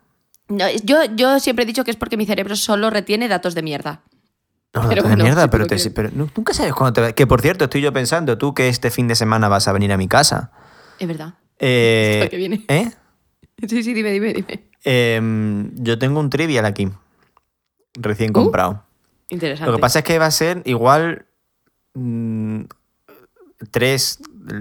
No, 0.48 0.66
yo, 0.84 1.00
yo 1.16 1.40
siempre 1.40 1.64
he 1.64 1.66
dicho 1.66 1.84
que 1.84 1.92
es 1.92 1.98
porque 1.98 2.18
mi 2.18 2.26
cerebro 2.26 2.56
solo 2.56 2.90
retiene 2.90 3.28
datos 3.28 3.56
de 3.56 3.64
mierda. 3.64 4.04
No, 4.74 4.88
Pero 4.90 5.04
bueno, 5.04 5.24
mierda, 5.24 5.44
sí, 5.44 5.48
pero, 5.90 6.10
te- 6.10 6.12
nunca 6.16 6.54
sabes 6.54 6.74
cuándo 6.74 7.02
te 7.02 7.14
Que 7.16 7.26
por 7.26 7.42
cierto, 7.42 7.64
estoy 7.66 7.82
yo 7.82 7.94
pensando, 7.94 8.38
tú 8.38 8.54
que 8.54 8.68
este 8.68 8.92
fin 8.92 9.08
de 9.08 9.16
semana 9.16 9.48
vas 9.48 9.68
a 9.68 9.72
venir 9.74 9.92
a 9.94 9.98
mi 9.98 10.08
casa. 10.08 10.52
Es 11.00 11.08
verdad. 11.08 11.34
Eh, 11.60 12.28
que 12.30 12.38
viene. 12.38 12.66
¿eh? 12.68 12.92
Sí, 13.68 13.84
sí, 13.84 13.94
dime, 13.94 14.12
dime, 14.12 14.34
dime. 14.34 14.70
Em, 14.84 15.72
yo 15.76 15.98
tengo 15.98 16.20
un 16.20 16.30
trivial 16.30 16.66
aquí. 16.66 16.90
Recién 17.96 18.32
Uh, 18.32 18.34
comprado. 18.34 18.85
Interesante. 19.30 19.72
Lo 19.72 19.78
que 19.78 19.82
pasa 19.82 20.00
es 20.00 20.06
que 20.06 20.20
va 20.20 20.28
a 20.28 20.32
ser 20.32 20.62
igual. 20.66 21.26
mm, 21.94 22.62
tres. 23.72 24.20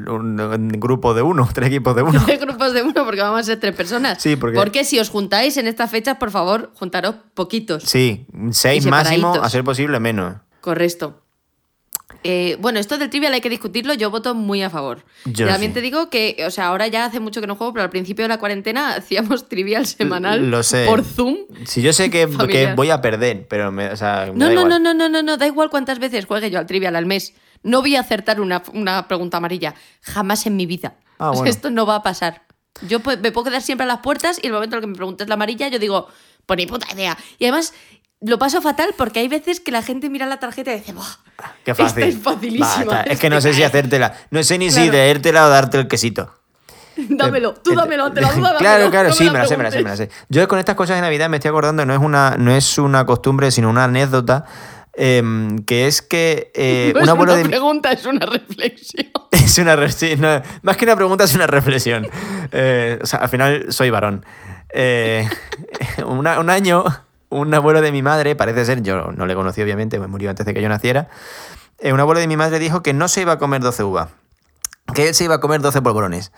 Un, 0.08 0.40
un 0.40 0.68
grupo 0.80 1.12
de 1.12 1.20
uno, 1.22 1.46
tres 1.54 1.68
equipos 1.68 1.94
de 1.94 2.02
uno. 2.02 2.18
de 2.24 2.36
grupos 2.38 2.72
de 2.72 2.82
uno 2.82 3.04
porque 3.04 3.20
vamos 3.20 3.40
a 3.40 3.42
ser 3.42 3.60
tres 3.60 3.74
personas. 3.74 4.22
Sí, 4.22 4.36
porque- 4.36 4.84
si 4.84 4.98
os 4.98 5.10
juntáis 5.10 5.56
en 5.58 5.66
estas 5.66 5.90
fechas, 5.90 6.16
por 6.16 6.30
favor, 6.30 6.70
juntaros 6.74 7.16
poquitos. 7.34 7.82
Sí, 7.82 8.26
seis 8.52 8.86
máximo, 8.86 9.34
a 9.34 9.50
ser 9.50 9.64
posible 9.64 10.00
menos. 10.00 10.36
Correcto. 10.60 11.20
Eh, 12.26 12.56
bueno, 12.58 12.80
esto 12.80 12.96
del 12.96 13.10
trivial 13.10 13.34
hay 13.34 13.42
que 13.42 13.50
discutirlo, 13.50 13.92
yo 13.92 14.10
voto 14.10 14.34
muy 14.34 14.62
a 14.62 14.70
favor. 14.70 15.04
Yo 15.26 15.46
También 15.46 15.72
sí. 15.72 15.74
te 15.74 15.80
digo 15.82 16.08
que, 16.08 16.42
o 16.46 16.50
sea, 16.50 16.68
ahora 16.68 16.86
ya 16.86 17.04
hace 17.04 17.20
mucho 17.20 17.42
que 17.42 17.46
no 17.46 17.54
juego, 17.54 17.74
pero 17.74 17.82
al 17.84 17.90
principio 17.90 18.24
de 18.24 18.30
la 18.30 18.38
cuarentena 18.38 18.94
hacíamos 18.94 19.46
trivial 19.48 19.86
semanal 19.86 20.50
Lo 20.50 20.62
sé. 20.62 20.86
por 20.86 21.04
Zoom. 21.04 21.36
Si 21.66 21.82
yo 21.82 21.92
sé 21.92 22.10
que, 22.10 22.24
voy 22.76 22.90
a 22.90 23.00
perder, 23.02 23.46
pero 23.46 23.70
me, 23.70 23.88
o 23.90 23.96
sea, 23.96 24.30
me 24.32 24.38
No, 24.38 24.46
da 24.46 24.54
no, 24.54 24.60
igual. 24.62 24.68
no, 24.70 24.78
no, 24.78 24.94
no, 24.94 25.08
no, 25.10 25.22
no, 25.22 25.36
da 25.36 25.46
igual 25.46 25.68
cuántas 25.68 25.98
veces 25.98 26.24
juegue 26.24 26.50
yo 26.50 26.58
al 26.58 26.66
trivial 26.66 26.96
al 26.96 27.04
mes. 27.06 27.34
No 27.62 27.82
voy 27.82 27.94
a 27.96 28.00
acertar 28.00 28.40
una, 28.40 28.62
una 28.72 29.06
pregunta 29.06 29.36
amarilla. 29.36 29.74
Jamás 30.00 30.46
en 30.46 30.56
mi 30.56 30.64
vida. 30.66 30.96
Ah, 31.18 31.30
O 31.30 31.32
sea, 31.34 31.38
bueno. 31.40 31.50
Esto 31.50 31.70
no 31.70 31.84
va 31.86 31.96
a 31.96 32.02
pasar. 32.02 32.42
Yo 32.88 33.00
pu- 33.00 33.18
me 33.20 33.32
puedo 33.32 33.44
quedar 33.44 33.62
siempre 33.62 33.84
a 33.84 33.86
las 33.88 33.98
puertas 33.98 34.40
y 34.42 34.46
el 34.46 34.52
momento 34.52 34.76
en 34.76 34.78
el 34.78 34.82
que 34.82 34.86
me 34.88 34.96
preguntes 34.96 35.28
la 35.28 35.34
amarilla, 35.34 35.68
yo 35.68 35.78
digo, 35.78 36.08
por 36.44 36.56
ni 36.56 36.66
puta 36.66 36.86
idea. 36.92 37.16
Y 37.38 37.44
además, 37.44 37.72
lo 38.24 38.38
paso 38.38 38.60
fatal 38.62 38.94
porque 38.96 39.20
hay 39.20 39.28
veces 39.28 39.60
que 39.60 39.70
la 39.70 39.82
gente 39.82 40.08
mira 40.10 40.26
la 40.26 40.38
tarjeta 40.38 40.72
y 40.72 40.78
dice, 40.78 40.92
¡buah! 40.92 41.04
Qué 41.64 41.74
fácil. 41.74 42.02
Esta 42.04 42.16
es 42.18 42.22
facilísima. 42.22 43.00
Es 43.02 43.18
que 43.20 43.28
no 43.30 43.40
sé 43.40 43.52
si 43.52 43.58
cae". 43.60 43.66
hacértela. 43.68 44.14
No 44.30 44.42
sé 44.42 44.58
ni 44.58 44.70
si 44.70 44.90
leértela 44.90 45.46
o 45.46 45.48
darte 45.50 45.78
el 45.78 45.88
quesito. 45.88 46.32
Dámelo, 46.96 47.54
tú 47.54 47.74
dámelo, 47.74 48.12
te 48.12 48.20
la 48.20 48.32
duda. 48.34 48.56
Claro, 48.58 48.88
claro, 48.90 49.08
no 49.08 49.14
sí, 49.14 49.24
me 49.28 49.38
la 49.38 49.46
sé, 49.46 49.56
me 49.56 49.64
la 49.64 49.70
sé, 49.72 49.82
me 49.82 49.90
la 49.90 49.96
sé. 49.96 50.10
Yo 50.28 50.46
con 50.46 50.58
estas 50.60 50.76
cosas 50.76 50.96
de 50.96 51.02
Navidad 51.02 51.28
me 51.28 51.38
estoy 51.38 51.48
acordando, 51.48 51.84
no 51.84 51.92
es 51.92 51.98
una, 52.00 52.36
no 52.38 52.52
es 52.54 52.78
una 52.78 53.04
costumbre, 53.04 53.50
sino 53.50 53.68
una 53.68 53.84
anécdota, 53.84 54.44
em, 54.94 55.58
que 55.64 55.88
es 55.88 56.02
que 56.02 56.52
eh, 56.54 56.92
No 57.04 57.14
un 57.14 57.18
es 57.20 57.24
una 57.24 57.34
de 57.34 57.44
pregunta, 57.46 57.90
es 57.92 58.06
una 58.06 58.24
reflexión. 58.26 59.10
Es 59.32 59.58
una 59.58 59.74
re- 59.74 59.90
sí, 59.90 60.14
no, 60.16 60.40
más 60.62 60.76
que 60.76 60.84
una 60.84 60.94
pregunta, 60.94 61.24
es 61.24 61.34
una 61.34 61.48
reflexión. 61.48 62.06
Eh, 62.52 63.00
o 63.02 63.06
sea, 63.06 63.18
al 63.18 63.28
final 63.28 63.66
soy 63.72 63.90
varón. 63.90 64.24
Eh, 64.72 65.28
una- 66.06 66.38
un 66.38 66.48
año, 66.48 66.84
un 67.38 67.52
abuelo 67.54 67.80
de 67.80 67.92
mi 67.92 68.02
madre, 68.02 68.34
parece 68.36 68.64
ser, 68.64 68.82
yo 68.82 69.12
no 69.12 69.26
le 69.26 69.34
conocí 69.34 69.60
obviamente, 69.62 69.98
me 69.98 70.06
murió 70.06 70.30
antes 70.30 70.44
de 70.46 70.54
que 70.54 70.62
yo 70.62 70.68
naciera. 70.68 71.08
eh, 71.78 71.92
un 71.92 72.00
abuelo 72.00 72.20
de 72.20 72.26
mi 72.28 72.36
madre 72.36 72.58
dijo 72.58 72.82
que 72.82 72.92
no 72.92 73.08
se 73.08 73.22
iba 73.22 73.32
a 73.32 73.38
comer 73.38 73.60
12 73.62 73.82
uvas, 73.84 74.08
que 74.94 75.08
él 75.08 75.14
se 75.14 75.24
iba 75.24 75.34
a 75.36 75.40
comer 75.40 75.60
12 75.60 75.82
polvorones. 75.82 76.32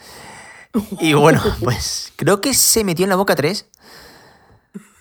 Y 1.01 1.15
bueno, 1.15 1.41
pues 1.63 2.13
creo 2.17 2.41
que 2.41 2.53
se 2.55 2.85
metió 2.85 3.05
en 3.05 3.11
la 3.11 3.17
boca 3.17 3.35
tres. 3.35 3.69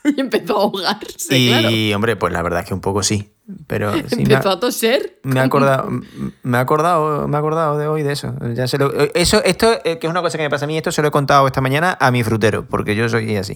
Y 0.03 0.21
empezó 0.21 0.57
a 0.59 0.61
ahogarse, 0.61 1.35
y 1.35 1.47
claro. 1.49 1.95
hombre, 1.95 2.15
pues 2.15 2.31
la 2.31 2.43
verdad 2.43 2.59
es 2.59 2.67
que 2.67 2.75
un 2.75 2.81
poco 2.81 3.01
sí. 3.01 3.31
Pero 3.65 3.91
sí, 3.93 3.99
ha- 4.17 4.21
Empezó 4.21 4.49
a 4.51 4.59
toser. 4.59 5.19
me 5.23 5.39
he 5.39 5.43
acordado, 5.43 5.89
me 6.43 6.57
he 6.57 6.61
acordado, 6.61 7.27
me 7.27 7.35
he 7.35 7.39
acordado 7.39 7.77
de 7.79 7.87
hoy 7.87 8.03
de 8.03 8.11
eso. 8.13 8.35
Ya 8.53 8.67
se 8.67 8.77
lo- 8.77 8.91
eso, 9.15 9.43
esto, 9.43 9.79
eh, 9.83 9.97
que 9.97 10.05
es 10.05 10.11
una 10.11 10.21
cosa 10.21 10.37
que 10.37 10.43
me 10.43 10.49
pasa 10.51 10.65
a 10.65 10.67
mí, 10.67 10.77
esto 10.77 10.91
se 10.91 11.01
lo 11.01 11.07
he 11.07 11.11
contado 11.11 11.47
esta 11.47 11.59
mañana 11.61 11.97
a 11.99 12.11
mi 12.11 12.23
frutero, 12.23 12.65
porque 12.67 12.95
yo 12.95 13.09
soy 13.09 13.35
así. 13.35 13.55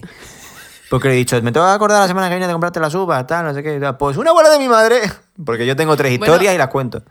Porque 0.90 1.08
le 1.08 1.14
he 1.14 1.16
dicho, 1.18 1.40
me 1.40 1.52
tengo 1.52 1.64
que 1.66 1.72
acordar 1.72 2.00
la 2.02 2.08
semana 2.08 2.28
que 2.28 2.34
viene 2.34 2.48
de 2.48 2.52
comprarte 2.52 2.80
las 2.80 2.94
uvas, 2.94 3.26
tal, 3.26 3.46
no 3.46 3.54
sé 3.54 3.62
qué. 3.62 3.78
tal. 3.80 3.96
Pues 3.96 4.16
una 4.18 4.30
abuela 4.30 4.50
de 4.50 4.58
mi 4.58 4.68
madre, 4.68 5.00
porque 5.46 5.64
yo 5.66 5.74
tengo 5.76 5.96
tres 5.96 6.18
Bueno. 6.18 6.34
historias 6.34 6.54
y 6.54 6.58
las 6.58 6.68
cuento. 6.68 7.02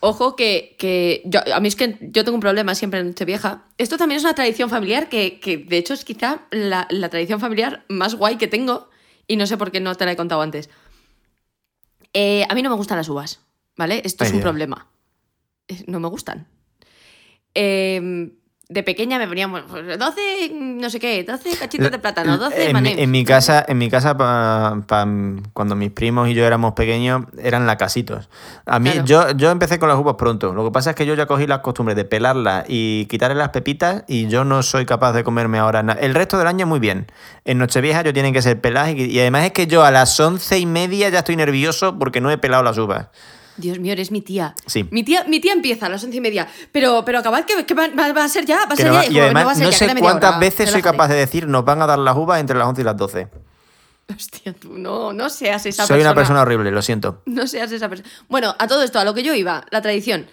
Ojo 0.00 0.34
que, 0.36 0.76
que 0.78 1.22
yo, 1.26 1.40
a 1.54 1.60
mí 1.60 1.68
es 1.68 1.76
que 1.76 1.98
yo 2.00 2.24
tengo 2.24 2.36
un 2.36 2.40
problema 2.40 2.74
siempre 2.74 3.00
en 3.00 3.08
Nochevieja. 3.08 3.64
Esto 3.78 3.98
también 3.98 4.16
es 4.18 4.24
una 4.24 4.34
tradición 4.34 4.70
familiar 4.70 5.08
que, 5.08 5.40
que 5.40 5.58
de 5.58 5.76
hecho 5.76 5.92
es 5.92 6.04
quizá 6.04 6.42
la, 6.52 6.86
la 6.90 7.08
tradición 7.08 7.40
familiar 7.40 7.84
más 7.88 8.14
guay 8.14 8.36
que 8.36 8.46
tengo 8.48 8.88
y 9.26 9.36
no 9.36 9.46
sé 9.46 9.56
por 9.58 9.70
qué 9.72 9.80
no 9.80 9.94
te 9.96 10.04
la 10.06 10.12
he 10.12 10.16
contado 10.16 10.40
antes. 10.40 10.70
Eh, 12.14 12.46
a 12.48 12.54
mí 12.54 12.62
no 12.62 12.70
me 12.70 12.76
gustan 12.76 12.96
las 12.96 13.08
uvas, 13.08 13.40
¿vale? 13.76 14.00
Esto 14.04 14.24
Ay, 14.24 14.28
es 14.28 14.32
un 14.34 14.38
Dios. 14.38 14.44
problema. 14.50 14.86
Eh, 15.66 15.84
No 15.86 16.00
me 16.00 16.08
gustan. 16.08 16.46
Eh, 17.54 18.32
de 18.70 18.82
pequeña 18.82 19.18
me 19.18 19.26
ponían 19.26 19.50
bueno, 19.50 19.66
pues, 19.66 19.98
12, 19.98 20.50
no 20.52 20.90
sé 20.90 21.00
qué, 21.00 21.24
12 21.24 21.56
cachitos 21.58 21.90
de 21.90 21.98
plátano, 21.98 22.36
12 22.36 22.68
en, 22.68 22.82
mi, 22.82 22.90
en 22.90 23.10
mi 23.10 23.24
casa, 23.24 23.64
en 23.66 23.78
mi 23.78 23.88
casa 23.88 24.14
pa- 24.18 24.82
pa- 24.86 25.08
cuando 25.54 25.74
mis 25.74 25.90
primos 25.90 26.28
y 26.28 26.34
yo 26.34 26.44
éramos 26.44 26.74
pequeños, 26.74 27.22
eran 27.42 27.66
lacasitos. 27.66 28.28
A 28.66 28.78
mí, 28.78 28.90
Claro. 28.90 29.06
yo, 29.06 29.30
yo 29.30 29.50
empecé 29.50 29.78
con 29.78 29.88
las 29.88 29.96
uvas 29.96 30.16
pronto. 30.18 30.52
Lo 30.52 30.66
que 30.66 30.70
pasa 30.70 30.90
es 30.90 30.96
que 30.96 31.06
yo 31.06 31.14
ya 31.14 31.24
cogí 31.24 31.46
las 31.46 31.60
costumbres 31.60 31.96
de 31.96 32.04
pelarlas 32.04 32.66
y 32.68 33.06
quitarle 33.06 33.36
las 33.36 33.48
pepitas 33.48 34.04
y 34.06 34.28
yo 34.28 34.44
no 34.44 34.62
soy 34.62 34.84
capaz 34.84 35.14
de 35.14 35.24
comerme 35.24 35.58
ahora 35.58 35.82
nada. 35.82 35.98
El 36.00 36.14
resto 36.14 36.36
del 36.36 36.46
año 36.46 36.66
muy 36.66 36.78
bien. 36.78 37.06
En 37.46 37.56
Nochevieja 37.56 38.02
yo 38.02 38.12
tienen 38.12 38.34
que 38.34 38.42
ser 38.42 38.60
peladas 38.60 38.90
y, 38.90 39.04
y 39.06 39.18
además 39.20 39.44
es 39.46 39.52
que 39.52 39.66
yo 39.66 39.82
a 39.82 39.90
las 39.90 40.20
once 40.20 40.58
y 40.58 40.66
media 40.66 41.08
ya 41.08 41.20
estoy 41.20 41.36
nervioso 41.36 41.98
porque 41.98 42.20
no 42.20 42.30
he 42.30 42.36
pelado 42.36 42.62
las 42.62 42.76
uvas. 42.76 43.06
Dios 43.58 43.78
mío, 43.78 43.92
eres 43.92 44.10
mi 44.10 44.22
tía. 44.22 44.54
Sí. 44.66 44.86
Mi 44.90 45.02
tía, 45.02 45.24
mi 45.24 45.40
tía 45.40 45.52
empieza 45.52 45.86
a 45.86 45.88
las 45.88 46.02
once 46.04 46.16
y 46.16 46.20
media. 46.20 46.48
Pero, 46.72 47.04
pero 47.04 47.18
acabad 47.18 47.44
que, 47.44 47.66
que 47.66 47.74
va, 47.74 47.84
a 47.84 48.28
ser 48.28 48.46
ya, 48.46 48.66
va 48.66 48.72
a 48.72 48.76
ser 48.76 48.86
no 48.86 49.02
ya. 49.02 49.10
Y 49.10 49.18
además 49.18 49.46
va 49.46 49.50
a 49.52 49.54
ser 49.54 49.64
no 49.64 49.70
ya, 49.70 49.76
sé 49.76 49.94
cuántas 50.00 50.30
hora, 50.30 50.38
veces 50.38 50.70
soy 50.70 50.82
capaz 50.82 51.08
de 51.08 51.16
decir 51.16 51.46
nos 51.46 51.64
van 51.64 51.82
a 51.82 51.86
dar 51.86 51.98
las 51.98 52.16
uvas 52.16 52.40
entre 52.40 52.56
las 52.56 52.66
11 52.68 52.80
y 52.80 52.84
las 52.84 52.96
12. 52.96 53.28
Hostia, 54.14 54.54
tú 54.54 54.78
no, 54.78 55.12
no 55.12 55.28
seas 55.28 55.66
esa 55.66 55.82
Soy 55.84 55.96
persona. 55.96 56.10
una 56.10 56.14
persona 56.14 56.40
horrible, 56.42 56.70
lo 56.70 56.80
siento. 56.80 57.22
No 57.26 57.46
seas 57.46 57.70
esa 57.72 57.88
persona. 57.90 58.08
Bueno, 58.28 58.56
a 58.58 58.66
todo 58.66 58.82
esto, 58.82 58.98
a 58.98 59.04
lo 59.04 59.12
que 59.12 59.22
yo 59.22 59.34
iba, 59.34 59.66
la 59.70 59.82
tradición. 59.82 60.26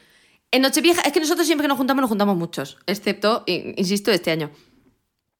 En 0.51 0.61
Nochevieja, 0.61 1.01
es 1.01 1.11
que 1.11 1.19
nosotros 1.19 1.45
siempre 1.45 1.65
que 1.65 1.67
nos 1.67 1.77
juntamos, 1.77 2.01
nos 2.01 2.09
juntamos 2.09 2.37
muchos, 2.37 2.77
excepto, 2.85 3.43
insisto, 3.47 4.11
este 4.11 4.31
año. 4.31 4.51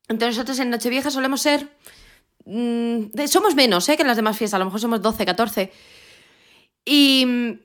Entonces 0.10 0.36
nosotros 0.36 0.60
en 0.60 0.70
Nochevieja 0.70 1.12
solemos 1.12 1.40
ser... 1.42 1.70
mm, 2.44 3.04
somos 3.28 3.56
menos, 3.56 3.88
¿eh? 3.88 3.96
Que 3.96 4.02
en 4.02 4.08
las 4.08 4.18
demás 4.18 4.38
fiestas, 4.38 4.56
a 4.56 4.60
lo 4.60 4.66
mejor 4.66 4.82
somos 4.82 5.02
12, 5.02 5.26
14. 5.26 5.72
Y 6.84 7.60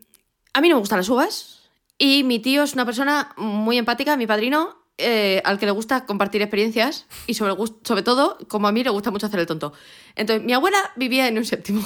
a 0.53 0.61
mí 0.61 0.69
no 0.69 0.77
me 0.77 0.81
gustan 0.81 0.99
las 0.99 1.09
uvas. 1.09 1.61
Y 1.99 2.25
mi 2.25 2.39
tío 2.39 2.63
es 2.63 2.73
una 2.75 2.87
persona 2.87 3.35
muy 3.37 3.77
empática, 3.79 4.17
mi 4.17 4.27
padrino, 4.27 4.77
eh, 4.97 5.43
al 5.45 5.59
que 5.59 5.67
le 5.67 5.73
gusta 5.73 6.07
compartir 6.07 6.41
experiencias 6.43 7.07
y 7.27 7.35
sobre, 7.35 7.55
todo, 8.03 8.39
como 8.49 8.69
a 8.69 8.73
mí, 8.73 8.83
le 8.83 8.91
gusta 8.91 9.11
mucho 9.11 9.27
hacer 9.27 9.41
el 9.41 9.47
tonto. 9.47 9.73
Entonces, 10.17 10.45
mi 10.45 10.53
abuela 10.53 10.79
vivía 10.97 11.29
en 11.29 11.37
un 11.39 11.45
séptimo. 11.45 11.81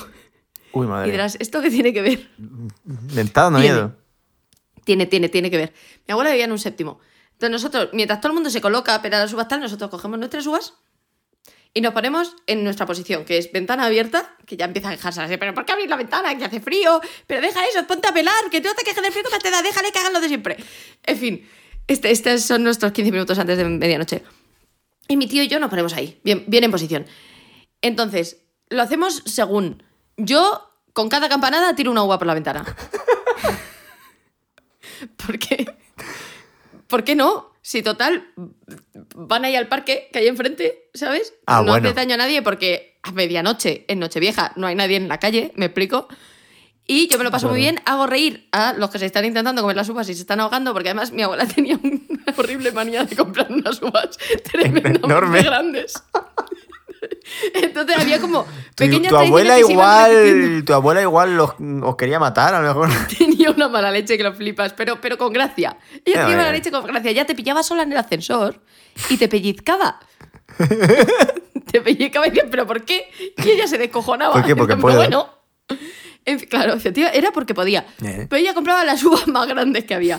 Uy, 0.73 0.87
Y 0.87 0.89
madre. 0.89 1.11
dirás, 1.11 1.37
¿esto 1.41 1.61
qué 1.62 1.71
tiene 1.71 1.93
que 1.93 2.03
ver? 2.03 2.31
Me 2.37 3.23
está 3.23 3.43
dando 3.45 3.61
Tiene. 3.61 3.75
miedo. 3.75 3.97
Tiene, 4.85 5.07
tiene, 5.07 5.29
tiene 5.29 5.51
que 5.51 5.57
ver. 5.57 5.73
Mi 6.07 6.12
abuela 6.12 6.31
vivía 6.31 6.45
en 6.45 6.53
un 6.53 6.59
séptimo. 6.59 7.01
Entonces 7.33 7.51
nosotros, 7.51 7.89
mientras 7.93 8.21
todo 8.21 8.31
el 8.31 8.35
mundo 8.35 8.51
se 8.51 8.61
coloca 8.61 8.95
a 8.95 9.03
pelar 9.03 9.21
las 9.21 9.33
uvas 9.33 9.49
tal, 9.49 9.61
nosotros 9.61 9.91
cogemos 9.91 10.19
nuestras 10.19 10.47
uvas 10.47 10.75
y 11.77 11.81
nos 11.81 11.93
ponemos 11.93 12.37
en 12.47 12.62
nuestra 12.62 12.87
posición, 12.87 13.25
que 13.25 13.37
es 13.37 13.51
ventana 13.51 13.87
abierta, 13.87 14.37
que 14.47 14.57
ya 14.57 14.64
empieza 14.64 14.91
a 14.91 14.93
quejarse 14.93 15.20
así, 15.20 15.37
pero 15.37 15.53
¿por 15.53 15.64
qué 15.64 15.72
abrir 15.72 15.91
la 15.91 15.97
ventana? 15.97 16.39
Que 16.39 16.45
hace 16.45 16.61
frío, 16.61 17.01
pero 17.27 17.41
deja 17.41 17.66
eso, 17.66 17.85
ponte 17.85 18.07
a 18.07 18.14
pelar, 18.14 18.49
que 18.49 18.61
no 18.61 18.72
te 18.75 18.85
quejes 18.85 19.03
del 19.03 19.12
frío 19.12 19.25
que 19.25 19.39
te 19.41 19.51
da, 19.51 19.61
déjale 19.61 19.91
que 19.91 19.99
hagan 19.99 20.12
lo 20.12 20.20
de 20.20 20.29
siempre. 20.29 20.57
En 21.03 21.18
fin, 21.18 21.49
este, 21.89 22.12
estos 22.12 22.43
son 22.43 22.62
nuestros 22.62 22.93
15 22.93 23.11
minutos 23.11 23.37
antes 23.41 23.59
de 23.59 23.64
medianoche. 23.64 24.22
Y 25.09 25.16
mi 25.16 25.27
tío 25.27 25.43
y 25.43 25.49
yo 25.49 25.59
nos 25.59 25.68
ponemos 25.68 25.95
ahí, 25.95 26.20
bien, 26.22 26.45
bien 26.47 26.62
en 26.62 26.70
posición. 26.70 27.07
Entonces, 27.83 28.45
lo 28.68 28.81
hacemos 28.81 29.25
según 29.27 29.83
yo, 30.16 30.70
con 30.93 31.09
cada 31.09 31.29
campanada, 31.29 31.75
tiro 31.75 31.91
una 31.91 32.05
uva 32.05 32.18
por 32.18 32.29
la 32.29 32.35
ventana. 32.35 32.64
¿Por 35.27 35.41
qué? 35.41 35.66
¿Por 36.87 37.03
qué 37.03 37.16
no? 37.16 37.54
Si 37.67 37.83
total, 37.83 38.27
van 39.17 39.47
ahí 39.47 39.57
al 39.57 39.69
parque 39.69 40.11
que 40.12 40.19
hay 40.19 40.29
enfrente, 40.29 40.91
¿sabes? 40.93 41.33
Ah, 41.47 41.61
no 41.62 41.73
bueno. 41.73 41.89
hace 41.89 41.95
daño 41.95 42.12
a 42.12 42.19
nadie 42.19 42.43
porque 42.43 42.99
a 43.03 43.11
medianoche, 43.12 43.87
en 43.89 44.01
Nochevieja, 44.01 44.53
no 44.57 44.67
hay 44.67 44.75
nadie 44.75 44.99
en 44.99 45.09
la 45.09 45.19
calle, 45.19 45.51
me 45.57 45.65
explico. 45.65 46.07
Y 46.87 47.09
yo 47.09 47.17
me 47.17 47.25
lo 47.25 47.31
paso 47.31 47.49
muy 47.49 47.61
bien, 47.61 47.81
hago 47.87 48.07
reír 48.07 48.51
a 48.53 48.75
los 48.75 48.91
que 48.91 48.99
se 48.99 49.07
están 49.07 49.25
intentando 49.25 49.62
comer 49.62 49.77
las 49.77 49.89
uvas 49.89 50.07
y 50.11 50.15
se 50.15 50.21
están 50.21 50.41
ahogando, 50.41 50.75
porque 50.75 50.91
además 50.91 51.11
mi 51.12 51.23
abuela 51.23 51.47
tenía 51.55 51.81
una 51.83 51.99
horrible 52.37 52.71
manía 52.73 53.05
de 53.05 53.17
comprar 53.17 53.51
unas 53.51 53.81
uvas 53.81 54.11
tremendamente 54.53 55.07
Enorme. 55.07 55.43
grandes. 55.43 55.95
Entonces 57.55 57.97
había 57.99 58.21
como 58.21 58.45
Tu, 58.45 58.51
pequeñas 58.77 59.11
tu 59.11 59.17
tradiciones 59.17 59.51
abuela 59.51 59.59
igual, 59.59 60.65
tu 60.65 60.73
abuela 60.73 61.03
igual 61.03 61.37
los, 61.37 61.51
os 61.83 61.97
quería 61.97 62.19
matar, 62.19 62.55
a 62.55 62.61
lo 62.61 62.69
mejor. 62.69 62.91
Tenía 63.19 63.51
una 63.51 63.69
mala 63.69 63.91
leche 63.91 64.17
que 64.17 64.23
lo 64.23 64.35
flipas, 64.35 64.73
pero, 64.73 65.01
pero 65.01 65.19
con 65.19 65.33
gracia. 65.33 65.77
Ella 66.05 66.15
Ya 66.15 66.21
tenía 66.23 66.37
mala 66.37 66.53
leche 66.53 66.71
con 66.71 66.85
gracia. 66.85 67.13
Ya 67.13 67.25
te 67.25 67.35
pillaba 67.35 67.63
sola 67.63 67.83
en 67.83 67.93
el 67.93 67.99
ascensor 67.99 68.61
y 69.11 69.17
te 69.17 69.29
pellizcaba. 69.29 70.01
te 71.71 71.81
pellizcaba 71.81 72.27
y 72.27 72.31
decía, 72.31 72.49
¿pero 72.51 72.67
por 72.67 72.85
qué? 72.85 73.09
Y 73.45 73.51
ella 73.51 73.67
se 73.67 73.79
descojonaba. 73.79 74.33
¿Por 74.33 74.45
qué? 74.45 74.57
Porque 74.57 74.77
puedo. 74.77 74.97
Bueno. 74.97 75.29
En 76.27 76.41
fin, 76.41 76.49
claro, 76.49 76.77
era 77.13 77.33
porque 77.33 77.55
podía. 77.55 77.87
Eh. 78.03 78.27
Pero 78.29 78.41
ella 78.41 78.55
compraba 78.55 78.85
las 78.85 79.03
uvas 79.05 79.27
más 79.29 79.47
grandes 79.47 79.85
que 79.85 79.95
había. 79.95 80.19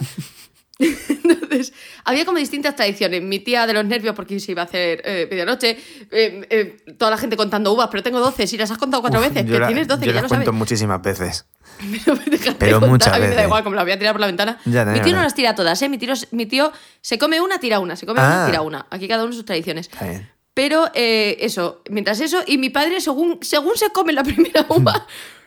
Entonces, 0.80 1.72
había 2.04 2.26
como 2.26 2.38
distintas 2.38 2.76
tradiciones. 2.76 3.22
Mi 3.22 3.40
tía 3.40 3.66
de 3.66 3.74
los 3.74 3.86
nervios 3.86 4.14
porque 4.16 4.40
se 4.40 4.52
iba 4.52 4.64
a 4.64 4.66
hacer 4.66 5.02
eh, 5.06 5.28
medianoche. 5.30 5.78
eh, 6.12 6.46
eh, 6.50 6.78
toda 6.98 7.12
la 7.12 7.18
gente 7.18 7.38
contando 7.38 7.72
uvas, 7.72 7.88
pero 7.90 8.04
tengo 8.04 8.20
12. 8.20 8.46
Si 8.48 8.58
las 8.58 8.72
has 8.72 8.78
contado 8.78 9.02
cuatro 9.02 9.20
Uf, 9.22 9.28
veces, 9.30 9.46
que 9.50 9.58
la- 9.60 9.68
tienes 9.68 9.88
12, 9.88 10.02
yo 10.02 10.12
que 10.12 10.16
ya 10.16 10.22
las 10.22 10.24
lo 10.24 10.28
cuento 10.30 10.46
sabes. 10.48 10.58
muchísimas 10.60 11.02
veces. 11.02 11.46
Pero, 12.06 12.18
Pero 12.60 12.80
contar, 12.80 12.90
muchas 12.90 13.14
A 13.14 13.20
mí 13.20 13.28
me 13.28 13.36
da 13.36 13.44
igual, 13.44 13.64
como 13.64 13.76
la 13.76 13.84
voy 13.84 13.92
a 13.92 13.98
tirar 14.00 14.14
por 14.14 14.22
la 14.22 14.28
ventana. 14.28 14.60
Ya, 14.66 14.86
mi 14.86 14.98
ya, 14.98 15.04
tío 15.04 15.12
ya. 15.12 15.18
no 15.18 15.24
las 15.24 15.34
tira 15.36 15.56
todas, 15.56 15.82
¿eh? 15.82 15.90
Mi 15.90 15.98
tío, 15.98 16.14
mi 16.32 16.46
tío 16.46 16.72
se 17.02 17.18
come 17.18 17.42
una, 17.42 17.60
tira 17.60 17.80
una. 17.80 17.96
Se 17.96 18.06
come 18.06 18.20
Ah. 18.22 18.26
una, 18.28 18.46
tira 18.48 18.62
una. 18.62 18.86
Aquí 18.90 19.08
cada 19.08 19.24
uno 19.26 19.34
sus 19.34 19.46
tradiciones. 19.46 19.88
Está 19.92 20.06
bien. 20.08 20.30
Pero 20.54 20.90
eh, 20.94 21.38
eso, 21.42 21.82
mientras 21.90 22.20
eso, 22.22 22.42
y 22.48 22.58
mi 22.58 22.70
padre, 22.70 23.02
según, 23.02 23.40
según 23.42 23.76
se 23.78 23.90
come 23.90 24.14
la 24.14 24.24
primera 24.26 24.66
uva, 24.70 25.06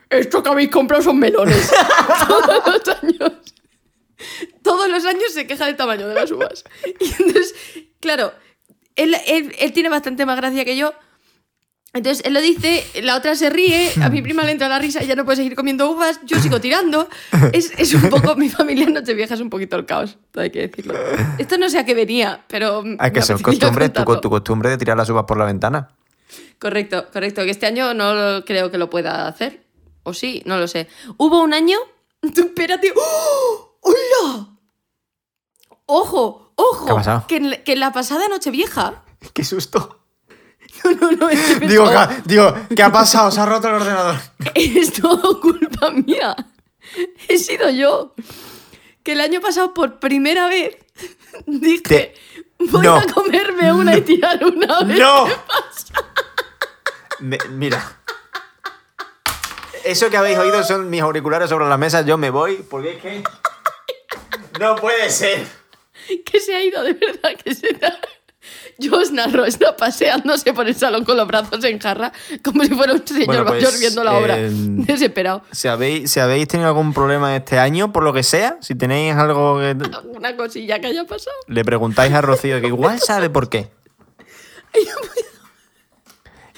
esto 0.09 0.43
que 0.43 0.49
habéis 0.49 0.69
comprado 0.69 1.01
son 1.03 1.17
melones. 1.17 1.71
Todos 2.27 2.61
los 2.67 2.97
años. 3.03 3.31
Todos 4.63 4.89
los 4.89 5.05
años 5.05 5.31
se 5.33 5.47
queja 5.47 5.65
del 5.65 5.75
tamaño 5.75 6.07
de 6.07 6.15
las 6.15 6.31
uvas. 6.31 6.63
Y 6.99 7.05
entonces, 7.05 7.55
claro, 7.99 8.33
él, 8.95 9.15
él- 9.27 9.55
él 9.59 9.73
tiene 9.73 9.89
bastante 9.89 10.25
más 10.25 10.37
gracia 10.37 10.65
que 10.65 10.75
yo. 10.77 10.93
Entonces 11.91 12.23
él 12.23 12.35
lo 12.35 12.41
dice, 12.41 12.85
la 13.01 13.15
otra 13.15 13.33
se 13.33 13.49
ríe, 13.49 13.91
a 14.03 14.09
mi 14.09 14.21
prima 14.21 14.43
le 14.43 14.51
entra 14.51 14.69
la 14.69 14.77
risa, 14.77 14.99
ella 15.01 15.15
no 15.15 15.25
puede 15.25 15.37
seguir 15.37 15.55
comiendo 15.55 15.89
uvas, 15.89 16.19
yo 16.23 16.39
sigo 16.39 16.61
tirando. 16.61 17.09
Es, 17.51 17.71
es 17.79 17.95
un 17.95 18.09
poco, 18.11 18.35
mi 18.35 18.47
familia 18.47 18.85
en 18.85 18.93
Nochevieja 18.93 19.33
es 19.33 19.39
un 19.41 19.49
poquito 19.49 19.75
el 19.75 19.87
caos, 19.87 20.19
todo 20.31 20.43
hay 20.43 20.51
que 20.51 20.67
decirlo. 20.67 20.93
Esto 21.39 21.57
no 21.57 21.67
sé 21.67 21.79
a 21.79 21.85
qué 21.85 21.95
venía, 21.95 22.45
pero. 22.47 22.83
Hay 22.99 23.09
que 23.11 23.21
me 23.21 23.25
ser 23.25 23.41
costumbre, 23.41 23.89
tu, 23.89 24.03
costumbre 24.29 24.69
de 24.69 24.77
tirar 24.77 24.97
las 24.97 25.09
uvas 25.09 25.23
por 25.27 25.39
la 25.39 25.45
ventana. 25.45 25.95
Correcto, 26.59 27.07
correcto. 27.11 27.43
Que 27.43 27.49
este 27.49 27.65
año 27.65 27.95
no 27.95 28.45
creo 28.45 28.69
que 28.69 28.77
lo 28.77 28.91
pueda 28.91 29.27
hacer. 29.27 29.63
O 30.03 30.13
sí, 30.13 30.43
no 30.45 30.59
lo 30.59 30.67
sé. 30.67 30.87
Hubo 31.17 31.41
un 31.41 31.53
año. 31.55 31.79
Tú 32.35 32.41
espérate. 32.41 32.93
¡Oh! 32.95 33.68
¡Hola! 33.89 34.47
¡Ojo! 35.85 36.51
¡Ojo! 36.55 36.85
¿Qué 36.85 36.91
ha 36.91 36.95
pasado? 36.95 37.25
Que 37.27 37.35
en, 37.37 37.49
la- 37.51 37.63
que 37.63 37.73
en 37.73 37.79
la 37.79 37.91
pasada 37.91 38.27
Nochevieja. 38.27 39.03
¡Qué 39.33 39.43
susto! 39.43 39.95
No, 40.85 40.91
no, 40.91 41.11
no. 41.11 41.29
Es, 41.29 41.39
que 41.41 41.59
me- 41.61 41.67
Digo, 41.67 41.89
digo, 42.25 42.53
¿qué 42.73 42.83
ha 42.83 42.91
pasado? 42.91 43.31
Se 43.31 43.41
ha 43.41 43.45
roto 43.45 43.67
el 43.67 43.73
ordenador. 43.75 44.15
es 44.55 44.93
todo 44.93 45.41
culpa 45.41 45.89
mía. 45.91 46.35
He 47.27 47.37
sido 47.37 47.69
yo. 47.69 48.13
Que 49.03 49.11
el 49.13 49.19
año 49.21 49.41
pasado, 49.41 49.73
por 49.73 49.99
primera 49.99 50.47
vez, 50.47 50.77
dije. 51.47 51.81
Te- 51.81 52.15
Voy 52.71 52.85
No. 52.85 52.95
a 52.97 53.03
comerme 53.07 53.73
una 53.73 53.97
y 53.97 54.01
tirar 54.01 54.43
una. 54.45 54.77
a 54.77 54.83
ver 54.83 54.99
¡No! 54.99 55.25
qué 55.25 55.35
pasa". 55.47 55.93
Me- 57.19 57.37
mira. 57.49 57.97
Eso 59.83 60.09
que 60.09 60.17
habéis 60.17 60.37
oído 60.37 60.63
son 60.63 60.89
mis 60.89 61.01
auriculares 61.01 61.49
sobre 61.49 61.67
la 61.67 61.77
mesa. 61.77 62.01
Yo 62.01 62.17
me 62.17 62.29
voy 62.29 62.57
porque 62.69 62.91
es 62.95 63.01
que. 63.01 63.23
No 64.59 64.75
puede 64.75 65.09
ser. 65.09 65.45
que 66.25 66.39
se 66.39 66.55
ha 66.55 66.63
ido, 66.63 66.83
de 66.83 66.93
verdad, 66.93 67.31
que 67.43 67.55
se 67.55 67.67
ha... 67.81 67.97
Yo 68.77 68.95
os 68.97 69.11
narro, 69.11 69.43
está 69.45 69.75
paseándose 69.75 70.53
por 70.53 70.65
el 70.67 70.73
salón 70.73 71.03
con 71.03 71.17
los 71.17 71.27
brazos 71.27 71.63
en 71.65 71.79
jarra, 71.79 72.13
como 72.43 72.63
si 72.63 72.69
fuera 72.69 72.93
un 72.93 73.05
señor 73.05 73.25
Bueno, 73.25 73.45
pues, 73.45 73.63
mayor 73.63 73.79
viendo 73.79 74.03
la 74.03 74.13
obra. 74.17 74.39
eh, 74.39 74.49
Desesperado. 74.51 75.43
Si 75.51 75.67
habéis, 75.67 76.09
si 76.09 76.19
habéis 76.21 76.47
tenido 76.47 76.69
algún 76.69 76.93
problema 76.93 77.35
este 77.35 77.59
año, 77.59 77.91
por 77.91 78.03
lo 78.03 78.13
que 78.13 78.23
sea, 78.23 78.57
si 78.61 78.75
tenéis 78.75 79.15
algo 79.15 79.59
que. 79.59 79.75
Una 80.15 80.35
cosilla 80.37 80.79
que 80.79 80.87
haya 80.87 81.03
pasado. 81.05 81.35
Le 81.47 81.65
preguntáis 81.65 82.13
a 82.13 82.21
Rocío, 82.21 82.61
que 82.61 82.67
igual 82.67 82.99
sabe 82.99 83.29
por 83.29 83.49
qué. 83.49 83.69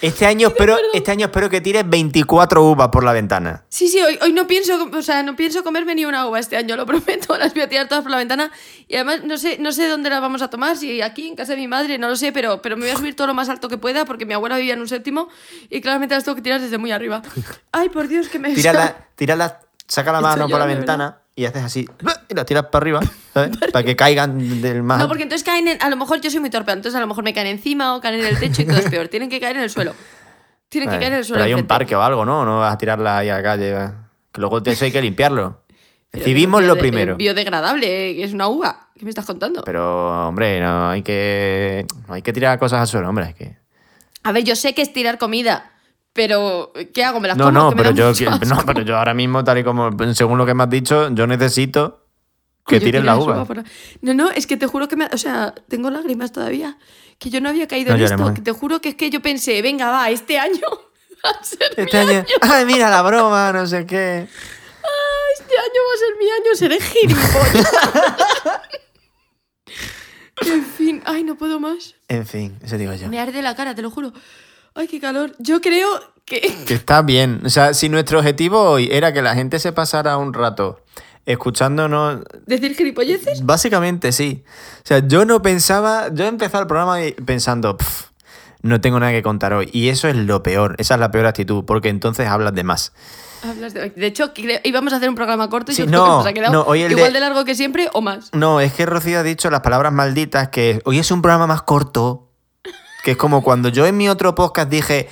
Este 0.02 0.26
año 0.26 0.48
espero, 0.48 0.78
este 0.94 1.12
año 1.12 1.28
espero 1.28 1.48
que 1.48 1.62
tires 1.62 1.88
24 1.88 2.64
uvas 2.64 2.90
por 2.90 3.04
la 3.04 3.14
ventana. 3.14 3.64
Sí, 3.70 3.88
sí, 3.88 4.02
hoy, 4.02 4.18
hoy 4.22 4.34
no 4.34 4.48
pienso, 4.48 4.90
o 4.92 5.02
sea, 5.04 5.22
no 5.22 5.36
pienso 5.36 5.64
comerme 5.64 5.94
ni 5.94 6.06
una 6.06 6.26
uva 6.28 6.40
este 6.40 6.58
año, 6.58 6.76
lo 6.76 6.88
prometo, 6.88 7.38
las 7.40 7.54
voy 7.54 7.62
a 7.62 7.70
tirar 7.70 7.88
todas 7.88 8.02
por 8.02 8.10
la 8.10 8.18
ventana. 8.18 8.52
Y 8.88 8.96
además 8.96 9.24
no 9.24 9.38
sé, 9.38 9.58
no 9.60 9.72
sé 9.72 9.88
dónde 9.88 10.10
las 10.10 10.20
vamos 10.20 10.42
a 10.42 10.50
tomar, 10.50 10.76
si 10.76 11.02
aquí 11.04 11.28
en 11.28 11.36
casa 11.36 11.54
de 11.54 11.60
mi 11.60 11.68
madre, 11.68 12.00
no 12.00 12.10
lo 12.10 12.16
sé, 12.16 12.32
pero, 12.32 12.64
pero 12.64 12.78
me 12.78 12.86
voy 12.86 12.92
a 12.92 12.98
subir 12.98 13.16
todo 13.16 13.28
lo 13.28 13.36
más 13.36 13.48
alto 13.48 13.70
que 13.70 13.78
pueda 13.78 14.06
porque 14.06 14.26
mi 14.26 14.34
abuela 14.34 14.58
vivía 14.58 14.74
en 14.74 14.82
un 14.82 14.88
séptimo 14.88 15.30
y 15.70 15.82
claramente 15.82 16.16
las 16.16 16.24
tengo 16.24 16.36
que 16.36 16.42
tirar 16.42 16.60
desde 16.60 16.80
muy 16.80 16.92
arriba. 16.92 17.22
Ay, 17.72 17.90
por 17.90 18.08
Dios, 18.08 18.28
que 18.28 18.40
me... 18.40 18.54
Tírala, 18.56 19.08
tírala, 19.16 19.60
saca 19.88 20.12
la 20.12 20.22
mano 20.22 20.50
por 20.50 20.60
la 20.60 20.66
ventana 20.66 21.21
y 21.36 21.46
haces 21.46 21.64
así 21.64 21.88
y 22.32 22.34
las 22.34 22.46
tiras 22.46 22.66
para 22.66 22.84
arriba, 22.84 23.00
¿sabes? 23.34 23.58
Para 23.72 23.86
que 23.86 23.96
caigan 23.96 24.62
del 24.62 24.84
más. 24.84 25.00
No, 25.00 25.08
porque 25.08 25.24
entonces 25.24 25.46
caen 25.46 25.68
en, 25.68 25.82
a 25.82 25.90
lo 25.90 25.98
mejor 25.98 26.22
yo 26.22 26.30
soy 26.30 26.40
muy 26.40 26.50
torpe, 26.50 26.72
entonces 26.72 26.96
a 26.96 27.02
lo 27.02 27.08
mejor 27.08 27.24
me 27.24 27.34
caen 27.34 27.48
encima 27.48 27.96
o 27.96 28.02
caen 28.02 28.16
en 28.16 28.26
el 28.26 28.40
techo 28.40 28.62
y 28.62 28.66
todo 28.66 28.78
es 28.78 28.90
peor. 28.90 29.08
Tienen 29.08 29.30
que 29.30 29.40
caer 29.40 29.58
en 29.58 29.64
el 29.64 29.70
suelo. 29.70 29.94
Tienen 30.70 30.90
que 30.90 30.98
caer 30.98 31.12
en 31.14 31.20
el 31.20 31.26
suelo. 31.26 31.44
Pero 31.44 31.56
hay 31.56 31.62
un 31.62 31.68
parque 31.68 31.96
o 31.96 32.02
algo, 32.02 32.26
¿no? 32.26 32.46
No 32.46 32.60
vas 32.60 32.74
a 32.74 32.78
tirarla 32.78 33.20
ahí 33.20 33.30
a 33.30 33.38
la 33.38 33.44
calle. 33.44 33.90
Que 34.32 34.40
luego 34.40 34.62
eso 34.64 34.86
hay 34.86 34.92
que 34.92 35.02
limpiarlo. 35.02 35.64
Pero 36.12 36.26
Recibimos 36.26 36.62
es 36.62 36.68
lo 36.68 36.78
primero. 36.78 37.14
es 37.14 37.18
biodegradable, 37.18 37.88
eh, 37.88 38.24
es 38.24 38.34
una 38.34 38.48
uva. 38.48 38.90
¿Qué 38.98 39.06
me 39.06 39.10
estás 39.10 39.26
contando? 39.26 39.64
Pero, 39.64 40.28
hombre, 40.28 40.60
no 40.60 40.90
hay 40.90 41.02
que. 41.02 41.86
No 42.08 42.14
hay 42.14 42.22
que 42.22 42.34
tirar 42.34 42.60
cosas 42.60 42.82
al 42.82 42.88
suelo, 42.88 43.08
hombre. 43.10 43.26
hay 43.26 43.34
que... 43.34 43.58
A 44.24 44.32
ver, 44.32 44.44
yo 44.44 44.56
sé 44.56 44.76
que 44.76 44.82
es 44.82 44.94
tirar 44.94 45.18
comida, 45.18 45.72
pero 46.14 46.72
¿qué 46.94 47.04
hago? 47.04 47.20
¿Me 47.20 47.28
las 47.28 47.38
No, 47.38 47.46
como? 47.46 47.60
no, 47.60 47.76
pero 47.76 47.92
yo, 47.92 48.12
no, 48.48 48.64
pero 48.66 48.82
yo 48.82 48.98
ahora 48.98 49.14
mismo, 49.14 49.44
tal 49.44 49.58
y 49.60 49.64
como, 49.64 49.90
según 50.14 50.38
lo 50.38 50.46
que 50.46 50.54
me 50.54 50.64
has 50.64 50.70
dicho, 50.70 51.10
yo 51.14 51.26
necesito 51.28 52.06
que 52.68 52.76
Coño, 52.78 52.86
tiren 52.86 53.06
la 53.06 53.18
uva. 53.18 53.46
por- 53.46 53.64
No, 54.02 54.14
no, 54.14 54.30
es 54.32 54.46
que 54.48 54.56
te 54.58 54.68
juro 54.68 54.88
que 54.88 54.96
me... 54.96 55.06
O 55.12 55.18
sea, 55.18 55.54
tengo 55.68 55.90
lágrimas 55.90 56.32
todavía. 56.32 56.78
Que 57.18 57.30
yo 57.30 57.42
no 57.42 57.50
había 57.50 57.68
caído 57.68 57.92
No 57.92 57.98
en 57.98 58.04
esto. 58.04 58.34
Que 58.34 58.42
te 58.42 58.52
juro 58.52 58.82
que 58.82 58.90
es 58.90 58.96
que 58.96 59.10
yo 59.10 59.22
pensé, 59.22 59.62
venga, 59.62 59.90
va, 59.92 60.10
este 60.10 60.38
año 60.40 60.60
va 61.26 61.30
a 61.32 61.44
ser 61.44 61.60
Este 61.78 62.04
mi 62.06 62.10
año. 62.12 62.20
año. 62.20 62.26
Ay, 62.42 62.66
mira 62.66 62.90
la 62.90 63.02
broma, 63.02 63.52
no 63.52 63.66
sé 63.66 63.86
qué. 63.86 64.28
Este 65.40 65.54
año 65.58 65.82
va 65.88 65.94
a 65.94 65.98
ser 65.98 66.18
mi 66.20 66.30
año, 66.30 66.56
seré 66.56 66.80
gilipollas. 66.82 67.72
en 70.54 70.66
fin, 70.66 71.02
ay, 71.06 71.24
no 71.24 71.36
puedo 71.36 71.60
más. 71.60 71.96
En 72.08 72.26
fin, 72.26 72.58
eso 72.64 72.78
digo 72.78 72.94
yo. 72.94 73.08
Me 73.08 73.20
arde 73.20 73.42
la 73.42 73.56
cara, 73.56 73.76
te 73.76 73.82
lo 73.82 73.90
juro. 73.92 74.14
Ay, 74.76 74.88
qué 74.88 75.00
calor. 75.00 75.34
Yo 75.40 75.62
creo 75.62 75.88
que... 76.26 76.40
Que 76.68 76.74
está 76.74 77.02
bien. 77.02 77.42
O 77.46 77.50
sea, 77.50 77.74
si 77.74 77.90
nuestro 77.90 78.20
objetivo 78.20 78.62
hoy 78.62 78.90
era 78.92 79.12
que 79.14 79.22
la 79.22 79.36
gente 79.36 79.60
se 79.60 79.72
pasara 79.74 80.18
un 80.18 80.34
rato 80.34 80.80
escuchándonos. 81.26 82.22
¿Decir 82.46 82.76
gilipolleces? 82.76 83.46
Básicamente 83.46 84.12
sí. 84.12 84.44
O 84.84 84.88
sea, 84.88 85.06
yo 85.08 85.26
no 85.26 85.42
pensaba. 85.42 86.10
Yo 86.14 86.26
he 86.26 86.28
empezado 86.28 86.62
el 86.64 86.68
programa 86.68 86.98
pensando. 87.26 87.78
"Pff, 87.78 88.06
no 88.62 88.80
tengo 88.82 89.00
nada 89.00 89.12
que 89.12 89.22
contar 89.24 89.54
hoy. 89.54 89.70
Y 89.74 89.90
eso 89.90 90.08
es 90.08 90.16
lo 90.16 90.42
peor. 90.44 90.76
Esa 90.80 90.96
es 90.96 91.00
la 91.00 91.12
peor 91.12 91.26
actitud. 91.28 91.64
Porque 91.66 91.90
entonces 91.90 92.28
hablas 92.28 92.54
de 92.54 92.64
más. 92.64 92.94
Hablas 93.44 93.74
de... 93.74 93.90
de 93.90 94.06
hecho, 94.08 94.32
íbamos 94.64 94.94
a 94.94 94.98
hacer 94.98 95.10
un 95.10 95.16
programa 95.16 95.50
corto 95.50 95.72
y 95.72 95.76
Sí, 95.76 95.82
yo 95.82 95.88
creo 95.88 96.02
que 96.04 96.08
no, 96.10 96.18
nos 96.18 96.26
ha 96.28 96.34
quedado 96.34 96.54
no, 96.54 96.62
hoy 96.64 96.82
el 96.84 96.92
igual 96.92 97.08
de- 97.08 97.14
de... 97.14 97.20
largo 97.20 97.44
que 97.44 97.56
siempre 97.56 97.90
o 97.94 98.02
más. 98.02 98.30
No, 98.34 98.60
es 98.60 98.74
que 98.74 98.86
Rocío 98.86 99.20
ha 99.20 99.24
dicho 99.24 99.50
las 99.50 99.62
palabras 99.62 99.92
malditas 99.92 100.50
que 100.50 100.80
hoy 100.86 101.00
es 101.00 101.10
un 101.12 101.22
programa 101.22 101.48
más 101.48 101.62
corto. 101.64 102.31
Que 103.04 103.12
es 103.12 103.18
como 103.18 103.44
cuando 103.44 103.70
yo 103.70 103.86
en 103.86 103.98
mi 103.98 104.10
otro 104.10 104.36
podcast 104.36 104.70
dije, 104.70 105.10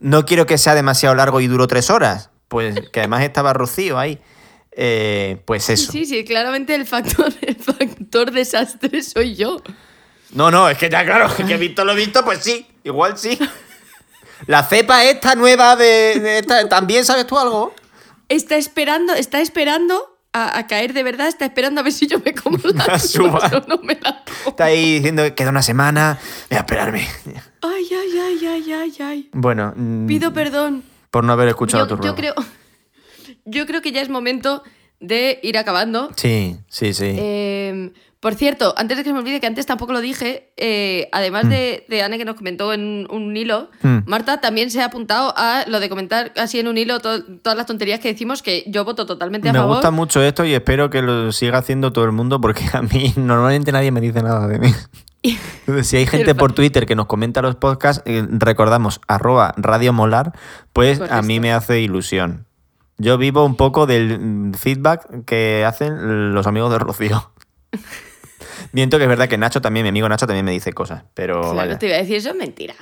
no 0.00 0.24
quiero 0.24 0.46
que 0.46 0.58
sea 0.58 0.74
demasiado 0.74 1.14
largo 1.14 1.40
y 1.40 1.46
duró 1.46 1.66
tres 1.66 1.90
horas. 1.90 2.30
Pues 2.48 2.88
que 2.90 3.00
además 3.00 3.22
estaba 3.22 3.52
Rocío 3.52 3.98
ahí. 3.98 4.18
Eh, 4.72 5.42
pues 5.44 5.68
eso. 5.70 5.92
Sí, 5.92 6.06
sí, 6.06 6.24
claramente 6.24 6.74
el 6.74 6.86
factor, 6.86 7.32
el 7.40 7.56
factor 7.56 8.30
desastre 8.30 9.02
soy 9.02 9.34
yo. 9.34 9.62
No, 10.32 10.50
no, 10.50 10.68
es 10.68 10.78
que 10.78 10.88
ya 10.88 11.04
claro, 11.04 11.26
es 11.26 11.44
que 11.44 11.56
visto 11.56 11.84
lo 11.84 11.94
visto, 11.94 12.24
pues 12.24 12.38
sí, 12.40 12.66
igual 12.84 13.18
sí. 13.18 13.38
La 14.46 14.62
cepa 14.64 15.04
esta 15.04 15.34
nueva 15.34 15.76
de, 15.76 16.18
de 16.20 16.38
esta, 16.38 16.68
¿también 16.68 17.04
sabes 17.04 17.26
tú 17.26 17.38
algo? 17.38 17.74
Está 18.28 18.56
esperando, 18.56 19.12
está 19.12 19.40
esperando 19.40 20.11
a, 20.32 20.58
a 20.58 20.66
caer 20.66 20.92
de 20.94 21.02
verdad, 21.02 21.28
está 21.28 21.44
esperando 21.44 21.80
a 21.80 21.84
ver 21.84 21.92
si 21.92 22.06
yo 22.06 22.18
me 22.24 22.32
como 22.34 22.56
la 22.64 22.84
o 22.86 23.66
no 23.68 23.78
me 23.82 23.94
la 24.02 24.24
como. 24.24 24.50
Está 24.50 24.64
ahí 24.66 24.94
diciendo 24.94 25.22
que 25.24 25.34
queda 25.34 25.50
una 25.50 25.62
semana, 25.62 26.18
voy 26.50 26.56
a 26.56 26.60
esperarme. 26.60 27.06
Ay, 27.60 27.88
ay, 27.90 28.18
ay, 28.18 28.46
ay, 28.46 28.72
ay, 28.72 28.94
ay. 29.00 29.30
Bueno, 29.32 29.72
mm, 29.76 30.06
Pido 30.06 30.32
perdón. 30.32 30.82
por 31.10 31.24
no 31.24 31.32
haber 31.32 31.48
escuchado 31.48 31.86
Yo, 31.86 31.96
tu 31.96 32.02
yo 32.02 32.14
creo, 32.14 32.34
yo 33.44 33.66
creo 33.66 33.82
que 33.82 33.92
ya 33.92 34.00
es 34.00 34.08
momento 34.08 34.62
de 35.00 35.38
ir 35.42 35.58
acabando. 35.58 36.10
Sí, 36.16 36.56
sí, 36.68 36.94
sí. 36.94 37.14
Eh, 37.18 37.92
Por 38.22 38.36
cierto, 38.36 38.72
antes 38.76 38.96
de 38.96 39.02
que 39.02 39.08
se 39.10 39.12
me 39.14 39.18
olvide, 39.18 39.40
que 39.40 39.48
antes 39.48 39.66
tampoco 39.66 39.92
lo 39.92 40.00
dije, 40.00 40.52
eh, 40.56 41.08
además 41.10 41.48
de, 41.48 41.84
de 41.88 42.02
Anne 42.04 42.18
que 42.18 42.24
nos 42.24 42.36
comentó 42.36 42.72
en 42.72 43.08
un 43.10 43.36
hilo, 43.36 43.68
Mm. 43.82 43.98
Marta 44.06 44.40
también 44.40 44.70
se 44.70 44.80
ha 44.80 44.84
apuntado 44.84 45.34
a 45.36 45.64
lo 45.66 45.80
de 45.80 45.88
comentar 45.88 46.32
así 46.36 46.60
en 46.60 46.68
un 46.68 46.78
hilo 46.78 47.00
to- 47.00 47.24
todas 47.42 47.56
las 47.56 47.66
tonterías 47.66 47.98
que 47.98 48.12
decimos, 48.12 48.40
que 48.40 48.62
yo 48.68 48.84
voto 48.84 49.06
totalmente 49.06 49.48
a 49.48 49.52
Me 49.52 49.58
favor. 49.58 49.74
gusta 49.74 49.90
mucho 49.90 50.22
esto 50.22 50.44
y 50.44 50.54
espero 50.54 50.88
que 50.88 51.02
lo 51.02 51.32
siga 51.32 51.58
haciendo 51.58 51.92
todo 51.92 52.04
el 52.04 52.12
mundo 52.12 52.40
porque 52.40 52.62
a 52.72 52.80
mí 52.82 53.12
normalmente 53.16 53.72
nadie 53.72 53.90
me 53.90 54.00
dice 54.00 54.22
nada 54.22 54.46
de 54.46 54.58
mí. 54.60 54.72
Si 55.82 55.96
hay 55.96 56.06
gente 56.06 56.34
por 56.34 56.52
Twitter 56.52 56.84
que 56.86 56.96
nos 56.96 57.06
comenta 57.06 57.42
los 57.42 57.54
podcasts, 57.56 58.02
eh, 58.06 58.24
recordamos 58.28 59.00
arroba 59.08 59.52
Radio 59.56 59.92
Molar, 59.92 60.32
pues 60.72 61.00
a 61.00 61.22
mí 61.22 61.38
me 61.40 61.52
hace 61.52 61.80
ilusión. 61.80 62.46
Yo 62.98 63.18
vivo 63.18 63.44
un 63.44 63.56
poco 63.56 63.86
del 63.86 64.18
mm, 64.18 64.54
feedback 64.54 65.24
que 65.24 65.64
hacen 65.64 66.34
los 66.34 66.46
amigos 66.46 66.70
de 66.72 66.78
Rocío. 66.78 67.32
Miento 68.72 68.98
que 68.98 69.04
es 69.04 69.08
verdad 69.08 69.28
que 69.28 69.38
Nacho 69.38 69.60
también, 69.60 69.84
mi 69.84 69.88
amigo 69.88 70.08
Nacho 70.08 70.26
también 70.26 70.44
me 70.44 70.52
dice 70.52 70.72
cosas, 70.72 71.04
pero 71.14 71.40
Claro, 71.40 71.54
vaya. 71.56 71.78
te 71.78 71.86
iba 71.86 71.96
a 71.96 71.98
decir, 72.00 72.16
eso 72.16 72.30
es 72.30 72.36
mentira. 72.36 72.74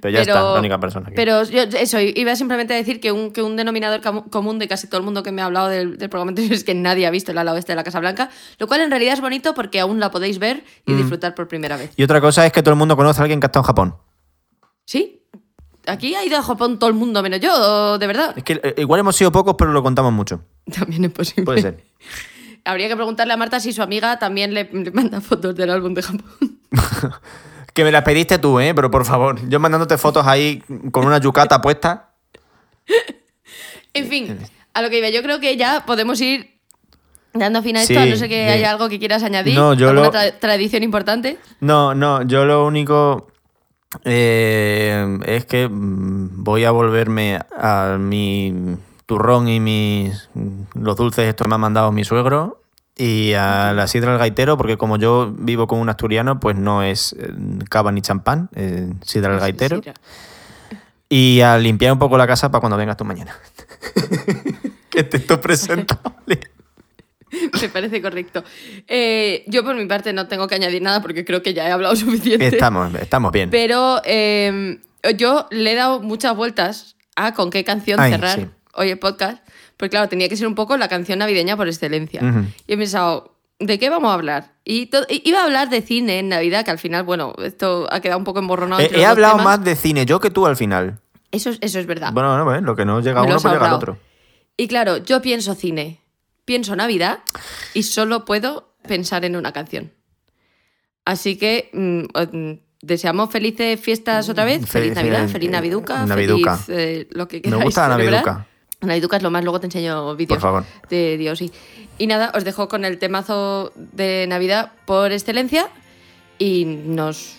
Pero 0.00 0.12
ya 0.14 0.20
está, 0.20 0.34
la 0.42 0.58
única 0.60 0.78
persona 0.78 1.08
que- 1.08 1.14
Pero 1.14 1.42
yo, 1.44 1.62
eso, 1.62 1.98
iba 1.98 2.36
simplemente 2.36 2.74
a 2.74 2.76
decir 2.76 3.00
que 3.00 3.10
un, 3.12 3.32
que 3.32 3.40
un 3.42 3.56
denominador 3.56 4.02
común 4.30 4.58
de 4.58 4.68
casi 4.68 4.86
todo 4.88 4.98
el 4.98 5.04
mundo 5.04 5.22
que 5.22 5.32
me 5.32 5.40
ha 5.40 5.46
hablado 5.46 5.68
del, 5.68 5.96
del 5.96 6.10
programa 6.10 6.28
anterior 6.30 6.52
es 6.52 6.64
que 6.64 6.74
nadie 6.74 7.06
ha 7.06 7.10
visto 7.10 7.32
el 7.32 7.38
ala 7.38 7.52
oeste 7.54 7.72
de 7.72 7.76
la 7.76 7.82
Casa 7.84 7.98
Blanca, 7.98 8.28
lo 8.58 8.66
cual 8.68 8.82
en 8.82 8.90
realidad 8.90 9.14
es 9.14 9.20
bonito 9.22 9.54
porque 9.54 9.80
aún 9.80 9.98
la 9.98 10.10
podéis 10.10 10.38
ver 10.38 10.64
y 10.84 10.92
Mm. 10.92 10.96
disfrutar 10.98 11.34
por 11.34 11.48
primera 11.48 11.76
vez. 11.78 11.90
Y 11.96 12.02
otra 12.02 12.20
cosa 12.20 12.44
es 12.44 12.52
que 12.52 12.62
todo 12.62 12.72
el 12.74 12.78
mundo 12.78 12.94
conoce 12.94 13.20
a 13.20 13.22
alguien 13.22 13.40
que 13.40 13.46
ha 13.46 13.48
estado 13.48 13.62
en 13.62 13.66
Japón. 13.66 13.94
¿Sí? 14.84 15.22
Aquí 15.86 16.14
ha 16.14 16.24
ido 16.24 16.36
a 16.36 16.42
Japón 16.42 16.78
todo 16.78 16.90
el 16.90 16.94
mundo, 16.96 17.22
menos 17.22 17.40
yo, 17.40 17.96
de 17.98 18.06
verdad. 18.06 18.34
Es 18.36 18.44
que 18.44 18.60
eh, 18.62 18.74
igual 18.78 19.00
hemos 19.00 19.16
sido 19.16 19.32
pocos, 19.32 19.54
pero 19.58 19.72
lo 19.72 19.82
contamos 19.82 20.12
mucho. 20.12 20.42
También 20.78 21.04
es 21.06 21.12
posible. 21.12 21.44
Puede 21.44 21.62
ser. 21.62 21.84
Habría 22.66 22.88
que 22.88 22.96
preguntarle 22.96 23.32
a 23.32 23.36
Marta 23.36 23.60
si 23.60 23.72
su 23.72 23.80
amiga 23.82 24.18
también 24.18 24.52
le, 24.52 24.64
le 24.72 24.90
manda 24.90 25.20
fotos 25.20 25.54
del 25.56 25.70
álbum 25.70 25.94
de 25.94 26.02
Japón. 26.02 26.60
Que 27.72 27.84
me 27.84 27.92
las 27.92 28.04
pediste 28.04 28.38
tú, 28.38 28.58
¿eh? 28.58 28.72
Pero 28.74 28.90
por 28.90 29.04
favor, 29.04 29.38
yo 29.50 29.60
mandándote 29.60 29.98
fotos 29.98 30.26
ahí 30.26 30.62
con 30.92 31.06
una 31.06 31.18
yucata 31.18 31.60
puesta. 31.60 32.14
En 33.92 34.08
fin, 34.08 34.38
a 34.72 34.80
lo 34.80 34.88
que 34.88 34.98
iba, 34.98 35.10
yo 35.10 35.22
creo 35.22 35.40
que 35.40 35.58
ya 35.58 35.84
podemos 35.84 36.18
ir 36.22 36.58
dando 37.34 37.62
fin 37.62 37.76
a 37.76 37.82
esto, 37.82 37.92
Sí, 37.92 37.98
a 38.00 38.06
no 38.06 38.16
ser 38.16 38.30
que 38.30 38.48
haya 38.48 38.70
algo 38.70 38.88
que 38.88 38.98
quieras 38.98 39.22
añadir. 39.22 39.54
No, 39.56 39.74
yo 39.74 39.90
alguna 39.90 40.06
lo- 40.06 40.12
tra- 40.14 40.38
tradición 40.38 40.82
importante. 40.84 41.36
No, 41.60 41.94
no, 41.94 42.22
yo 42.22 42.46
lo 42.46 42.66
único 42.66 43.30
eh, 44.04 45.18
es 45.26 45.44
que 45.44 45.68
mm, 45.68 46.44
voy 46.44 46.64
a 46.64 46.70
volverme 46.70 47.38
a 47.58 47.96
mi 47.98 48.54
turrón 49.06 49.48
y 49.48 49.60
mis 49.60 50.28
los 50.74 50.96
dulces 50.96 51.28
estos 51.28 51.44
que 51.44 51.48
me 51.48 51.54
ha 51.54 51.58
mandado 51.58 51.92
mi 51.92 52.04
suegro 52.04 52.60
y 52.96 53.34
a 53.34 53.72
la 53.72 53.86
sidra 53.86 54.10
del 54.10 54.18
gaitero 54.18 54.56
porque 54.56 54.76
como 54.76 54.98
yo 54.98 55.32
vivo 55.38 55.66
con 55.66 55.78
un 55.78 55.88
asturiano 55.88 56.40
pues 56.40 56.56
no 56.56 56.82
es 56.82 57.14
eh, 57.18 57.32
cava 57.68 57.92
ni 57.92 58.02
champán, 58.02 58.48
eh, 58.54 58.92
sidra 59.02 59.30
del 59.30 59.40
gaitero 59.40 59.80
Sí, 59.82 59.90
y 61.08 61.40
a 61.40 61.58
limpiar 61.58 61.92
un 61.92 61.98
poco 61.98 62.18
la 62.18 62.26
casa 62.26 62.50
para 62.50 62.60
cuando 62.60 62.76
vengas 62.76 62.96
tú 62.96 63.04
mañana. 63.04 63.36
que 64.90 65.04
te 65.04 65.18
estoy 65.18 65.36
presentable. 65.36 66.40
Me 67.60 67.68
parece 67.68 68.00
correcto. 68.00 68.42
Eh, 68.86 69.44
yo 69.46 69.64
por 69.64 69.74
mi 69.76 69.86
parte 69.86 70.12
no 70.12 70.26
tengo 70.26 70.48
que 70.48 70.54
añadir 70.54 70.82
nada 70.82 71.02
porque 71.02 71.24
creo 71.24 71.42
que 71.42 71.54
ya 71.54 71.68
he 71.68 71.72
hablado 71.72 71.94
suficiente. 71.96 72.46
Estamos, 72.46 72.94
estamos 72.94 73.32
bien. 73.32 73.50
Pero 73.50 74.00
eh, 74.04 74.80
yo 75.16 75.46
le 75.50 75.72
he 75.72 75.74
dado 75.74 76.00
muchas 76.00 76.34
vueltas 76.34 76.96
a 77.14 77.34
con 77.34 77.50
qué 77.50 77.64
canción 77.64 78.00
Ay, 78.00 78.12
cerrar 78.12 78.38
sí. 78.40 78.48
Hoy 78.76 78.90
el 78.90 78.98
podcast. 78.98 79.42
Porque 79.76 79.90
claro, 79.90 80.08
tenía 80.08 80.28
que 80.28 80.36
ser 80.36 80.46
un 80.46 80.54
poco 80.54 80.76
la 80.76 80.88
canción 80.88 81.18
navideña 81.18 81.56
por 81.56 81.68
excelencia. 81.68 82.22
Y 82.66 82.72
he 82.72 82.76
pensado, 82.78 83.36
¿de 83.58 83.78
qué 83.78 83.90
vamos 83.90 84.10
a 84.10 84.14
hablar? 84.14 84.52
Y 84.64 84.90
iba 85.24 85.40
a 85.40 85.44
hablar 85.44 85.68
de 85.68 85.82
cine 85.82 86.18
en 86.18 86.28
Navidad, 86.30 86.64
que 86.64 86.70
al 86.70 86.78
final, 86.78 87.02
bueno, 87.02 87.34
esto 87.44 87.86
ha 87.90 88.00
quedado 88.00 88.18
un 88.18 88.24
poco 88.24 88.38
emborronado. 88.38 88.80
He, 88.82 89.04
hablado 89.04 89.36
temas. 89.36 89.58
más 89.58 89.64
de 89.64 89.76
cine 89.76 90.06
yo 90.06 90.18
que 90.20 90.30
tú 90.30 90.46
al 90.46 90.56
final. 90.56 90.98
Eso, 91.30 91.50
es- 91.50 91.58
eso 91.60 91.78
es 91.78 91.86
verdad. 91.86 92.12
Bueno, 92.12 92.36
no, 92.38 92.54
eh, 92.54 92.60
lo 92.62 92.74
que 92.74 92.84
no 92.86 93.00
llega 93.00 93.20
a 93.20 93.22
Me 93.24 93.28
uno, 93.30 93.40
pues 93.40 93.52
llega 93.52 93.66
al 93.68 93.74
otro. 93.74 93.98
Y 94.56 94.68
claro, 94.68 94.96
yo 94.98 95.20
pienso 95.20 95.54
cine, 95.54 96.00
pienso 96.46 96.74
Navidad 96.74 97.18
y 97.74 97.82
solo 97.82 98.24
puedo 98.24 98.72
pensar 98.88 99.24
en 99.26 99.36
una 99.36 99.52
canción. 99.52 99.92
Así 101.04 101.36
que 101.36 101.70
mm, 101.72 102.36
mm, 102.36 102.58
deseamos 102.82 103.30
felices 103.30 103.78
fiestas 103.80 104.28
otra 104.28 104.44
vez, 104.46 104.62
Fe- 104.62 104.66
feliz 104.80 104.94
Navidad, 104.94 105.22
fe- 105.26 105.28
feliz 105.28 105.50
Naviduca, 105.50 106.06
Naviduca. 106.06 106.56
feliz 106.56 106.78
eh, 106.80 107.08
lo 107.10 107.28
que 107.28 107.36
Me 107.36 107.42
queráis. 107.42 107.64
gusta 107.64 107.88
la. 107.88 107.96
Naviduca. 107.98 108.46
Naviduca 108.82 109.16
es 109.16 109.22
lo 109.22 109.30
más, 109.30 109.42
luego 109.42 109.58
te 109.60 109.66
enseño 109.66 110.14
vídeos 110.16 110.38
Por 110.38 110.42
favor. 110.42 110.64
de 110.90 111.16
Dios. 111.16 111.40
Y, 111.40 111.50
y 111.98 112.06
nada, 112.06 112.30
os 112.34 112.44
dejo 112.44 112.68
con 112.68 112.84
el 112.84 112.98
temazo 112.98 113.72
de 113.74 114.26
Navidad 114.28 114.72
por 114.84 115.12
excelencia 115.12 115.68
y 116.38 116.64
nos 116.66 117.36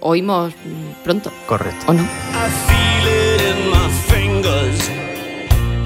oímos 0.00 0.52
pronto, 1.04 1.32
Correcto. 1.46 1.86
¿o 1.88 1.94
no? 1.94 2.02
I 2.02 2.50
feel 2.68 3.08
it 3.08 3.40
in 3.40 3.70
my 3.70 3.88
fingers. 4.08 4.90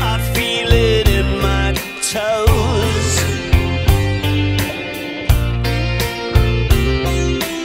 I 0.01 0.19
feel 0.35 0.73
it 0.73 1.09
in 1.09 1.39
my 1.41 1.73
toes. 2.13 3.23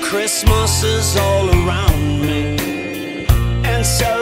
Christmas 0.04 0.84
is 0.84 1.18
all 1.18 1.50
around 1.50 2.22
me, 2.22 2.56
and 3.66 3.86
so 3.86 4.17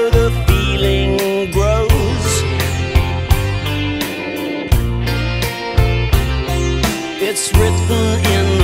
It's 7.38 7.52
written 7.52 8.26
in 8.32 8.55